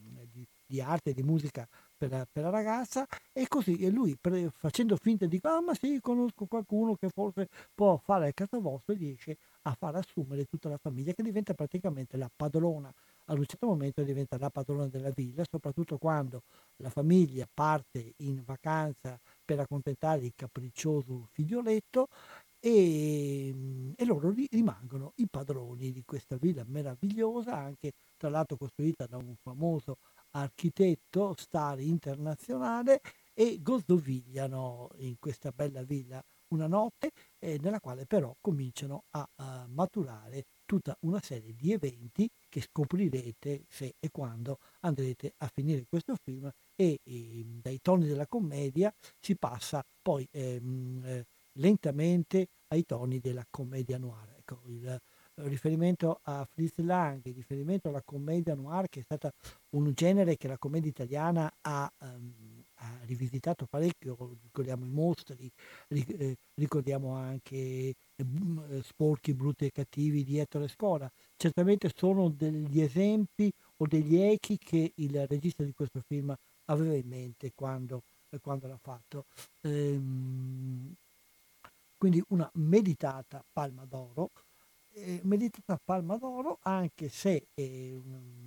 di, 0.70 0.80
arte, 0.80 1.12
di 1.12 1.24
musica 1.24 1.66
per 1.96 2.10
la, 2.10 2.26
per 2.30 2.44
la, 2.44 2.50
ragazza 2.50 3.04
e 3.32 3.48
così 3.48 3.76
e 3.78 3.90
lui 3.90 4.16
pre, 4.18 4.50
facendo 4.54 4.96
finta 4.96 5.26
di 5.26 5.40
ah 5.42 5.60
ma 5.60 5.74
sì 5.74 5.98
conosco 6.00 6.46
qualcuno 6.46 6.94
che 6.94 7.08
forse 7.08 7.48
può 7.74 7.96
fare 7.96 8.28
il 8.28 8.34
caso 8.34 8.60
vostro 8.60 8.94
riesce 8.94 9.36
a 9.62 9.74
far 9.76 9.96
assumere 9.96 10.44
tutta 10.44 10.68
la 10.68 10.78
famiglia 10.78 11.12
che 11.12 11.24
diventa 11.24 11.52
praticamente 11.54 12.16
la 12.16 12.30
padrona. 12.34 12.92
Ad 13.26 13.38
un 13.38 13.44
certo 13.44 13.66
momento 13.66 14.02
diventa 14.02 14.38
la 14.38 14.50
padrona 14.50 14.86
della 14.86 15.10
villa 15.10 15.44
soprattutto 15.48 15.98
quando 15.98 16.42
la 16.76 16.90
famiglia 16.90 17.48
parte 17.52 18.14
in 18.18 18.42
vacanza 18.44 19.18
per 19.44 19.58
accontentare 19.58 20.24
il 20.24 20.32
capriccioso 20.36 21.28
figlioletto 21.32 22.08
e, 22.60 23.94
e 23.96 24.04
loro 24.04 24.32
rimangono 24.50 25.12
i 25.16 25.26
padroni 25.28 25.92
di 25.92 26.02
questa 26.04 26.36
villa 26.36 26.62
meravigliosa, 26.66 27.56
anche 27.56 27.92
tra 28.16 28.28
l'altro 28.28 28.56
costruita 28.56 29.06
da 29.06 29.16
un 29.16 29.34
famoso 29.42 29.96
architetto 30.32 31.34
star 31.36 31.80
internazionale 31.80 33.00
e 33.34 33.58
gozdovigliano 33.60 34.90
in 34.98 35.16
questa 35.18 35.50
bella 35.50 35.82
villa 35.82 36.22
una 36.50 36.66
notte 36.66 37.12
eh, 37.38 37.58
nella 37.60 37.80
quale 37.80 38.06
però 38.06 38.36
cominciano 38.40 39.04
a, 39.10 39.28
a, 39.36 39.66
maturare 39.68 40.46
tutta 40.64 40.96
una 41.00 41.20
serie 41.20 41.54
di 41.54 41.72
eventi 41.72 42.28
che 42.48 42.60
scoprirete 42.60 43.64
se 43.68 43.94
e 43.98 44.10
quando 44.10 44.58
andrete 44.80 45.34
a 45.38 45.50
finire 45.52 45.86
questo 45.88 46.14
film 46.22 46.50
e, 46.74 47.00
e 47.02 47.44
dai 47.60 47.80
toni 47.80 48.06
della 48.06 48.26
commedia 48.26 48.92
si 49.18 49.36
passa 49.36 49.84
poi 50.02 50.26
ehm, 50.30 51.02
eh, 51.04 51.26
lentamente 51.54 52.48
ai 52.68 52.84
toni 52.84 53.18
della 53.18 53.44
commedia 53.48 53.98
noir. 53.98 54.34
Ecco, 54.38 54.60
il 54.66 55.00
riferimento 55.44 56.20
a 56.22 56.46
Fritz 56.50 56.78
Lang, 56.78 57.22
riferimento 57.22 57.88
alla 57.88 58.02
commedia 58.04 58.54
noir 58.54 58.88
che 58.88 59.00
è 59.00 59.02
stata 59.02 59.32
un 59.70 59.92
genere 59.94 60.36
che 60.36 60.48
la 60.48 60.58
commedia 60.58 60.90
italiana 60.90 61.50
ha, 61.60 61.90
um, 61.98 62.64
ha 62.74 62.98
rivisitato 63.04 63.66
parecchio, 63.66 64.16
ricordiamo 64.42 64.84
i 64.84 64.90
mostri, 64.90 65.50
eh, 65.88 66.36
ricordiamo 66.54 67.14
anche 67.14 67.56
eh, 67.56 68.82
Sporchi, 68.82 69.34
Brutti 69.34 69.66
e 69.66 69.72
Cattivi 69.72 70.24
di 70.24 70.38
Ettore 70.38 70.68
Scola. 70.68 71.10
Certamente 71.36 71.90
sono 71.94 72.28
degli 72.28 72.80
esempi 72.80 73.52
o 73.78 73.86
degli 73.86 74.16
echi 74.16 74.58
che 74.58 74.92
il 74.94 75.26
regista 75.26 75.62
di 75.62 75.72
questo 75.74 76.02
film 76.06 76.34
aveva 76.66 76.94
in 76.94 77.08
mente 77.08 77.52
quando, 77.54 78.02
quando 78.40 78.66
l'ha 78.66 78.78
fatto. 78.80 79.24
Ehm, 79.62 80.94
quindi 82.00 82.22
una 82.28 82.50
meditata 82.54 83.44
palma 83.52 83.84
d'oro, 83.84 84.30
eh, 84.92 85.20
meditata 85.24 85.80
palma 85.82 86.16
d'oro 86.16 86.58
anche 86.62 87.08
se 87.08 87.46
eh, 87.54 88.00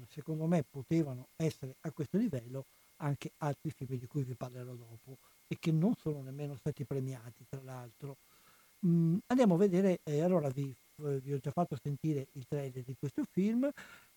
secondo 0.10 0.46
me 0.46 0.64
potevano 0.64 1.30
essere 1.36 1.76
a 1.82 1.92
questo 1.92 2.18
livello 2.18 2.66
anche 2.98 3.34
altri 3.38 3.72
film 3.72 3.98
di 3.98 4.08
cui 4.08 4.24
vi 4.24 4.36
parlerò 4.36 4.74
dopo 4.74 5.18
e 5.48 5.58
che 5.60 5.72
non 5.72 5.94
sono 5.96 6.22
nemmeno 6.22 6.56
stati 6.56 6.86
premiati 6.86 7.46
tra 7.48 7.62
l'altro. 7.62 8.18
Mm, 8.86 9.18
andiamo 9.28 9.56
a 9.56 9.58
vedere, 9.58 10.00
eh, 10.04 10.22
allora 10.22 10.50
vi, 10.50 10.74
vi, 10.96 11.34
ho 11.34 11.38
già 11.38 11.52
fatto 11.52 11.78
sentire 11.82 12.28
il 12.34 12.46
trailer 12.48 12.84
di 12.84 12.96
questo 12.98 13.24
film 13.30 13.70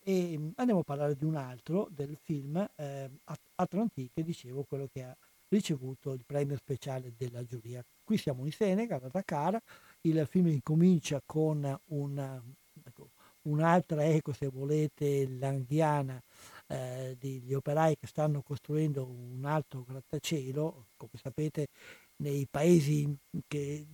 e 0.02 0.38
mm, 0.38 0.50
andiamo 0.56 0.80
a 0.80 0.84
parlare 0.84 1.14
di 1.14 1.24
un 1.24 1.36
altro, 1.36 1.88
del 1.90 2.16
film 2.20 2.64
eh, 2.76 3.10
Atlantique, 3.56 4.22
dicevo 4.22 4.64
quello 4.64 4.88
che 4.92 5.02
ha 5.02 5.16
ricevuto 5.48 6.12
il 6.12 6.24
premio 6.24 6.56
speciale 6.56 7.12
della 7.16 7.44
giuria. 7.44 7.84
Qui 8.02 8.16
siamo 8.16 8.44
in 8.44 8.52
Senegal, 8.52 9.02
a 9.04 9.08
Dakar, 9.08 9.60
il 10.02 10.26
film 10.28 10.48
incomincia 10.48 11.20
con 11.24 11.80
una, 11.86 12.42
ecco, 12.84 13.10
un'altra 13.42 14.04
eco, 14.04 14.32
se 14.32 14.48
volete, 14.48 15.28
langhiana 15.28 16.22
eh, 16.68 17.16
degli 17.18 17.54
operai 17.54 17.96
che 17.96 18.06
stanno 18.06 18.42
costruendo 18.42 19.06
un 19.06 19.44
alto 19.44 19.84
grattacielo, 19.84 20.88
come 20.96 21.12
sapete 21.14 21.68
nei 22.16 22.46
paesi 22.50 23.16
che 23.46 23.86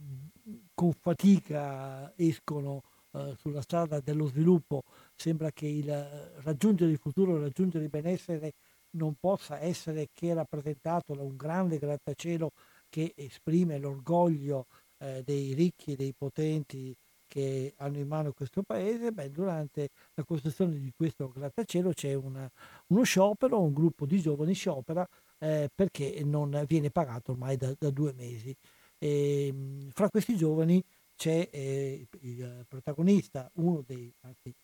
con 0.74 0.92
fatica 0.92 2.12
escono 2.16 2.82
eh, 3.12 3.34
sulla 3.36 3.60
strada 3.62 4.00
dello 4.00 4.26
sviluppo 4.26 4.84
sembra 5.14 5.50
che 5.50 5.66
il 5.66 5.90
raggiungere 6.42 6.90
il 6.90 6.98
futuro, 6.98 7.38
raggiungere 7.38 7.84
il 7.84 7.90
benessere 7.90 8.54
non 8.92 9.14
possa 9.18 9.58
essere 9.60 10.08
che 10.12 10.34
rappresentato 10.34 11.14
da 11.14 11.22
un 11.22 11.36
grande 11.36 11.78
grattacielo 11.78 12.52
che 12.88 13.12
esprime 13.16 13.78
l'orgoglio 13.78 14.66
eh, 15.02 15.22
dei 15.24 15.52
ricchi 15.52 15.96
dei 15.96 16.14
potenti 16.16 16.94
che 17.26 17.72
hanno 17.78 17.98
in 17.98 18.06
mano 18.06 18.32
questo 18.32 18.62
paese, 18.62 19.10
beh, 19.10 19.30
durante 19.30 19.88
la 20.14 20.22
costruzione 20.22 20.78
di 20.78 20.92
questo 20.94 21.30
grattacielo 21.30 21.92
c'è 21.92 22.12
una, 22.12 22.50
uno 22.88 23.02
sciopero, 23.04 23.58
un 23.58 23.72
gruppo 23.72 24.04
di 24.04 24.20
giovani 24.20 24.52
sciopera 24.52 25.08
eh, 25.38 25.70
perché 25.74 26.22
non 26.24 26.62
viene 26.68 26.90
pagato 26.90 27.32
ormai 27.32 27.56
da, 27.56 27.74
da 27.78 27.90
due 27.90 28.12
mesi. 28.12 28.54
E, 28.98 29.46
ehm, 29.46 29.90
fra 29.92 30.10
questi 30.10 30.36
giovani 30.36 30.84
c'è 31.16 31.48
eh, 31.50 32.06
il 32.20 32.66
protagonista, 32.68 33.50
uno 33.54 33.82
dei, 33.86 34.12
anzi, 34.20 34.54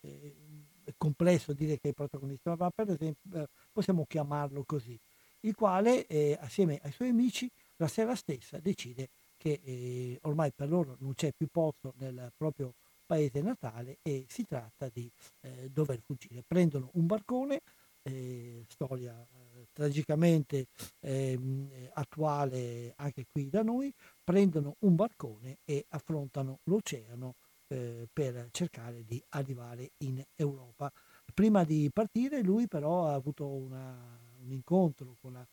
eh, 0.00 0.34
è 0.82 0.92
complesso 0.96 1.52
dire 1.52 1.74
che 1.78 1.82
è 1.84 1.88
il 1.88 1.94
protagonista, 1.94 2.56
ma 2.58 2.70
per 2.70 2.90
esempio 2.90 3.42
eh, 3.42 3.46
possiamo 3.70 4.06
chiamarlo 4.08 4.64
così, 4.64 4.98
il 5.40 5.54
quale 5.54 6.04
eh, 6.06 6.36
assieme 6.40 6.80
ai 6.82 6.90
suoi 6.90 7.10
amici 7.10 7.48
la 7.78 7.88
sera 7.88 8.14
stessa 8.14 8.58
decide 8.58 9.08
che 9.36 9.60
eh, 9.62 10.18
ormai 10.22 10.52
per 10.52 10.68
loro 10.68 10.96
non 11.00 11.14
c'è 11.14 11.32
più 11.36 11.48
posto 11.50 11.94
nel 11.98 12.32
proprio 12.36 12.74
paese 13.06 13.40
natale 13.40 13.98
e 14.02 14.26
si 14.28 14.44
tratta 14.44 14.88
di 14.92 15.10
eh, 15.40 15.70
dover 15.70 16.00
fuggire. 16.04 16.42
Prendono 16.46 16.90
un 16.94 17.06
barcone, 17.06 17.62
eh, 18.02 18.64
storia 18.68 19.20
eh, 19.20 19.68
tragicamente 19.72 20.66
ehm, 21.00 21.90
attuale 21.94 22.92
anche 22.96 23.24
qui 23.30 23.48
da 23.48 23.62
noi, 23.62 23.92
prendono 24.22 24.76
un 24.80 24.94
barcone 24.94 25.58
e 25.64 25.86
affrontano 25.88 26.60
l'oceano 26.64 27.36
eh, 27.68 28.08
per 28.12 28.48
cercare 28.50 29.04
di 29.04 29.22
arrivare 29.30 29.92
in 29.98 30.22
Europa. 30.34 30.92
Prima 31.32 31.64
di 31.64 31.88
partire 31.92 32.42
lui 32.42 32.66
però 32.66 33.06
ha 33.06 33.14
avuto 33.14 33.46
una, 33.46 34.18
un 34.42 34.50
incontro 34.52 35.16
con, 35.20 35.32
la, 35.34 35.46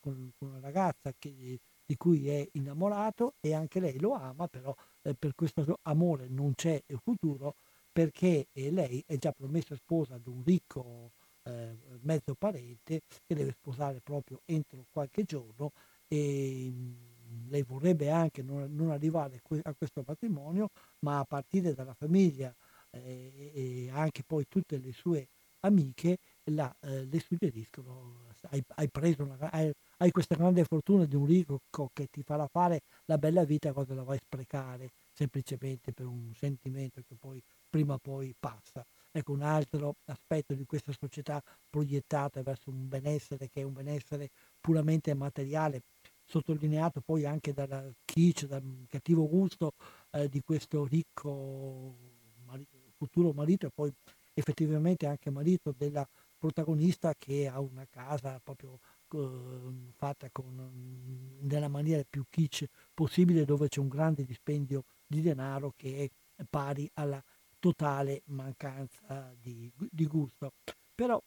con, 0.00 0.30
con 0.36 0.48
una 0.48 0.60
ragazza 0.60 1.12
che 1.18 1.60
di 1.88 1.96
cui 1.96 2.28
è 2.28 2.46
innamorato 2.52 3.36
e 3.40 3.54
anche 3.54 3.80
lei 3.80 3.98
lo 3.98 4.12
ama, 4.12 4.46
però 4.46 4.74
eh, 5.02 5.14
per 5.14 5.34
questo 5.34 5.78
amore 5.82 6.28
non 6.28 6.54
c'è 6.54 6.82
futuro 7.02 7.54
perché 7.90 8.48
eh, 8.52 8.70
lei 8.70 9.02
è 9.06 9.16
già 9.16 9.32
promessa 9.32 9.74
sposa 9.74 10.16
ad 10.16 10.26
un 10.26 10.42
ricco 10.44 11.12
eh, 11.44 11.78
mezzo 12.02 12.34
parente 12.34 13.00
che 13.26 13.34
deve 13.34 13.52
sposare 13.52 14.00
proprio 14.02 14.42
entro 14.44 14.84
qualche 14.90 15.24
giorno 15.24 15.72
e 16.08 16.68
mm, 16.70 17.48
lei 17.48 17.62
vorrebbe 17.62 18.10
anche 18.10 18.42
non, 18.42 18.74
non, 18.74 18.90
arrivare 18.90 19.40
a 19.62 19.74
questo 19.74 20.04
matrimonio, 20.06 20.68
ma 21.00 21.20
a 21.20 21.24
partire 21.24 21.72
dalla 21.72 21.94
famiglia 21.94 22.54
eh, 22.90 23.50
e 23.54 23.90
anche 23.90 24.22
poi 24.24 24.46
tutte 24.46 24.76
le 24.76 24.92
sue 24.92 25.28
amiche 25.60 26.18
la, 26.44 26.74
eh, 26.80 27.04
le 27.04 27.18
suggeriscono 27.18 28.27
hai, 28.50 28.62
hai 28.76 28.88
preso 28.88 29.24
una, 29.24 29.50
hai, 29.50 29.72
hai 29.98 30.10
questa 30.10 30.34
grande 30.34 30.64
fortuna 30.64 31.04
di 31.04 31.16
un 31.16 31.26
ricco 31.26 31.60
che 31.92 32.08
ti 32.10 32.22
farà 32.22 32.46
fare 32.46 32.82
la 33.06 33.18
bella 33.18 33.44
vita 33.44 33.72
cosa 33.72 33.94
la 33.94 34.02
vai 34.02 34.16
a 34.16 34.20
sprecare 34.24 34.90
semplicemente 35.12 35.92
per 35.92 36.06
un 36.06 36.32
sentimento 36.34 37.00
che 37.06 37.16
poi 37.18 37.42
prima 37.68 37.94
o 37.94 37.98
poi 37.98 38.34
passa. 38.38 38.84
Ecco 39.10 39.32
un 39.32 39.42
altro 39.42 39.96
aspetto 40.04 40.54
di 40.54 40.64
questa 40.64 40.92
società 40.92 41.42
proiettata 41.68 42.42
verso 42.42 42.70
un 42.70 42.88
benessere 42.88 43.48
che 43.48 43.62
è 43.62 43.64
un 43.64 43.72
benessere 43.72 44.30
puramente 44.60 45.12
materiale, 45.14 45.82
sottolineato 46.24 47.00
poi 47.00 47.24
anche 47.24 47.52
dal 47.52 47.94
kitsch, 48.04 48.44
dal 48.46 48.62
cattivo 48.88 49.26
gusto 49.26 49.72
eh, 50.12 50.28
di 50.28 50.40
questo 50.42 50.84
ricco 50.84 51.96
marito, 52.44 52.76
futuro 52.96 53.32
marito 53.32 53.66
e 53.66 53.70
poi 53.74 53.92
effettivamente 54.34 55.06
anche 55.06 55.30
marito 55.30 55.74
della 55.76 56.06
protagonista 56.38 57.14
che 57.18 57.48
ha 57.48 57.60
una 57.60 57.86
casa 57.90 58.40
proprio 58.42 58.78
Uhm, 59.10 59.92
fatta 59.96 60.28
con, 60.30 60.52
mhmm, 60.54 61.46
nella 61.46 61.68
maniera 61.68 62.02
più 62.08 62.24
kitsch 62.28 62.66
possibile 62.92 63.46
dove 63.46 63.68
c'è 63.68 63.80
un 63.80 63.88
grande 63.88 64.24
dispendio 64.24 64.84
di 65.06 65.22
denaro 65.22 65.72
che 65.76 66.10
è 66.36 66.44
pari 66.48 66.90
alla 66.94 67.22
totale 67.58 68.22
mancanza 68.26 69.34
di, 69.40 69.70
di 69.90 70.06
gusto. 70.06 70.52
Però 70.94 71.20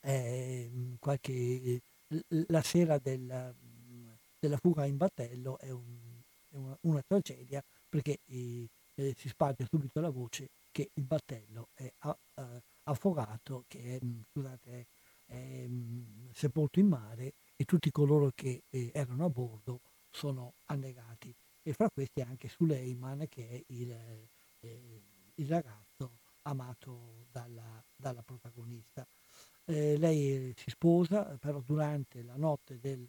eh, 0.00 0.96
qualche, 0.98 1.82
la 2.48 2.62
sera 2.62 2.98
del, 2.98 3.54
della 4.38 4.56
fuga 4.56 4.86
in 4.86 4.96
battello 4.96 5.58
è, 5.58 5.70
un, 5.70 6.22
è 6.48 6.56
una, 6.56 6.78
una, 6.82 7.02
tragedia 7.06 7.62
perché 7.88 8.20
eh, 8.24 8.66
si 9.16 9.28
sparge 9.28 9.66
subito 9.68 10.00
la 10.00 10.10
voce 10.10 10.48
che 10.70 10.90
il 10.94 11.04
battello 11.04 11.68
è 11.74 11.92
a, 11.98 12.16
a, 12.34 12.62
affogato, 12.84 13.64
che 13.68 13.96
è, 13.96 14.00
scusate, 14.30 14.86
è 15.26 15.34
eh, 15.34 15.70
sepolto 16.32 16.80
in 16.80 16.88
mare 16.88 17.34
e 17.56 17.64
tutti 17.64 17.90
coloro 17.90 18.30
che 18.34 18.64
eh, 18.68 18.90
erano 18.92 19.24
a 19.24 19.30
bordo 19.30 19.80
sono 20.10 20.54
annegati. 20.66 21.34
E 21.62 21.72
fra 21.72 21.88
questi 21.90 22.20
anche 22.20 22.48
Suleiman 22.48 23.26
che 23.28 23.48
è 23.48 23.62
il, 23.68 23.90
eh, 24.60 25.02
il 25.34 25.48
ragazzo 25.48 26.18
amato 26.42 27.26
dalla, 27.30 27.82
dalla 27.96 28.22
protagonista. 28.22 29.06
Eh, 29.64 29.96
lei 29.96 30.52
si 30.56 30.70
sposa, 30.70 31.36
però 31.38 31.60
durante 31.60 32.22
la 32.22 32.36
notte 32.36 32.78
del, 32.78 33.08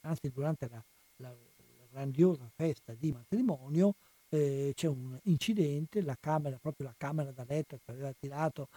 anzi 0.00 0.30
durante 0.30 0.68
la, 0.68 0.82
la, 1.16 1.28
la 1.28 1.86
grandiosa 1.90 2.48
festa 2.54 2.94
di 2.94 3.12
matrimonio, 3.12 3.94
eh, 4.30 4.72
c'è 4.74 4.88
un 4.88 5.18
incidente, 5.24 6.00
la 6.00 6.16
camera, 6.18 6.58
proprio 6.58 6.86
la 6.86 6.94
camera 6.96 7.30
da 7.30 7.44
letto 7.46 7.78
che 7.84 7.90
aveva 7.90 8.12
tirato 8.14 8.68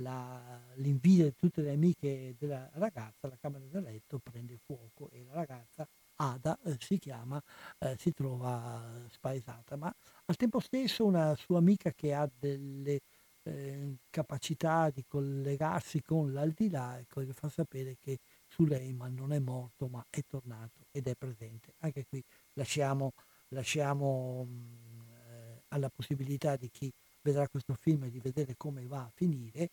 la, 0.00 0.60
l'invidia 0.76 1.24
di 1.24 1.34
tutte 1.36 1.62
le 1.62 1.72
amiche 1.72 2.34
della 2.38 2.68
ragazza, 2.74 3.28
la 3.28 3.36
camera 3.40 3.64
da 3.66 3.80
letto 3.80 4.18
prende 4.18 4.58
fuoco 4.58 5.10
e 5.10 5.24
la 5.24 5.34
ragazza 5.34 5.86
Ada 6.16 6.58
eh, 6.64 6.76
si 6.78 6.98
chiama, 6.98 7.42
eh, 7.78 7.96
si 7.98 8.12
trova 8.12 9.06
spaesata, 9.10 9.76
ma 9.76 9.94
al 10.26 10.36
tempo 10.36 10.60
stesso 10.60 11.06
una 11.06 11.34
sua 11.34 11.58
amica 11.58 11.92
che 11.92 12.12
ha 12.12 12.30
delle 12.38 13.00
eh, 13.42 13.96
capacità 14.10 14.90
di 14.90 15.04
collegarsi 15.06 16.02
con 16.02 16.32
l'aldilà, 16.32 16.98
ecco, 16.98 17.20
le 17.20 17.32
fa 17.32 17.48
sapere 17.48 17.96
che 17.98 18.18
Suleiman 18.48 19.14
non 19.14 19.32
è 19.32 19.38
morto 19.38 19.88
ma 19.88 20.04
è 20.10 20.20
tornato 20.26 20.86
ed 20.90 21.06
è 21.06 21.14
presente. 21.14 21.74
Anche 21.78 22.04
qui 22.06 22.22
lasciamo, 22.54 23.12
lasciamo 23.48 24.44
mh, 24.44 25.06
eh, 25.28 25.62
alla 25.68 25.88
possibilità 25.88 26.56
di 26.56 26.68
chi 26.70 26.92
vedrà 27.22 27.48
questo 27.48 27.74
film 27.74 28.08
di 28.08 28.20
vedere 28.20 28.54
come 28.56 28.86
va 28.86 29.02
a 29.02 29.10
finire. 29.14 29.70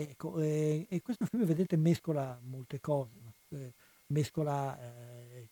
Ecco, 0.00 0.38
eh, 0.38 0.86
e 0.88 1.02
questo 1.02 1.26
film, 1.26 1.44
vedete, 1.44 1.76
mescola 1.76 2.38
molte 2.44 2.78
cose, 2.78 3.10
eh, 3.48 3.72
mescola 4.06 4.78
eh, 4.80 5.48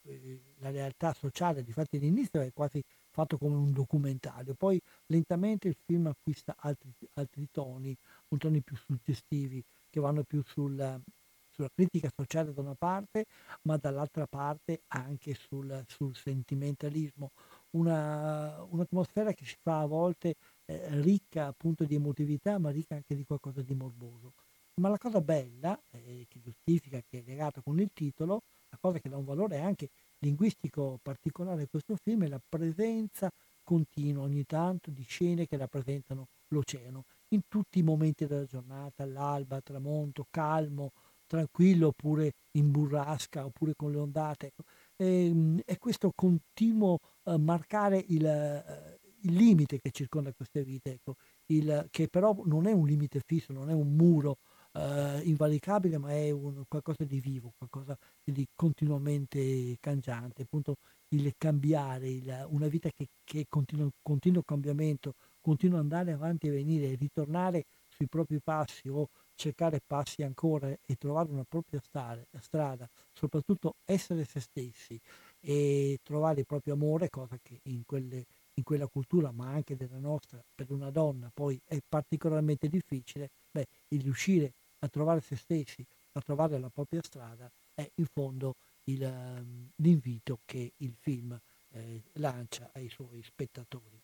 la 0.58 0.70
realtà 0.70 1.12
sociale, 1.14 1.64
difatti 1.64 1.96
all'inizio 1.96 2.40
è 2.40 2.52
quasi 2.52 2.80
fatto 3.10 3.38
come 3.38 3.56
un 3.56 3.72
documentario, 3.72 4.54
poi 4.54 4.80
lentamente 5.06 5.66
il 5.66 5.76
film 5.84 6.06
acquista 6.06 6.54
altri, 6.60 6.94
altri 7.14 7.48
toni, 7.50 7.96
un 8.28 8.38
toni 8.38 8.60
più 8.62 8.76
suggestivi, 8.76 9.64
che 9.90 9.98
vanno 9.98 10.22
più 10.22 10.42
sul, 10.44 11.02
sulla 11.50 11.70
critica 11.74 12.08
sociale 12.14 12.52
da 12.52 12.60
una 12.60 12.74
parte, 12.76 13.24
ma 13.62 13.76
dall'altra 13.78 14.26
parte 14.28 14.82
anche 14.88 15.34
sul, 15.34 15.82
sul 15.88 16.14
sentimentalismo, 16.14 17.32
una, 17.70 18.62
un'atmosfera 18.62 19.32
che 19.32 19.44
si 19.44 19.56
fa 19.60 19.80
a 19.80 19.86
volte 19.86 20.36
eh, 20.66 21.00
ricca 21.00 21.46
appunto 21.46 21.84
di 21.84 21.94
emotività, 21.94 22.58
ma 22.58 22.70
ricca 22.70 22.94
anche 22.94 23.14
di 23.14 23.24
qualcosa 23.24 23.62
di 23.62 23.74
morboso. 23.74 24.34
Ma 24.74 24.88
la 24.90 24.98
cosa 24.98 25.20
bella, 25.22 25.80
eh, 25.90 26.26
che 26.28 26.40
giustifica, 26.40 27.00
che 27.08 27.20
è 27.20 27.22
legato 27.26 27.62
con 27.62 27.80
il 27.80 27.90
titolo, 27.94 28.42
la 28.68 28.76
cosa 28.78 28.98
che 28.98 29.08
dà 29.08 29.16
un 29.16 29.24
valore 29.24 29.60
anche 29.60 29.88
linguistico 30.18 30.98
particolare 31.02 31.62
a 31.62 31.66
questo 31.68 31.96
film 31.96 32.24
è 32.24 32.28
la 32.28 32.40
presenza 32.46 33.30
continua 33.62 34.22
ogni 34.22 34.44
tanto 34.44 34.90
di 34.90 35.02
scene 35.02 35.46
che 35.46 35.56
rappresentano 35.56 36.28
l'oceano 36.48 37.04
in 37.28 37.42
tutti 37.48 37.80
i 37.80 37.82
momenti 37.82 38.26
della 38.26 38.44
giornata, 38.44 39.04
l'alba, 39.04 39.60
tramonto, 39.60 40.26
calmo, 40.30 40.92
tranquillo 41.26 41.88
oppure 41.88 42.34
in 42.52 42.70
burrasca 42.70 43.44
oppure 43.44 43.74
con 43.74 43.90
le 43.90 43.98
ondate. 43.98 44.46
Ecco. 44.46 44.62
E, 44.96 45.26
ehm, 45.26 45.60
è 45.64 45.78
questo 45.78 46.12
continuo 46.14 46.98
uh, 47.24 47.36
marcare 47.36 48.04
il, 48.08 48.24
uh, 48.24 48.95
il, 49.26 49.34
limite 49.34 49.80
che 49.80 49.90
circonda 49.90 50.32
queste 50.32 50.64
vite, 50.64 50.92
ecco. 50.92 51.16
il, 51.46 51.86
che 51.90 52.08
però 52.08 52.36
non 52.44 52.66
è 52.66 52.72
un 52.72 52.86
limite 52.86 53.20
fisso, 53.24 53.52
non 53.52 53.70
è 53.70 53.72
un 53.72 53.94
muro 53.94 54.38
uh, 54.72 55.20
invalicabile, 55.22 55.98
ma 55.98 56.10
è 56.10 56.30
un, 56.30 56.62
qualcosa 56.68 57.04
di 57.04 57.20
vivo, 57.20 57.52
qualcosa 57.56 57.96
di 58.22 58.46
continuamente 58.54 59.76
cangiante, 59.80 60.42
appunto 60.42 60.76
il 61.08 61.32
cambiare, 61.36 62.08
il, 62.08 62.46
una 62.50 62.68
vita 62.68 62.90
che, 62.94 63.08
che 63.24 63.46
continua, 63.48 63.88
continuo 64.02 64.42
cambiamento, 64.42 65.14
continua 65.40 65.78
andare 65.78 66.12
avanti 66.12 66.48
e 66.48 66.50
venire, 66.50 66.94
ritornare 66.96 67.64
sui 67.88 68.08
propri 68.08 68.40
passi 68.40 68.88
o 68.88 69.08
cercare 69.36 69.80
passi 69.86 70.22
ancora 70.22 70.68
e 70.68 70.96
trovare 70.96 71.30
una 71.30 71.44
propria 71.44 71.80
strada, 71.80 72.88
soprattutto 73.12 73.76
essere 73.84 74.24
se 74.24 74.40
stessi 74.40 74.98
e 75.40 75.98
trovare 76.02 76.40
il 76.40 76.46
proprio 76.46 76.74
amore, 76.74 77.08
cosa 77.10 77.38
che 77.40 77.60
in, 77.64 77.84
quelle, 77.84 78.26
in 78.58 78.64
quella 78.64 78.86
cultura, 78.86 79.30
ma 79.32 79.48
anche 79.48 79.76
della 79.76 79.98
nostra, 79.98 80.42
per 80.54 80.70
una 80.72 80.90
donna 80.90 81.30
poi 81.32 81.60
è 81.64 81.78
particolarmente 81.86 82.68
difficile, 82.68 83.30
beh, 83.50 83.66
il 83.88 84.02
riuscire 84.02 84.52
a 84.80 84.88
trovare 84.88 85.20
se 85.20 85.36
stessi, 85.36 85.84
a 86.12 86.20
trovare 86.20 86.58
la 86.58 86.70
propria 86.70 87.02
strada, 87.02 87.50
è 87.74 87.88
in 87.96 88.06
fondo 88.06 88.54
il, 88.84 89.02
um, 89.02 89.70
l'invito 89.76 90.40
che 90.44 90.72
il 90.76 90.94
film 90.98 91.38
eh, 91.70 92.02
lancia 92.14 92.70
ai 92.72 92.88
suoi 92.88 93.22
spettatori. 93.22 94.00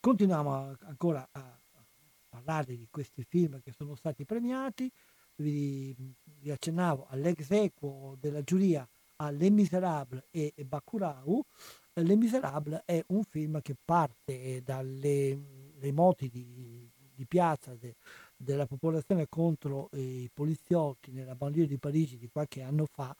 Continuiamo 0.00 0.76
ancora 0.80 1.28
a 1.30 1.60
parlare 2.28 2.76
di 2.76 2.88
questi 2.90 3.22
film 3.22 3.60
che 3.60 3.72
sono 3.72 3.94
stati 3.94 4.24
premiati, 4.24 4.90
vi, 5.36 5.94
vi 6.24 6.50
accennavo 6.50 7.06
all'ex 7.08 7.50
equo 7.50 8.16
della 8.18 8.42
giuria 8.42 8.88
a 9.16 9.30
Les 9.30 9.50
Miserables 9.50 10.24
e 10.30 10.52
Bacurau. 10.66 11.44
Les 11.94 12.16
Miserables 12.16 12.82
è 12.86 13.04
un 13.08 13.22
film 13.22 13.60
che 13.60 13.76
parte 13.84 14.62
dalle 14.64 15.38
moti 15.92 16.30
di, 16.30 16.88
di 17.14 17.26
piazza 17.26 17.74
de, 17.74 17.96
della 18.34 18.64
popolazione 18.64 19.26
contro 19.28 19.90
i 19.92 20.30
poliziotti 20.32 21.10
nella 21.10 21.34
banlieue 21.34 21.66
di 21.66 21.76
Parigi 21.76 22.16
di 22.16 22.30
qualche 22.32 22.62
anno 22.62 22.86
fa 22.86 23.14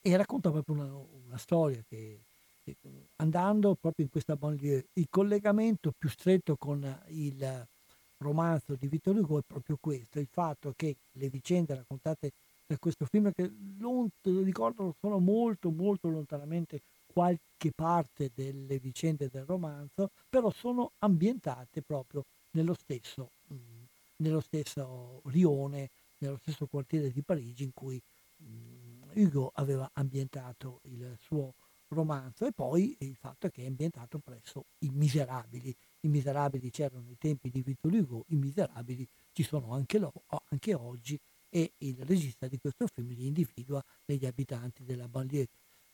e 0.00 0.16
racconta 0.16 0.52
proprio 0.52 0.76
una, 0.76 0.94
una 1.26 1.36
storia 1.36 1.82
che, 1.88 2.20
che, 2.62 2.76
andando 3.16 3.74
proprio 3.74 4.04
in 4.04 4.12
questa 4.12 4.36
banlieue 4.36 4.86
il 4.92 5.08
collegamento 5.10 5.92
più 5.98 6.08
stretto 6.08 6.54
con 6.56 7.02
il 7.08 7.66
romanzo 8.18 8.76
di 8.76 8.86
Vittor 8.86 9.16
Hugo 9.16 9.38
è 9.38 9.42
proprio 9.44 9.76
questo, 9.80 10.20
il 10.20 10.28
fatto 10.30 10.72
che 10.76 10.94
le 11.10 11.28
vicende 11.28 11.74
raccontate 11.74 12.30
da 12.64 12.78
questo 12.78 13.04
film, 13.04 13.32
che 13.32 13.50
non 13.78 14.08
ricordo 14.22 14.94
sono 15.00 15.18
molto 15.18 15.70
molto 15.70 16.08
lontanamente 16.08 16.82
qualche 17.12 17.72
parte 17.74 18.30
delle 18.34 18.78
vicende 18.78 19.28
del 19.28 19.44
romanzo, 19.44 20.10
però 20.28 20.50
sono 20.50 20.92
ambientate 20.98 21.82
proprio 21.82 22.24
nello 22.52 22.74
stesso, 22.74 23.32
mh, 23.48 23.54
mm, 23.54 23.82
nello 24.16 24.40
stesso 24.40 25.22
rione, 25.26 25.90
nello 26.18 26.38
stesso 26.38 26.66
quartiere 26.66 27.10
di 27.10 27.22
Parigi 27.22 27.64
in 27.64 27.72
cui 27.72 28.00
mh, 28.36 28.44
mm, 28.46 29.02
Hugo 29.14 29.50
aveva 29.54 29.90
ambientato 29.94 30.80
il 30.84 31.16
suo 31.20 31.54
romanzo 31.88 32.46
e 32.46 32.52
poi 32.52 32.94
il 33.00 33.16
fatto 33.16 33.48
che 33.48 33.62
è 33.62 33.66
ambientato 33.66 34.18
presso 34.18 34.66
i 34.80 34.90
miserabili, 34.90 35.74
i 36.00 36.08
miserabili 36.08 36.70
c'erano 36.70 37.02
nei 37.02 37.16
tempi 37.18 37.50
di 37.50 37.62
Victor 37.62 37.92
Hugo, 37.92 38.24
i 38.28 38.36
miserabili 38.36 39.06
ci 39.32 39.42
sono 39.42 39.72
anche, 39.72 39.98
lo, 39.98 40.12
anche 40.50 40.74
oggi 40.74 41.18
e 41.48 41.72
il 41.78 41.96
regista 42.04 42.46
di 42.46 42.58
questo 42.58 42.86
film 42.86 43.08
li 43.08 43.26
individua 43.26 43.82
negli 44.04 44.26
abitanti 44.26 44.84
della 44.84 45.08
banlieue. 45.08 45.48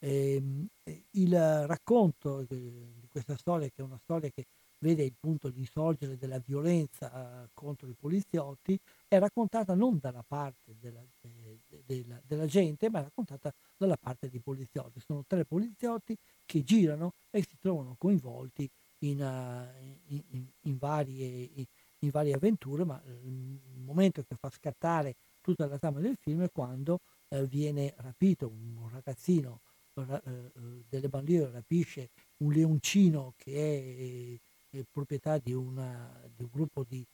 Ehm, 0.05 0.67
il 1.13 1.67
racconto 1.67 2.45
di 2.47 3.07
questa 3.09 3.39
storia, 3.39 3.69
che 3.69 3.81
è 3.81 3.83
una 3.83 3.99
storia 4.03 4.29
che 4.29 4.45
vede 4.79 5.03
il 5.03 5.15
punto 5.19 5.49
di 5.49 5.61
insorgere 5.61 6.19
della 6.19 6.39
violenza 6.45 7.45
eh, 7.45 7.49
contro 7.55 7.89
i 7.89 7.95
poliziotti, 7.99 8.79
è 9.09 9.19
raccontata 9.19 9.75
non 9.75 9.99
dalla 9.99 10.23
parte 10.23 10.77
della, 10.79 11.03
eh, 11.23 11.59
della, 11.87 12.21
della, 12.23 12.45
gente, 12.45 12.91
ma 12.91 12.99
è 12.99 13.03
raccontata 13.05 13.51
dalla 13.79 13.97
parte 13.97 14.29
dei 14.29 14.41
poliziotti. 14.41 15.01
Sono 15.01 15.25
tre 15.27 15.47
poliziotti 15.47 16.15
che 16.45 16.63
girano 16.65 17.13
e 17.31 17.43
si 17.43 17.57
trovano 17.59 17.95
coinvolti 17.97 18.69
in, 19.05 19.23
uh, 19.23 20.13
in, 20.13 20.47
in, 20.61 20.77
varie, 20.77 21.51
in, 22.01 22.11
varie, 22.11 22.35
avventure, 22.35 22.85
ma 22.85 23.03
il 23.07 23.81
momento 23.81 24.23
che 24.23 24.37
fa 24.39 24.51
scattare 24.51 25.15
tutta 25.41 25.67
la 25.67 25.79
trama 25.79 26.01
del 26.01 26.19
film 26.21 26.43
è 26.43 26.51
quando 26.53 27.01
uh, 27.29 27.47
viene 27.47 27.95
rapito 27.97 28.49
un 28.49 28.87
ragazzino 28.91 29.61
delle 30.89 31.09
banlieue, 31.09 31.51
rapisce 31.51 32.11
un 32.39 32.53
leoncino 32.53 33.35
che 33.37 34.41
è, 34.71 34.79
è 34.79 34.85
proprietà 34.91 35.39
di, 35.39 35.53
una, 35.53 36.21
di, 36.35 36.43
un 36.43 36.49
gruppo 36.51 36.85
di, 36.87 37.05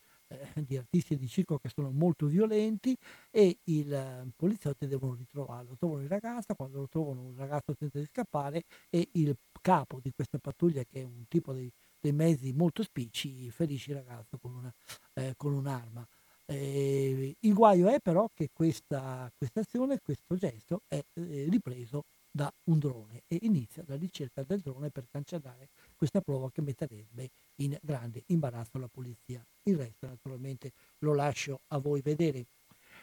di, 0.55 0.77
artisti 0.77 1.17
di 1.17 1.29
circo 1.29 1.59
che 1.59 1.69
sono 1.69 1.91
molto 1.91 2.27
violenti 2.27 2.97
e 3.31 3.59
i 3.65 3.87
poliziotti 4.35 4.87
devono 4.87 5.15
ritrovarlo. 5.15 5.77
Trovano 5.77 6.03
il 6.03 6.09
ragazzo, 6.09 6.55
quando 6.55 6.79
lo 6.79 6.89
trovano 6.89 7.31
il 7.31 7.37
ragazzo 7.37 7.75
tenta 7.75 7.99
di 7.99 8.07
scappare 8.07 8.65
e 8.89 9.09
il 9.13 9.37
capo 9.61 10.01
di 10.01 10.11
questa 10.13 10.39
pattuglia, 10.39 10.83
che 10.85 11.03
è 11.03 11.05
un 11.05 11.25
tipo 11.29 11.53
di, 11.53 11.71
dei 12.01 12.13
mezzi 12.13 12.53
molto 12.53 12.83
spicci, 12.83 13.51
ferisce 13.51 13.91
il 13.91 13.99
ragazzo 13.99 14.39
con, 14.39 14.55
una, 14.55 14.73
eh, 15.15 15.35
con 15.37 15.53
un'arma. 15.53 16.07
Eh, 16.47 17.37
il 17.39 17.55
guaio 17.55 17.89
è 17.89 18.01
però 18.01 18.29
che 18.35 18.51
questa, 18.53 19.31
questa 19.37 19.61
azione, 19.61 20.01
questo 20.01 20.35
gesto 20.35 20.83
è 20.89 20.97
eh, 20.97 21.47
ripreso 21.49 22.03
da 22.31 22.53
un 22.65 22.79
drone 22.79 23.23
e 23.27 23.39
inizia 23.43 23.83
la 23.87 23.97
ricerca 23.97 24.43
del 24.43 24.61
drone 24.61 24.91
per 24.91 25.07
cancellare 25.11 25.69
questa 25.97 26.21
prova 26.21 26.51
che 26.51 26.63
metterebbe 26.63 27.31
in 27.57 27.77
grande 27.83 28.23
imbarazzo 28.27 28.79
la 28.79 28.89
polizia. 28.89 29.45
Il 29.65 29.77
resto 29.77 30.07
naturalmente 30.07 30.73
lo 30.99 31.15
lascio 31.15 31.61
a 31.69 31.79
voi 31.79 32.01
vedere. 32.01 32.47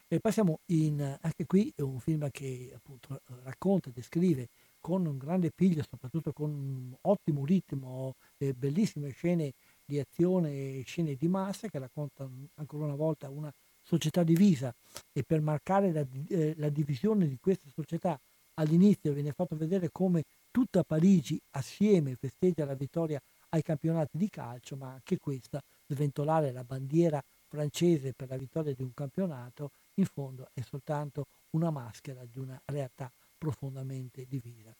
E 0.07 0.19
passiamo 0.19 0.59
in, 0.67 1.17
anche 1.21 1.45
qui 1.45 1.71
è 1.75 1.81
un 1.81 1.99
film 1.99 2.29
che 2.31 2.71
appunto 2.73 3.21
racconta, 3.43 3.89
descrive 3.89 4.49
con 4.79 5.05
un 5.05 5.17
grande 5.17 5.51
piglio, 5.51 5.83
soprattutto 5.83 6.31
con 6.31 6.49
un 6.49 6.95
ottimo 7.01 7.45
ritmo 7.45 8.15
e 8.37 8.53
bellissime 8.53 9.09
scene 9.09 9.53
di 9.83 9.99
azione 9.99 10.81
scene 10.83 11.15
di 11.15 11.27
massa 11.27 11.67
che 11.67 11.79
raccontano 11.79 12.49
ancora 12.55 12.85
una 12.85 12.95
volta 12.95 13.29
una 13.29 13.53
società 13.81 14.23
divisa 14.23 14.73
e 15.13 15.23
per 15.23 15.41
marcare 15.41 15.91
la, 15.91 16.05
eh, 16.27 16.53
la 16.57 16.69
divisione 16.69 17.27
di 17.27 17.37
questa 17.39 17.69
società 17.73 18.19
all'inizio 18.57 19.13
viene 19.13 19.31
fatto 19.31 19.55
vedere 19.55 19.89
come 19.91 20.23
tutta 20.51 20.83
Parigi 20.83 21.39
assieme 21.51 22.15
festeggia 22.15 22.65
la 22.65 22.75
vittoria 22.75 23.21
ai 23.49 23.61
campionati 23.61 24.17
di 24.17 24.29
calcio, 24.29 24.75
ma 24.75 24.91
anche 24.91 25.17
questa, 25.17 25.61
sventolare 25.87 26.51
la 26.51 26.63
bandiera 26.63 27.23
francese 27.47 28.13
per 28.13 28.29
la 28.29 28.37
vittoria 28.37 28.73
di 28.73 28.83
un 28.83 28.93
campionato, 28.93 29.71
in 29.95 30.05
fondo 30.05 30.49
è 30.53 30.61
soltanto 30.61 31.27
una 31.51 31.69
maschera 31.69 32.25
di 32.25 32.39
una 32.39 32.59
realtà 32.65 33.11
profondamente 33.37 34.25
divisa. 34.27 34.75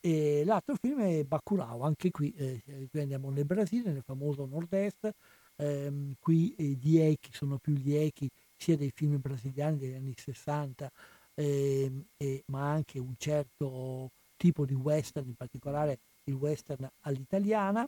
E 0.00 0.42
l'altro 0.44 0.74
film 0.76 1.00
è 1.00 1.24
Bacurau, 1.24 1.82
anche 1.82 2.10
qui, 2.10 2.32
eh, 2.36 2.62
qui 2.90 3.00
andiamo 3.00 3.30
nel 3.30 3.44
Brasile, 3.44 3.92
nel 3.92 4.02
famoso 4.02 4.46
nord-est, 4.46 5.12
ehm, 5.56 6.14
qui 6.18 6.54
eh, 6.56 6.64
gli 6.80 6.98
echi 6.98 7.30
sono 7.32 7.58
più 7.58 7.74
gli 7.74 7.94
echi 7.94 8.28
sia 8.56 8.76
dei 8.76 8.90
film 8.90 9.20
brasiliani 9.20 9.76
degli 9.76 9.94
anni 9.94 10.14
60, 10.16 10.90
ehm, 11.36 12.04
e, 12.16 12.42
ma 12.46 12.70
anche 12.70 12.98
un 12.98 13.14
certo 13.16 14.10
tipo 14.36 14.64
di 14.64 14.74
western, 14.74 15.28
in 15.28 15.34
particolare 15.34 16.00
il 16.24 16.34
western 16.34 16.88
all'italiana. 17.00 17.86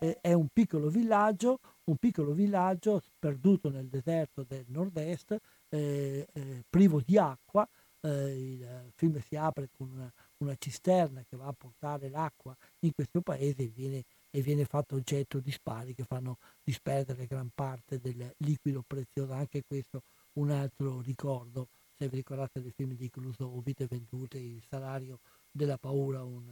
Eh, 0.00 0.18
è 0.20 0.32
un 0.32 0.48
piccolo 0.52 0.88
villaggio, 0.88 1.58
un 1.84 1.96
piccolo 1.96 2.32
villaggio 2.32 3.00
sperduto 3.00 3.68
nel 3.68 3.88
deserto 3.88 4.44
del 4.44 4.64
nord-est, 4.68 5.36
eh, 5.68 6.26
eh, 6.32 6.64
privo 6.68 7.00
di 7.04 7.18
acqua. 7.18 7.68
Eh, 8.02 8.54
il 8.54 8.92
film 8.94 9.20
si 9.20 9.36
apre 9.36 9.68
con 9.70 9.90
una, 9.90 10.10
una, 10.38 10.54
cisterna 10.56 11.22
che 11.28 11.36
va 11.36 11.48
a 11.48 11.52
portare 11.52 12.08
l'acqua 12.08 12.56
in 12.80 12.92
questo 12.94 13.20
paese 13.20 13.64
e 13.64 13.68
viene, 13.68 14.04
e 14.30 14.40
viene 14.40 14.64
fatto 14.64 14.94
oggetto 14.94 15.38
di 15.38 15.50
spari 15.50 15.92
che 15.92 16.04
fanno 16.04 16.38
disperdere 16.62 17.26
gran 17.26 17.50
parte 17.54 17.98
del 17.98 18.32
liquido 18.38 18.82
prezioso. 18.86 19.32
Anche 19.32 19.62
questo 19.66 20.00
un 20.34 20.50
altro 20.50 21.02
ricordo, 21.02 21.68
se 22.00 22.08
vi 22.08 22.16
ricordate 22.16 22.62
del 22.62 22.72
film 22.72 22.94
di 22.94 23.10
Clouseau, 23.10 23.60
Vite 23.62 23.86
vendute, 23.86 24.38
il 24.38 24.62
salario 24.66 25.18
della 25.50 25.76
paura, 25.76 26.24
un 26.24 26.42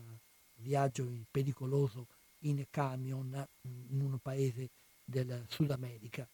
viaggio 0.56 1.10
pericoloso 1.30 2.06
in 2.40 2.62
camion 2.68 3.46
in 3.62 4.02
un 4.02 4.18
paese 4.18 4.68
del 5.02 5.46
Sud 5.48 5.70
America. 5.70 6.28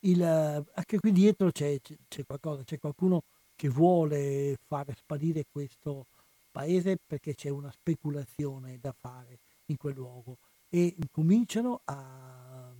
Il, 0.00 0.22
anche 0.22 1.00
qui 1.00 1.10
dietro 1.10 1.50
c'è, 1.50 1.80
c'è, 2.06 2.26
qualcosa, 2.26 2.64
c'è 2.64 2.78
qualcuno 2.78 3.22
che 3.56 3.70
vuole 3.70 4.58
fare 4.66 4.94
sparire 4.94 5.46
questo 5.50 6.04
paese 6.50 6.98
perché 6.98 7.34
c'è 7.34 7.48
una 7.48 7.72
speculazione 7.72 8.78
da 8.78 8.92
fare 8.92 9.38
in 9.66 9.78
quel 9.78 9.94
luogo 9.94 10.36
e 10.68 10.94
cominciano 11.10 11.80
a, 11.84 12.70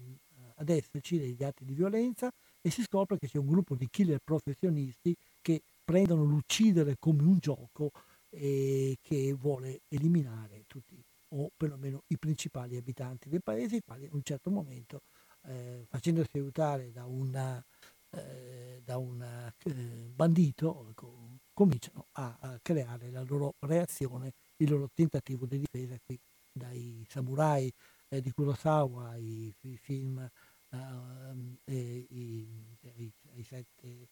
ad 0.56 0.68
esserci 0.68 1.18
degli 1.18 1.42
atti 1.42 1.64
di 1.64 1.72
violenza 1.72 2.30
e 2.66 2.70
si 2.70 2.82
scopre 2.82 3.16
che 3.16 3.28
c'è 3.28 3.38
un 3.38 3.46
gruppo 3.46 3.76
di 3.76 3.86
killer 3.88 4.18
professionisti 4.24 5.16
che 5.40 5.62
prendono 5.84 6.24
l'uccidere 6.24 6.96
come 6.98 7.22
un 7.22 7.38
gioco 7.38 7.92
e 8.28 8.98
che 9.00 9.32
vuole 9.34 9.82
eliminare 9.86 10.64
tutti 10.66 11.00
o 11.28 11.52
perlomeno 11.56 12.02
i 12.08 12.18
principali 12.18 12.76
abitanti 12.76 13.28
del 13.28 13.44
paese, 13.44 13.76
i 13.76 13.82
quali 13.84 14.06
in 14.06 14.14
un 14.14 14.22
certo 14.24 14.50
momento, 14.50 15.02
eh, 15.44 15.86
facendosi 15.88 16.30
aiutare 16.32 16.90
da, 16.90 17.04
una, 17.04 17.64
eh, 18.10 18.80
da 18.84 18.96
un 18.96 19.22
eh, 19.22 20.10
bandito, 20.12 20.90
co- 20.94 21.38
cominciano 21.52 22.06
a, 22.12 22.36
a, 22.40 22.58
creare 22.60 23.12
la 23.12 23.22
loro 23.22 23.54
reazione, 23.60 24.32
il 24.56 24.70
loro 24.70 24.90
tentativo 24.92 25.46
di 25.46 25.58
difesa 25.60 25.96
qui 26.04 26.18
dai 26.50 27.06
samurai 27.08 27.72
eh, 28.08 28.20
di 28.20 28.32
Kurosawa, 28.32 29.16
i, 29.16 29.54
i 29.60 29.76
film, 29.76 30.28
ehm, 30.70 31.58
i, 31.66 32.06
i, 32.10 33.12
i, 33.34 33.42
sette, 33.42 34.08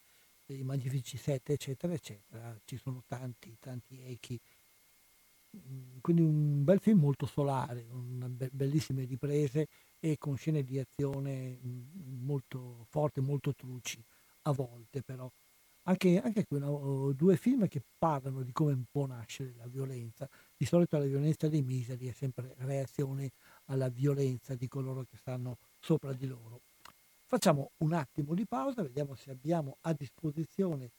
i 0.46 0.62
Magnifici 0.62 1.16
Sette, 1.16 1.54
eccetera, 1.54 1.92
eccetera. 1.92 2.58
Ci 2.64 2.76
sono 2.76 3.02
tanti, 3.06 3.56
tanti 3.60 4.00
echi 4.02 4.40
Mhmm, 5.56 6.00
quindi 6.00 6.22
un 6.22 6.64
bel 6.64 6.80
film 6.80 6.98
molto 7.00 7.26
solare, 7.26 7.86
con 7.86 8.34
be- 8.36 8.50
bellissime 8.52 9.04
riprese 9.04 9.68
e 10.00 10.16
con 10.18 10.36
scene 10.36 10.62
di 10.64 10.78
azione 10.78 11.58
mhmm, 11.62 12.24
molto 12.24 12.84
forti, 12.88 13.20
molto 13.20 13.54
truci, 13.54 14.02
a 14.42 14.52
volte 14.52 15.02
però. 15.02 15.30
Anche, 15.86 16.18
anche 16.20 16.46
qui 16.46 16.58
no, 16.58 17.12
due 17.12 17.36
film 17.36 17.68
che 17.68 17.82
parlano 17.98 18.42
di 18.42 18.52
come 18.52 18.82
può 18.90 19.06
nascere 19.06 19.54
la 19.56 19.66
violenza. 19.66 20.28
Di 20.56 20.64
solito 20.64 20.96
la 20.98 21.04
violenza 21.04 21.48
dei 21.48 21.62
miseri 21.62 22.08
è 22.08 22.12
sempre 22.12 22.54
reazione 22.58 23.32
alla 23.66 23.88
violenza 23.90 24.54
di 24.54 24.66
coloro 24.66 25.04
che 25.04 25.16
stanno 25.18 25.58
sopra 25.84 26.14
di 26.14 26.26
loro. 26.26 26.62
Facciamo 27.26 27.72
un 27.78 27.92
attimo 27.92 28.34
di 28.34 28.46
pausa, 28.46 28.82
vediamo 28.82 29.14
se 29.14 29.30
abbiamo 29.30 29.76
a 29.82 29.92
disposizione 29.92 30.92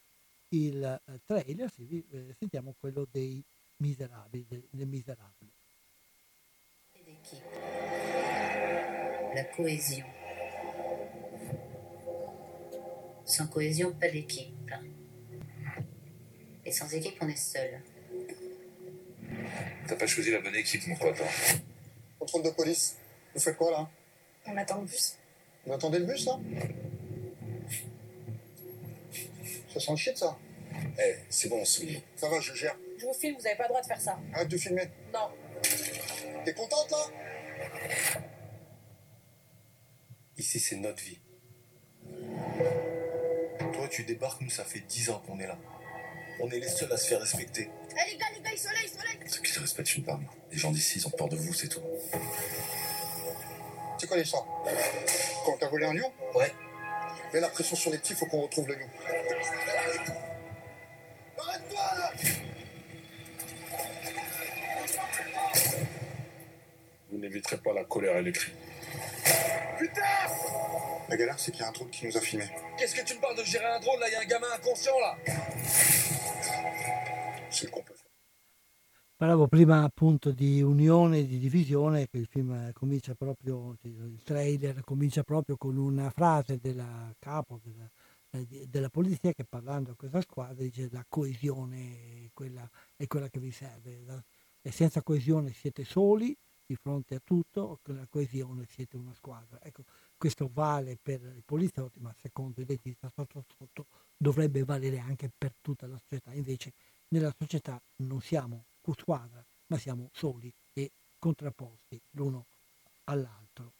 il 0.49 0.83
eh, 0.83 1.21
trailer, 1.25 1.71
eh, 1.79 2.35
sentiamo 2.37 2.75
quello 2.79 3.07
dei 3.09 3.43
misérable, 3.77 4.45
les 4.71 4.85
misérables. 4.85 5.51
La 9.33 9.43
cohésion. 9.55 10.05
Sans 13.25 13.47
cohésion, 13.47 13.91
pas 13.93 14.09
d'équipe. 14.09 14.71
Et 16.63 16.71
sans 16.71 16.93
équipe, 16.93 17.17
on 17.21 17.27
est 17.27 17.35
seul. 17.35 17.81
T'as 19.87 19.95
pas 19.95 20.07
choisi 20.07 20.31
la 20.31 20.41
bonne 20.41 20.55
équipe, 20.55 20.85
mon 20.87 20.95
pote. 20.95 21.21
Contrôle 22.19 22.43
de 22.43 22.49
police. 22.51 22.97
Vous 23.33 23.39
faites 23.39 23.57
quoi 23.57 23.71
là 23.71 23.89
On 24.47 24.57
attend 24.57 24.81
le 24.81 24.85
bus. 24.85 25.17
Vous 25.65 25.73
attendez 25.73 25.99
le 25.99 26.05
bus 26.05 26.25
là 26.25 26.39
Ça 29.73 29.79
sent 29.79 29.91
le 29.91 29.97
shit 29.97 30.17
ça? 30.17 30.37
Eh, 30.99 31.15
c'est 31.29 31.49
bon, 31.49 31.63
c'est 31.65 32.01
Ça 32.15 32.29
va, 32.29 32.39
je 32.39 32.53
gère. 32.53 32.75
Je 32.97 33.05
vous 33.05 33.13
filme, 33.13 33.35
vous 33.37 33.43
n'avez 33.43 33.55
pas 33.55 33.63
le 33.63 33.69
droit 33.69 33.81
de 33.81 33.87
faire 33.87 33.99
ça. 33.99 34.19
Arrête 34.33 34.47
de 34.47 34.57
filmer. 34.57 34.89
Non. 35.13 35.29
T'es 36.45 36.53
contente 36.53 36.91
là? 36.91 36.97
Ici, 40.37 40.59
c'est 40.59 40.75
notre 40.77 41.01
vie. 41.03 41.19
Toi, 43.73 43.87
tu 43.89 44.03
débarques, 44.03 44.41
nous, 44.41 44.49
ça 44.49 44.63
fait 44.63 44.81
10 44.81 45.09
ans 45.09 45.23
qu'on 45.25 45.39
est 45.39 45.47
là. 45.47 45.57
On 46.41 46.49
est 46.49 46.59
les 46.59 46.67
seuls 46.67 46.91
à 46.91 46.97
se 46.97 47.07
faire 47.07 47.21
respecter. 47.21 47.69
Eh 47.91 48.11
les 48.11 48.17
gars, 48.17 48.25
les 48.35 48.41
gars, 48.41 48.51
ils 48.51 48.59
sont 48.59 48.69
là, 48.69 48.79
ils 48.83 48.89
sont 48.89 48.97
là. 48.97 49.27
Ceux 49.27 49.41
qui 49.41 49.51
se 49.51 49.59
respectent 49.59 49.95
une 49.95 50.03
femme. 50.03 50.25
Les 50.51 50.57
gens 50.57 50.71
d'ici, 50.71 50.99
ils 50.99 51.07
ont 51.07 51.11
peur 51.11 51.29
de 51.29 51.37
vous, 51.37 51.53
c'est 51.53 51.69
tout. 51.69 51.81
C'est 54.05 54.09
quoi 54.09 54.17
l'histoire 54.17 54.45
Quand 55.47 55.57
t'as 55.59 55.67
volé 55.67 55.87
un 55.87 55.93
lion 55.95 56.11
Ouais. 56.35 56.53
Mets 57.33 57.39
la 57.39 57.49
pression 57.49 57.75
sur 57.75 57.89
les 57.89 57.97
petits, 57.97 58.13
faut 58.13 58.27
qu'on 58.27 58.41
retrouve 58.41 58.67
le 58.67 58.75
lion. 58.75 58.87
Arrête-toi 61.39 61.81
là 61.97 62.11
Vous 67.11 67.17
n'éviterez 67.17 67.57
pas 67.57 67.73
la 67.73 67.83
colère 67.85 68.17
et 68.17 68.21
les 68.21 68.31
cris. 68.31 68.51
Putain 69.79 70.01
La 71.09 71.17
galère, 71.17 71.39
c'est 71.39 71.51
qu'il 71.51 71.61
y 71.61 71.63
a 71.63 71.69
un 71.69 71.71
drone 71.71 71.89
qui 71.89 72.05
nous 72.05 72.15
a 72.15 72.21
filmé. 72.21 72.45
Qu'est-ce 72.77 72.93
que 72.93 73.03
tu 73.03 73.15
me 73.15 73.19
parles 73.21 73.37
de 73.37 73.43
gérer 73.43 73.65
un 73.65 73.79
drone 73.79 73.99
là? 74.01 74.07
Il 74.07 74.13
y 74.13 74.15
a 74.17 74.19
un 74.19 74.25
gamin 74.25 74.51
inconscient 74.53 74.99
là 74.99 75.17
Parlavo 79.17 79.47
prima 79.47 79.81
appunto 79.83 80.31
di 80.31 80.61
unione 80.61 81.19
e 81.19 81.25
di 81.25 81.37
divisione, 81.37 82.05
che 82.09 82.17
il 82.17 82.27
film 82.27 82.73
comincia 82.73 83.15
proprio, 83.15 83.77
il 83.83 84.19
trailer 84.23 84.83
comincia 84.83 85.23
proprio 85.23 85.55
con 85.55 85.77
una 85.77 86.09
frase 86.09 86.59
della 86.59 87.15
capo 87.17 87.61
della, 87.63 87.89
eh, 88.31 88.67
della 88.67 88.89
polizia 88.89 89.31
che 89.31 89.45
parlando 89.45 89.91
a 89.91 89.95
questa 89.95 90.19
squadra 90.19 90.61
dice 90.61 90.89
la 90.91 91.05
coesione 91.07 92.25
è 92.25 92.29
quella, 92.33 92.69
è 92.97 93.07
quella 93.07 93.29
che 93.29 93.39
vi 93.39 93.51
serve. 93.51 94.03
E 94.61 94.71
senza 94.71 95.01
coesione 95.01 95.53
siete 95.53 95.85
soli, 95.85 96.35
di 96.65 96.75
fronte 96.75 97.15
a 97.15 97.21
tutto, 97.23 97.79
con 97.83 97.95
la 97.95 98.07
coesione 98.09 98.65
siete 98.67 98.97
una 98.97 99.13
squadra. 99.13 99.59
Ecco, 99.61 99.85
questo 100.17 100.49
vale 100.51 100.97
per 101.01 101.21
i 101.37 101.43
poliziotti, 101.45 102.01
ma 102.01 102.13
secondo 102.21 102.59
i 102.59 102.65
dentisti 102.65 103.07
sotto 103.15 103.45
sotto 103.57 103.85
dovrebbe 104.17 104.65
valere 104.65 104.99
anche 104.99 105.31
per 105.33 105.53
tutta 105.61 105.87
la 105.87 105.97
società. 105.99 106.33
Invece 106.33 106.73
nella 107.07 107.33
società 107.37 107.81
non 107.99 108.19
siamo 108.19 108.65
squadra, 108.93 109.43
ma 109.67 109.77
siamo 109.77 110.09
soli 110.13 110.51
e 110.73 110.91
contrapposti 111.17 111.99
l'uno 112.11 112.45
all'altro. 113.05 113.71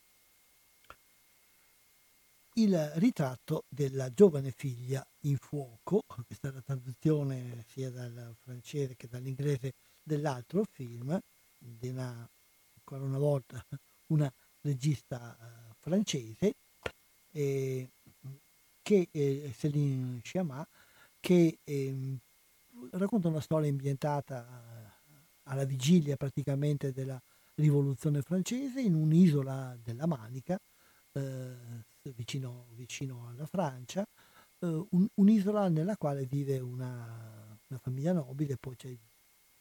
Il 2.54 2.92
ritratto 2.96 3.64
della 3.68 4.14
giovane 4.14 4.52
figlia 4.52 5.06
in 5.22 5.38
fuoco, 5.38 6.04
questa 6.26 6.50
è 6.50 6.52
la 6.52 6.62
traduzione 6.62 7.66
sia 7.68 7.90
dal 7.90 8.34
francese 8.42 8.96
che 8.96 9.08
dall'inglese 9.10 9.74
dell'altro 10.02 10.64
film, 10.72 11.20
di 11.60 11.90
una 11.90 12.28
ancora 12.86 13.04
una 13.04 13.18
volta 13.18 13.64
una 14.08 14.32
regista 14.62 15.36
uh, 15.40 15.74
francese, 15.80 16.54
eh, 17.32 17.88
che 18.82 19.08
è 19.12 19.52
Céline 19.52 20.22
Sciamà, 20.24 20.66
che 21.20 21.58
eh, 21.64 22.18
racconta 22.92 23.28
una 23.28 23.42
storia 23.42 23.70
ambientata 23.70 24.75
alla 25.46 25.66
vigilia 25.66 26.16
praticamente 26.18 26.92
della 26.92 27.20
rivoluzione 27.56 28.22
francese 28.22 28.82
in 28.82 28.94
un'isola 28.96 29.78
della 29.82 30.06
Manica, 30.06 30.58
eh, 31.14 31.56
vicino, 32.16 32.68
vicino, 32.72 33.28
alla 33.30 33.46
Francia, 33.46 34.06
eh, 34.60 34.86
un, 34.92 35.08
un'isola 35.16 35.70
nella 35.70 35.98
quale 35.98 36.26
vive 36.26 36.60
una, 36.60 37.58
una, 37.70 37.80
famiglia 37.80 38.14
nobile, 38.14 38.58
poi 38.58 38.76
c'è 38.76 38.90
il 38.90 39.00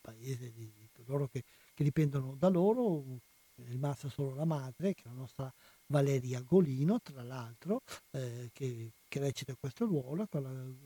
paese 0.00 0.52
di, 0.52 0.72
di 0.92 1.04
loro 1.06 1.28
che 1.28 1.44
che 1.74 1.82
dipendono 1.82 2.36
da 2.38 2.48
loro, 2.48 3.20
è 3.56 3.62
rimasta 3.64 4.08
solo 4.08 4.34
la 4.34 4.44
madre, 4.44 4.94
che 4.94 5.02
è 5.02 5.08
la 5.08 5.14
nostra 5.14 5.52
Valeria 5.86 6.40
Golino, 6.40 7.00
tra 7.00 7.22
l'altro, 7.22 7.82
eh, 8.12 8.48
che, 8.52 8.92
che, 9.08 9.18
recita 9.18 9.54
questo 9.58 9.84
ruolo, 9.84 10.26
la, 10.30 10.40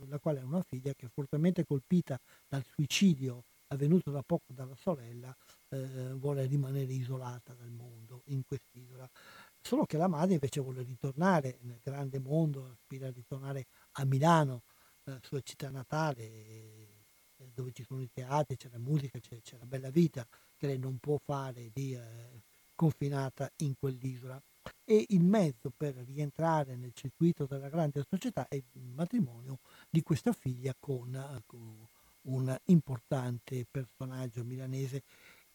la, 0.06 0.18
quale 0.18 0.40
è 0.40 0.42
una 0.42 0.62
figlia 0.62 0.92
che 0.94 1.06
è 1.06 1.10
fortemente 1.12 1.64
colpita 1.64 2.18
dal 2.48 2.64
suicidio 2.64 3.44
avvenuto 3.68 4.10
da 4.10 4.22
poco 4.22 4.52
dalla 4.52 4.76
sorella, 4.76 5.34
eh, 5.68 6.12
vuole 6.14 6.46
rimanere 6.46 6.92
isolata 6.92 7.54
dal 7.54 7.70
mondo 7.70 8.22
in 8.26 8.42
quest'isola. 8.44 9.08
Solo 9.60 9.84
che 9.84 9.96
la 9.96 10.08
madre 10.08 10.34
invece 10.34 10.60
vuole 10.60 10.82
ritornare 10.82 11.58
nel 11.62 11.80
grande 11.82 12.18
mondo, 12.18 12.70
aspira 12.70 13.08
a 13.08 13.12
ritornare 13.12 13.66
a 13.92 14.04
Milano, 14.04 14.62
la 15.04 15.18
sua 15.22 15.40
città 15.40 15.70
natale, 15.70 16.22
eh, 16.22 17.50
dove 17.54 17.72
ci 17.72 17.84
sono 17.84 18.00
i 18.02 18.10
teatri, 18.12 18.56
c'è 18.56 18.68
la 18.70 18.78
musica, 18.78 19.18
c'è, 19.18 19.40
c'è 19.40 19.56
la 19.58 19.66
bella 19.66 19.90
vita 19.90 20.26
che 20.56 20.66
lei 20.66 20.78
non 20.78 20.98
può 20.98 21.18
fare 21.22 21.70
di 21.72 21.94
eh, 21.94 22.42
confinata 22.74 23.50
in 23.58 23.74
quell'isola. 23.78 24.40
E 24.84 25.04
il 25.08 25.22
mezzo 25.22 25.70
per 25.74 25.94
rientrare 25.94 26.76
nel 26.76 26.92
circuito 26.94 27.46
della 27.46 27.68
grande 27.68 28.04
società 28.08 28.48
è 28.48 28.54
il 28.54 28.88
matrimonio 28.94 29.58
di 29.88 30.02
questa 30.02 30.32
figlia 30.32 30.74
con, 30.78 31.14
eh, 31.14 31.42
con 31.46 31.86
un 32.28 32.56
importante 32.66 33.66
personaggio 33.70 34.44
milanese 34.44 35.02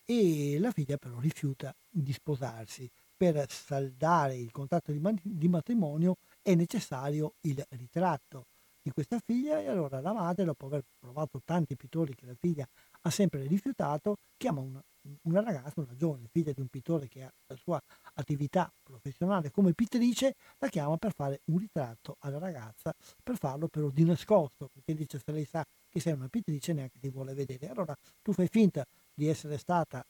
e 0.06 0.58
la 0.60 0.72
figlia 0.72 0.98
però 0.98 1.20
rifiuta 1.20 1.74
di 1.90 2.14
sposarsi. 2.14 2.90
Per 3.16 3.50
saldare 3.50 4.36
il 4.36 4.52
contratto 4.52 4.92
di, 4.92 5.02
di 5.22 5.48
matrimonio 5.48 6.18
è 6.42 6.56
necessario 6.56 7.36
il 7.42 7.64
ritratto 7.70 8.48
di 8.82 8.92
questa 8.92 9.20
figlia 9.20 9.62
e 9.62 9.70
allora 9.70 10.02
la 10.02 10.12
madre, 10.12 10.44
dopo 10.44 10.66
aver 10.66 10.84
provato 11.00 11.42
tanti 11.46 11.76
pittori 11.78 12.14
che 12.16 12.26
la 12.26 12.36
figlia 12.36 12.68
ha 13.02 13.10
sempre 13.10 13.46
rifiutato, 13.48 14.18
chiama 14.36 14.60
una, 14.60 14.84
una 15.22 15.42
ragazza, 15.42 15.80
una 15.80 15.96
giovane 15.96 16.28
figlia 16.30 16.52
di 16.52 16.60
un 16.60 16.68
pittore 16.68 17.08
che 17.08 17.24
ha 17.24 17.34
la 17.48 17.56
sua 17.56 17.82
attività 18.16 18.70
professionale 18.84 19.52
come 19.52 19.72
pittrice, 19.74 20.36
la 20.58 20.68
chiama 20.68 20.98
per 20.98 21.14
fare 21.14 21.40
un 21.46 21.60
ritratto 21.60 22.18
alla 22.20 22.40
ragazza, 22.40 22.94
per 23.24 23.38
farlo 23.38 23.70
però 23.70 23.88
di 23.90 24.04
nascosto, 24.04 24.68
perché 24.68 24.94
dice 24.94 25.18
se 25.18 25.32
lei 25.32 25.46
sa 25.46 25.66
che 25.94 26.00
sei 26.00 26.14
una 26.14 26.28
pittrice 26.28 26.74
neanche 26.74 26.98
ti 27.00 27.10
vuole 27.10 27.36
vedere. 27.36 27.70
Allora 27.70 27.96
tu 28.24 28.34
fai 28.34 28.48
finta 28.48 28.84
di 29.14 29.28
essere 29.28 29.60
stata 29.60 30.04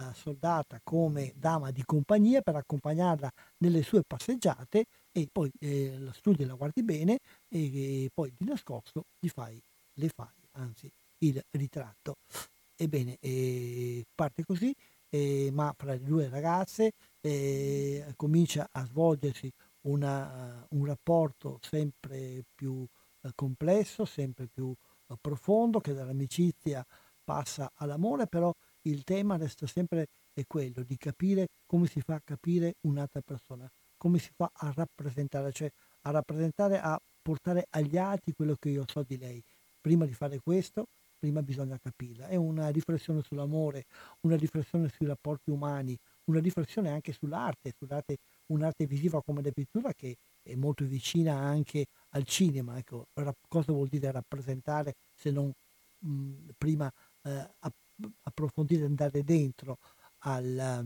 eh, 0.00 0.14
soldata 0.14 0.80
come 0.82 1.32
dama 1.36 1.70
di 1.70 1.84
compagnia 1.84 2.40
per 2.42 2.56
accompagnarla 2.56 3.30
nelle 3.58 3.82
sue 3.82 4.02
passeggiate 4.04 4.86
e 5.12 5.28
poi 5.30 5.48
eh, 5.60 5.96
la 5.98 6.12
studi 6.12 6.42
e 6.42 6.46
la 6.46 6.54
guardi 6.54 6.82
bene 6.82 7.18
e, 7.48 8.04
e 8.04 8.10
poi 8.12 8.32
di 8.36 8.44
nascosto 8.46 9.04
gli 9.20 9.28
fai, 9.28 9.62
le 9.94 10.08
fai, 10.08 10.26
anzi, 10.52 10.90
il 11.18 11.40
ritratto. 11.50 12.16
Ebbene, 12.74 13.16
eh, 13.20 14.04
parte 14.12 14.44
così, 14.44 14.74
eh, 15.08 15.50
ma 15.52 15.72
fra 15.76 15.92
le 15.92 16.02
due 16.02 16.28
ragazze 16.28 16.92
eh, 17.20 18.12
comincia 18.16 18.68
a 18.72 18.84
svolgersi 18.84 19.50
una, 19.82 20.66
un 20.70 20.84
rapporto 20.84 21.58
sempre 21.62 22.44
più 22.54 22.84
eh, 23.22 23.30
complesso, 23.34 24.04
sempre 24.04 24.46
più 24.46 24.74
profondo, 25.20 25.80
che 25.80 25.94
dall'amicizia 25.94 26.84
passa 27.24 27.70
all'amore, 27.74 28.26
però 28.26 28.52
il 28.82 29.04
tema 29.04 29.36
resta 29.36 29.66
sempre 29.66 30.08
quello 30.46 30.82
di 30.84 30.96
capire 30.96 31.48
come 31.66 31.86
si 31.86 32.00
fa 32.00 32.14
a 32.14 32.20
capire 32.22 32.76
un'altra 32.82 33.20
persona, 33.22 33.68
come 33.96 34.18
si 34.18 34.30
fa 34.34 34.50
a 34.52 34.72
rappresentare, 34.74 35.52
cioè 35.52 35.70
a 36.02 36.10
rappresentare, 36.10 36.78
a 36.78 36.98
portare 37.20 37.66
agli 37.70 37.96
altri 37.96 38.32
quello 38.32 38.54
che 38.58 38.70
io 38.70 38.84
so 38.86 39.02
di 39.02 39.18
lei. 39.18 39.42
Prima 39.80 40.06
di 40.06 40.14
fare 40.14 40.38
questo, 40.40 40.86
prima 41.18 41.42
bisogna 41.42 41.78
capirla. 41.78 42.28
È 42.28 42.36
una 42.36 42.68
riflessione 42.68 43.22
sull'amore, 43.22 43.84
una 44.20 44.36
riflessione 44.36 44.88
sui 44.88 45.06
rapporti 45.06 45.50
umani, 45.50 45.98
una 46.24 46.40
riflessione 46.40 46.90
anche 46.90 47.12
sull'arte, 47.12 47.72
sull'arte 47.76 48.16
un'arte 48.46 48.86
visiva 48.86 49.22
come 49.22 49.42
la 49.42 49.50
pittura 49.50 49.92
che 49.92 50.16
è 50.42 50.54
molto 50.54 50.84
vicina 50.84 51.34
anche 51.34 51.86
al 52.10 52.24
cinema. 52.24 52.78
Ecco, 52.78 53.08
cosa 53.48 53.72
vuol 53.72 53.88
dire 53.88 54.10
rappresentare 54.10 54.94
se 55.14 55.30
non 55.30 55.52
mh, 56.00 56.50
prima 56.56 56.92
eh, 57.22 57.50
approfondire, 58.22 58.84
andare 58.84 59.22
dentro 59.24 59.78
al, 60.18 60.78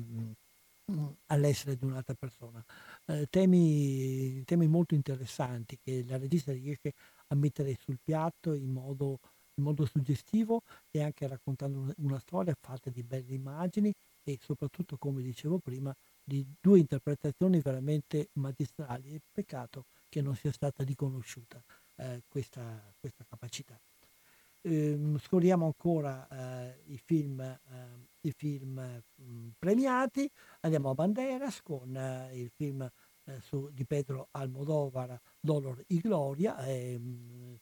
um, 0.87 1.14
all'essere 1.27 1.77
di 1.77 1.85
un'altra 1.85 2.14
persona? 2.14 2.64
eh, 3.07 3.27
temi, 3.31 4.43
temi, 4.45 4.66
molto 4.66 4.95
interessanti 4.95 5.79
che 5.83 6.05
la 6.07 6.18
regista 6.18 6.53
riesce 6.53 6.93
a 7.29 7.35
mettere 7.35 7.77
sul 7.81 7.99
piatto 8.03 8.53
in 8.55 8.70
modo, 8.70 9.18
in 9.55 9.64
modo 9.64 9.85
suggestivo 9.87 10.62
e 10.91 11.03
anche 11.03 11.27
raccontando 11.27 11.93
una 11.99 12.18
storia 12.18 12.55
fatta 12.61 12.91
di 12.91 13.03
belle 13.03 13.33
immagini 13.35 13.93
e 14.23 14.39
soprattutto, 14.41 14.97
come 14.97 15.23
dicevo 15.23 15.59
prima, 15.59 15.95
di 16.23 16.47
due 16.61 16.79
interpretazioni 16.79 17.61
veramente 17.61 18.29
magistrali. 18.35 19.20
Peccato 19.31 19.87
che 20.09 20.20
non 20.20 20.37
sia 20.37 20.53
stata 20.53 20.85
riconosciuta 20.85 21.62
eh, 21.97 22.23
questa, 22.29 22.95
questa, 22.99 23.25
capacità. 23.29 23.79
Eh, 24.61 25.14
scorriamo 25.18 25.66
ancora 25.66 26.29
eh, 26.29 26.83
i 26.87 26.99
film 26.99 27.41
eh, 27.41 28.11
i 28.23 28.33
film 28.33 29.03
mh, 29.14 29.49
premiati. 29.59 30.31
Andiamo 30.61 30.91
a 30.91 30.95
Banderas 30.95 31.61
con 31.62 31.97
eh, 31.97 32.31
il 32.35 32.51
film 32.55 32.89
eh, 33.25 33.41
su, 33.41 33.68
di 33.73 33.85
Pedro 33.85 34.29
Almodovar, 34.33 35.20
Dolor 35.41 35.83
y 35.89 36.01
Gloria. 36.01 36.57
E, 36.64 36.99
mh, 36.99 37.59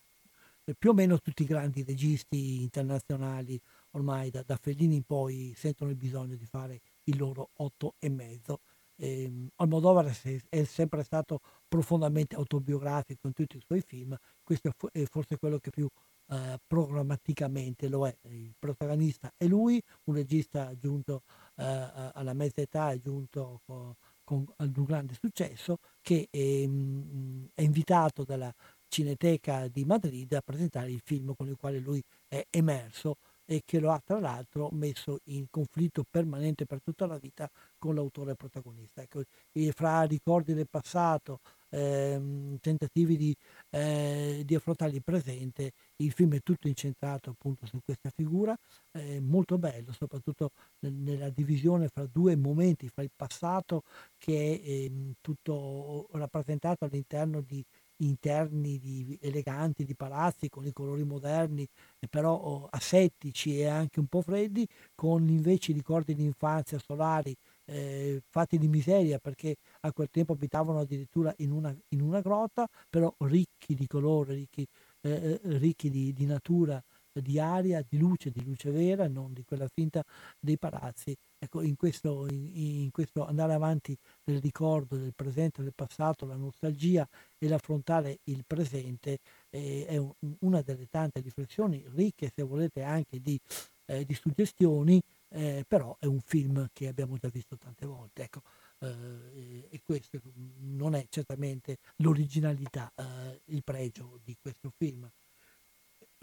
più 0.79 0.91
o 0.91 0.95
meno 0.95 1.19
tutti 1.19 1.43
i 1.43 1.47
grandi 1.47 1.83
registi 1.83 2.63
internazionali 2.63 3.61
ormai 3.93 4.31
da, 4.31 4.43
da 4.43 4.57
Fellini 4.57 4.97
in 4.97 5.05
poi 5.05 5.53
sentono 5.57 5.91
il 5.91 5.97
bisogno 5.97 6.37
di 6.37 6.47
fare 6.47 6.81
il 7.05 7.17
loro 7.19 7.51
otto 7.55 7.95
e 7.99 8.09
mezzo. 8.09 8.61
Eh, 8.97 9.49
Almodovar 9.57 10.15
è 10.49 10.65
sempre 10.65 11.03
stato 11.05 11.41
profondamente 11.67 12.37
autobiografico 12.37 13.27
in 13.27 13.33
tutti 13.33 13.57
i 13.57 13.63
suoi 13.65 13.81
film, 13.81 14.17
questo 14.43 14.73
è 14.93 15.05
forse 15.05 15.39
quello 15.39 15.59
che 15.59 15.71
più 15.71 15.89
eh, 16.31 16.59
programmaticamente 16.67 17.89
lo 17.89 18.07
è. 18.07 18.17
Il 18.29 18.55
protagonista 18.59 19.33
è 19.37 19.47
lui, 19.47 19.83
un 20.05 20.15
regista 20.15 20.77
giunto 20.77 21.23
eh, 21.57 22.11
alla 22.15 22.35
mezza 22.35 22.61
età, 22.61 22.93
è 22.93 23.01
giunto 23.01 23.63
con, 23.65 23.95
con, 24.23 24.45
ad 24.57 24.77
un 24.77 24.85
grande 24.85 25.15
successo, 25.15 25.79
che 26.01 26.29
è, 26.31 26.67
mm, 26.67 27.47
è, 27.55 27.63
invitato 27.63 28.25
dalla 28.25 28.53
Cineteca 28.89 29.69
di 29.69 29.85
Madrid 29.85 30.33
a 30.33 30.41
presentare 30.41 30.91
il 30.91 31.01
film 31.05 31.35
con 31.35 31.49
il 31.49 31.57
quale 31.57 31.79
lui 31.79 32.03
è 32.29 32.47
emerso 32.51 33.17
e 33.51 33.63
che 33.65 33.81
lo 33.81 33.91
ha 33.91 34.01
tra 34.05 34.21
l'altro 34.21 34.69
messo 34.71 35.19
in 35.25 35.47
conflitto 35.51 36.05
permanente 36.09 36.67
per 36.67 36.81
tutta 36.81 37.05
la 37.07 37.19
vita 37.19 37.51
con 37.79 37.97
l'autore 37.97 38.37
protagonista. 38.37 39.03
Ecco, 39.03 39.25
fra 39.73 40.03
ricordi 40.03 40.55
del 40.55 40.69
passato, 40.69 41.41
ehm, 41.71 42.59
tentativi 42.61 43.17
di, 43.17 43.37
eh, 43.71 44.43
di, 44.45 44.55
affrontare 44.55 44.93
il 44.93 45.03
presente, 45.03 45.73
il 45.97 46.13
film 46.13 46.35
è 46.35 46.41
tutto 46.45 46.69
incentrato 46.69 47.31
appunto 47.31 47.67
su 47.67 47.81
questa 47.85 48.11
figura, 48.15 48.57
eh, 48.93 49.19
molto 49.21 49.59
bello, 49.59 49.91
soprattutto 49.93 50.53
nella 50.81 51.31
divisione 51.31 51.89
fra 51.89 52.07
due 52.07 52.37
momenti, 52.37 52.89
fra 52.89 53.03
il 53.03 53.11
passato 53.15 53.83
che 54.17 54.61
è 54.63 54.69
ehm, 54.71 55.15
tutto 55.21 56.07
rappresentato 56.13 56.85
all'interno 56.85 57.41
di 57.41 57.65
interni 58.01 58.79
di, 58.79 59.19
eleganti 59.21 59.85
di 59.85 59.95
palazzi 59.95 60.49
con 60.49 60.67
i 60.67 60.73
colori 60.73 61.05
moderni, 61.05 61.67
però 62.09 62.35
oh, 62.35 62.69
asettici 62.71 63.59
e 63.59 63.67
anche 63.67 64.01
un 64.01 64.07
po' 64.07 64.23
freddi, 64.23 64.67
con 64.95 65.29
invece 65.29 65.73
i 65.73 65.75
ricordi 65.75 66.15
di 66.15 66.25
infanzia 66.25 66.79
solari 66.79 67.35
eh, 67.67 68.23
fatti 68.29 68.59
di 68.59 68.69
miseria 68.69 69.19
perché 69.19 69.57
a 69.81 69.93
quel 69.93 70.09
tempo 70.11 70.33
abitavano 70.33 70.81
addirittura 70.81 71.33
in 71.39 71.53
una, 71.53 71.75
in 71.89 72.01
una 72.01 72.21
grotta, 72.21 72.67
però 72.89 73.15
ricchi 73.19 73.75
di 73.75 73.87
colore, 73.87 74.35
ricchi, 74.35 74.67
eh, 75.03 75.11
eh 75.11 75.41
ricchi 75.59 75.91
di, 75.91 76.13
di 76.13 76.27
natura 76.27 76.83
di 77.13 77.41
aria, 77.41 77.85
di 77.87 77.99
luce, 77.99 78.31
di 78.31 78.43
luce 78.45 78.71
vera, 78.71 79.09
non 79.09 79.33
di 79.33 79.45
quella 79.45 79.69
finta 79.69 80.03
dei 80.39 80.59
palazzi. 80.59 81.17
Ecco, 81.43 81.63
in 81.63 81.75
questo, 81.75 82.27
in, 82.29 82.51
in 82.55 82.91
questo 82.91 83.27
andare 83.27 83.55
avanti 83.55 83.97
del 84.23 84.43
ricordo 84.43 84.97
del 84.97 85.15
presente, 85.17 85.63
del 85.63 85.73
passato, 85.75 86.27
la 86.27 86.37
nostalgia 86.37 87.09
e 87.39 87.49
l'affrontare 87.49 88.19
il 88.25 88.45
presente 88.47 89.21
eh, 89.49 89.87
è 89.87 89.97
un, 89.97 90.13
una 90.41 90.61
delle 90.61 90.87
tante 90.91 91.21
riflessioni 91.21 91.83
ricche, 91.95 92.31
se 92.35 92.43
volete, 92.43 92.83
anche 92.83 93.21
di, 93.23 93.41
eh, 93.87 94.05
di 94.05 94.13
suggestioni, 94.13 95.01
eh, 95.31 95.65
però 95.67 95.97
è 95.99 96.05
un 96.05 96.21
film 96.21 96.69
che 96.75 96.89
abbiamo 96.89 97.17
già 97.17 97.29
visto 97.29 97.57
tante 97.57 97.87
volte. 97.87 98.25
Ecco, 98.25 98.43
eh, 98.81 99.67
e 99.71 99.81
questo 99.83 100.21
non 100.59 100.95
è 100.95 101.07
certamente 101.09 101.79
l'originalità, 101.97 102.93
eh, 102.95 103.41
il 103.47 103.63
pregio 103.65 104.21
di 104.23 104.37
questo 104.39 104.71
film. 104.77 105.11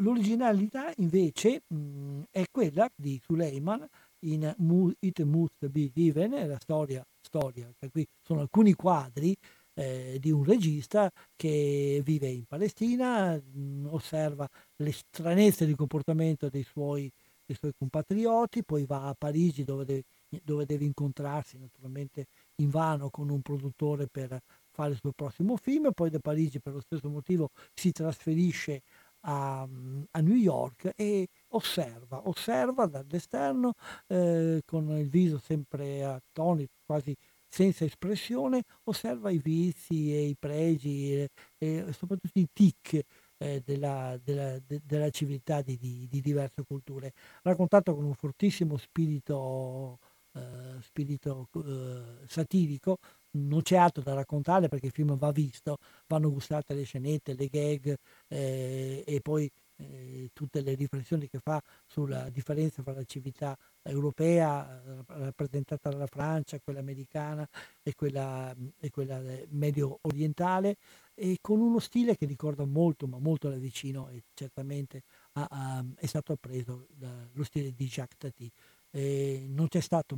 L'originalità 0.01 0.93
invece 0.97 1.63
mh, 1.65 2.21
è 2.29 2.45
quella 2.51 2.87
di 2.95 3.19
Suleiman 3.23 3.83
in 4.21 4.53
It 4.99 5.21
Must 5.23 5.67
Be 5.67 5.91
Given, 5.93 6.31
la 6.47 6.59
storia, 6.59 7.05
storia 7.21 7.71
per 7.77 7.89
cui 7.91 8.05
sono 8.21 8.41
alcuni 8.41 8.73
quadri 8.73 9.35
eh, 9.73 10.17
di 10.19 10.31
un 10.31 10.43
regista 10.43 11.11
che 11.35 12.01
vive 12.03 12.27
in 12.27 12.45
Palestina, 12.45 13.35
mh, 13.35 13.87
osserva 13.91 14.47
le 14.77 14.91
stranezze 14.91 15.65
di 15.65 15.75
comportamento 15.75 16.49
dei 16.49 16.63
suoi, 16.63 17.11
dei 17.45 17.55
suoi 17.55 17.71
compatrioti, 17.77 18.63
poi 18.63 18.85
va 18.85 19.07
a 19.07 19.15
Parigi 19.15 19.63
dove 19.63 19.85
deve, 19.85 20.03
dove 20.43 20.65
deve 20.65 20.85
incontrarsi 20.85 21.57
naturalmente 21.57 22.25
in 22.55 22.69
vano 22.69 23.09
con 23.09 23.29
un 23.29 23.41
produttore 23.41 24.07
per 24.07 24.39
fare 24.71 24.91
il 24.91 24.99
suo 24.99 25.11
prossimo 25.11 25.57
film, 25.57 25.91
poi 25.93 26.09
da 26.09 26.19
Parigi 26.19 26.59
per 26.59 26.73
lo 26.73 26.81
stesso 26.81 27.09
motivo 27.09 27.49
si 27.73 27.91
trasferisce 27.91 28.81
a, 29.27 29.67
a 30.11 30.19
New 30.21 30.35
York 30.35 30.91
e 30.95 31.27
osserva, 31.49 32.27
osserva 32.27 32.85
dall'esterno 32.85 33.73
eh, 34.07 34.61
con 34.65 34.89
il 34.97 35.09
viso 35.09 35.37
sempre 35.39 36.03
attonito, 36.03 36.73
quasi 36.85 37.15
senza 37.49 37.85
espressione, 37.85 38.63
osserva 38.83 39.29
i 39.31 39.39
vizi 39.39 40.13
e 40.13 40.27
i 40.27 40.35
pregi 40.37 41.13
e, 41.13 41.29
e 41.57 41.85
soprattutto 41.93 42.39
i 42.39 42.47
tic 42.51 43.01
eh, 43.37 43.61
della, 43.63 44.17
della, 44.23 44.59
de, 44.59 44.81
della, 44.83 45.09
civiltà 45.09 45.61
di, 45.61 45.77
di, 45.77 46.07
di, 46.09 46.21
diverse 46.21 46.63
culture, 46.63 47.13
raccontato 47.43 47.95
con 47.95 48.05
un 48.05 48.13
fortissimo 48.13 48.77
spirito, 48.77 49.99
eh, 50.33 50.81
spirito 50.81 51.49
eh, 51.65 52.27
satirico. 52.27 52.97
Non 53.45 53.61
c'è 53.61 53.77
altro 53.77 54.03
da 54.03 54.13
raccontare 54.13 54.67
perché 54.67 54.87
il 54.87 54.91
film 54.91 55.17
va 55.17 55.31
visto, 55.31 55.77
vanno 56.07 56.31
gustate 56.31 56.73
le 56.73 56.83
scenette, 56.83 57.33
le 57.33 57.47
gag 57.47 57.97
eh, 58.27 59.03
e 59.05 59.21
poi 59.21 59.49
eh, 59.77 60.29
tutte 60.33 60.61
le 60.61 60.73
riflessioni 60.73 61.27
che 61.27 61.39
fa 61.39 61.61
sulla 61.85 62.29
differenza 62.29 62.81
tra 62.81 62.93
la 62.93 63.03
civiltà 63.03 63.57
europea 63.83 64.81
eh, 64.83 65.03
rappresentata 65.07 65.89
dalla 65.89 66.07
Francia, 66.07 66.59
quella 66.59 66.79
americana 66.79 67.47
e 67.83 67.93
quella, 67.95 68.53
e 68.79 68.89
quella 68.89 69.21
medio 69.49 69.99
orientale 70.01 70.77
e 71.13 71.37
con 71.41 71.59
uno 71.59 71.79
stile 71.79 72.15
che 72.15 72.25
ricorda 72.25 72.65
molto 72.65 73.07
ma 73.07 73.17
molto 73.19 73.49
da 73.49 73.57
vicino 73.57 74.09
e 74.09 74.23
certamente 74.33 75.03
ha, 75.33 75.47
ha, 75.49 75.85
è 75.95 76.05
stato 76.05 76.33
appreso 76.33 76.87
dallo 76.93 77.43
stile 77.43 77.73
di 77.73 77.85
Jacques 77.85 78.17
Tati. 78.17 78.51
Eh, 78.91 79.45
non 79.47 79.67
c'è 79.67 79.79
stato 79.79 80.15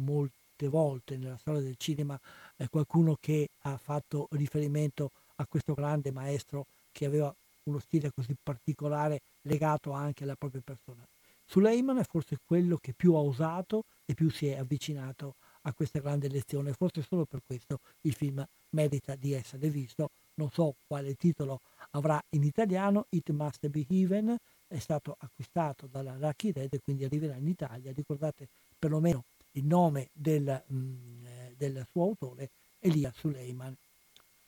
molte 0.59 0.67
volte 0.67 1.17
nella 1.17 1.37
storia 1.37 1.61
del 1.61 1.77
cinema 1.77 2.19
eh, 2.57 2.67
qualcuno 2.67 3.17
che 3.19 3.49
ha 3.59 3.77
fatto 3.77 4.27
riferimento 4.31 5.11
a 5.35 5.47
questo 5.47 5.73
grande 5.73 6.11
maestro 6.11 6.65
che 6.91 7.05
aveva 7.05 7.33
uno 7.63 7.79
stile 7.79 8.11
così 8.11 8.35
particolare 8.41 9.21
legato 9.43 9.91
anche 9.91 10.23
alla 10.23 10.35
propria 10.35 10.61
persona. 10.63 11.07
Suleiman 11.45 11.97
è 11.97 12.03
forse 12.03 12.37
quello 12.45 12.77
che 12.77 12.93
più 12.93 13.13
ha 13.13 13.19
osato 13.19 13.85
e 14.05 14.13
più 14.13 14.29
si 14.29 14.47
è 14.47 14.57
avvicinato 14.57 15.35
a 15.63 15.73
questa 15.73 15.99
grande 15.99 16.27
lezione, 16.29 16.73
forse 16.73 17.01
solo 17.01 17.25
per 17.25 17.41
questo 17.45 17.79
il 18.01 18.13
film 18.13 18.45
merita 18.71 19.15
di 19.15 19.33
essere 19.33 19.69
visto 19.69 20.09
non 20.35 20.49
so 20.51 20.75
quale 20.87 21.15
titolo 21.15 21.61
avrà 21.91 22.21
in 22.29 22.43
italiano, 22.43 23.07
It 23.09 23.29
Must 23.31 23.67
Be 23.67 23.85
Heaven, 23.89 24.37
è 24.67 24.79
stato 24.79 25.15
acquistato 25.19 25.87
dalla 25.87 26.15
Lucky 26.17 26.51
Red 26.51 26.73
e 26.73 26.79
quindi 26.79 27.03
arriverà 27.03 27.35
in 27.35 27.47
Italia. 27.47 27.91
Ricordate 27.91 28.47
perlomeno 28.77 29.25
il 29.51 29.65
nome 29.65 30.09
del, 30.13 30.63
mh, 30.67 30.75
mm, 30.75 31.25
eh, 31.25 31.53
del 31.57 31.85
suo 31.89 32.03
autore, 32.03 32.51
Elia 32.79 33.11
Suleiman. 33.11 33.75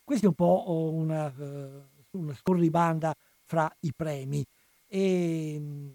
Questa 0.03 0.25
è 0.25 0.29
un 0.29 0.35
po' 0.35 0.91
una, 0.93 1.27
uh, 1.27 2.17
una 2.17 2.35
scorribanda 2.35 3.15
fra 3.43 3.73
i 3.81 3.93
premi. 3.93 4.45
E 4.87 5.57
mm, 5.59 5.89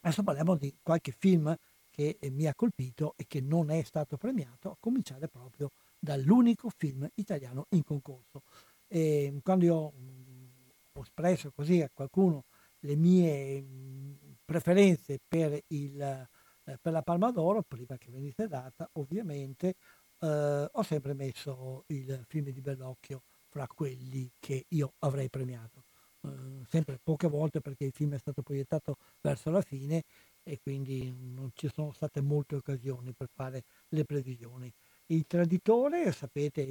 adesso 0.00 0.22
parliamo 0.22 0.56
di 0.56 0.76
qualche 0.82 1.12
film 1.12 1.54
che 1.90 2.18
mi 2.30 2.46
ha 2.46 2.54
colpito 2.54 3.14
e 3.16 3.24
che 3.26 3.40
non 3.40 3.70
è 3.70 3.82
stato 3.82 4.16
premiato, 4.16 4.70
a 4.70 4.76
cominciare 4.78 5.28
proprio 5.28 5.70
dall'unico 5.98 6.70
film 6.76 7.08
italiano 7.14 7.66
in 7.70 7.82
concorso. 7.82 8.42
E 8.86 9.40
quando 9.42 9.64
io 9.64 9.92
mm, 9.96 10.44
ho 10.92 11.00
espresso 11.02 11.50
così 11.52 11.80
a 11.80 11.90
qualcuno 11.92 12.44
le 12.80 12.96
mie 12.96 13.60
mm, 13.60 14.12
preferenze 14.44 15.18
per, 15.26 15.60
il, 15.68 16.28
eh, 16.68 16.78
per 16.80 16.92
la 16.92 17.02
Palma 17.02 17.30
d'Oro, 17.30 17.62
prima 17.62 17.96
che 17.96 18.10
venisse 18.10 18.46
data, 18.46 18.88
ovviamente 18.94 19.76
eh, 20.20 20.68
ho 20.70 20.82
sempre 20.82 21.14
messo 21.14 21.84
il 21.88 22.24
film 22.26 22.50
di 22.50 22.60
Bellocchio 22.60 23.22
fra 23.48 23.66
quelli 23.66 24.30
che 24.38 24.66
io 24.68 24.92
avrei 24.98 25.30
premiato. 25.30 25.84
Eh, 26.22 26.64
sempre 26.68 26.98
poche 27.02 27.28
volte 27.28 27.60
perché 27.60 27.84
il 27.84 27.92
film 27.92 28.14
è 28.14 28.18
stato 28.18 28.42
proiettato 28.42 28.96
verso 29.20 29.50
la 29.50 29.62
fine 29.62 30.02
e 30.42 30.58
quindi 30.60 31.14
non 31.16 31.50
ci 31.54 31.70
sono 31.72 31.92
state 31.92 32.20
molte 32.20 32.56
occasioni 32.56 33.12
per 33.14 33.28
fare 33.32 33.64
le 33.88 34.04
previsioni. 34.04 34.70
Il 35.06 35.26
traditore, 35.26 36.12
sapete, 36.12 36.66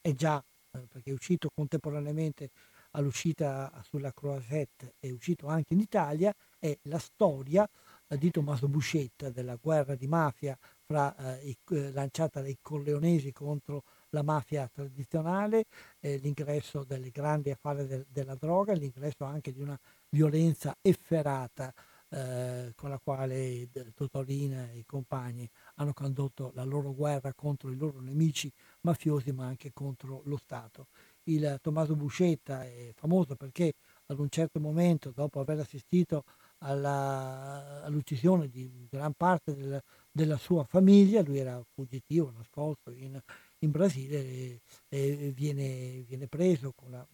è 0.00 0.12
già 0.14 0.42
eh, 0.72 0.86
perché 0.86 1.10
è 1.10 1.14
uscito 1.14 1.50
contemporaneamente 1.52 2.50
all'uscita 2.92 3.72
sulla 3.82 4.12
Croisette, 4.12 4.94
è 4.98 5.10
uscito 5.10 5.46
anche 5.46 5.74
in 5.74 5.80
Italia, 5.80 6.34
è 6.58 6.76
la 6.82 6.98
storia 6.98 7.68
di 8.16 8.30
Tommaso 8.30 8.68
Buscetta 8.68 9.30
della 9.30 9.56
guerra 9.56 9.94
di 9.94 10.06
mafia 10.06 10.58
fra, 10.84 11.14
eh, 11.38 11.56
eh, 11.70 11.92
lanciata 11.92 12.40
dai 12.40 12.58
corleonesi 12.60 13.32
contro 13.32 13.84
la 14.10 14.22
mafia 14.22 14.68
tradizionale, 14.72 15.66
eh, 16.00 16.16
l'ingresso 16.16 16.82
delle 16.84 17.10
grandi 17.10 17.50
affari 17.50 17.86
del, 17.86 18.06
della 18.08 18.34
droga, 18.34 18.72
l'ingresso 18.72 19.24
anche 19.24 19.52
di 19.52 19.60
una 19.60 19.78
violenza 20.08 20.76
efferata 20.80 21.72
eh, 22.12 22.72
con 22.74 22.90
la 22.90 22.98
quale 22.98 23.68
Totolina 23.94 24.68
e 24.72 24.78
i 24.78 24.84
compagni 24.84 25.48
hanno 25.76 25.92
condotto 25.92 26.50
la 26.54 26.64
loro 26.64 26.92
guerra 26.92 27.32
contro 27.34 27.70
i 27.70 27.76
loro 27.76 28.00
nemici 28.00 28.52
mafiosi 28.80 29.30
ma 29.30 29.46
anche 29.46 29.70
contro 29.72 30.22
lo 30.24 30.36
Stato. 30.36 30.88
Il 31.24 31.58
Tommaso 31.62 31.94
Buscetta 31.94 32.64
è 32.64 32.90
famoso 32.96 33.36
perché 33.36 33.74
ad 34.06 34.18
un 34.18 34.28
certo 34.28 34.58
momento, 34.58 35.12
dopo 35.14 35.38
aver 35.38 35.60
assistito 35.60 36.24
alla, 36.62 37.82
all'uccisione 37.82 38.48
di 38.48 38.86
gran 38.90 39.12
parte 39.14 39.54
del, 39.54 39.82
della 40.10 40.36
sua 40.36 40.64
famiglia, 40.64 41.22
lui 41.22 41.38
era 41.38 41.62
fuggitivo, 41.74 42.30
nascosto 42.30 42.90
in, 42.90 43.20
in 43.60 43.70
Brasile 43.70 44.18
e, 44.18 44.60
e 44.88 45.32
viene, 45.34 46.02
viene, 46.02 46.26
preso 46.26 46.72
con, 46.74 46.90
la, 46.90 47.06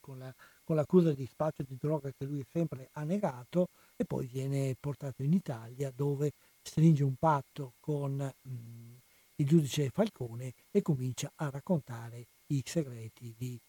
con, 0.00 0.18
la, 0.18 0.34
con 0.64 0.76
l'accusa 0.76 1.12
di 1.12 1.26
spaccio 1.26 1.62
di 1.62 1.76
droga 1.78 2.10
che 2.16 2.24
lui 2.24 2.44
sempre 2.50 2.88
ha 2.92 3.04
negato 3.04 3.68
e 3.96 4.04
poi 4.04 4.26
viene 4.26 4.74
portato 4.78 5.22
in 5.22 5.32
Italia 5.32 5.92
dove 5.94 6.32
stringe 6.62 7.04
un 7.04 7.14
patto 7.16 7.74
con 7.80 8.14
mh, 8.14 8.50
mm, 8.50 8.94
il 9.36 9.46
giudice 9.46 9.90
Falcone 9.90 10.52
e 10.70 10.82
comincia 10.82 11.30
a 11.36 11.50
raccontare 11.50 12.26
i 12.46 12.62
segreti 12.64 13.34
di 13.36 13.60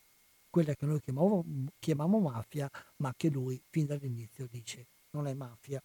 quella 0.55 0.73
che 0.73 0.85
noi 0.85 1.01
chiamiamo, 1.01 1.43
chiamiamo 1.79 2.17
mafia, 2.21 2.69
ma 2.97 3.13
che 3.17 3.27
lui 3.27 3.61
fin 3.69 3.87
dall'inizio 3.87 4.47
dice 4.49 4.87
non 5.09 5.27
è 5.27 5.33
mafia, 5.33 5.83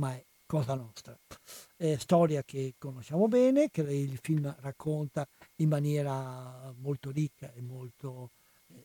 ma 0.00 0.12
è 0.12 0.24
cosa 0.44 0.74
nostra. 0.74 1.16
È 1.76 1.94
storia 1.98 2.42
che 2.42 2.74
conosciamo 2.78 3.28
bene, 3.28 3.70
che 3.70 3.82
il 3.82 4.18
film 4.20 4.52
racconta 4.58 5.24
in 5.58 5.68
maniera 5.68 6.74
molto 6.78 7.12
ricca 7.12 7.52
e 7.52 7.60
molto, 7.60 8.30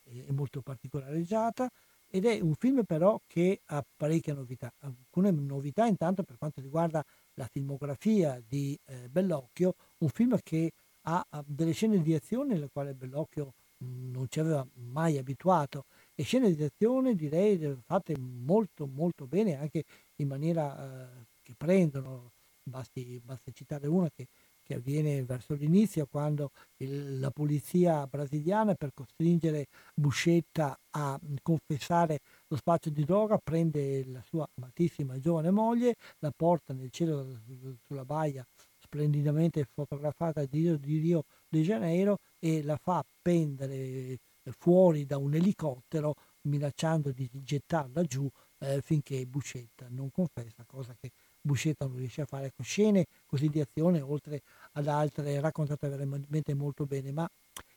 e 0.04 0.28
molto 0.30 0.62
particolareggiata 0.62 1.68
ed 2.12 2.26
è 2.26 2.40
un 2.40 2.54
film 2.54 2.84
però 2.84 3.20
che 3.26 3.62
ha 3.66 3.84
parecchie 3.98 4.34
novità. 4.34 4.72
Alcune 4.82 5.32
novità 5.32 5.88
intanto 5.88 6.22
per 6.22 6.38
quanto 6.38 6.62
riguarda 6.62 7.04
la 7.34 7.50
filmografia 7.52 8.40
di 8.48 8.78
eh, 8.86 9.10
Bellocchio, 9.10 9.74
un 9.98 10.10
film 10.10 10.38
che 10.44 10.74
ha, 11.06 11.26
delle 11.44 11.72
scene 11.72 12.04
di 12.04 12.14
azione 12.14 12.54
nelle 12.54 12.70
quali 12.72 12.94
Bellocchio 12.94 13.56
non 13.84 14.26
ci 14.30 14.40
aveva 14.40 14.66
mai 14.76 15.18
abituato. 15.18 15.86
E 16.16 16.24
scene 16.24 16.54
di 16.54 16.64
azione 16.64 17.16
direi 17.16 17.78
fatte 17.86 18.18
molto 18.18 18.88
molto 18.88 19.28
bene 19.28 19.58
anche 19.58 19.84
in 20.18 20.28
maniera 20.28 21.08
eh, 21.08 21.26
che 21.42 21.54
prendono, 21.58 22.32
basti, 22.64 23.20
basta 23.24 23.52
citare 23.52 23.88
una 23.88 24.10
che 24.10 24.28
che 24.64 24.76
avviene 24.76 25.24
verso 25.24 25.54
l'inizio 25.54 26.08
quando 26.10 26.52
il, 26.78 27.20
la 27.20 27.30
polizia 27.30 28.08
brasiliana 28.08 28.74
per 28.76 28.92
costringere 28.94 29.68
Buscetta 29.94 30.80
a 30.92 31.20
confessare 31.42 32.20
lo 32.48 32.56
spaccio 32.56 32.90
di 32.90 33.04
droga 33.04 33.38
prende 33.38 34.06
la 34.06 34.22
sua 34.22 34.48
amatissima 34.56 35.20
giovane 35.20 35.52
moglie, 35.52 35.96
la 36.20 36.32
porta 36.36 36.74
nel 36.74 36.90
cielo 36.92 37.42
sulla 37.86 38.06
baia 38.06 38.46
splendidamente 38.80 39.66
fotografata 39.74 40.46
di 40.46 40.60
Rio, 40.62 40.78
di 40.78 40.98
Rio 41.00 41.24
de 41.54 41.62
Janeiro 41.62 42.18
e 42.40 42.64
la 42.64 42.78
fa 42.78 43.06
pendere 43.22 44.18
fuori 44.58 45.06
da 45.06 45.18
un 45.18 45.36
elicottero 45.36 46.16
minacciando 46.42 47.12
di 47.12 47.30
gettarla 47.32 48.04
giù 48.04 48.30
eh, 48.60 48.82
finché 48.82 49.26
Buscetta 49.26 49.86
non 49.90 50.10
confessa, 50.12 50.64
cosa 50.66 50.96
che 51.00 51.12
Buscetta 51.40 51.86
non 51.86 51.98
riesce 51.98 52.22
a 52.22 52.26
fare 52.26 52.52
con 52.56 52.66
scene 52.66 53.06
così 53.26 53.50
di 53.50 53.60
azione, 53.60 54.02
oltre 54.02 54.42
ad 54.74 54.88
altre 54.88 55.40
raccontate 55.40 55.88
veramente 55.88 56.54
molto 56.56 56.86
bene. 56.86 57.12
Ma 57.12 57.30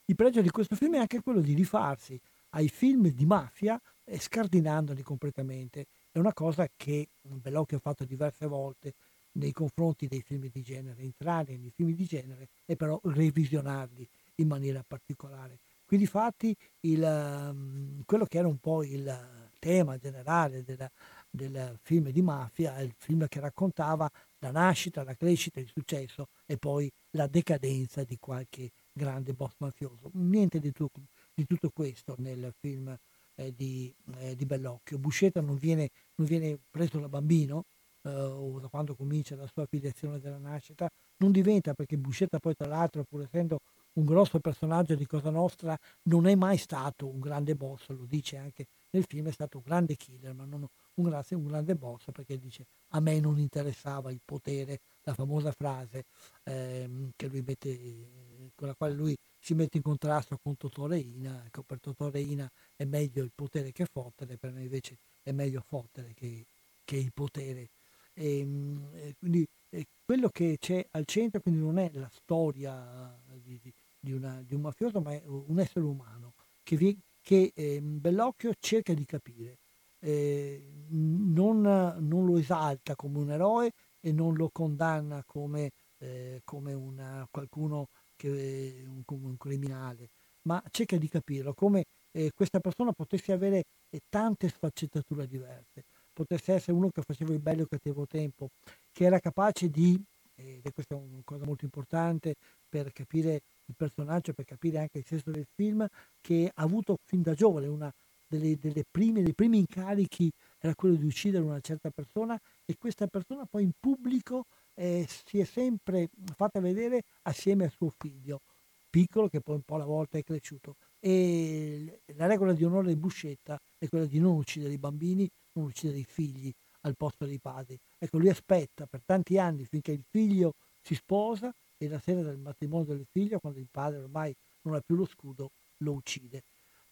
il 0.07 0.15
pregio 0.15 0.41
di 0.41 0.51
questo 0.51 0.75
film 0.75 0.95
è 0.95 0.99
anche 0.99 1.21
quello 1.21 1.41
di 1.41 1.53
rifarsi 1.53 2.19
ai 2.51 2.69
film 2.69 3.09
di 3.09 3.27
mafia 3.27 3.81
e 4.05 4.19
scardinandoli 4.19 5.03
completamente. 5.03 5.87
È 6.11 6.19
una 6.19 6.33
cosa 6.33 6.67
che 6.75 7.09
Bellocchio 7.21 7.77
ha 7.77 7.81
fatto 7.81 8.05
diverse 8.05 8.47
volte 8.47 8.95
nei 9.37 9.53
confronti 9.53 10.07
dei 10.07 10.23
film 10.23 10.49
di 10.51 10.63
genere, 10.63 11.03
entrare 11.03 11.57
nei 11.57 11.73
film 11.75 11.93
di 11.93 12.05
genere 12.05 12.49
e 12.65 12.77
però 12.77 13.01
revisionarli 13.03 14.07
in 14.37 14.49
maniera 14.49 14.85
particolare. 14.87 15.59
Qui 15.85 15.99
di 15.99 16.07
fatti 16.07 16.55
il, 16.81 17.03
um, 17.03 18.03
quello 18.05 18.25
che 18.27 18.39
era 18.39 18.49
un 18.49 18.59
po' 18.59 18.83
il 18.83 19.55
tema 19.59 19.97
generale 19.99 20.63
della, 20.65 20.91
del 21.31 21.79
film 21.83 22.11
di 22.11 22.23
mafia, 22.23 22.81
il 22.81 22.93
film 22.97 23.27
che 23.29 23.41
raccontava 23.41 24.11
la 24.39 24.51
nascita, 24.51 25.05
la 25.05 25.15
crescita, 25.15 25.61
il 25.61 25.71
successo 25.73 26.29
e 26.45 26.57
poi 26.57 26.91
la 27.11 27.27
decadenza 27.27 28.05
di 28.05 28.19
qualche 28.19 28.71
grande 28.93 29.33
boss 29.33 29.55
mafioso. 29.59 30.11
Niente 30.15 30.59
di, 30.59 30.73
tu, 30.73 30.89
di 31.33 31.47
tutto 31.47 31.71
questo 31.71 32.15
nel 32.19 32.53
film 32.59 32.97
eh, 33.37 33.55
di, 33.55 33.93
eh, 34.19 34.35
di, 34.35 34.45
Bellocchio. 34.45 34.99
Buscetta 34.99 35.41
non 35.41 35.57
viene, 35.57 35.91
non 36.17 36.27
viene 36.27 36.59
preso 36.71 36.99
da 36.99 37.09
bambino 37.09 37.65
o 38.11 38.59
da 38.61 38.69
quando 38.69 38.95
comincia 38.95 39.37
la 39.37 39.47
sua 39.47 39.67
filiazione 39.67 40.19
della 40.19 40.39
nascita, 40.39 40.89
non 41.19 41.33
diventa 41.33 41.75
perché 41.75 41.97
Buscetta 41.97 42.39
poi 42.39 42.55
tra 42.55 42.67
l'altro 42.67 43.05
pur 43.05 43.23
essendo 43.23 43.59
un 43.95 44.05
grosso 44.05 44.39
personaggio 44.41 44.95
di 44.95 45.07
Cosa 45.07 45.31
Nostra 45.31 45.79
non 46.05 46.27
è 46.27 46.35
mai 46.35 46.59
stato 46.59 47.07
un 47.07 47.19
grande 47.19 47.55
boss, 47.55 47.89
lo 47.89 48.05
dice 48.07 48.37
anche 48.37 48.67
nel 48.91 49.05
film, 49.07 49.29
è 49.29 49.33
stato 49.33 49.59
un 49.59 49.63
grande 49.65 49.97
killer, 49.97 50.35
ma 50.35 50.45
non 50.45 50.67
un 50.95 51.05
grande, 51.05 51.35
un 51.35 51.47
grande 51.47 51.75
boss 51.75 52.11
perché 52.13 52.39
dice 52.39 52.67
a 52.91 53.01
me 53.01 53.19
non 53.21 53.39
interessava 53.39 54.11
il 54.11 54.21
potere, 54.25 54.81
la 55.03 55.15
famosa 55.15 55.53
frase 55.53 56.05
ehm, 56.45 57.11
mette, 57.45 58.51
con 58.55 58.69
la 58.69 58.75
quale 58.75 58.95
lui 58.95 59.17
si 59.39 59.55
mette 59.55 59.77
in 59.79 59.83
contrasto 59.83 60.39
con 60.43 60.57
Totò 60.57 60.87
Reina, 60.87 61.43
ecco, 61.45 61.63
per 61.63 61.81
Totò 61.81 62.11
Reina 62.11 62.51
è 62.75 62.85
meglio 62.85 63.23
il 63.23 63.31
potere 63.35 63.73
che 63.73 63.87
fottere, 63.87 64.37
per 64.37 64.53
me 64.53 64.63
invece 64.63 64.97
è 65.23 65.33
meglio 65.33 65.63
fottere 65.67 66.13
che, 66.15 66.45
che 66.85 66.97
il 66.97 67.13
potere. 67.13 67.69
E, 68.19 68.39
ehm, 68.39 68.91
e 68.95 69.15
quindi 69.19 69.47
e 69.69 69.87
quello 70.05 70.29
che 70.31 70.57
c'è 70.59 70.87
al 70.93 71.05
centro 71.05 71.41
quindi 71.41 71.61
non 71.61 71.79
è 71.79 71.91
la 71.93 72.09
storia 72.11 73.15
di, 73.43 73.59
di, 73.63 73.73
di, 73.99 74.13
una, 74.13 74.41
di 74.43 74.55
un 74.55 74.63
mafioso, 74.63 75.01
ma 75.01 75.13
è 75.13 75.23
un 75.27 75.59
essere 75.59 75.85
umano 75.85 76.35
che, 76.63 76.77
vi, 76.77 76.99
che 77.21 77.53
eh, 77.55 77.81
Bellocchio 77.81 78.53
cerca 78.59 78.95
di 78.95 79.05
capire. 79.05 79.59
Eh, 79.99 80.85
non, 80.89 81.61
non, 81.61 82.25
lo 82.25 82.39
esalta 82.39 82.95
come 82.95 83.19
un 83.19 83.31
eroe 83.31 83.73
e 84.01 84.13
non 84.13 84.35
lo 84.35 84.51
condanna 84.53 85.23
come, 85.25 85.71
eh, 85.99 86.41
come 86.45 86.73
una, 86.73 87.27
qualcuno 87.31 87.89
che 88.15 88.85
un, 88.87 89.03
un 89.07 89.37
criminale, 89.37 90.11
ma 90.43 90.63
cerca 90.71 90.97
di 90.97 91.09
capirlo 91.09 91.55
come 91.55 91.85
eh, 92.13 92.31
questa 92.35 92.61
persona 92.61 92.93
potesse 92.93 93.33
avere 93.33 93.65
eh, 93.91 94.01
tante 94.09 94.49
sfaccettature 94.49 95.27
diverse, 95.27 95.85
potesse 96.17 96.55
essere 96.55 96.73
uno 96.73 96.89
che 96.89 97.03
faceva 97.03 97.35
il 97.35 97.41
bello 97.41 97.65
e 97.65 97.69
cattivo 97.69 98.07
tempo, 98.07 98.49
che 98.91 99.05
era 99.05 99.21
capace 99.21 99.69
di, 99.69 100.03
ed 100.35 100.65
è 100.65 100.73
questa 100.73 100.97
una 100.97 101.21
cosa 101.23 101.45
molto 101.45 101.67
importante 101.67 102.37
per 102.67 102.91
capire 102.93 103.43
il 103.67 103.75
personaggio, 103.77 104.33
per 104.33 104.47
capire 104.47 104.79
anche 104.79 104.99
il 104.99 105.05
senso 105.05 105.31
del 105.31 105.47
film, 105.55 105.87
che 106.23 106.51
ha 106.55 106.63
avuto 106.63 106.97
fin 107.05 107.21
da 107.21 107.35
giovane 107.35 107.67
una 107.67 107.93
delle, 108.27 108.57
delle 108.57 108.85
prime, 108.91 109.23
dei 109.23 109.35
primi 109.35 109.59
incarichi 109.59 110.31
era 110.59 110.75
quello 110.75 110.95
di 110.95 111.05
uccidere 111.05 111.45
una 111.45 111.61
certa 111.61 111.91
persona 111.91 112.41
e 112.65 112.77
questa 112.79 113.07
persona 113.07 113.45
poi 113.45 113.65
in 113.65 113.73
pubblico 113.79 114.47
eh, 114.75 115.07
si 115.27 115.39
è 115.39 115.45
sempre 115.45 116.09
fatta 116.35 116.61
vedere 116.61 117.03
assieme 117.23 117.67
a 117.67 117.71
suo 117.71 117.93
figlio, 117.97 118.41
piccolo 118.89 119.29
che 119.29 119.41
poi 119.41 119.57
un 119.57 119.63
po' 119.63 119.75
alla 119.75 119.85
volta 119.85 120.17
è 120.17 120.25
cresciuto. 120.25 120.77
E 120.99 122.01
la 122.17 122.27
regola 122.27 122.55
di 122.55 122.65
onore 122.65 122.89
di 122.89 122.97
Buscetta 122.97 123.61
è 123.79 123.87
quella 123.89 124.07
di 124.07 124.19
non 124.19 124.37
uccidere 124.37 124.73
i 124.73 124.79
bambini, 124.79 125.31
uccidere 125.65 125.99
i 125.99 126.05
figli 126.05 126.53
al 126.83 126.97
posto 126.97 127.27
dei 127.27 127.39
padri. 127.39 127.79
Ecco, 127.99 128.19
lui 128.19 128.29
aspetta 128.29 128.87
per 128.87 129.03
tanti 129.05 129.39
anni 129.39 129.65
finché 129.65 129.93
il 129.93 130.05
figlio 130.09 130.55
si 130.81 130.95
sposa 130.95 131.55
e 131.77 131.89
la 131.89 131.99
sera 131.99 132.23
del 132.23 132.39
matrimonio 132.39 132.95
del 132.95 133.07
figlio, 133.11 133.39
quando 133.39 133.59
il 133.59 133.69
padre 133.71 133.99
ormai 133.99 134.35
non 134.63 134.75
ha 134.75 134.81
più 134.81 134.95
lo 134.95 135.05
scudo, 135.05 135.51
lo 135.79 135.93
uccide. 135.93 136.43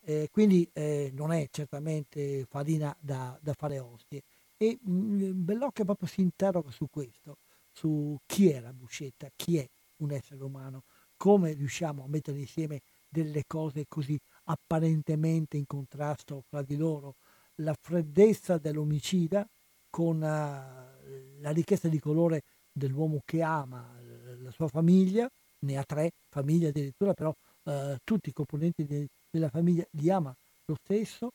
Eh, 0.00 0.28
quindi 0.30 0.68
eh, 0.72 1.10
non 1.14 1.32
è 1.32 1.48
certamente 1.50 2.44
farina 2.46 2.94
da, 3.00 3.38
da 3.40 3.54
fare 3.54 3.78
ostie. 3.78 4.22
E 4.56 4.78
mh, 4.80 4.92
mm, 4.92 5.44
Bellocchio 5.44 5.84
proprio 5.84 6.08
si 6.08 6.20
interroga 6.20 6.70
su 6.70 6.88
questo, 6.90 7.38
su 7.72 8.18
chi 8.26 8.50
è 8.50 8.60
la 8.60 8.72
Buscetta, 8.72 9.30
chi 9.34 9.58
è 9.58 9.68
un 9.96 10.10
essere 10.12 10.42
umano, 10.42 10.84
come 11.16 11.52
riusciamo 11.52 12.04
a 12.04 12.08
mettere 12.08 12.38
insieme 12.38 12.82
delle 13.08 13.44
cose 13.46 13.86
così 13.88 14.18
apparentemente 14.44 15.56
in 15.56 15.66
contrasto 15.66 16.42
fra 16.48 16.62
di 16.62 16.76
loro, 16.76 17.16
la 17.56 17.74
freddezza 17.80 18.58
dell'omicida 18.58 19.46
con 19.90 20.16
uh, 20.16 21.40
la 21.40 21.50
richiesta 21.50 21.88
di 21.88 21.98
colore 21.98 22.42
dell'uomo 22.72 23.20
che 23.24 23.42
ama 23.42 23.94
la 24.42 24.50
sua 24.50 24.68
famiglia, 24.68 25.28
ne 25.60 25.76
ha 25.78 25.84
tre 25.84 26.12
famiglie 26.28 26.68
addirittura, 26.68 27.14
però 27.14 27.32
uh, 27.64 27.96
tutti 28.02 28.28
i 28.28 28.32
componenti 28.32 28.84
de- 28.84 29.08
della 29.30 29.48
famiglia 29.48 29.84
li 29.92 30.10
ama 30.10 30.34
lo 30.66 30.76
stesso 30.82 31.30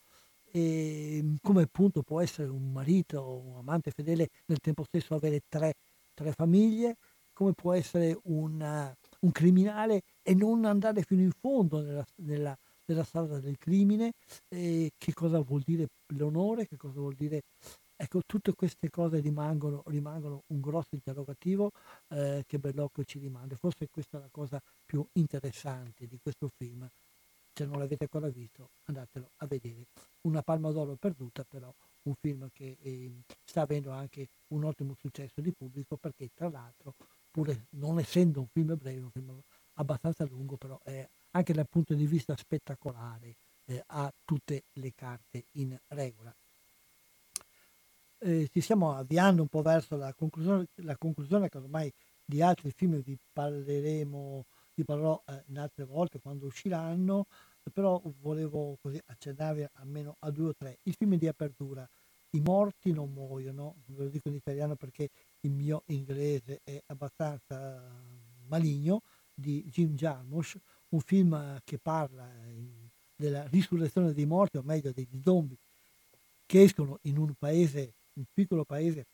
e 0.52 1.24
come 1.42 1.64
appunto 1.64 2.02
può 2.02 2.22
essere 2.22 2.48
un 2.48 2.72
marito 2.72 3.24
un 3.24 3.58
amante 3.58 3.92
fedele 3.92 4.30
nel 4.46 4.60
tempo 4.60 4.84
stesso 4.84 5.14
avere 5.14 5.42
tre, 5.48 5.74
tre 6.14 6.32
famiglie, 6.32 6.98
come 7.34 7.54
può 7.54 7.74
essere 7.74 8.18
un, 8.24 8.60
uh, 8.60 9.26
un, 9.26 9.32
criminale 9.32 10.02
e 10.22 10.34
non 10.34 10.66
andare 10.66 11.04
fino 11.04 11.22
in 11.22 11.32
fondo 11.32 11.82
nella, 11.82 12.06
nella, 12.18 12.58
nella 12.94 13.04
strada 13.04 13.40
del 13.40 13.58
crimine, 13.58 14.14
e 14.48 14.92
che 14.98 15.14
cosa 15.14 15.40
vuol 15.40 15.62
dire 15.62 15.88
l'onore, 16.16 16.68
che 16.68 16.78
cosa 16.78 17.00
vuol 17.00 17.16
dire 17.16 17.42
Ecco, 18.02 18.22
tutte 18.26 18.54
queste 18.54 18.90
cose 18.90 19.20
rimangono, 19.20 19.84
rimangono 19.88 20.44
un 20.48 20.62
grosso 20.62 20.96
interrogativo 20.96 21.72
eh, 22.08 22.46
che 22.48 22.58
Bellocchio 22.58 23.04
ci 23.04 23.20
rimanda. 23.20 23.58
Forse 23.58 23.90
questa 23.90 24.18
è 24.18 24.22
la 24.22 24.30
cosa 24.32 24.62
più 24.86 25.06
interessante 25.14 26.08
di 26.08 26.18
questo 26.18 26.50
film. 26.56 26.88
Se 27.54 27.66
non 27.66 27.78
l'avete 27.78 28.06
ancora 28.06 28.30
visto, 28.30 28.70
andatelo 28.86 29.32
a 29.40 29.48
vedere. 29.48 29.88
Una 30.22 30.42
palma 30.42 30.72
d'oro 30.72 30.96
perduta, 30.96 31.44
però 31.44 31.74
un 32.04 32.14
film 32.22 32.48
che 32.54 32.78
eh, 32.80 33.12
sta 33.44 33.64
avendo 33.64 33.92
anche 33.92 34.30
un 34.54 34.64
ottimo 34.64 34.96
successo 34.98 35.42
di 35.42 35.52
pubblico 35.52 35.98
perché 35.98 36.30
tra 36.34 36.48
l'altro, 36.50 36.96
pur 37.30 37.54
non 37.72 38.00
essendo 38.00 38.40
un 38.40 38.48
film 38.48 38.78
breve, 38.78 39.02
un 39.02 39.12
film 39.12 39.42
abbastanza 39.74 40.24
lungo, 40.24 40.56
però 40.56 40.80
è 40.84 41.06
anche 41.32 41.54
dal 41.54 41.68
punto 41.70 41.94
di 41.94 42.06
vista 42.06 42.36
spettacolare 42.36 43.38
eh, 43.66 43.84
ha 43.88 44.12
tutte 44.26 44.64
le 44.74 44.94
carte 44.96 45.46
in 45.54 45.78
regola 45.88 46.36
eh, 48.20 48.50
ci 48.52 48.62
stiamo 48.62 48.96
avviando 48.96 49.42
un 49.42 49.48
po' 49.48 49.62
verso 49.62 49.96
la 49.96 50.14
conclusione, 50.14 50.68
la 50.76 50.98
conclusione 50.98 51.50
che 51.50 51.58
ormai 51.58 51.92
di 52.24 52.42
altri 52.42 52.72
film 52.72 53.02
vi 53.02 53.18
parleremo, 53.32 54.46
vi 54.76 54.84
parlerò 54.84 55.22
eh, 55.26 55.44
in 55.48 55.58
altre 55.58 55.86
volte 55.86 56.20
quando 56.20 56.46
usciranno, 56.46 57.26
però 57.74 58.02
volevo 58.22 58.78
così 58.82 59.00
accennare 59.06 59.70
almeno 59.76 60.16
a 60.20 60.32
due 60.32 60.50
o 60.50 60.54
tre. 60.56 60.80
Il 60.84 60.96
film 60.96 61.16
di 61.16 61.28
apertura, 61.28 61.88
I 62.32 62.42
morti 62.42 62.92
non 62.92 63.12
muoiono, 63.12 63.76
ve 63.88 64.04
lo 64.04 64.10
dico 64.10 64.28
in 64.28 64.36
italiano 64.36 64.76
perché 64.76 65.10
il 65.42 65.52
mio 65.52 65.84
inglese 65.88 66.62
è 66.64 66.82
abbastanza 66.88 67.82
maligno, 68.48 69.02
di 69.40 69.64
Jim 69.70 69.96
Jarmusch, 69.96 70.58
un 70.90 71.00
film 71.02 71.60
che 71.64 71.78
parla 71.78 72.28
della 73.16 73.46
risurrezione 73.48 74.14
dei 74.14 74.26
morti, 74.26 74.58
o 74.58 74.62
meglio 74.64 74.92
degli 74.92 75.22
zombie 75.24 75.58
che 76.46 76.64
escono 76.64 76.98
in 77.04 77.18
un 77.18 77.34
paese 77.38 77.94
un 78.14 78.26
piccolo 78.34 78.66
paese 78.66 79.06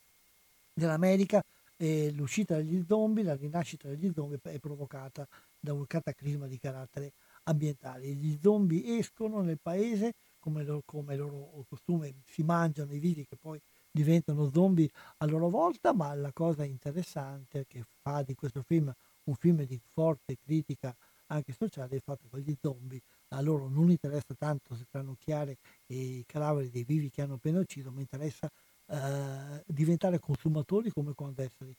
dell'America 0.73 1.43
e 1.77 2.11
l'uscita 2.11 2.55
degli 2.55 2.83
zombie, 2.87 3.23
la 3.23 3.35
rinascita 3.35 3.87
degli 3.87 4.11
zombie 4.13 4.39
è 4.41 4.59
provocata 4.59 5.27
da 5.59 5.73
un 5.73 5.85
cataclisma 5.85 6.47
di 6.47 6.57
carattere 6.57 7.11
ambientale. 7.43 8.07
Gli 8.07 8.37
zombie 8.41 8.97
escono 8.97 9.41
nel 9.41 9.59
paese, 9.61 10.13
come, 10.39 10.63
loro, 10.63 10.81
come 10.85 11.15
loro 11.15 11.65
costume, 11.67 12.13
si 12.25 12.43
mangiano 12.43 12.93
i 12.93 12.99
vivi 12.99 13.25
che 13.25 13.35
poi 13.35 13.59
diventano 13.91 14.49
zombie 14.51 14.89
a 15.17 15.25
loro 15.25 15.49
volta, 15.49 15.93
ma 15.93 16.13
la 16.13 16.31
cosa 16.33 16.63
interessante 16.63 17.65
che 17.67 17.83
fa 18.01 18.23
di 18.23 18.35
questo 18.35 18.61
film 18.61 18.93
un 19.25 19.35
film 19.35 19.63
di 19.63 19.79
forte 19.91 20.37
critica 20.43 20.95
anche 21.27 21.53
sociale 21.53 21.97
è 21.97 22.01
fatto 22.01 22.27
che 22.31 22.41
gli 22.41 22.55
zombie 22.59 23.01
a 23.29 23.41
loro 23.41 23.67
non 23.67 23.89
interessa 23.89 24.33
tanto 24.37 24.75
se 24.75 24.85
ranocchiare 24.91 25.57
i 25.87 26.23
cadaveri 26.25 26.69
dei 26.69 26.83
vivi 26.83 27.09
che 27.09 27.21
hanno 27.21 27.35
appena 27.35 27.59
ucciso, 27.59 27.91
ma 27.91 28.01
interessa 28.01 28.49
eh, 28.87 29.63
diventare 29.65 30.19
consumatori 30.19 30.91
come 30.91 31.13
quando, 31.13 31.41
essere, 31.41 31.75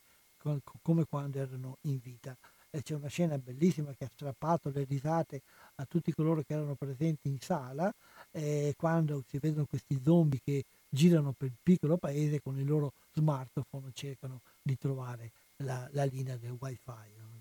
come 0.83 1.05
quando, 1.05 1.39
erano 1.39 1.79
in 1.83 1.99
vita. 2.03 2.37
C'è 2.71 2.95
una 2.95 3.09
scena 3.09 3.39
bellissima 3.39 3.95
che 3.95 4.05
ha 4.05 4.11
strappato 4.13 4.69
le 4.69 4.85
risate 4.85 5.41
a 5.77 5.87
tutti 5.87 6.13
coloro 6.13 6.43
che 6.43 6.53
erano 6.53 6.75
presenti 6.75 7.29
in 7.29 7.39
sala 7.39 7.91
eh, 8.33 8.75
quando 8.77 9.25
si 9.27 9.39
vedono 9.39 9.65
questi 9.65 9.99
zombie 10.05 10.41
che 10.45 10.65
girano 10.87 11.33
per 11.33 11.49
il 11.49 11.57
piccolo 11.63 11.97
paese 11.97 12.43
con 12.43 12.59
il 12.59 12.67
loro 12.67 12.93
smartphone 13.15 13.93
cercano 13.95 14.43
di 14.61 14.77
trovare 14.77 15.33
la, 15.59 15.89
la 15.93 16.05
linea 16.05 16.37
del 16.37 16.55
wifi. 16.59 17.36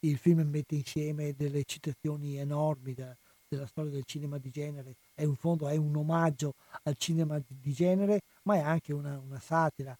Il 0.00 0.16
film 0.16 0.40
mette 0.48 0.74
insieme 0.74 1.34
delle 1.36 1.64
citazioni 1.64 2.36
enormi 2.36 2.94
da, 2.94 3.14
della 3.48 3.66
storia 3.66 3.90
del 3.90 4.04
cinema 4.04 4.38
di 4.38 4.50
genere, 4.50 4.94
è 5.14 5.24
un 5.24 5.34
fondo, 5.34 5.68
è 5.68 5.76
un 5.76 5.94
omaggio 5.96 6.54
al 6.84 6.96
cinema 6.96 7.40
di 7.46 7.72
genere, 7.72 8.20
ma 8.44 8.54
è 8.54 8.60
anche 8.60 8.92
una, 8.92 9.18
una 9.18 9.40
satira 9.40 9.96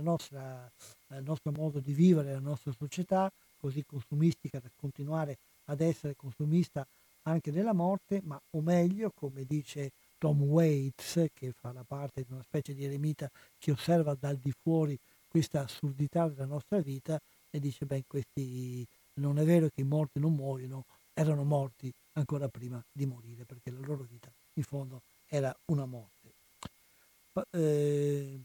nostra, 0.00 0.70
al 1.08 1.22
nostro 1.22 1.50
modo 1.50 1.80
di 1.80 1.92
vivere, 1.92 2.30
alla 2.30 2.38
nostra 2.38 2.72
società, 2.72 3.30
così 3.58 3.84
consumistica 3.84 4.58
da 4.60 4.70
continuare 4.76 5.36
ad 5.66 5.80
essere 5.80 6.14
consumista 6.16 6.86
anche 7.22 7.50
nella 7.50 7.72
morte, 7.72 8.20
ma 8.24 8.40
o 8.50 8.60
meglio, 8.60 9.12
come 9.14 9.44
dice 9.44 9.90
Tom 10.18 10.42
Waits, 10.42 11.26
che 11.34 11.52
fa 11.52 11.72
la 11.72 11.84
parte 11.86 12.22
di 12.22 12.32
una 12.32 12.42
specie 12.42 12.74
di 12.74 12.84
eremita 12.84 13.28
che 13.58 13.72
osserva 13.72 14.16
dal 14.18 14.36
di 14.36 14.52
fuori 14.62 14.98
questa 15.28 15.62
assurdità 15.62 16.28
della 16.28 16.46
nostra 16.46 16.78
vita 16.78 17.18
e 17.50 17.58
dice, 17.58 17.84
beh, 17.84 18.04
questi 18.06 18.86
non 19.14 19.38
è 19.38 19.44
vero 19.44 19.68
che 19.68 19.80
i 19.80 19.84
morti 19.84 20.18
non 20.18 20.34
muoiono, 20.34 20.84
erano 21.12 21.44
morti 21.44 21.92
ancora 22.12 22.48
prima 22.48 22.82
di 22.90 23.06
morire, 23.06 23.44
perché 23.44 23.70
la 23.70 23.80
loro 23.80 24.04
vita 24.08 24.32
in 24.54 24.62
fondo 24.62 25.02
era 25.26 25.54
una 25.66 25.84
morte. 25.84 26.32
Pa- 27.32 27.46
eh, 27.50 28.40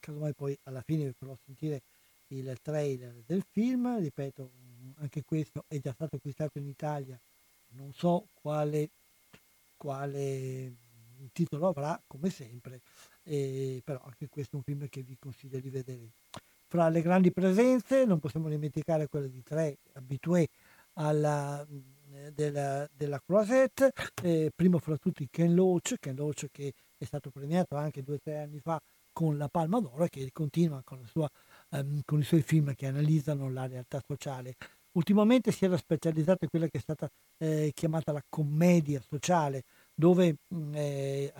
casomai 0.00 0.34
poi 0.34 0.56
alla 0.64 0.82
fine 0.82 1.04
vi 1.06 1.12
farò 1.16 1.36
sentire 1.44 1.82
il 2.28 2.56
trailer 2.62 3.22
del 3.26 3.44
film, 3.50 3.98
ripeto, 3.98 4.50
anche 4.96 5.22
questo 5.24 5.64
è 5.68 5.78
già 5.78 5.92
stato 5.92 6.16
acquistato 6.16 6.58
in 6.58 6.66
Italia, 6.66 7.18
non 7.74 7.92
so 7.92 8.26
quale, 8.40 8.90
quale 9.76 10.72
titolo 11.32 11.68
avrà, 11.68 12.00
come 12.06 12.30
sempre, 12.30 12.80
eh, 13.24 13.80
però 13.84 14.00
anche 14.04 14.28
questo 14.28 14.54
è 14.54 14.56
un 14.56 14.62
film 14.62 14.88
che 14.88 15.02
vi 15.02 15.16
consiglio 15.18 15.60
di 15.60 15.70
vedere. 15.70 16.10
Fra 16.72 16.88
le 16.88 17.02
grandi 17.02 17.30
presenze 17.32 18.06
non 18.06 18.18
possiamo 18.18 18.48
dimenticare 18.48 19.06
quelle 19.06 19.28
di 19.28 19.42
tre 19.42 19.76
abitué 19.92 20.48
alla, 20.94 21.62
della, 22.32 22.88
della 22.96 23.20
Croisette, 23.20 23.92
eh, 24.22 24.50
primo 24.56 24.78
fra 24.78 24.96
tutti 24.96 25.28
Ken 25.30 25.54
Loach, 25.54 25.96
Ken 26.00 26.14
Loach 26.14 26.46
che 26.50 26.72
è 26.96 27.04
stato 27.04 27.28
premiato 27.28 27.76
anche 27.76 28.02
due 28.02 28.14
o 28.14 28.18
tre 28.18 28.38
anni 28.38 28.58
fa 28.58 28.80
con 29.12 29.36
la 29.36 29.48
Palma 29.48 29.80
d'Oro 29.80 30.04
e 30.04 30.08
che 30.08 30.30
continua 30.32 30.80
con, 30.82 31.04
sua, 31.04 31.28
ehm, 31.72 32.00
con 32.06 32.20
i 32.20 32.24
suoi 32.24 32.40
film 32.40 32.74
che 32.74 32.86
analizzano 32.86 33.50
la 33.50 33.66
realtà 33.66 34.02
sociale. 34.06 34.54
Ultimamente 34.92 35.52
si 35.52 35.66
era 35.66 35.76
specializzato 35.76 36.44
in 36.44 36.48
quella 36.48 36.68
che 36.68 36.78
è 36.78 36.80
stata 36.80 37.06
eh, 37.36 37.72
chiamata 37.74 38.12
la 38.12 38.24
commedia 38.30 39.02
sociale, 39.06 39.64
dove 39.92 40.36
mh, 40.48 40.74
eh, 40.74 41.32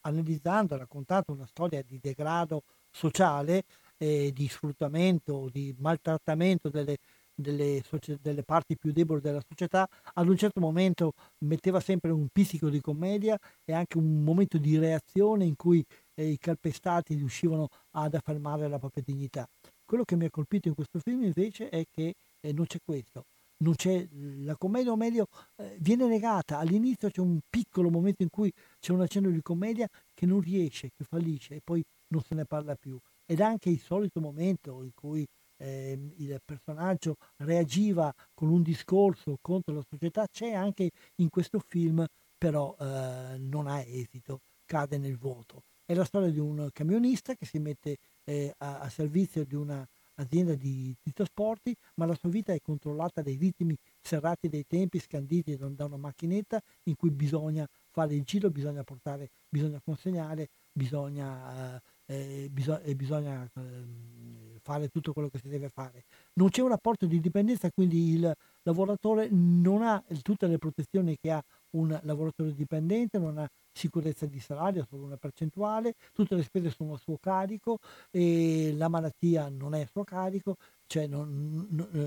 analizzando, 0.00 0.76
raccontando 0.76 1.34
una 1.34 1.46
storia 1.46 1.82
di 1.82 2.00
degrado 2.02 2.64
sociale, 2.90 3.62
eh, 4.00 4.32
di 4.32 4.48
sfruttamento, 4.48 5.48
di 5.52 5.74
maltrattamento 5.78 6.70
delle, 6.70 6.96
delle, 7.34 7.82
delle 8.20 8.42
parti 8.42 8.76
più 8.76 8.92
deboli 8.92 9.20
della 9.20 9.42
società, 9.46 9.86
ad 10.14 10.26
un 10.26 10.36
certo 10.38 10.58
momento 10.58 11.12
metteva 11.40 11.80
sempre 11.80 12.10
un 12.10 12.28
pizzico 12.32 12.70
di 12.70 12.80
commedia 12.80 13.38
e 13.62 13.74
anche 13.74 13.98
un 13.98 14.22
momento 14.24 14.56
di 14.56 14.78
reazione 14.78 15.44
in 15.44 15.54
cui 15.54 15.84
eh, 16.14 16.28
i 16.28 16.38
calpestati 16.38 17.14
riuscivano 17.14 17.68
ad 17.90 18.14
affermare 18.14 18.68
la 18.68 18.78
propria 18.78 19.04
dignità. 19.06 19.46
Quello 19.84 20.04
che 20.04 20.16
mi 20.16 20.24
ha 20.24 20.30
colpito 20.30 20.68
in 20.68 20.74
questo 20.74 20.98
film 20.98 21.22
invece 21.24 21.68
è 21.68 21.84
che 21.90 22.14
eh, 22.40 22.52
non 22.52 22.64
c'è 22.64 22.78
questo, 22.82 23.24
non 23.58 23.74
c'è 23.74 24.06
la 24.38 24.56
commedia, 24.56 24.92
o 24.92 24.96
meglio, 24.96 25.26
eh, 25.56 25.76
viene 25.80 26.06
negata. 26.06 26.58
All'inizio 26.58 27.10
c'è 27.10 27.20
un 27.20 27.38
piccolo 27.50 27.90
momento 27.90 28.22
in 28.22 28.30
cui 28.30 28.50
c'è 28.78 28.92
un 28.92 29.02
accenno 29.02 29.28
di 29.28 29.42
commedia 29.42 29.86
che 30.14 30.24
non 30.24 30.40
riesce, 30.40 30.90
che 30.96 31.04
fallisce 31.04 31.56
e 31.56 31.60
poi 31.62 31.82
non 32.08 32.22
se 32.22 32.34
ne 32.34 32.46
parla 32.46 32.74
più. 32.76 32.98
Ed 33.30 33.40
anche 33.40 33.70
il 33.70 33.78
solito 33.78 34.20
momento 34.20 34.82
in 34.82 34.90
cui 34.92 35.24
ehm, 35.58 36.14
il 36.16 36.40
personaggio 36.44 37.14
reagiva 37.36 38.12
con 38.34 38.48
un 38.48 38.60
discorso 38.60 39.38
contro 39.40 39.72
la 39.72 39.84
società 39.88 40.26
c'è 40.26 40.52
anche 40.52 40.90
in 41.18 41.28
questo 41.28 41.60
film, 41.60 42.04
però 42.36 42.74
eh, 42.80 43.36
non 43.38 43.68
ha 43.68 43.82
esito, 43.82 44.40
cade 44.64 44.98
nel 44.98 45.16
vuoto. 45.16 45.62
È 45.84 45.94
la 45.94 46.04
storia 46.04 46.28
di 46.28 46.40
un 46.40 46.70
camionista 46.72 47.36
che 47.36 47.46
si 47.46 47.60
mette 47.60 47.98
eh, 48.24 48.52
a, 48.58 48.80
a 48.80 48.88
servizio 48.88 49.44
di 49.44 49.54
una 49.54 49.86
azienda 50.16 50.54
di, 50.54 50.92
di 51.00 51.12
trasporti, 51.12 51.74
ma 51.94 52.06
la 52.06 52.16
sua 52.16 52.30
vita 52.30 52.52
è 52.52 52.60
controllata 52.60 53.22
dai 53.22 53.36
ritmi 53.36 53.76
serrati 54.00 54.48
dei 54.48 54.64
tempi 54.66 54.98
scanditi 54.98 55.56
da, 55.56 55.68
da 55.68 55.84
una 55.84 55.96
macchinetta 55.96 56.60
in 56.84 56.96
cui 56.96 57.10
bisogna 57.10 57.64
fare 57.90 58.14
il 58.14 58.22
giro, 58.24 58.50
bisogna 58.50 58.82
portare, 58.82 59.30
bisogna 59.48 59.80
consegnare, 59.80 60.48
bisogna, 60.72 61.80
e 62.14 62.94
bisogna 62.94 63.48
ehm, 63.54 64.58
fare 64.62 64.88
tutto 64.88 65.12
quello 65.12 65.28
che 65.28 65.38
si 65.38 65.48
deve 65.48 65.68
fare. 65.68 66.04
Non 66.34 66.48
c'è 66.48 66.62
un 66.62 66.68
rapporto 66.68 67.06
di 67.06 67.20
dipendenza, 67.20 67.70
quindi 67.70 68.12
il 68.14 68.32
lavoratore 68.62 69.28
non 69.30 69.82
ha 69.82 70.02
tutte 70.22 70.46
le 70.46 70.58
protezioni 70.58 71.16
che 71.20 71.30
ha 71.30 71.42
un 71.70 71.98
lavoratore 72.02 72.52
dipendente, 72.54 73.18
non 73.18 73.38
ha 73.38 73.48
sicurezza 73.72 74.26
di 74.26 74.40
salario, 74.40 74.84
solo 74.88 75.04
una 75.04 75.16
percentuale, 75.16 75.94
tutte 76.12 76.34
le 76.34 76.42
spese 76.42 76.70
sono 76.70 76.94
a 76.94 76.98
suo 76.98 77.16
carico 77.18 77.78
e 78.10 78.74
la 78.76 78.88
malattia 78.88 79.48
non 79.48 79.74
è 79.74 79.82
a 79.82 79.86
suo 79.90 80.04
carico, 80.04 80.56
cioè 80.86 81.06
non, 81.06 81.66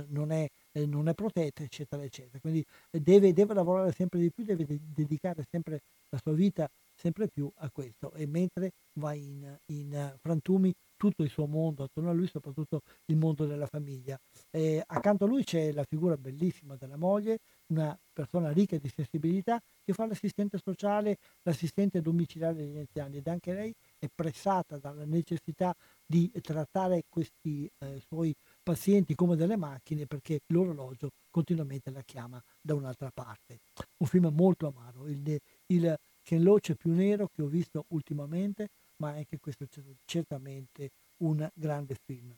non- 0.09 0.31
è, 0.31 0.47
eh, 0.73 0.85
non 0.85 1.07
è 1.07 1.13
protetta, 1.13 1.63
eccetera, 1.63 2.03
eccetera. 2.03 2.39
Quindi 2.39 2.63
eh, 2.91 2.99
deve, 2.99 3.33
deve 3.33 3.53
lavorare 3.53 3.91
sempre 3.91 4.19
di 4.19 4.31
più, 4.31 4.43
deve 4.43 4.65
de- 4.65 4.79
dedicare 4.93 5.43
sempre 5.49 5.81
la 6.09 6.19
sua 6.21 6.33
vita 6.33 6.69
sempre 7.03 7.27
più 7.27 7.51
a 7.57 7.69
questo 7.69 8.13
e 8.13 8.25
mentre 8.25 8.71
va 8.93 9.13
in, 9.13 9.59
in 9.65 10.15
frantumi 10.21 10.73
tutto 10.95 11.23
il 11.23 11.29
suo 11.29 11.47
mondo 11.47 11.83
attorno 11.83 12.09
a 12.09 12.13
lui, 12.13 12.27
soprattutto 12.27 12.81
il 13.07 13.17
mondo 13.17 13.45
della 13.45 13.65
famiglia. 13.65 14.17
Eh, 14.49 14.81
accanto 14.85 15.25
a 15.25 15.27
lui 15.27 15.43
c'è 15.43 15.73
la 15.73 15.83
figura 15.83 16.15
bellissima 16.15 16.77
della 16.77 16.95
moglie, 16.95 17.39
una 17.67 17.99
persona 18.13 18.51
ricca 18.51 18.77
di 18.77 18.87
sensibilità 18.87 19.61
che 19.83 19.91
fa 19.91 20.05
l'assistente 20.05 20.57
sociale, 20.63 21.17
l'assistente 21.41 22.01
domiciliare 22.01 22.55
degli 22.55 22.77
anziani 22.77 23.17
ed 23.17 23.27
anche 23.27 23.53
lei 23.53 23.73
è 23.99 24.07
pressata 24.13 24.77
dalla 24.77 25.03
necessità 25.03 25.75
di 26.05 26.31
trattare 26.41 27.03
questi 27.09 27.69
eh, 27.79 28.01
suoi 28.07 28.33
pazienti 28.61 29.13
come 29.13 29.35
delle 29.35 29.57
macchine 29.57 30.05
perché 30.05 30.39
l'orologio 30.47 31.09
continuamente 31.29 31.91
la 31.91 32.03
chiama 32.03 32.41
da 32.61 32.75
un'altra 32.75 33.11
parte. 33.13 33.59
Un 33.97 34.07
film 34.07 34.29
molto 34.33 34.67
amaro, 34.67 35.09
il, 35.09 35.37
il 35.65 35.97
Ken 36.23 36.41
Loach 36.41 36.73
più 36.75 36.93
nero 36.93 37.29
che 37.33 37.41
ho 37.41 37.47
visto 37.47 37.85
ultimamente, 37.89 38.69
ma 38.97 39.09
anche 39.09 39.39
questo 39.39 39.65
è 39.65 39.67
certamente 40.05 40.91
un 41.17 41.47
grande 41.53 41.95
film. 42.05 42.33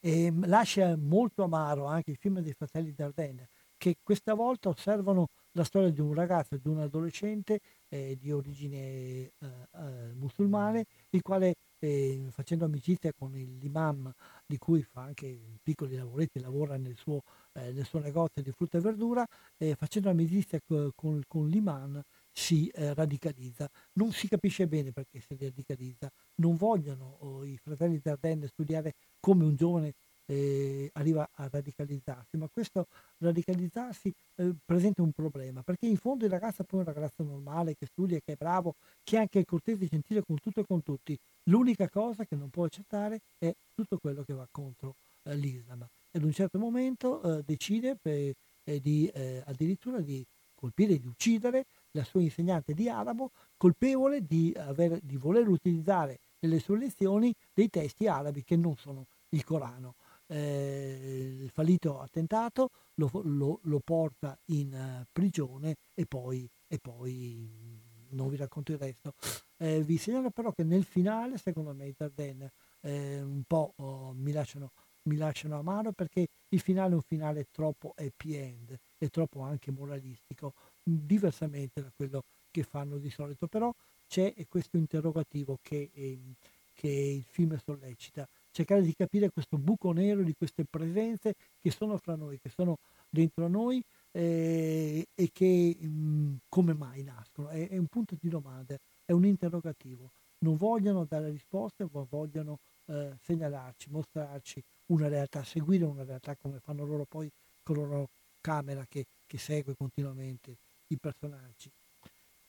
E 0.00 0.32
lascia 0.44 0.96
molto 0.96 1.42
amaro 1.42 1.84
anche 1.84 2.12
il 2.12 2.16
film 2.16 2.40
dei 2.40 2.52
fratelli 2.52 2.92
Dardenne, 2.94 3.48
che 3.76 3.96
questa 4.02 4.34
volta 4.34 4.68
osservano 4.68 5.28
la 5.52 5.64
storia 5.64 5.90
di 5.90 6.00
un 6.00 6.14
ragazzo, 6.14 6.56
di 6.56 6.68
un 6.68 6.80
adolescente 6.80 7.60
eh, 7.88 8.16
di 8.18 8.30
origine 8.30 8.76
eh, 8.78 9.30
eh, 9.38 10.12
musulmane, 10.14 10.84
il 11.10 11.22
quale 11.22 11.54
eh, 11.78 12.26
facendo 12.30 12.64
amicizia 12.64 13.12
con 13.12 13.32
l'imam 13.32 14.12
di 14.46 14.58
cui 14.58 14.82
fa 14.82 15.02
anche 15.02 15.58
piccoli 15.62 15.96
lavoretti, 15.96 16.40
lavora 16.40 16.76
nel 16.76 16.96
suo, 16.96 17.22
eh, 17.54 17.72
nel 17.72 17.84
suo 17.84 17.98
negozio 18.00 18.42
di 18.42 18.50
frutta 18.52 18.78
e 18.78 18.80
verdura, 18.80 19.26
eh, 19.56 19.74
facendo 19.74 20.10
amicizia 20.10 20.60
co- 20.64 20.92
con, 20.94 21.22
con 21.26 21.48
l'imam 21.48 22.00
si 22.36 22.68
eh, 22.68 22.92
radicalizza. 22.92 23.68
Non 23.94 24.12
si 24.12 24.28
capisce 24.28 24.66
bene 24.66 24.92
perché 24.92 25.20
si 25.20 25.36
radicalizza. 25.40 26.12
Non 26.36 26.56
vogliono 26.56 27.16
oh, 27.20 27.44
i 27.44 27.56
fratelli 27.56 27.98
Dardenne 28.02 28.46
studiare 28.46 28.94
come 29.18 29.44
un 29.44 29.56
giovane 29.56 29.94
eh, 30.26 30.90
arriva 30.94 31.28
a 31.32 31.48
radicalizzarsi, 31.50 32.36
ma 32.36 32.48
questo 32.52 32.88
radicalizzarsi 33.18 34.12
eh, 34.34 34.54
presenta 34.64 35.00
un 35.00 35.12
problema, 35.12 35.62
perché 35.62 35.86
in 35.86 35.96
fondo 35.96 36.24
il 36.24 36.30
ragazzo 36.30 36.62
è 36.62 36.64
poi 36.66 36.80
un 36.80 36.86
ragazzo 36.86 37.22
normale 37.22 37.74
che 37.74 37.86
studia, 37.86 38.18
che 38.18 38.32
è 38.32 38.36
bravo, 38.36 38.74
che 39.02 39.16
è 39.16 39.20
anche 39.20 39.44
cortese 39.44 39.84
e 39.84 39.88
gentile 39.88 40.22
con 40.22 40.36
tutto 40.38 40.60
e 40.60 40.66
con 40.66 40.82
tutti. 40.82 41.16
L'unica 41.44 41.88
cosa 41.88 42.26
che 42.26 42.36
non 42.36 42.50
può 42.50 42.64
accettare 42.64 43.20
è 43.38 43.54
tutto 43.72 43.96
quello 43.98 44.24
che 44.24 44.34
va 44.34 44.46
contro 44.50 44.96
eh, 45.22 45.34
l'Islam. 45.36 45.86
Ad 46.12 46.22
un 46.22 46.32
certo 46.32 46.58
momento 46.58 47.22
eh, 47.22 47.42
decide 47.44 47.96
per, 47.96 48.34
eh, 48.64 48.80
di, 48.80 49.06
eh, 49.14 49.42
addirittura 49.46 50.00
di 50.00 50.26
colpire, 50.56 50.98
di 50.98 51.06
uccidere 51.06 51.66
la 51.96 52.04
sua 52.04 52.20
insegnante 52.20 52.74
di 52.74 52.88
arabo, 52.88 53.32
colpevole 53.56 54.24
di, 54.24 54.52
aver, 54.56 55.00
di 55.00 55.16
voler 55.16 55.48
utilizzare 55.48 56.20
nelle 56.40 56.60
sue 56.60 56.78
lezioni 56.78 57.34
dei 57.52 57.68
testi 57.68 58.06
arabi 58.06 58.44
che 58.44 58.56
non 58.56 58.76
sono 58.76 59.06
il 59.30 59.42
Corano. 59.42 59.94
Eh, 60.28 61.38
il 61.42 61.50
fallito 61.50 62.00
attentato 62.00 62.70
lo, 62.94 63.10
lo- 63.24 63.60
lo 63.62 63.80
porta 63.80 64.36
in 64.46 64.74
eh, 64.74 65.06
prigione 65.10 65.76
e 65.94 66.04
poi, 66.06 66.48
e 66.66 66.78
poi 66.78 67.80
non 68.10 68.28
vi 68.28 68.36
racconto 68.36 68.72
il 68.72 68.78
resto. 68.78 69.14
Eh, 69.56 69.82
vi 69.82 69.96
segnalo 69.96 70.30
però 70.30 70.52
che 70.52 70.64
nel 70.64 70.84
finale, 70.84 71.38
secondo 71.38 71.72
me, 71.72 71.86
i 71.86 71.94
Dardenne 71.96 72.52
eh, 72.80 73.22
un 73.22 73.42
po' 73.46 73.72
oh, 73.76 74.12
mi, 74.12 74.32
lasciano, 74.32 74.72
mi 75.04 75.16
lasciano 75.16 75.58
amaro 75.58 75.92
perché 75.92 76.26
il 76.48 76.60
finale 76.60 76.92
è 76.92 76.96
un 76.96 77.02
finale 77.02 77.46
troppo 77.50 77.94
happy 77.96 78.34
end 78.34 78.76
e 78.98 79.08
troppo 79.08 79.40
anche 79.40 79.70
moralistico, 79.70 80.54
diversamente 80.88 81.82
da 81.82 81.90
quello 81.94 82.22
che 82.50 82.62
fanno 82.62 82.98
di 82.98 83.10
solito. 83.10 83.46
Però 83.46 83.72
c'è 84.06 84.34
questo 84.48 84.76
interrogativo 84.76 85.58
che, 85.60 85.90
ehm, 85.92 86.34
che 86.72 86.88
il 86.88 87.24
film 87.24 87.56
sollecita, 87.58 88.26
cercare 88.50 88.82
di 88.82 88.94
capire 88.94 89.30
questo 89.30 89.58
buco 89.58 89.92
nero 89.92 90.22
di 90.22 90.34
queste 90.34 90.64
presenze 90.64 91.34
che 91.60 91.70
sono 91.70 91.96
fra 91.98 92.14
noi, 92.14 92.38
che 92.38 92.48
sono 92.48 92.78
dentro 93.08 93.48
noi 93.48 93.82
eh, 94.12 95.06
e 95.14 95.30
che 95.32 95.76
mh, 95.78 96.36
come 96.48 96.74
mai 96.74 97.02
nascono. 97.02 97.48
È, 97.48 97.68
è 97.68 97.76
un 97.76 97.86
punto 97.86 98.16
di 98.20 98.28
domanda, 98.28 98.76
è 99.04 99.12
un 99.12 99.24
interrogativo. 99.24 100.10
Non 100.38 100.56
vogliono 100.56 101.04
dare 101.04 101.30
risposte, 101.30 101.88
ma 101.90 102.06
vogliono 102.08 102.58
eh, 102.86 103.16
segnalarci, 103.22 103.90
mostrarci 103.90 104.62
una 104.86 105.08
realtà, 105.08 105.42
seguire 105.42 105.84
una 105.84 106.04
realtà 106.04 106.36
come 106.36 106.60
fanno 106.60 106.84
loro 106.84 107.04
poi 107.04 107.28
con 107.62 107.76
la 107.76 107.84
loro 107.84 108.08
camera 108.40 108.86
che, 108.88 109.04
che 109.26 109.38
segue 109.38 109.74
continuamente 109.74 110.56
i 110.88 110.98
personaggi. 110.98 111.70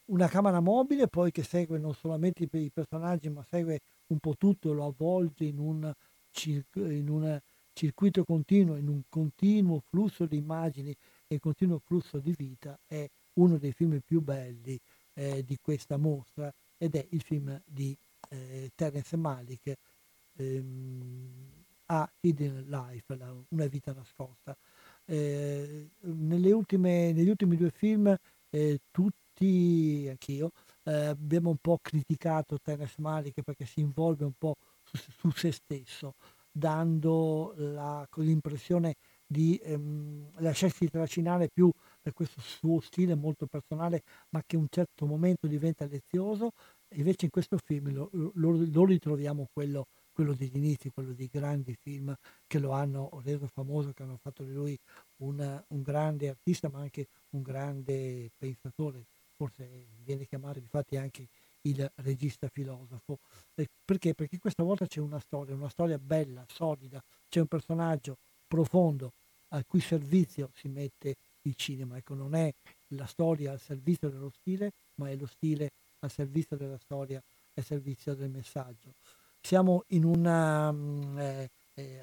Una 0.06 0.28
camera 0.28 0.60
mobile 0.60 1.08
poi 1.08 1.32
che 1.32 1.44
segue 1.44 1.78
non 1.80 1.94
solamente 1.94 2.48
i, 2.50 2.72
personaggi, 2.72 3.30
ma 3.30 3.44
segue 3.50 3.82
un 4.08 4.20
po' 4.20 4.36
tutto, 4.38 4.72
lo 4.72 4.86
avvolge 4.86 5.44
in 5.44 5.60
un, 5.60 5.92
in 6.76 7.10
un 7.10 7.42
circuito 7.74 8.24
continuo, 8.24 8.76
in 8.78 8.88
un 8.88 9.02
continuo 9.10 9.82
flusso 9.82 10.26
di 10.26 10.38
immagini 10.38 10.96
e 11.28 11.40
continuo 11.40 11.80
flusso 11.80 12.20
di 12.20 12.34
vita, 12.36 12.80
è 12.88 13.08
uno 13.34 13.58
dei 13.58 13.74
film 13.74 14.00
più 14.04 14.22
belli 14.22 14.80
eh, 15.14 15.44
di 15.44 15.58
questa 15.62 15.98
mostra 15.98 16.52
ed 16.78 16.96
è 16.96 17.06
il 17.10 17.22
film 17.22 17.62
di 17.66 17.96
eh, 18.30 18.72
Terence 18.76 19.16
Malick, 19.18 19.78
ehm, 20.38 21.66
A 21.88 22.10
Hidden 22.20 22.66
Life, 22.70 23.16
la, 23.16 23.36
Una 23.50 23.66
vita 23.68 23.94
nascosta. 23.94 24.58
Eh, 25.10 25.90
ultime, 26.02 27.14
negli 27.14 27.30
ultimi 27.30 27.56
due 27.56 27.70
film 27.72 28.14
eh, 28.50 28.80
tutti, 28.92 30.06
anch'io, 30.10 30.52
eh, 30.84 31.06
abbiamo 31.08 31.50
un 31.50 31.58
po' 31.58 31.80
criticato 31.82 32.58
Terence 32.60 32.96
Malick 33.00 33.42
perché 33.42 33.66
si 33.66 33.80
involve 33.80 34.26
un 34.26 34.34
po' 34.38 34.56
su, 34.84 34.98
su 35.12 35.30
se 35.32 35.52
stesso, 35.52 36.16
dando 36.52 37.54
la, 37.58 38.06
l'impressione 38.16 38.96
di 39.26 39.60
ehm, 39.64 40.32
lasciarsi 40.40 40.90
trascinare 40.90 41.50
più 41.54 41.70
per 42.02 42.14
questo 42.14 42.42
suo 42.42 42.80
stile 42.82 43.16
molto 43.16 43.46
personale, 43.48 44.04
ma 44.30 44.42
che 44.46 44.56
a 44.56 44.60
un 44.60 44.68
certo 44.70 45.06
momento 45.06 45.48
diventa 45.48 45.86
lezioso. 45.86 46.52
Invece 46.96 47.26
in 47.26 47.32
questo 47.32 47.58
film 47.58 47.92
lo, 47.94 48.10
lo, 48.12 48.32
lo 48.34 48.86
ritroviamo 48.86 49.48
quello, 49.52 49.88
quello, 50.18 50.34
degli 50.34 50.56
inizi, 50.58 50.90
quello 50.90 51.14
dei 51.14 51.30
grandi 51.32 51.78
film 51.80 52.12
che 52.48 52.58
lo 52.58 52.72
hanno 52.72 53.22
reso 53.24 53.46
famoso, 53.46 53.94
che 53.94 54.02
hanno 54.02 54.18
fatto 54.20 54.42
di 54.42 54.52
lui 54.52 54.76
un, 55.18 55.64
un 55.68 55.82
grande 55.84 56.30
artista, 56.30 56.70
ma 56.70 56.80
anche 56.80 57.06
un 57.36 57.44
grande 57.44 58.32
pensatore. 58.36 59.06
Forse 59.36 59.86
viene 60.04 60.26
chiamato 60.26 60.58
infatti 60.58 60.98
anche 60.98 61.28
il 61.62 61.88
regista 61.98 62.48
filosofo. 62.52 63.20
Perché? 63.86 64.16
Perché 64.16 64.40
questa 64.40 64.64
volta 64.64 64.88
c'è 64.88 65.00
una 65.02 65.20
storia, 65.20 65.54
una 65.54 65.70
storia 65.70 66.00
bella, 66.00 66.44
solida, 66.48 67.00
c'è 67.30 67.40
un 67.40 67.48
personaggio 67.48 68.18
profondo 68.48 69.12
al 69.50 69.68
cui 69.68 69.82
servizio 69.82 70.50
si 70.56 70.68
mette 70.68 71.16
il 71.44 71.54
cinema. 71.54 71.96
Ecco, 71.96 72.16
non 72.16 72.34
è 72.34 72.52
la 72.96 73.06
storia 73.06 73.52
al 73.52 73.60
servizio 73.60 74.10
dello 74.10 74.32
stile, 74.32 74.72
ma 74.96 75.12
è 75.12 75.16
lo 75.16 75.28
stile 75.28 75.70
al 76.00 76.10
servizio 76.10 76.58
della 76.58 76.80
storia 76.80 77.22
al 77.58 77.64
servizio 77.64 78.14
del 78.14 78.30
messaggio. 78.30 78.94
Siamo 79.48 79.86
in 79.92 80.04
una, 80.04 80.74
mm, 80.74 81.18
eh, 81.20 81.50
eh, 81.76 82.02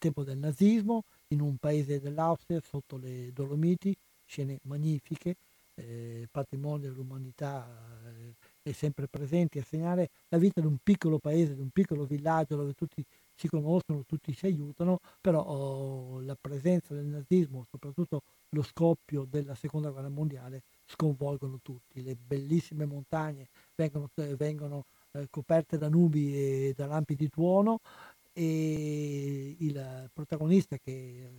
tempo 0.00 0.24
del 0.24 0.38
nazismo, 0.38 1.04
in 1.28 1.40
un 1.40 1.56
paese 1.58 2.00
dell'Austria, 2.00 2.60
sotto 2.60 2.96
le 2.96 3.32
Dolomiti, 3.32 3.96
scene 4.26 4.58
magnifiche, 4.64 5.36
eh, 5.76 6.26
patrimonio 6.28 6.88
dell'umanità 6.88 7.64
eh, 8.06 8.34
è 8.60 8.72
sempre 8.72 9.06
presente 9.06 9.60
a 9.60 9.64
segnare 9.64 10.10
la 10.30 10.38
vita 10.38 10.60
di 10.60 10.66
un 10.66 10.78
piccolo 10.82 11.18
paese, 11.18 11.54
di 11.54 11.60
un 11.60 11.70
piccolo 11.70 12.06
villaggio 12.06 12.56
dove 12.56 12.72
tutti 12.72 13.04
si 13.36 13.46
conoscono, 13.46 14.02
tutti 14.04 14.32
si 14.32 14.46
aiutano, 14.46 14.98
però 15.20 15.44
oh, 15.44 16.20
la 16.22 16.36
presenza 16.40 16.92
del 16.92 17.06
nazismo, 17.06 17.66
soprattutto 17.70 18.22
lo 18.48 18.62
scoppio 18.62 19.24
della 19.30 19.54
seconda 19.54 19.90
guerra 19.90 20.08
mondiale, 20.08 20.62
sconvolgono 20.86 21.60
tutti. 21.62 22.02
Le 22.02 22.16
bellissime 22.16 22.84
montagne 22.84 23.48
vengono, 23.76 24.10
eh, 24.16 24.34
vengono 24.34 24.86
eh, 25.14 25.26
coperte 25.30 25.78
da 25.78 25.88
nubi 25.88 26.34
e 26.34 26.74
da 26.76 26.86
lampi 26.86 27.14
di 27.14 27.28
tuono 27.28 27.80
e 28.32 29.56
il 29.58 30.10
protagonista 30.12 30.76
che 30.78 31.30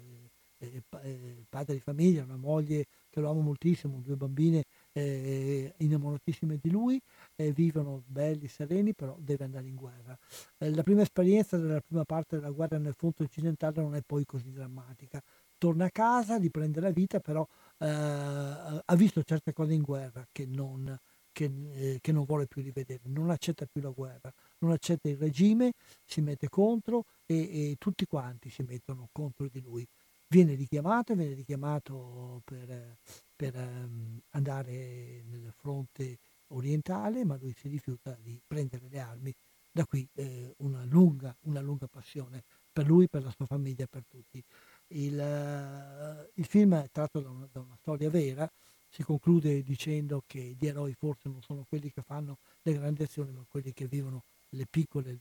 è, 0.57 0.65
è 0.65 1.35
padre 1.49 1.73
di 1.73 1.79
famiglia, 1.81 2.23
una 2.23 2.37
moglie 2.37 2.85
che 3.09 3.19
lo 3.19 3.29
ama 3.29 3.41
moltissimo, 3.41 3.99
due 3.99 4.15
bambine 4.15 4.63
eh, 4.93 5.73
innamoratissime 5.77 6.57
di 6.61 6.69
lui, 6.69 7.01
eh, 7.35 7.51
vivono 7.51 8.03
belli, 8.05 8.47
sereni, 8.47 8.93
però 8.93 9.15
deve 9.19 9.43
andare 9.43 9.67
in 9.67 9.75
guerra. 9.75 10.17
Eh, 10.57 10.73
la 10.73 10.83
prima 10.83 11.01
esperienza 11.01 11.57
della 11.57 11.81
prima 11.81 12.05
parte 12.05 12.37
della 12.37 12.51
guerra 12.51 12.77
nel 12.77 12.93
fronte 12.93 13.23
occidentale 13.23 13.81
non 13.81 13.95
è 13.95 14.01
poi 14.01 14.25
così 14.25 14.51
drammatica. 14.51 15.21
Torna 15.57 15.85
a 15.85 15.89
casa, 15.89 16.37
riprende 16.37 16.79
la 16.79 16.91
vita, 16.91 17.19
però 17.19 17.45
eh, 17.79 17.87
ha 17.87 18.95
visto 18.95 19.23
certe 19.23 19.53
cose 19.53 19.73
in 19.73 19.81
guerra 19.81 20.25
che 20.31 20.45
non, 20.45 20.97
che, 21.35 21.51
eh, 21.73 21.97
che 21.99 22.13
non 22.13 22.23
vuole 22.23 22.47
più 22.47 22.61
rivedere, 22.61 23.01
non 23.07 23.29
accetta 23.29 23.65
più 23.65 23.81
la 23.81 23.89
guerra, 23.89 24.33
non 24.59 24.71
accetta 24.71 25.09
il 25.09 25.17
regime, 25.17 25.73
si 26.05 26.21
mette 26.21 26.47
contro 26.47 27.03
e, 27.25 27.35
e 27.35 27.75
tutti 27.77 28.05
quanti 28.05 28.49
si 28.49 28.63
mettono 28.63 29.09
contro 29.11 29.49
di 29.49 29.59
lui 29.59 29.85
viene 30.27 30.55
richiamato, 30.55 31.13
viene 31.13 31.33
richiamato 31.33 32.41
per, 32.43 32.97
per 33.35 33.55
um, 33.55 34.19
andare 34.31 35.23
nel 35.29 35.53
fronte 35.55 36.17
orientale, 36.47 37.25
ma 37.25 37.37
lui 37.37 37.53
si 37.53 37.67
rifiuta 37.67 38.17
di 38.21 38.39
prendere 38.45 38.87
le 38.89 38.99
armi. 38.99 39.33
Da 39.71 39.85
qui 39.85 40.07
eh, 40.15 40.53
una, 40.59 40.85
lunga, 40.85 41.35
una, 41.41 41.59
lunga, 41.59 41.87
passione 41.87 42.43
per 42.71 42.85
lui, 42.85 43.09
per 43.09 43.23
la 43.23 43.31
sua 43.31 43.45
famiglia, 43.45 43.85
per 43.87 44.05
tutti. 44.07 44.41
Il, 44.87 45.17
uh, 45.17 46.29
il 46.35 46.45
film 46.45 46.75
è 46.75 46.89
tratto 46.91 47.19
da 47.19 47.29
una, 47.29 47.47
da 47.51 47.59
una, 47.59 47.75
storia 47.81 48.09
vera, 48.09 48.49
si 48.95 49.03
conclude 49.03 49.61
dicendo 49.61 50.23
che 50.25 50.55
gli 50.57 50.65
eroi 50.65 50.93
forse 50.93 51.27
non 51.27 51.41
sono 51.41 51.65
quelli 51.67 51.91
che 51.91 52.01
fanno 52.01 52.37
le 52.61 52.71
grandi 52.71 53.03
azioni, 53.03 53.33
ma 53.33 53.43
quelli 53.45 53.73
che 53.73 53.87
vivono 53.87 54.23
le 54.51 54.65
piccole 54.69 55.19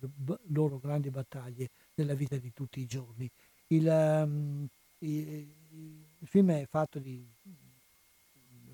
loro 0.51 0.78
grandi 0.78 1.10
battaglie 1.10 1.70
nella 1.94 2.14
vita 2.14 2.36
di 2.36 2.52
tutti 2.52 2.78
i 2.78 2.86
giorni. 2.86 3.28
Il, 3.66 3.84
um, 3.88 4.64
il, 4.98 5.48
il 5.70 6.26
film 6.28 6.52
è 6.52 6.66
fatto 6.70 7.01
di 7.01 7.26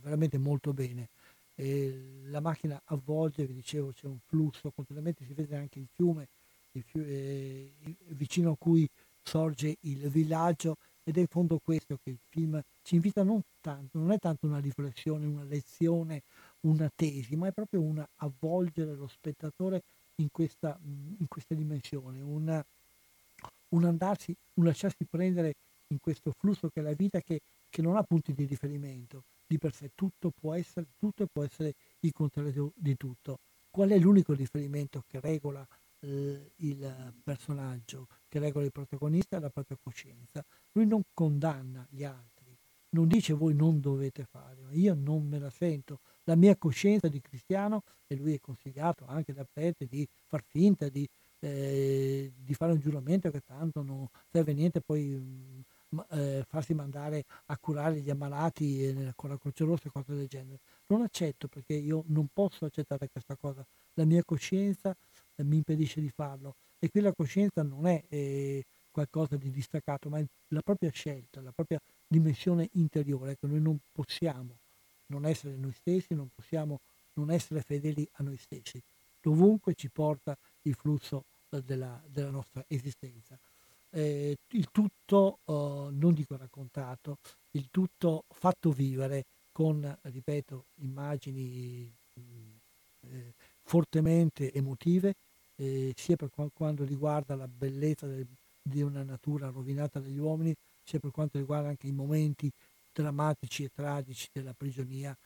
veramente 0.03 0.37
molto 0.37 0.75
bene. 0.75 1.09
E 1.55 2.25
la 2.27 2.41
macchina 2.41 2.79
avvolge, 2.85 3.47
vi 3.47 3.55
dicevo, 3.55 3.93
c'è 3.93 4.07
un 4.07 4.19
flusso, 4.27 4.71
continuamente 4.71 5.25
si 5.25 5.33
vede 5.33 5.57
anche 5.57 5.79
il 5.79 5.89
fiume, 5.95 6.29
il 6.73 6.83
fiume 6.83 7.07
eh, 7.09 7.73
vicino 8.09 8.51
a 8.51 8.57
cui 8.59 8.87
sorge 9.23 9.79
il 9.81 10.11
villaggio 10.11 10.77
ed 11.11 11.17
è 11.17 11.21
in 11.21 11.27
fondo 11.27 11.59
questo 11.63 11.99
che 12.05 12.11
il 12.11 12.19
film 12.29 12.63
ci 12.83 12.95
invita 12.95 13.25
non 13.25 13.43
tanto, 13.61 13.99
non 13.99 14.13
è 14.13 14.19
tanto 14.21 14.47
una 14.47 14.61
riflessione, 14.61 15.27
una 15.27 15.43
lezione, 15.43 16.23
una 16.61 16.89
tesi, 16.95 17.35
ma 17.35 17.49
è 17.49 17.53
proprio 17.53 17.81
un 17.81 18.01
avvolgere 18.19 18.95
lo 18.95 19.09
spettatore 19.09 19.83
in 20.17 20.29
questa, 20.31 20.79
in 20.85 21.27
questa 21.27 21.55
dimensione, 21.55 22.21
un, 22.21 22.63
un 23.71 23.85
andarsi, 23.85 24.33
un 24.55 24.65
lasciarsi 24.65 25.05
prendere 25.05 25.55
in 25.89 25.99
questo 26.01 26.33
flusso 26.39 26.69
che 26.69 26.79
è 26.79 26.83
la 26.85 26.93
vita 26.93 27.21
che, 27.21 27.41
che 27.69 27.83
non 27.83 27.97
ha 27.97 28.05
punti 28.05 28.33
di 28.33 28.45
riferimento 28.45 29.25
di 29.49 29.59
per 29.59 29.75
sé, 29.75 29.91
tutto 29.97 30.31
può 30.31 30.55
essere 30.55 30.87
tutto 30.97 31.25
e 31.25 31.27
può 31.27 31.43
essere 31.43 31.75
il 32.01 32.13
contrario 32.13 32.71
di 32.77 32.97
tutto. 32.97 33.41
Qual 33.69 33.89
è 33.89 33.99
l'unico 33.99 34.33
riferimento 34.33 35.03
che 35.09 35.19
regola 35.19 35.67
eh, 36.01 36.53
il 36.57 37.15
personaggio, 37.23 38.07
che 38.29 38.39
regola 38.39 38.65
il 38.65 38.73
protagonista? 38.73 39.39
La 39.39 39.51
propria 39.51 39.79
coscienza. 39.83 40.45
Lui 40.73 40.87
non 40.87 41.03
condanna 41.13 41.87
gli 41.91 42.05
altri, 42.05 42.57
non 42.91 43.07
dice 43.07 43.33
voi 43.35 43.55
non 43.55 43.81
dovete 43.81 44.25
fare, 44.25 44.61
ma 44.63 44.73
io 44.73 44.95
non 44.95 45.27
me 45.27 45.39
la 45.39 45.51
sento. 45.51 46.01
La 46.25 46.35
mia 46.35 46.57
coscienza 46.57 47.09
di 47.09 47.21
cristiano, 47.21 47.83
e 48.07 48.17
lui 48.17 48.35
è 48.35 48.41
consigliato 48.41 49.05
anche 49.07 49.33
da 49.33 49.47
prete 49.51 49.87
di 49.87 50.07
far 50.27 50.43
finta 50.43 50.89
di, 50.89 51.09
eh, 51.41 52.33
di 52.37 52.55
fare 52.55 52.73
un 52.73 52.81
giuramento 52.81 53.31
che 53.31 53.41
tanto 53.41 53.83
non 53.83 54.07
serve 54.31 54.53
niente, 54.53 54.81
poi 54.81 55.17
mh, 55.17 55.65
eh, 56.11 56.45
farsi 56.47 56.75
mandare 56.75 57.25
a 57.47 57.59
curare 57.59 58.01
gli 58.01 58.11
ammalati 58.11 58.85
eh, 58.85 59.13
con 59.15 59.31
la 59.31 59.39
Croce 59.39 59.65
Rossa 59.65 59.89
e 59.89 59.91
cose 59.93 60.15
del 60.15 60.29
genere. 60.29 60.61
Non 60.87 61.03
accetto 61.03 61.49
perché 61.49 61.75
io 61.75 62.05
non 62.09 62.29
posso 62.33 62.65
accettare 62.65 63.09
questa 63.09 63.37
cosa. 63.37 63.65
La 63.95 64.05
mia 64.05 64.25
coscienza 64.25 64.97
mi 65.43 65.57
impedisce 65.57 66.01
di 66.01 66.11
farlo. 66.11 66.55
E 66.79 66.89
qui 66.91 67.01
la 67.01 67.13
coscienza 67.13 67.63
non 67.63 67.87
è 67.87 68.03
eh, 68.09 68.65
qualcosa 68.91 69.37
di 69.37 69.51
distaccato, 69.51 70.09
ma 70.09 70.19
è 70.19 70.25
la 70.49 70.63
propria 70.63 70.91
scelta, 70.91 71.41
la 71.41 71.53
propria 71.53 71.81
dimensione 72.07 72.69
interiore. 72.73 73.33
Ecco, 73.33 73.47
noi 73.47 73.61
non 73.61 73.79
possiamo 73.93 74.57
non 75.07 75.27
essere 75.27 75.57
noi 75.57 75.73
stessi, 75.73 76.15
non 76.15 76.29
possiamo 76.33 76.79
non 77.15 77.33
essere 77.33 77.63
fedeli 77.63 78.07
a 78.13 78.23
noi 78.23 78.37
stessi. 78.37 78.81
Dovunque 79.21 79.75
ci 79.75 79.89
porta 79.89 80.37
il 80.63 80.75
flusso 80.75 81.25
eh, 81.51 81.61
della, 81.63 82.01
della 82.07 82.31
nostra 82.31 82.65
esistenza 82.69 83.37
eh, 83.91 84.37
il 84.51 84.69
tutto, 84.71 85.39
eh, 85.45 85.53
non 85.53 86.15
dico 86.15 86.37
raccontato, 86.37 87.19
il 87.53 87.69
tutto 87.71 88.25
fatto 88.29 88.71
vivere 88.71 89.25
con, 89.53 89.99
ripeto, 90.03 90.65
immagini 90.77 91.93
eh, 92.15 93.33
fortemente 93.63 94.53
emotive, 94.53 95.15
eh, 95.61 95.93
sia 95.95 96.17
per 96.17 96.31
quanto 96.55 96.85
riguarda 96.85 97.35
la 97.35 97.47
bellezza 97.47 98.07
del, 98.07 98.27
di 98.63 98.81
una 98.81 99.03
natura 99.03 99.51
rovinata 99.51 100.01
dagli 100.01 100.19
uomini, 100.19 100.55
sia 100.83 100.99
per 100.99 101.11
quanto 101.11 101.39
riguarda 101.39 101.69
anche 101.69 101.87
i 101.87 101.93
momenti 101.93 102.51
drammatici 102.93 103.65
e 103.65 103.71
tragici 103.73 104.29
della 104.33 104.55
prigionia 104.55 105.17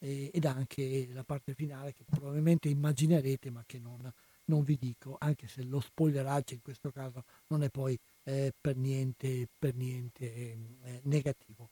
eh, 0.00 0.30
ed 0.32 0.44
anche 0.44 1.08
la 1.12 1.24
parte 1.24 1.54
finale 1.54 1.94
che 1.94 2.04
probabilmente 2.04 2.68
immaginerete 2.68 3.50
ma 3.50 3.62
che 3.66 3.78
non, 3.78 4.12
non 4.44 4.62
vi 4.62 4.76
dico, 4.78 5.16
anche 5.18 5.48
se 5.48 5.62
lo 5.64 5.80
spoileraggio 5.80 6.54
in 6.54 6.62
questo 6.62 6.90
caso 6.90 7.24
non 7.48 7.62
è 7.62 7.70
poi 7.70 7.98
eh, 8.24 8.52
per 8.60 8.76
niente, 8.76 9.48
per 9.58 9.74
niente 9.74 10.24
eh, 10.24 11.00
negativo. 11.04 11.70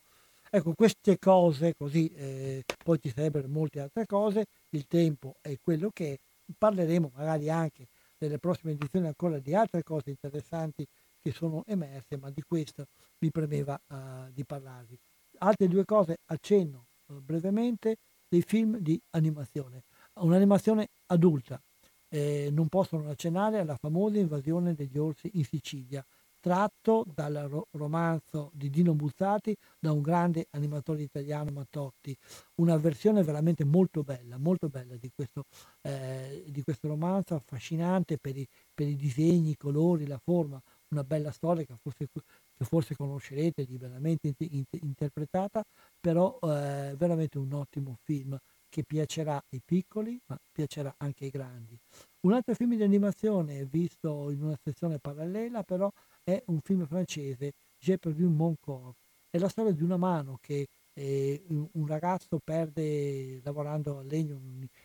Ecco, 0.50 0.72
queste 0.72 1.18
cose 1.18 1.74
così, 1.76 2.08
eh, 2.14 2.64
poi 2.82 2.98
ci 3.00 3.12
sarebbero 3.14 3.46
molte 3.46 3.80
altre 3.80 4.06
cose, 4.06 4.46
il 4.70 4.86
tempo 4.86 5.36
è 5.42 5.58
quello 5.60 5.90
che 5.92 6.12
è, 6.14 6.18
parleremo 6.56 7.12
magari 7.14 7.50
anche 7.50 7.88
nelle 8.18 8.38
prossime 8.38 8.72
edizioni 8.72 9.06
ancora 9.06 9.38
di 9.38 9.54
altre 9.54 9.82
cose 9.82 10.10
interessanti 10.10 10.86
che 11.20 11.32
sono 11.32 11.64
emerse, 11.66 12.16
ma 12.16 12.30
di 12.30 12.42
questo 12.42 12.86
mi 13.18 13.30
premeva 13.30 13.80
uh, 13.88 14.30
di 14.32 14.44
parlarvi. 14.44 14.98
Altre 15.38 15.68
due 15.68 15.84
cose 15.84 16.18
accenno 16.26 16.86
uh, 17.06 17.20
brevemente, 17.20 17.96
dei 18.28 18.42
film 18.42 18.78
di 18.78 19.00
animazione. 19.10 19.84
Un'animazione 20.14 20.88
adulta. 21.06 21.60
Eh, 22.08 22.50
non 22.52 22.68
possono 22.68 23.10
accennare 23.10 23.58
alla 23.58 23.76
famosa 23.76 24.18
invasione 24.18 24.74
degli 24.74 24.96
orsi 24.96 25.30
in 25.34 25.44
Sicilia, 25.44 26.04
tratto 26.46 27.04
dal 27.12 27.34
ro- 27.48 27.66
romanzo 27.72 28.52
di 28.54 28.70
Dino 28.70 28.94
Buzzati 28.94 29.56
da 29.80 29.90
un 29.90 30.00
grande 30.00 30.46
animatore 30.50 31.02
italiano 31.02 31.50
Mattotti, 31.50 32.16
una 32.60 32.76
versione 32.76 33.24
veramente 33.24 33.64
molto 33.64 34.04
bella, 34.04 34.38
molto 34.38 34.68
bella 34.68 34.94
di 34.94 35.10
questo, 35.12 35.46
eh, 35.82 36.44
di 36.46 36.62
questo 36.62 36.86
romanzo, 36.86 37.34
affascinante 37.34 38.16
per 38.18 38.36
i, 38.36 38.46
per 38.72 38.86
i, 38.86 38.94
disegni, 38.94 39.50
i 39.50 39.56
colori, 39.56 40.06
la 40.06 40.20
forma, 40.22 40.62
una 40.90 41.02
bella 41.02 41.32
storia 41.32 41.64
che 41.64 41.74
forse, 41.82 42.06
che 42.12 42.64
forse 42.64 42.94
conoscerete, 42.94 43.64
liberamente 43.64 44.32
in- 44.38 44.62
interpretata, 44.70 45.64
però 46.00 46.38
eh, 46.42 46.94
veramente 46.96 47.38
un 47.38 47.54
ottimo 47.54 47.96
film 48.04 48.38
che 48.68 48.84
piacerà 48.84 49.42
ai 49.50 49.60
piccoli, 49.64 50.20
ma 50.26 50.38
piacerà 50.52 50.94
anche 50.98 51.24
ai 51.24 51.30
grandi. 51.30 51.76
Un 52.20 52.32
altro 52.34 52.54
film 52.54 52.76
di 52.76 52.82
animazione 52.82 53.64
visto 53.64 54.30
in 54.30 54.42
una 54.42 54.58
sezione 54.62 54.98
parallela, 54.98 55.64
però 55.64 55.90
è 56.26 56.42
un 56.46 56.58
film 56.60 56.84
francese, 56.86 57.52
J'ai 57.78 57.98
perdu 57.98 58.28
mon 58.28 58.56
corps. 58.58 58.92
È 59.30 59.38
la 59.38 59.48
storia 59.48 59.70
di 59.70 59.82
una 59.84 59.96
mano 59.96 60.38
che 60.40 60.66
eh, 60.92 61.44
un 61.48 61.86
ragazzo 61.86 62.40
perde 62.42 63.40
lavorando 63.44 63.98
a 63.98 64.02
legno 64.02 64.34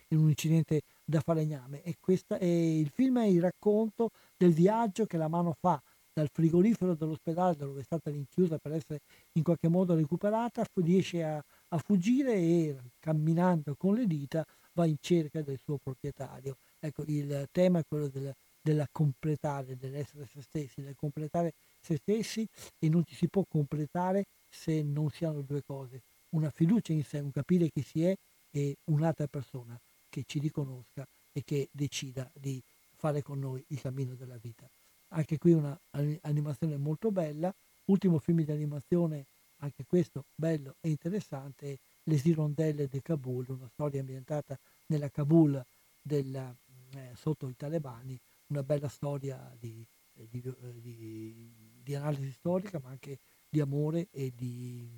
in 0.08 0.18
un 0.18 0.28
incidente 0.28 0.82
da 1.04 1.20
falegname 1.20 1.82
e, 1.82 1.96
questa, 1.98 2.38
e 2.38 2.78
il 2.78 2.90
film 2.90 3.18
è 3.18 3.24
il 3.24 3.40
racconto 3.40 4.10
del 4.36 4.52
viaggio 4.52 5.06
che 5.06 5.16
la 5.16 5.26
mano 5.26 5.56
fa 5.58 5.82
dal 6.12 6.28
frigorifero 6.30 6.94
dell'ospedale 6.94 7.56
dove 7.56 7.80
è 7.80 7.84
stata 7.84 8.10
rinchiusa 8.10 8.58
per 8.58 8.74
essere 8.74 9.00
in 9.32 9.42
qualche 9.42 9.68
modo 9.68 9.94
recuperata, 9.94 10.64
riesce 10.74 11.24
a, 11.24 11.42
a 11.68 11.78
fuggire 11.78 12.34
e 12.34 12.76
camminando 13.00 13.74
con 13.76 13.94
le 13.94 14.06
dita 14.06 14.44
va 14.74 14.86
in 14.86 14.96
cerca 15.00 15.42
del 15.42 15.58
suo 15.58 15.78
proprietario. 15.82 16.56
Ecco, 16.78 17.02
il 17.06 17.48
tema 17.50 17.80
è 17.80 17.84
quello 17.88 18.06
del, 18.08 18.32
della 18.62 18.86
completare, 18.90 19.76
dell'essere 19.76 20.26
se 20.26 20.40
stessi, 20.40 20.82
del 20.82 20.94
completare 20.94 21.54
se 21.80 21.96
stessi 21.96 22.46
e 22.78 22.88
non 22.88 23.04
ci 23.04 23.14
si 23.14 23.28
può 23.28 23.44
completare 23.48 24.26
se 24.48 24.82
non 24.82 25.10
si 25.10 25.24
hanno 25.24 25.42
due 25.42 25.62
cose, 25.62 26.02
una 26.30 26.50
fiducia 26.50 26.92
in 26.92 27.04
sé, 27.04 27.18
un 27.18 27.32
capire 27.32 27.68
chi 27.70 27.82
si 27.82 28.04
è 28.04 28.14
e 28.50 28.76
un'altra 28.84 29.26
persona 29.26 29.78
che 30.08 30.24
ci 30.26 30.38
riconosca 30.38 31.06
e 31.32 31.42
che 31.42 31.68
decida 31.72 32.30
di 32.34 32.62
fare 32.94 33.22
con 33.22 33.38
noi 33.40 33.64
il 33.68 33.80
cammino 33.80 34.14
della 34.14 34.36
vita. 34.36 34.68
Anche 35.08 35.38
qui 35.38 35.52
un'animazione 35.52 36.76
molto 36.76 37.10
bella, 37.10 37.52
ultimo 37.86 38.18
film 38.18 38.42
di 38.42 38.52
animazione, 38.52 39.26
anche 39.56 39.84
questo 39.84 40.26
bello 40.34 40.76
e 40.80 40.90
interessante, 40.90 41.78
Le 42.04 42.18
Sirondelle 42.18 42.88
di 42.88 43.00
Kabul, 43.00 43.46
una 43.48 43.68
storia 43.72 44.00
ambientata 44.00 44.58
nella 44.86 45.08
Kabul 45.08 45.64
della, 46.00 46.54
eh, 46.94 47.10
sotto 47.14 47.48
i 47.48 47.56
talebani, 47.56 48.18
una 48.52 48.62
bella 48.62 48.88
storia 48.88 49.54
di, 49.58 49.84
eh, 50.14 50.28
di, 50.28 50.42
eh, 50.44 50.80
di, 50.80 51.52
di, 51.82 51.94
analisi 51.94 52.30
storica, 52.32 52.78
ma 52.82 52.90
anche 52.90 53.18
di 53.48 53.60
amore 53.60 54.08
e 54.10 54.32
di, 54.34 54.88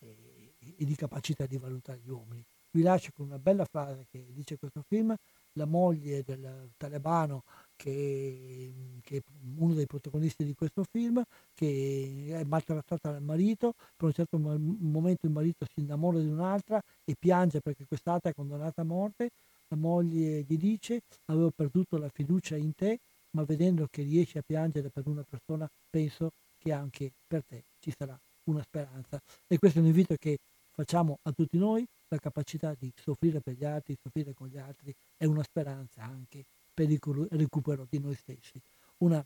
e, 0.00 0.54
e 0.76 0.84
di 0.84 0.94
capacità 0.94 1.46
di 1.46 1.58
valutare 1.58 2.00
gli 2.02 2.10
uomini. 2.10 2.44
Vi 2.70 2.82
lascio 2.82 3.10
con 3.14 3.26
una 3.26 3.38
bella 3.38 3.64
frase 3.64 4.06
che 4.10 4.26
dice 4.32 4.58
questo 4.58 4.82
film, 4.86 5.14
la 5.52 5.64
moglie 5.64 6.22
del 6.22 6.72
talebano 6.76 7.42
che, 7.74 9.00
che, 9.00 9.16
è 9.16 9.22
uno 9.56 9.72
dei 9.72 9.86
protagonisti 9.86 10.44
di 10.44 10.54
questo 10.54 10.84
film, 10.84 11.22
che 11.54 12.26
è 12.32 12.44
maltrattata 12.44 13.12
dal 13.12 13.22
marito, 13.22 13.72
per 13.96 14.08
un 14.08 14.12
certo 14.12 14.36
momento 14.38 15.24
il 15.24 15.32
marito 15.32 15.64
si 15.72 15.80
innamora 15.80 16.18
di 16.18 16.28
un'altra 16.28 16.82
e 17.04 17.16
piange 17.18 17.60
perché 17.60 17.86
quest'altra 17.86 18.30
è 18.30 18.34
condannata 18.34 18.82
a 18.82 18.84
morte 18.84 19.30
la 19.68 19.76
moglie 19.76 20.42
gli 20.42 20.56
dice 20.56 21.02
avevo 21.26 21.50
perduto 21.50 21.96
la 21.98 22.08
fiducia 22.08 22.56
in 22.56 22.74
te, 22.74 22.98
ma 23.30 23.44
vedendo 23.44 23.86
che 23.90 24.02
riesci 24.02 24.38
a 24.38 24.42
piangere 24.42 24.90
per 24.90 25.06
una 25.06 25.24
persona, 25.28 25.68
penso 25.90 26.30
che 26.58 26.72
anche 26.72 27.12
per 27.26 27.44
te 27.44 27.64
ci 27.78 27.92
sarà 27.96 28.18
una 28.44 28.62
speranza. 28.62 29.20
E 29.46 29.58
questo 29.58 29.78
è 29.78 29.82
un 29.82 29.88
invito 29.88 30.14
che 30.16 30.38
facciamo 30.70 31.18
a 31.22 31.32
tutti 31.32 31.58
noi, 31.58 31.86
la 32.08 32.18
capacità 32.18 32.74
di 32.78 32.92
soffrire 32.94 33.40
per 33.40 33.54
gli 33.54 33.64
altri, 33.64 33.96
soffrire 34.00 34.32
con 34.34 34.48
gli 34.48 34.58
altri, 34.58 34.94
è 35.16 35.24
una 35.24 35.42
speranza 35.42 36.02
anche 36.02 36.44
per 36.72 36.90
il 36.90 37.00
recupero 37.30 37.86
di 37.88 37.98
noi 37.98 38.14
stessi. 38.14 38.60